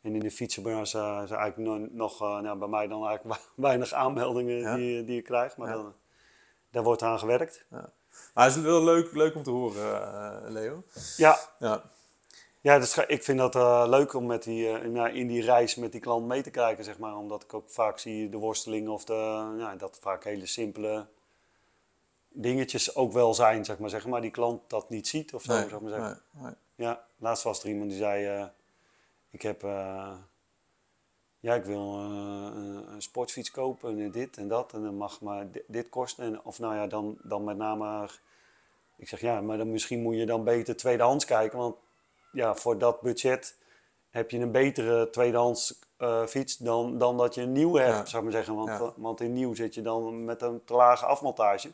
En 0.00 0.14
in 0.14 0.20
de 0.20 0.30
fietsenbranche 0.30 0.98
uh, 0.98 1.20
is 1.24 1.30
eigenlijk 1.30 1.92
nog, 1.92 2.22
uh, 2.22 2.38
nou, 2.38 2.58
bij 2.58 2.68
mij 2.68 2.86
dan 2.86 3.06
eigenlijk 3.06 3.40
weinig 3.56 3.92
aanmeldingen 3.92 4.76
die, 4.76 5.04
die 5.04 5.14
je 5.14 5.22
krijgt. 5.22 5.56
Maar 5.56 5.72
dan, 5.72 5.94
daar 6.70 6.82
wordt 6.82 7.02
aan 7.02 7.18
gewerkt. 7.18 7.66
Ja. 7.70 7.92
Maar 8.34 8.44
het 8.44 8.56
is 8.56 8.62
wel 8.62 8.84
leuk, 8.84 9.12
leuk 9.12 9.34
om 9.34 9.42
te 9.42 9.50
horen, 9.50 10.00
uh, 10.44 10.50
Leo. 10.50 10.82
Ja. 11.16 11.38
Ja, 11.58 11.82
ja 12.60 12.78
dus, 12.78 12.96
ik 12.96 13.22
vind 13.22 13.38
dat 13.38 13.54
leuk 13.88 14.14
om 14.14 14.26
met 14.26 14.42
die, 14.42 14.68
in 15.12 15.26
die 15.26 15.42
reis 15.42 15.74
met 15.74 15.92
die 15.92 16.00
klant 16.00 16.26
mee 16.26 16.42
te 16.42 16.50
kijken, 16.50 16.84
zeg 16.84 16.98
maar. 16.98 17.16
Omdat 17.16 17.42
ik 17.42 17.54
ook 17.54 17.70
vaak 17.70 17.98
zie 17.98 18.28
de 18.28 18.38
worsteling 18.38 18.88
of 18.88 19.04
de, 19.04 19.54
ja, 19.58 19.76
dat 19.76 19.98
vaak 20.00 20.24
hele 20.24 20.46
simpele 20.46 21.06
dingetjes 22.36 22.94
ook 22.94 23.12
wel 23.12 23.34
zijn, 23.34 23.64
zeg 23.64 23.78
maar, 23.78 23.90
zeg 23.90 24.06
maar 24.06 24.20
die 24.20 24.30
klant 24.30 24.70
dat 24.70 24.90
niet 24.90 25.08
ziet 25.08 25.34
of 25.34 25.42
zo, 25.42 25.52
nee, 25.52 25.68
zeg 25.68 25.80
maar 25.80 25.90
zeggen. 25.90 26.22
Nee, 26.30 26.42
nee. 26.42 26.54
Ja, 26.74 27.06
laatst 27.16 27.44
was 27.44 27.62
er 27.62 27.68
iemand 27.68 27.90
die 27.90 27.98
zei, 27.98 28.38
uh, 28.38 28.46
ik 29.30 29.42
heb, 29.42 29.62
uh, 29.62 30.12
ja, 31.40 31.54
ik 31.54 31.64
wil 31.64 31.98
uh, 31.98 32.50
een 32.92 33.02
sportfiets 33.02 33.50
kopen 33.50 34.00
en 34.00 34.10
dit 34.10 34.36
en 34.36 34.48
dat 34.48 34.72
en 34.72 34.82
dan 34.82 34.96
mag 34.96 35.20
maar 35.20 35.50
dit, 35.50 35.64
dit 35.66 35.88
kosten. 35.88 36.24
En, 36.24 36.44
of 36.44 36.58
nou 36.58 36.74
ja, 36.74 36.86
dan, 36.86 37.18
dan 37.22 37.44
met 37.44 37.56
name, 37.56 38.08
ik 38.96 39.08
zeg 39.08 39.20
ja, 39.20 39.40
maar 39.40 39.56
dan 39.56 39.70
misschien 39.70 40.02
moet 40.02 40.16
je 40.16 40.26
dan 40.26 40.44
beter 40.44 40.76
tweedehands 40.76 41.24
kijken, 41.24 41.58
want 41.58 41.76
ja, 42.32 42.54
voor 42.54 42.78
dat 42.78 43.00
budget 43.00 43.56
heb 44.10 44.30
je 44.30 44.38
een 44.38 44.52
betere 44.52 45.10
tweedehands 45.10 45.78
uh, 45.98 46.26
fiets 46.26 46.56
dan, 46.56 46.98
dan 46.98 47.16
dat 47.16 47.34
je 47.34 47.40
een 47.40 47.52
nieuwe 47.52 47.80
hebt, 47.80 48.08
zou 48.08 48.26
ik 48.26 48.32
maar 48.32 48.44
zeggen. 48.44 48.64
Want, 48.64 48.92
want 48.96 49.20
in 49.20 49.32
nieuw 49.32 49.54
zit 49.54 49.74
je 49.74 49.82
dan 49.82 50.24
met 50.24 50.42
een 50.42 50.64
te 50.64 50.74
lage 50.74 51.06
afmontage. 51.06 51.72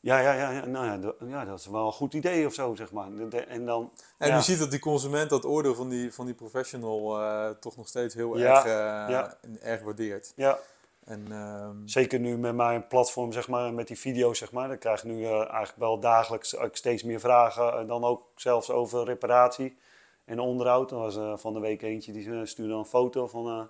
Ja, 0.00 0.18
ja, 0.18 0.50
ja, 0.50 0.66
nou 0.66 0.86
ja, 0.86 1.12
ja, 1.26 1.44
dat 1.44 1.58
is 1.58 1.66
wel 1.66 1.86
een 1.86 1.92
goed 1.92 2.14
idee 2.14 2.46
of 2.46 2.54
zo, 2.54 2.74
zeg 2.74 2.92
maar. 2.92 3.08
En, 3.48 3.66
dan, 3.66 3.92
en 4.18 4.34
je 4.36 4.42
ziet 4.42 4.58
dat 4.58 4.70
die 4.70 4.80
consument 4.80 5.30
dat 5.30 5.44
oordeel 5.44 5.74
van 5.74 5.88
die, 5.88 6.12
van 6.12 6.24
die 6.26 6.34
professional 6.34 7.20
uh, 7.20 7.50
toch 7.50 7.76
nog 7.76 7.88
steeds 7.88 8.14
heel 8.14 8.38
erg, 8.38 8.66
uh, 8.66 9.18
erg 9.62 9.82
waardeert. 9.82 10.32
Ja. 10.36 10.58
En, 11.04 11.32
um... 11.32 11.88
Zeker 11.88 12.18
nu 12.18 12.38
met 12.38 12.54
mijn 12.54 12.86
platform, 12.86 13.32
zeg 13.32 13.48
maar, 13.48 13.72
met 13.74 13.86
die 13.86 13.98
video's, 13.98 14.38
zeg 14.38 14.52
maar. 14.52 14.68
Dan 14.68 14.78
krijg 14.78 14.98
ik 14.98 15.10
nu 15.10 15.20
uh, 15.20 15.38
eigenlijk 15.38 15.76
wel 15.76 16.00
dagelijks 16.00 16.56
steeds 16.72 17.02
meer 17.02 17.20
vragen. 17.20 17.78
En 17.78 17.86
dan 17.86 18.04
ook 18.04 18.22
zelfs 18.34 18.70
over 18.70 19.04
reparatie 19.04 19.76
en 20.24 20.38
onderhoud. 20.38 20.90
Er 20.90 20.96
was 20.96 21.40
van 21.40 21.52
de 21.52 21.60
week 21.60 21.82
eentje 21.82 22.12
die 22.12 22.46
stuurde 22.46 22.74
een 22.74 22.84
foto 22.84 23.26
van 23.26 23.68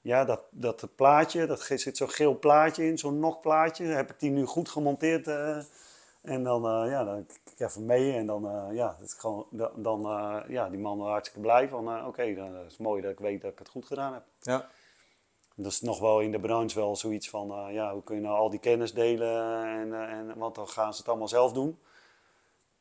ja, 0.00 0.24
dat, 0.24 0.40
dat 0.50 0.88
plaatje, 0.96 1.46
dat 1.46 1.60
zit 1.60 1.96
zo'n 1.96 2.10
geel 2.10 2.38
plaatje 2.38 2.86
in, 2.86 2.98
zo'n 2.98 3.20
nog 3.20 3.40
plaatje. 3.40 3.84
Heb 3.84 4.10
ik 4.10 4.20
die 4.20 4.30
nu 4.30 4.44
goed 4.44 4.68
gemonteerd. 4.68 5.26
Uh, 5.26 5.58
en 6.22 6.42
dan, 6.42 6.84
uh, 6.84 6.90
ja, 6.90 7.04
dan 7.04 7.26
kijk 7.26 7.40
ik 7.46 7.60
even 7.60 7.86
mee 7.86 8.12
en 8.12 8.26
dan, 8.26 8.44
uh, 8.44 8.76
ja, 8.76 8.96
dat 8.98 9.06
is 9.06 9.12
gewoon, 9.12 9.46
dan, 9.76 10.00
ja, 10.48 10.68
die 10.68 10.78
man 10.78 11.00
hartstikke 11.00 11.40
blij 11.40 11.68
van, 11.68 11.96
oké, 11.96 12.06
okay, 12.06 12.34
dan 12.34 12.56
is 12.56 12.72
het 12.72 12.78
mooi 12.78 13.02
dat 13.02 13.10
ik 13.10 13.18
weet 13.18 13.40
dat 13.40 13.52
ik 13.52 13.58
het 13.58 13.68
goed 13.68 13.86
gedaan 13.86 14.12
heb. 14.12 14.22
Ja. 14.40 14.68
Dat 15.54 15.72
is 15.72 15.80
nog 15.80 16.00
wel 16.00 16.20
in 16.20 16.32
de 16.32 16.40
branche 16.40 16.78
wel 16.78 16.96
zoiets 16.96 17.30
van, 17.30 17.72
ja, 17.72 17.92
hoe 17.92 18.02
kun 18.02 18.16
je 18.16 18.22
nou 18.22 18.38
al 18.38 18.50
die 18.50 18.58
kennis 18.58 18.92
delen 18.92 19.64
en, 19.64 20.08
en, 20.08 20.38
want 20.38 20.54
dan 20.54 20.68
gaan 20.68 20.92
ze 20.92 20.98
het 20.98 21.08
allemaal 21.08 21.28
zelf 21.28 21.52
doen. 21.52 21.78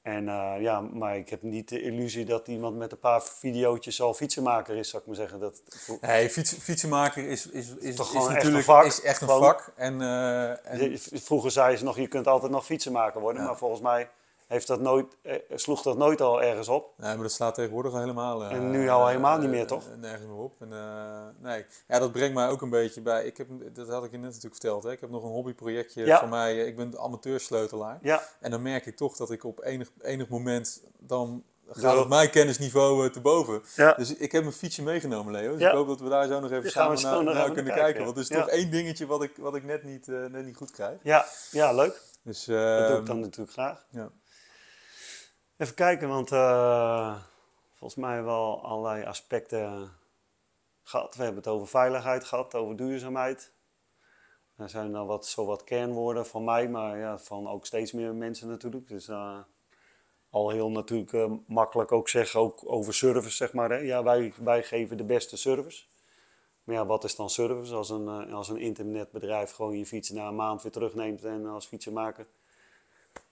En 0.07 0.23
uh, 0.27 0.53
ja, 0.59 0.81
maar 0.81 1.17
ik 1.17 1.29
heb 1.29 1.41
niet 1.41 1.69
de 1.69 1.81
illusie 1.81 2.25
dat 2.25 2.47
iemand 2.47 2.77
met 2.77 2.91
een 2.91 2.99
paar 2.99 3.23
video's 3.23 4.01
al 4.01 4.13
fietsenmaker 4.13 4.75
is, 4.75 4.89
zou 4.89 5.01
ik 5.01 5.07
maar 5.07 5.17
zeggen. 5.17 5.39
Dat... 5.39 5.61
Nee, 6.01 6.29
fiets, 6.29 6.53
fietsenmaker 6.53 7.27
is, 7.27 7.47
is, 7.47 7.75
is, 7.75 7.95
Toch 7.95 8.15
is 8.15 8.27
natuurlijk 8.27 8.63
vak, 8.63 8.85
is 8.85 9.01
echt 9.01 9.21
een 9.21 9.27
vak. 9.27 9.73
En, 9.75 10.01
uh, 10.01 10.71
en... 10.71 10.99
Vroeger 10.99 11.51
zei 11.51 11.77
ze 11.77 11.83
nog, 11.83 11.97
je 11.97 12.07
kunt 12.07 12.27
altijd 12.27 12.51
nog 12.51 12.65
fietsenmaker 12.65 13.21
worden. 13.21 13.41
Ja. 13.41 13.47
Maar 13.47 13.57
volgens 13.57 13.81
mij 13.81 14.09
heeft 14.47 14.67
dat 14.67 14.79
nooit, 14.79 15.17
eh, 15.21 15.35
sloeg 15.55 15.81
dat 15.81 15.97
nooit 15.97 16.21
al 16.21 16.41
ergens 16.41 16.67
op. 16.67 16.93
Nee, 16.97 17.13
maar 17.13 17.23
dat 17.23 17.31
slaat 17.31 17.55
tegenwoordig 17.55 17.91
al 17.91 17.99
helemaal... 17.99 18.43
Uh, 18.43 18.51
en 18.51 18.71
nu 18.71 18.89
al 18.89 19.07
helemaal 19.07 19.37
niet 19.37 19.49
meer, 19.49 19.67
toch? 19.67 19.83
nergens 19.99 20.25
meer 20.25 20.37
op. 20.37 20.61
En, 20.61 20.69
nee. 21.39 21.65
Ja, 21.87 21.99
dat 21.99 22.11
brengt 22.11 22.35
mij 22.35 22.49
ook 22.49 22.61
een 22.61 22.69
beetje 22.69 23.01
bij... 23.01 23.25
Ik 23.25 23.37
heb, 23.37 23.47
dat 23.73 23.89
had 23.89 24.03
ik 24.03 24.11
je 24.11 24.17
net 24.17 24.25
natuurlijk 24.25 24.53
verteld. 24.53 24.83
Hè? 24.83 24.91
Ik 24.91 25.01
heb 25.01 25.09
nog 25.09 25.23
een 25.23 25.29
hobbyprojectje 25.29 26.05
ja. 26.05 26.19
van 26.19 26.29
mij. 26.29 26.57
Ik 26.65 26.75
ben 26.75 26.99
amateursleutelaar. 26.99 27.99
Ja. 28.01 28.23
En 28.39 28.51
dan 28.51 28.61
merk 28.61 28.85
ik 28.85 28.95
toch 28.95 29.15
dat 29.15 29.31
ik 29.31 29.43
op 29.43 29.63
enig, 29.63 29.91
enig 30.01 30.27
moment 30.27 30.81
dan 30.99 31.43
gaat 31.69 31.97
op 31.97 32.07
mijn 32.07 32.29
kennisniveau 32.29 33.09
te 33.09 33.21
boven. 33.21 33.61
Ja. 33.75 33.93
Dus 33.93 34.15
ik 34.15 34.31
heb 34.31 34.41
mijn 34.41 34.55
fietsje 34.55 34.83
meegenomen, 34.83 35.33
Leo. 35.33 35.51
Dus 35.51 35.61
ja. 35.61 35.69
ik 35.69 35.75
hoop 35.75 35.87
dat 35.87 35.99
we 35.99 36.09
daar 36.09 36.27
zo 36.27 36.39
nog 36.39 36.51
even 36.51 36.71
samen 36.71 37.25
naar, 37.25 37.51
kunnen 37.51 37.73
kijken. 37.73 38.03
Want 38.03 38.15
er 38.15 38.21
is 38.21 38.27
toch 38.27 38.47
één 38.47 38.71
dingetje 38.71 39.05
wat 39.05 39.23
ik, 39.23 39.31
wat 39.37 39.55
ik 39.55 39.63
net, 39.63 39.83
niet, 39.83 40.07
net 40.07 40.45
niet 40.45 40.55
goed 40.55 40.71
krijg. 40.71 40.97
Ja, 41.03 41.25
ja 41.51 41.73
leuk. 41.73 42.01
Dus, 42.23 42.45
dat 42.45 42.87
doe 42.87 42.87
ik 42.87 42.97
ehm, 42.97 43.05
dan 43.05 43.19
natuurlijk 43.19 43.51
graag. 43.51 43.85
Ja. 43.89 44.09
Even 45.57 45.75
kijken, 45.75 46.07
want 46.07 46.31
uh, 46.31 47.21
volgens 47.73 47.99
mij 47.99 48.23
wel 48.23 48.63
allerlei 48.63 49.05
aspecten 49.05 49.91
gehad. 50.83 51.15
We 51.15 51.23
hebben 51.23 51.43
het 51.43 51.51
over 51.51 51.67
veiligheid 51.67 52.23
gehad, 52.23 52.55
over 52.55 52.75
duurzaamheid. 52.75 53.53
Er 54.55 54.69
zijn 54.69 54.91
dan 54.91 55.07
wat, 55.07 55.27
zo 55.27 55.45
wat 55.45 55.63
kernwoorden 55.63 56.25
van 56.25 56.43
mij, 56.43 56.69
maar 56.69 56.97
ja, 56.97 57.17
van 57.17 57.47
ook 57.47 57.65
steeds 57.65 57.91
meer 57.91 58.13
mensen 58.13 58.47
natuurlijk. 58.47 58.87
Dus 58.87 59.07
uh, 59.07 59.39
al 60.29 60.49
heel 60.49 60.71
natuurlijk 60.71 61.11
uh, 61.11 61.31
makkelijk 61.47 61.91
ook 61.91 62.09
zeggen, 62.09 62.39
ook 62.39 62.61
over 62.65 62.93
service 62.93 63.35
zeg 63.35 63.53
maar. 63.53 63.69
Hè. 63.69 63.77
Ja, 63.77 64.03
wij, 64.03 64.33
wij 64.43 64.63
geven 64.63 64.97
de 64.97 65.05
beste 65.05 65.37
service. 65.37 65.85
Maar 66.63 66.75
ja, 66.75 66.85
wat 66.85 67.03
is 67.03 67.15
dan 67.15 67.29
service? 67.29 67.75
Als 67.75 67.89
een, 67.89 68.31
als 68.31 68.49
een 68.49 68.59
internetbedrijf 68.59 69.51
gewoon 69.51 69.77
je 69.77 69.85
fiets 69.85 70.09
na 70.09 70.27
een 70.27 70.35
maand 70.35 70.61
weer 70.61 70.71
terugneemt 70.71 71.23
en 71.23 71.45
als 71.45 71.65
fietsenmaker 71.65 72.27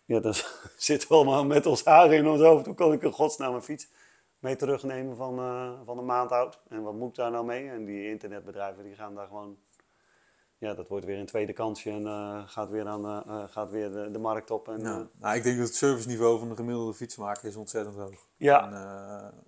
ja, 0.05 0.19
dan 0.19 0.33
zitten 0.77 1.09
we 1.09 1.15
allemaal 1.15 1.45
met 1.45 1.65
ons 1.65 1.85
haar 1.85 2.13
in 2.13 2.27
ons 2.27 2.41
hoofd. 2.41 2.65
Hoe 2.65 2.75
kan 2.75 2.93
ik 2.93 3.03
een 3.03 3.11
godsnaam 3.11 3.53
een 3.53 3.61
fiets 3.61 3.87
mee 4.39 4.55
terugnemen 4.55 5.15
van, 5.15 5.39
uh, 5.39 5.71
van 5.85 5.97
een 5.97 6.05
maand 6.05 6.31
oud? 6.31 6.61
En 6.67 6.83
wat 6.83 6.93
moet 6.93 7.09
ik 7.09 7.15
daar 7.15 7.31
nou 7.31 7.45
mee? 7.45 7.69
En 7.69 7.85
die 7.85 8.09
internetbedrijven 8.09 8.83
die 8.83 8.95
gaan 8.95 9.15
daar 9.15 9.27
gewoon... 9.27 9.57
Ja, 10.65 10.73
dat 10.73 10.87
wordt 10.87 11.05
weer 11.05 11.19
een 11.19 11.25
tweede 11.25 11.53
kansje 11.53 11.89
en 11.89 12.01
uh, 12.01 12.41
gaat 12.45 12.69
weer, 12.69 12.87
aan, 12.87 13.05
uh, 13.05 13.43
gaat 13.47 13.71
weer 13.71 13.91
de, 13.91 14.11
de, 14.11 14.19
markt 14.19 14.51
op. 14.51 14.67
En, 14.67 14.79
ja. 14.79 15.07
nou, 15.19 15.35
ik 15.35 15.43
denk 15.43 15.57
dat 15.57 15.67
het 15.67 15.75
serviceniveau 15.75 16.39
van 16.39 16.49
de 16.49 16.55
gemiddelde 16.55 16.93
fietsmaker 16.93 17.47
is 17.47 17.55
ontzettend 17.55 17.95
hoog. 17.95 18.27
Ja. 18.37 18.63
En, 18.63 19.43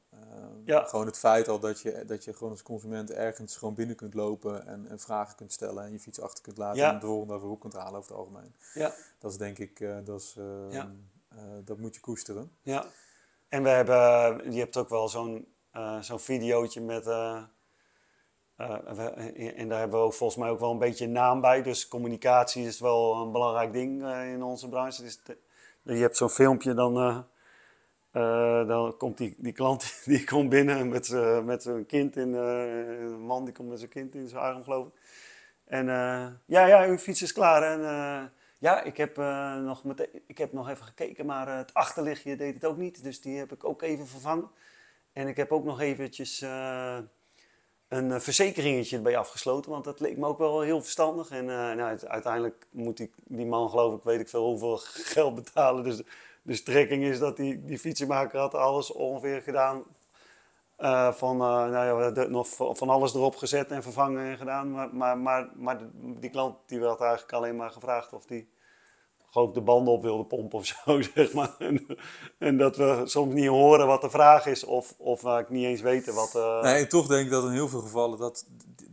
ja. 0.65 0.84
Gewoon 0.84 1.06
het 1.06 1.18
feit 1.18 1.48
al 1.48 1.60
dat 1.60 1.80
je, 1.80 2.03
dat 2.06 2.23
je 2.23 2.34
gewoon 2.34 2.52
als 2.52 2.64
consument 2.64 3.11
ergens 3.11 3.57
gewoon 3.57 3.73
binnen 3.73 3.95
kunt 3.95 4.14
lopen 4.14 4.68
en, 4.68 4.88
en 4.89 4.99
vragen 4.99 5.35
kunt 5.35 5.52
stellen 5.52 5.84
en 5.84 5.91
je 5.91 5.99
fiets 5.99 6.22
achter 6.22 6.44
kunt 6.44 6.57
laten 6.57 6.84
en 6.84 6.99
de 6.99 7.06
volgende 7.06 7.34
over 7.34 7.48
hoek 7.48 7.61
kunt 7.61 7.73
halen 7.73 7.99
over 7.99 8.11
het 8.11 8.19
algemeen. 8.19 8.56
Ja. 8.73 8.94
Dat 9.19 9.31
is 9.31 9.38
denk 9.38 9.57
ik, 9.57 9.88
dat, 10.06 10.22
is, 10.22 10.38
dat 11.64 11.77
moet 11.77 11.95
je 11.95 12.02
koesteren. 12.02 12.52
Ja. 12.61 12.85
En 13.49 13.64
we 13.64 13.69
hebben, 13.69 14.52
je 14.52 14.60
hebt 14.60 14.77
ook 14.77 14.89
wel 14.89 15.10
zo'n 15.10 15.48
zo'n 16.02 16.19
videootje 16.19 16.81
met, 16.81 17.06
en 18.57 19.67
daar 19.67 19.79
hebben 19.79 20.05
we 20.05 20.11
volgens 20.11 20.39
mij 20.39 20.49
ook 20.49 20.59
wel 20.59 20.71
een 20.71 20.77
beetje 20.77 21.07
naam 21.07 21.41
bij. 21.41 21.61
Dus 21.61 21.88
communicatie 21.88 22.65
is 22.65 22.79
wel 22.79 23.15
een 23.15 23.31
belangrijk 23.31 23.73
ding 23.73 24.13
in 24.34 24.43
onze 24.43 24.69
branche. 24.69 25.01
Dus 25.01 25.19
je 25.84 25.93
hebt 25.93 26.17
zo'n 26.17 26.29
filmpje 26.29 26.73
dan 26.73 27.25
dan 28.67 28.97
komt 28.97 29.17
die, 29.17 29.35
die 29.38 29.53
klant 29.53 29.93
die 30.05 30.23
komt 30.23 30.49
binnen 30.49 30.89
met, 30.89 31.09
met 31.43 31.63
zijn 31.63 31.85
kind 31.85 32.15
in, 32.15 32.34
een 32.34 33.19
man 33.19 33.45
die 33.45 33.53
komt 33.53 33.69
met 33.69 33.79
zijn 33.79 33.91
kind 33.91 34.15
in 34.15 34.27
zijn 34.27 34.41
arm 34.41 34.63
geloof 34.63 34.88
ik. 34.88 34.93
En 35.65 35.85
ja, 36.45 36.65
ja, 36.65 36.85
uw 36.85 36.97
fiets 36.97 37.21
is 37.21 37.34
klaar. 37.34 37.63
En 37.63 37.81
ja, 38.59 38.84
ik 38.84 38.97
heb, 38.97 39.17
nog 39.63 39.84
met, 39.84 40.09
ik 40.27 40.38
heb 40.38 40.53
nog 40.53 40.69
even 40.69 40.85
gekeken, 40.85 41.25
maar 41.25 41.57
het 41.57 41.73
achterlichtje 41.73 42.35
deed 42.35 42.53
het 42.53 42.65
ook 42.65 42.77
niet. 42.77 43.03
Dus 43.03 43.21
die 43.21 43.38
heb 43.38 43.51
ik 43.51 43.63
ook 43.63 43.81
even 43.81 44.07
vervangen. 44.07 44.49
En 45.13 45.27
ik 45.27 45.38
heb 45.38 45.51
ook 45.51 45.63
nog 45.63 45.81
eventjes 45.81 46.45
een 47.88 48.22
verzekeringetje 48.22 48.95
erbij 48.95 49.18
afgesloten, 49.18 49.72
want 49.72 49.84
dat 49.84 49.99
leek 49.99 50.18
me 50.18 50.26
ook 50.26 50.38
wel 50.38 50.61
heel 50.61 50.81
verstandig. 50.81 51.30
En 51.30 51.45
nou, 51.45 51.99
uiteindelijk 52.07 52.68
moet 52.72 52.97
die, 52.97 53.11
die 53.23 53.45
man 53.45 53.69
geloof 53.69 53.97
ik, 53.97 54.03
weet 54.03 54.19
ik 54.19 54.30
veel 54.30 54.45
hoeveel 54.45 54.77
geld 55.14 55.35
betalen. 55.35 55.84
Dus 55.84 56.01
de 56.41 56.55
strekking 56.55 57.03
is 57.03 57.19
dat 57.19 57.38
die, 57.38 57.65
die 57.65 58.05
had 58.31 58.53
alles 58.53 58.91
ongeveer 58.91 59.41
gedaan. 59.41 59.84
Uh, 60.80 61.14
van, 61.14 61.38
nou 61.38 62.11
ja, 62.14 62.26
nog 62.27 62.47
van 62.77 62.89
alles 62.89 63.14
erop 63.14 63.35
gezet 63.35 63.72
en 63.72 63.84
vervangen 63.84 64.26
en 64.26 64.38
gedaan. 64.38 64.72
Maar, 64.72 64.95
maar, 64.95 65.18
maar, 65.18 65.49
maar 65.55 65.80
die 65.93 66.30
klant 66.30 66.55
die 66.65 66.84
had 66.84 67.01
eigenlijk 67.01 67.34
alleen 67.34 67.55
maar 67.55 67.72
gevraagd 67.72 68.14
of 68.14 68.26
die 68.26 68.49
gewoon 69.29 69.53
de 69.53 69.61
banden 69.61 69.93
op 69.93 70.01
wilde 70.01 70.25
pompen 70.25 70.59
of 70.59 70.65
zo, 70.65 71.01
zeg 71.15 71.33
maar. 71.33 71.55
En, 72.37 72.57
dat 72.57 72.77
we 72.77 73.01
soms 73.05 73.33
niet 73.33 73.47
horen 73.47 73.87
wat 73.87 74.01
de 74.01 74.09
vraag 74.09 74.45
is 74.45 74.63
of, 74.63 74.93
of 74.97 75.23
ik 75.23 75.49
niet 75.49 75.65
eens 75.65 75.81
weten 75.81 76.13
wat... 76.13 76.33
Uh... 76.35 76.61
Nee, 76.61 76.73
en 76.73 76.89
toch 76.89 77.07
denk 77.07 77.25
ik 77.25 77.31
dat 77.31 77.43
in 77.43 77.51
heel 77.51 77.67
veel 77.67 77.81
gevallen 77.81 78.17
dat 78.17 78.45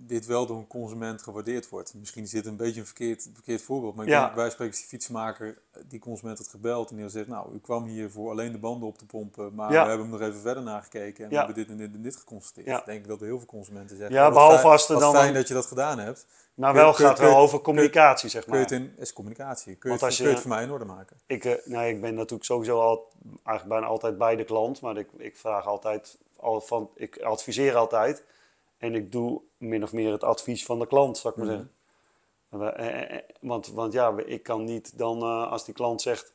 dit 0.06 0.26
wel 0.26 0.46
door 0.46 0.56
een 0.56 0.66
consument 0.66 1.22
gewaardeerd 1.22 1.68
wordt. 1.68 1.94
Misschien 1.94 2.22
is 2.22 2.30
dit 2.30 2.46
een 2.46 2.56
beetje 2.56 2.80
een 2.80 2.86
verkeerd, 2.86 3.28
verkeerd 3.32 3.62
voorbeeld, 3.62 3.94
maar 3.94 4.04
ik 4.04 4.10
denk, 4.10 4.34
wij 4.34 4.50
spreken 4.50 4.74
die 4.74 4.86
fietsmaker, 4.86 5.58
die 5.88 5.98
consument 5.98 6.38
had 6.38 6.48
gebeld 6.48 6.90
en 6.90 6.96
die 6.96 7.08
zegt, 7.08 7.28
nou, 7.28 7.54
u 7.54 7.58
kwam 7.58 7.84
hier 7.84 8.10
voor 8.10 8.30
alleen 8.30 8.52
de 8.52 8.58
banden 8.58 8.88
op 8.88 8.98
te 8.98 9.06
pompen, 9.06 9.54
maar 9.54 9.70
we 9.70 9.76
hebben 9.76 9.98
hem 9.98 10.08
nog 10.08 10.20
even 10.20 10.40
verder 10.40 10.62
nagekeken 10.62 11.24
en 11.24 11.30
we 11.30 11.36
hebben 11.36 11.54
dit 11.54 11.68
en 11.68 11.76
dit 11.76 11.94
en 11.94 12.02
dit 12.02 12.16
geconstateerd. 12.16 12.66
Ja. 12.66 12.78
Ik 12.78 12.86
denk 12.86 13.06
dat 13.06 13.20
er 13.20 13.26
heel 13.26 13.38
veel 13.38 13.46
consumenten 13.46 13.96
zeggen, 13.96 14.14
ja, 14.14 14.30
behalve 14.30 14.66
als 14.66 14.86
dan... 14.86 15.14
fijn 15.14 15.34
dat 15.34 15.48
je 15.48 15.54
dat 15.54 15.66
gedaan 15.66 15.98
hebt. 15.98 16.26
Maar 16.54 16.74
wel 16.74 16.92
gaat 16.92 17.18
het 17.18 17.28
wel 17.28 17.36
over 17.36 17.60
communicatie, 17.60 18.28
zeg 18.28 18.46
maar. 18.46 18.66
Kun 18.66 18.76
je 18.76 18.82
het 18.82 18.94
in, 18.96 19.02
is 19.02 19.12
communicatie. 19.12 19.74
Kun 19.76 19.90
je, 19.90 20.04
het, 20.04 20.16
kun 20.16 20.24
je 20.24 20.30
het 20.30 20.40
voor 20.40 20.50
mij 20.50 20.62
in 20.62 20.70
orde 20.70 20.84
maken? 20.84 21.16
Ik, 21.26 21.44
uh, 21.44 21.52
nou, 21.64 21.86
ik 21.86 22.00
ben 22.00 22.14
natuurlijk 22.14 22.44
sowieso 22.44 22.80
al, 22.80 23.08
eigenlijk 23.44 23.68
bijna 23.68 23.86
altijd 23.86 24.18
bij 24.18 24.36
de 24.36 24.44
klant, 24.44 24.80
maar 24.80 24.96
ik, 24.96 25.08
ik 25.16 25.36
vraag 25.36 25.66
altijd, 25.66 26.18
al 26.36 26.60
van, 26.60 26.90
ik 26.94 27.18
adviseer 27.18 27.76
altijd. 27.76 28.24
En 28.84 28.94
ik 28.94 29.12
doe 29.12 29.40
min 29.56 29.82
of 29.82 29.92
meer 29.92 30.12
het 30.12 30.24
advies 30.24 30.64
van 30.64 30.78
de 30.78 30.86
klant, 30.86 31.18
zou 31.18 31.34
ik 31.34 31.44
maar 31.44 31.56
mhm. 31.56 31.64
zeggen. 32.50 32.76
Eh, 32.76 33.16
eh, 33.16 33.22
want, 33.40 33.68
want 33.68 33.92
ja, 33.92 34.14
ik 34.26 34.42
kan 34.42 34.64
niet 34.64 34.98
dan, 34.98 35.22
als 35.48 35.64
die 35.64 35.74
klant 35.74 36.02
zegt, 36.02 36.34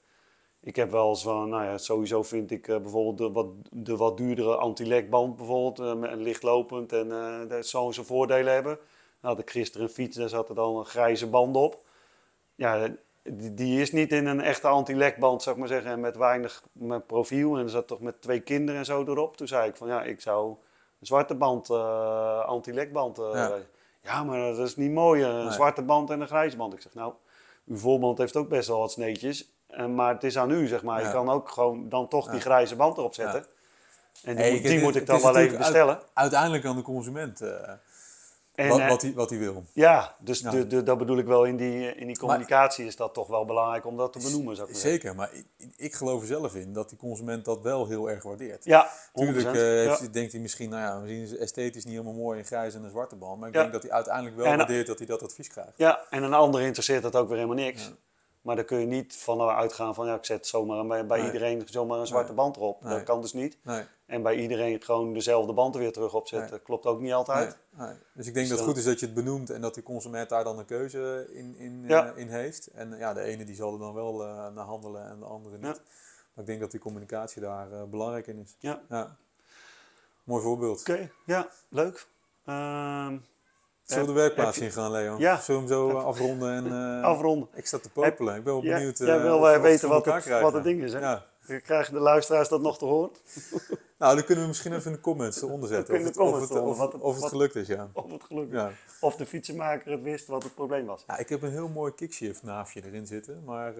ik 0.61 0.75
heb 0.75 0.91
wel 0.91 1.09
eens 1.09 1.23
van, 1.23 1.49
nou 1.49 1.63
ja, 1.63 1.77
sowieso 1.77 2.23
vind 2.23 2.51
ik 2.51 2.65
bijvoorbeeld 2.65 3.17
de 3.17 3.31
wat, 3.31 3.47
de 3.71 3.95
wat 3.95 4.17
duurdere 4.17 4.55
anti-lekband 4.55 5.35
bijvoorbeeld, 5.35 5.97
lichtlopend 6.15 6.93
en 6.93 7.09
dat 7.47 7.67
zou 7.67 7.93
zijn 7.93 8.05
voordelen 8.05 8.53
hebben 8.53 8.79
had 9.19 9.39
ik 9.39 9.49
gisteren 9.49 9.87
een 9.87 9.93
fiets, 9.93 10.17
daar 10.17 10.29
zat 10.29 10.49
er 10.49 10.55
dan 10.55 10.77
een 10.77 10.85
grijze 10.85 11.27
band 11.27 11.55
op. 11.55 11.85
Ja, 12.55 12.87
die, 13.23 13.53
die 13.53 13.81
is 13.81 13.91
niet 13.91 14.11
in 14.11 14.25
een 14.25 14.41
echte 14.41 14.67
anti-lekband, 14.67 15.41
zou 15.41 15.55
ik 15.55 15.61
maar 15.61 15.71
zeggen, 15.71 15.91
en 15.91 15.99
met 15.99 16.17
weinig 16.17 16.63
met 16.71 17.07
profiel. 17.07 17.57
En 17.57 17.63
er 17.63 17.69
zat 17.69 17.87
toch 17.87 17.99
met 17.99 18.21
twee 18.21 18.39
kinderen 18.39 18.79
en 18.79 18.85
zo 18.85 19.05
erop. 19.05 19.37
Toen 19.37 19.47
zei 19.47 19.69
ik 19.69 19.75
van, 19.75 19.87
ja, 19.87 20.03
ik 20.03 20.21
zou 20.21 20.55
een 20.99 21.05
zwarte 21.05 21.35
band, 21.35 21.69
uh, 21.69 22.45
anti-lekband. 22.45 23.19
Uh, 23.19 23.29
ja. 23.33 23.51
ja. 24.01 24.23
maar 24.23 24.39
dat 24.39 24.67
is 24.67 24.75
niet 24.75 24.91
mooi, 24.91 25.23
een 25.23 25.51
zwarte 25.51 25.81
band 25.81 26.09
en 26.09 26.21
een 26.21 26.27
grijze 26.27 26.57
band. 26.57 26.73
Ik 26.73 26.81
zeg, 26.81 26.93
nou, 26.93 27.13
uw 27.65 27.77
voorband 27.77 28.17
heeft 28.17 28.35
ook 28.35 28.49
best 28.49 28.67
wel 28.67 28.79
wat 28.79 28.91
sneetjes. 28.91 29.51
En, 29.67 29.95
maar 29.95 30.13
het 30.13 30.23
is 30.23 30.37
aan 30.37 30.51
u, 30.51 30.67
zeg 30.67 30.83
maar. 30.83 31.03
Je 31.03 31.11
kan 31.11 31.29
ook 31.29 31.49
gewoon 31.49 31.89
dan 31.89 32.07
toch 32.07 32.29
die 32.29 32.41
grijze 32.41 32.75
band 32.75 32.97
erop 32.97 33.13
zetten. 33.13 33.45
En 34.23 34.35
die, 34.35 34.51
moet, 34.51 34.63
die 34.63 34.81
moet 34.81 34.95
ik 34.95 35.05
dan 35.05 35.21
wel 35.21 35.37
even 35.37 35.57
bestellen. 35.57 35.99
uiteindelijk 36.13 36.65
aan 36.65 36.75
de 36.75 36.81
consument. 36.81 37.41
En, 38.59 38.69
wat, 38.69 38.87
wat, 38.87 39.01
hij, 39.01 39.13
wat 39.13 39.29
hij 39.29 39.39
wil. 39.39 39.63
Ja, 39.73 40.15
dus 40.19 40.41
De, 40.41 40.67
de, 40.67 40.83
dat 40.83 40.97
bedoel 40.97 41.17
ik 41.17 41.25
wel 41.25 41.45
in 41.45 41.57
die, 41.57 41.95
in 41.95 42.07
die 42.07 42.17
communicatie 42.17 42.85
is 42.85 42.95
dat 42.95 43.13
toch 43.13 43.27
wel 43.27 43.45
belangrijk 43.45 43.85
om 43.85 43.97
dat 43.97 44.13
te 44.13 44.19
benoemen. 44.19 44.55
Zou 44.55 44.69
ik 44.69 44.75
zeker, 44.75 45.15
maar 45.15 45.29
ik, 45.33 45.73
ik, 45.77 45.93
geloof 45.93 46.21
er 46.21 46.27
zelf 46.27 46.55
in 46.55 46.73
dat 46.73 46.89
die 46.89 46.97
consument 46.97 47.45
dat 47.45 47.61
wel 47.61 47.87
heel 47.87 48.09
erg 48.09 48.23
waardeert. 48.23 48.65
Ja, 48.65 48.89
Tuurlijk 49.13 49.55
uh, 49.55 50.11
denkt 50.11 50.31
hij 50.31 50.41
misschien, 50.41 50.69
nou 50.69 50.81
ja, 50.81 50.99
misschien 50.99 51.21
is 51.23 51.31
het 51.31 51.39
esthetisch 51.39 51.85
niet 51.85 51.93
helemaal 51.93 52.13
mooi 52.13 52.39
in 52.39 52.45
grijs 52.45 52.73
en 52.73 52.83
een 52.83 52.89
zwarte 52.89 53.15
band. 53.15 53.39
Maar 53.39 53.47
ik 53.47 53.53
denk 53.53 53.71
dat 53.71 53.83
hij 53.83 53.91
uiteindelijk 53.91 54.35
wel 54.35 54.45
waardeert 54.45 54.87
dat 54.87 54.97
hij 54.97 55.07
dat 55.07 55.23
advies 55.23 55.47
krijgt. 55.47 55.73
Ja, 55.75 55.99
en 56.09 56.23
een 56.23 56.33
ander 56.33 56.61
interesseert 56.61 57.03
dat 57.03 57.15
ook 57.15 57.27
weer 57.27 57.37
helemaal 57.37 57.63
niks. 57.63 57.91
Maar 58.49 58.57
dan 58.57 58.67
kun 58.67 58.79
je 58.79 58.85
niet 58.85 59.15
van 59.15 59.41
uitgaan 59.41 59.95
van 59.95 60.07
ja, 60.07 60.15
ik 60.15 60.25
zet 60.25 60.47
zomaar 60.47 60.87
bij, 60.87 61.05
bij 61.05 61.25
iedereen 61.25 61.63
zomaar 61.65 61.99
een 61.99 62.07
zwarte 62.07 62.33
band 62.33 62.55
erop. 62.55 62.81
Dat 62.83 63.03
kan 63.03 63.21
dus 63.21 63.33
niet. 63.33 63.57
En 64.05 64.21
bij 64.21 64.35
iedereen 64.35 64.81
gewoon 64.81 65.13
dezelfde 65.13 65.53
band 65.53 65.75
er 65.75 65.81
weer 65.81 65.91
terug 65.91 66.13
opzetten, 66.13 66.61
klopt 66.61 66.85
ook 66.85 66.99
niet 66.99 67.13
altijd. 67.13 67.57
Dus 68.13 68.27
ik 68.27 68.33
denk 68.33 68.49
dat 68.49 68.57
het 68.57 68.67
goed 68.67 68.77
is 68.77 68.83
dat 68.83 68.99
je 68.99 69.05
het 69.05 69.15
benoemt 69.15 69.49
en 69.49 69.61
dat 69.61 69.73
die 69.73 69.83
consument 69.83 70.29
daar 70.29 70.43
dan 70.43 70.59
een 70.59 70.65
keuze 70.65 71.29
in, 71.31 71.55
in, 71.55 71.83
uh, 71.83 72.07
in 72.15 72.27
heeft. 72.27 72.67
En 72.67 72.97
ja, 72.97 73.13
de 73.13 73.21
ene 73.21 73.43
die 73.43 73.55
zal 73.55 73.73
er 73.73 73.79
dan 73.79 73.93
wel 73.93 74.25
uh, 74.25 74.47
naar 74.47 74.65
handelen 74.65 75.09
en 75.09 75.19
de 75.19 75.25
andere 75.25 75.55
niet. 75.55 75.81
Maar 76.33 76.43
ik 76.43 76.45
denk 76.45 76.59
dat 76.59 76.71
die 76.71 76.79
communicatie 76.79 77.41
daar 77.41 77.71
uh, 77.71 77.83
belangrijk 77.83 78.27
in 78.27 78.39
is. 78.39 78.55
Ja. 78.59 79.17
Mooi 80.23 80.43
voorbeeld. 80.43 80.79
Oké, 80.79 81.11
ja, 81.25 81.49
leuk. 81.69 82.07
Ehm, 82.45 83.17
Zullen 83.89 84.07
we 84.07 84.13
de 84.13 84.19
werkplaats 84.19 84.57
in 84.57 84.71
gaan, 84.71 84.91
Leo? 84.91 85.17
Ja. 85.17 85.39
Zullen 85.39 85.67
we 85.67 85.73
hem 85.73 85.77
zo 85.77 85.97
afronden? 85.97 86.53
En, 86.53 86.65
uh, 86.65 87.03
afronden. 87.03 87.49
Ik 87.53 87.65
sta 87.65 87.77
te 87.77 87.89
popelen. 87.89 88.35
Ik 88.35 88.43
ben 88.43 88.53
wel 88.53 88.61
benieuwd. 88.61 88.97
Jij 88.97 89.21
wil 89.21 89.53
uh, 89.53 89.61
weten 89.61 89.89
wat 89.89 90.05
het, 90.05 90.27
wat 90.41 90.53
het 90.53 90.63
ding 90.63 90.83
is, 90.83 90.93
hè? 90.93 90.99
Ja. 90.99 91.25
Krijgen 91.63 91.93
de 91.93 91.99
luisteraars 91.99 92.49
dat 92.49 92.61
nog 92.61 92.77
te 92.77 92.85
horen? 92.85 93.11
nou, 93.99 94.15
dan 94.15 94.25
kunnen 94.25 94.43
we 94.43 94.49
misschien 94.49 94.73
even 94.73 94.91
in 94.91 94.97
de 94.97 95.01
comments 95.01 95.43
onderzetten. 95.43 95.95
Of 95.95 96.03
het, 96.03 96.17
of, 96.17 96.39
het, 96.39 96.51
of, 96.51 96.79
het, 96.79 96.93
of 97.09 97.15
het 97.15 97.25
gelukt 97.25 97.55
is, 97.55 97.67
ja. 97.67 97.89
Of 97.93 98.11
het 98.11 98.23
gelukt 98.23 98.51
ja. 98.51 98.71
Of 98.99 99.15
de 99.15 99.25
fietsenmaker 99.25 99.91
het 99.91 100.01
wist 100.01 100.27
wat 100.27 100.43
het 100.43 100.55
probleem 100.55 100.85
was. 100.85 101.03
Ja, 101.07 101.17
ik 101.17 101.29
heb 101.29 101.41
een 101.41 101.51
heel 101.51 101.69
mooi 101.69 101.93
kickshift 101.93 102.43
naafje 102.43 102.85
erin 102.85 103.07
zitten, 103.07 103.43
maar 103.45 103.73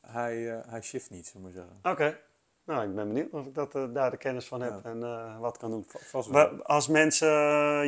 hij, 0.00 0.62
hij 0.66 0.82
shift 0.82 1.10
niet, 1.10 1.26
zullen 1.26 1.46
we 1.46 1.52
zeggen. 1.52 1.78
Oké. 1.82 2.18
Nou, 2.66 2.88
ik 2.88 2.94
ben 2.94 3.08
benieuwd 3.08 3.32
of 3.32 3.46
ik 3.46 3.54
dat, 3.54 3.74
uh, 3.74 3.84
daar 3.92 4.10
de 4.10 4.16
kennis 4.16 4.46
van 4.46 4.60
heb 4.60 4.84
en 4.84 5.00
uh, 5.00 5.40
wat 5.40 5.58
kan 5.58 5.70
doen. 5.70 5.86
Vast 5.88 6.28
wel. 6.28 6.62
Als 6.62 6.88
mensen 6.88 7.28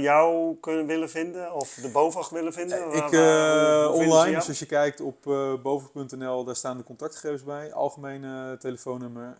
jou 0.00 0.56
kunnen 0.60 0.86
willen 0.86 1.10
vinden 1.10 1.52
of 1.52 1.74
de 1.74 1.90
BOVAG 1.90 2.28
willen 2.28 2.52
vinden? 2.52 2.92
Ik, 2.92 3.10
waar, 3.10 3.90
online, 3.90 4.34
dus 4.34 4.48
als 4.48 4.58
je 4.58 4.66
kijkt 4.66 5.00
op 5.00 5.22
BOVAG.nl, 5.62 6.44
daar 6.44 6.56
staan 6.56 6.76
de 6.76 6.82
contactgegevens 6.82 7.44
bij. 7.44 7.72
Algemene 7.72 8.56
telefoonnummer. 8.58 9.36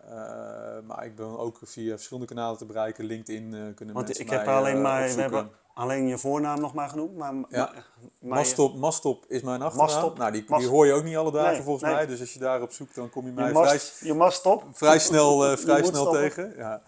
maar 0.86 1.04
ik 1.04 1.16
ben 1.16 1.38
ook 1.38 1.58
via 1.62 1.94
verschillende 1.94 2.28
kanalen 2.28 2.58
te 2.58 2.66
bereiken. 2.66 3.04
LinkedIn 3.04 3.50
kunnen 3.50 3.94
Want 3.94 4.06
mensen 4.06 4.24
ik 4.24 4.30
heb 4.30 4.46
alleen 4.46 4.82
maar, 4.82 5.14
we 5.14 5.20
hebben 5.20 5.50
alleen 5.78 6.06
je 6.06 6.18
voornaam 6.18 6.60
nog 6.60 6.74
maar 6.74 6.88
genoemd. 6.88 7.16
Maar, 7.16 7.34
ja. 7.48 7.72
Mastop, 8.20 8.76
Mastop 8.76 9.24
is 9.28 9.42
mijn 9.42 9.62
achternaam. 9.62 9.90
Mastop. 9.90 10.18
Nou, 10.18 10.32
die, 10.32 10.44
die 10.58 10.68
hoor 10.68 10.86
je 10.86 10.92
ook 10.92 11.04
niet 11.04 11.16
alle 11.16 11.32
dagen 11.32 11.64
volgens 11.64 11.92
mij. 11.92 12.06
Dus 12.06 12.20
als 12.20 12.32
je 12.32 12.38
daarop 12.38 12.72
zoekt, 12.72 12.94
dan 12.94 13.10
kom 13.10 13.26
je 13.26 13.32
mij 13.32 13.48
je 13.48 13.54
vrij, 13.54 13.80
je 14.00 14.14
Mastop. 14.14 14.64
vrij 14.72 14.98
snel, 14.98 15.50
uh, 15.50 15.56
vrij 15.56 15.84
snel 15.84 16.10
tegen. 16.12 16.54
Ja. 16.56 16.82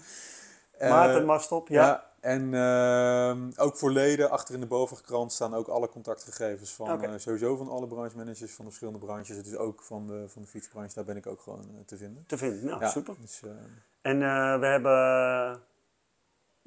Maarten 0.78 1.24
Mastop, 1.24 1.68
ja. 1.68 1.86
ja. 1.86 2.08
En 2.20 2.52
uh, 2.52 3.64
ook 3.64 3.76
voor 3.76 3.90
leden, 3.90 4.30
achter 4.30 4.54
in 4.54 4.60
de 4.60 4.66
bovenkrant 4.66 5.32
staan 5.32 5.54
ook 5.54 5.68
alle 5.68 5.88
contactgegevens 5.88 6.70
van 6.70 6.92
okay. 6.92 7.12
uh, 7.12 7.18
sowieso 7.18 7.56
van 7.56 7.68
alle 7.68 7.86
branchemanagers 7.86 8.52
van 8.52 8.64
de 8.64 8.70
verschillende 8.70 9.06
branches. 9.06 9.36
Het 9.36 9.46
is 9.46 9.56
ook 9.56 9.82
van 9.82 10.06
de, 10.06 10.24
van 10.28 10.42
de 10.42 10.48
fietsbranche, 10.48 10.94
daar 10.94 11.04
ben 11.04 11.16
ik 11.16 11.26
ook 11.26 11.40
gewoon 11.40 11.84
te 11.86 11.96
vinden. 11.96 12.24
Te 12.26 12.38
vinden, 12.38 12.64
nou 12.64 12.80
ja, 12.80 12.88
super. 12.88 13.14
Dus, 13.20 13.42
en 14.02 14.18
we 14.60 14.66
hebben 14.66 15.60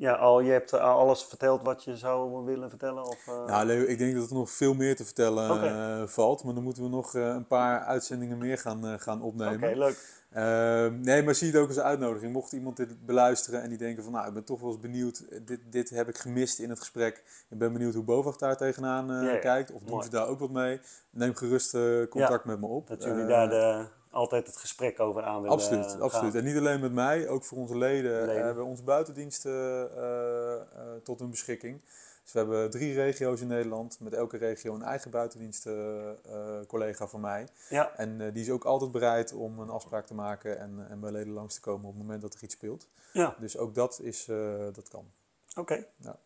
ja, 0.04 0.14
al, 0.14 0.40
je 0.40 0.52
hebt 0.52 0.74
alles 0.74 1.24
verteld 1.24 1.62
wat 1.62 1.84
je 1.84 1.98
zou 1.98 2.46
willen 2.46 2.70
vertellen? 2.70 3.04
Of, 3.04 3.28
uh... 3.28 3.46
Nou, 3.46 3.66
Leo, 3.66 3.84
ik 3.86 3.98
denk 3.98 4.16
dat 4.16 4.30
er 4.30 4.36
nog 4.36 4.52
veel 4.52 4.74
meer 4.74 4.96
te 4.96 5.06
vertellen 5.06 5.52
okay. 5.52 6.02
uh, 6.02 6.08
valt. 6.08 6.44
Maar 6.44 6.54
dan 6.54 6.64
moeten 6.64 6.84
we 6.84 6.90
nog 6.90 7.16
uh, 7.16 7.28
een 7.28 7.48
paar 7.48 7.80
uitzendingen 7.80 8.38
meer 8.38 8.58
gaan, 8.58 9.00
gaan 9.00 9.22
opnemen. 9.22 9.56
Oké, 9.56 9.66
okay, 9.66 9.78
leuk. 9.78 10.22
Ehm, 10.32 11.02
nee, 11.02 11.24
maar 11.24 11.36
zie 11.36 11.48
het 11.48 11.58
ook 11.58 11.68
als 11.68 11.78
een 11.78 11.84
uitnodiging. 11.84 12.34
Mocht 12.34 12.52
iemand 12.52 12.78
dit 12.78 13.06
beluisteren 13.06 13.62
en 13.62 13.70
die 13.70 13.78
denken 13.78 14.04
van... 14.04 14.12
nou, 14.12 14.28
ik 14.28 14.34
ben 14.34 14.44
toch 14.44 14.60
wel 14.60 14.72
eens 14.72 14.80
benieuwd. 14.80 15.26
Dit, 15.46 15.60
dit 15.70 15.90
heb 15.90 16.08
ik 16.08 16.18
gemist 16.18 16.60
in 16.60 16.70
het 16.70 16.80
gesprek. 16.80 17.24
Ik 17.50 17.58
ben 17.58 17.74
benieuwd 17.74 17.94
hoe 17.94 18.04
Bovag 18.04 18.38
daar 18.38 18.58
tegenaan 18.58 19.40
kijkt. 19.40 19.72
Of 19.72 19.82
doen 19.82 20.04
ze 20.04 20.10
daar 20.10 20.28
ook 20.28 20.40
wat 20.40 20.50
mee? 20.50 20.80
Neem 21.10 21.36
gerust 21.36 21.78
contact 22.10 22.46
met 22.46 22.60
me 22.60 22.66
op. 22.66 22.88
Dat 22.88 23.04
jullie 23.04 23.26
daar 23.26 23.50
de 23.50 23.86
altijd 24.14 24.48
het 24.48 24.58
gesprek 24.58 25.00
over 25.00 25.24
aan 25.24 25.42
willen 25.42 25.58
Absoluut, 25.58 25.86
gaan. 25.86 26.02
absoluut. 26.02 26.36
En 26.36 26.44
niet 26.44 26.58
alleen 26.58 26.80
met 26.80 26.92
mij, 26.92 27.28
ook 27.28 27.44
voor 27.44 27.58
onze 27.58 27.78
leden, 27.78 28.26
leden. 28.26 28.46
hebben 28.46 28.64
we 28.64 28.70
onze 28.70 28.84
buitendiensten 28.84 29.90
uh, 29.98 30.62
tot 31.04 31.20
hun 31.20 31.30
beschikking. 31.30 31.82
Dus 32.24 32.32
we 32.32 32.40
hebben 32.40 32.70
drie 32.70 32.94
regio's 32.94 33.42
in 33.42 33.48
Nederland, 33.48 34.00
met 34.00 34.14
elke 34.14 34.38
regio 34.38 34.76
een 34.76 34.84
eigen 34.84 35.12
buitendienstcollega 35.12 37.04
uh, 37.04 37.10
van 37.10 37.22
mij. 37.22 37.48
Ja. 37.70 37.96
En 37.96 38.34
die 38.34 38.44
is 38.44 38.50
ook 38.50 38.66
altijd 38.66 38.92
bereid 38.92 39.34
om 39.34 39.60
een 39.60 39.70
afspraak 39.70 40.06
te 40.06 40.14
maken 40.14 40.60
en, 40.60 40.86
en 40.90 41.00
bij 41.00 41.12
leden 41.12 41.34
langs 41.34 41.54
te 41.54 41.62
komen 41.62 41.86
op 41.86 41.94
het 41.94 42.02
moment 42.02 42.22
dat 42.22 42.34
er 42.34 42.44
iets 42.44 42.54
speelt. 42.54 42.88
Ja. 43.14 43.36
Dus 43.40 43.58
ook 43.58 43.76
dat, 43.76 44.00
is, 44.02 44.26
dat 44.74 44.90
kan. 44.90 45.06
Oké. 45.50 45.60
Okay. 45.60 45.88
Ja. 45.96 46.18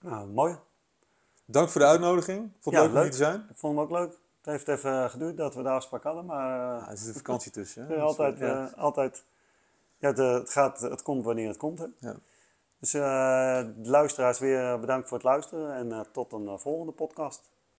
Nou, 0.00 0.28
mooi. 0.28 0.58
Dank 1.44 1.68
voor 1.68 1.80
de 1.80 1.86
uitnodiging. 1.86 2.50
Vond 2.60 2.76
het 2.76 2.84
leuk 2.84 2.94
om 2.94 3.00
hier 3.00 3.10
te 3.10 3.16
zijn. 3.16 3.46
Ik 3.50 3.56
vond 3.56 3.74
hem 3.74 3.84
ook 3.84 3.90
leuk. 3.90 4.18
Het 4.44 4.52
heeft 4.52 4.68
even 4.68 5.10
geduurd 5.10 5.36
dat 5.36 5.54
we 5.54 5.62
de 5.62 5.68
afspraak 5.68 6.02
hadden, 6.02 6.24
maar... 6.24 6.58
Ja, 6.58 6.90
er 6.90 6.96
zit 6.96 7.08
een 7.08 7.14
vakantie 7.14 7.52
tussen. 7.52 7.86
Hè? 7.86 8.00
altijd, 8.00 8.38
dus, 8.38 8.48
ja. 8.48 8.70
Uh, 8.70 8.82
altijd... 8.82 9.24
Ja, 9.98 10.08
het, 10.08 10.18
het, 10.18 10.50
gaat, 10.50 10.80
het 10.80 11.02
komt 11.02 11.24
wanneer 11.24 11.48
het 11.48 11.56
komt. 11.56 11.78
Hè? 11.78 11.86
Ja. 11.98 12.16
Dus 12.78 12.94
uh, 12.94 13.02
de 13.76 13.90
luisteraars 13.90 14.38
weer 14.38 14.80
bedankt 14.80 15.08
voor 15.08 15.16
het 15.16 15.26
luisteren 15.26 15.74
en 15.74 15.88
uh, 15.88 16.00
tot 16.00 16.32
een 16.32 16.58
volgende 16.58 16.92
podcast. 16.92 17.50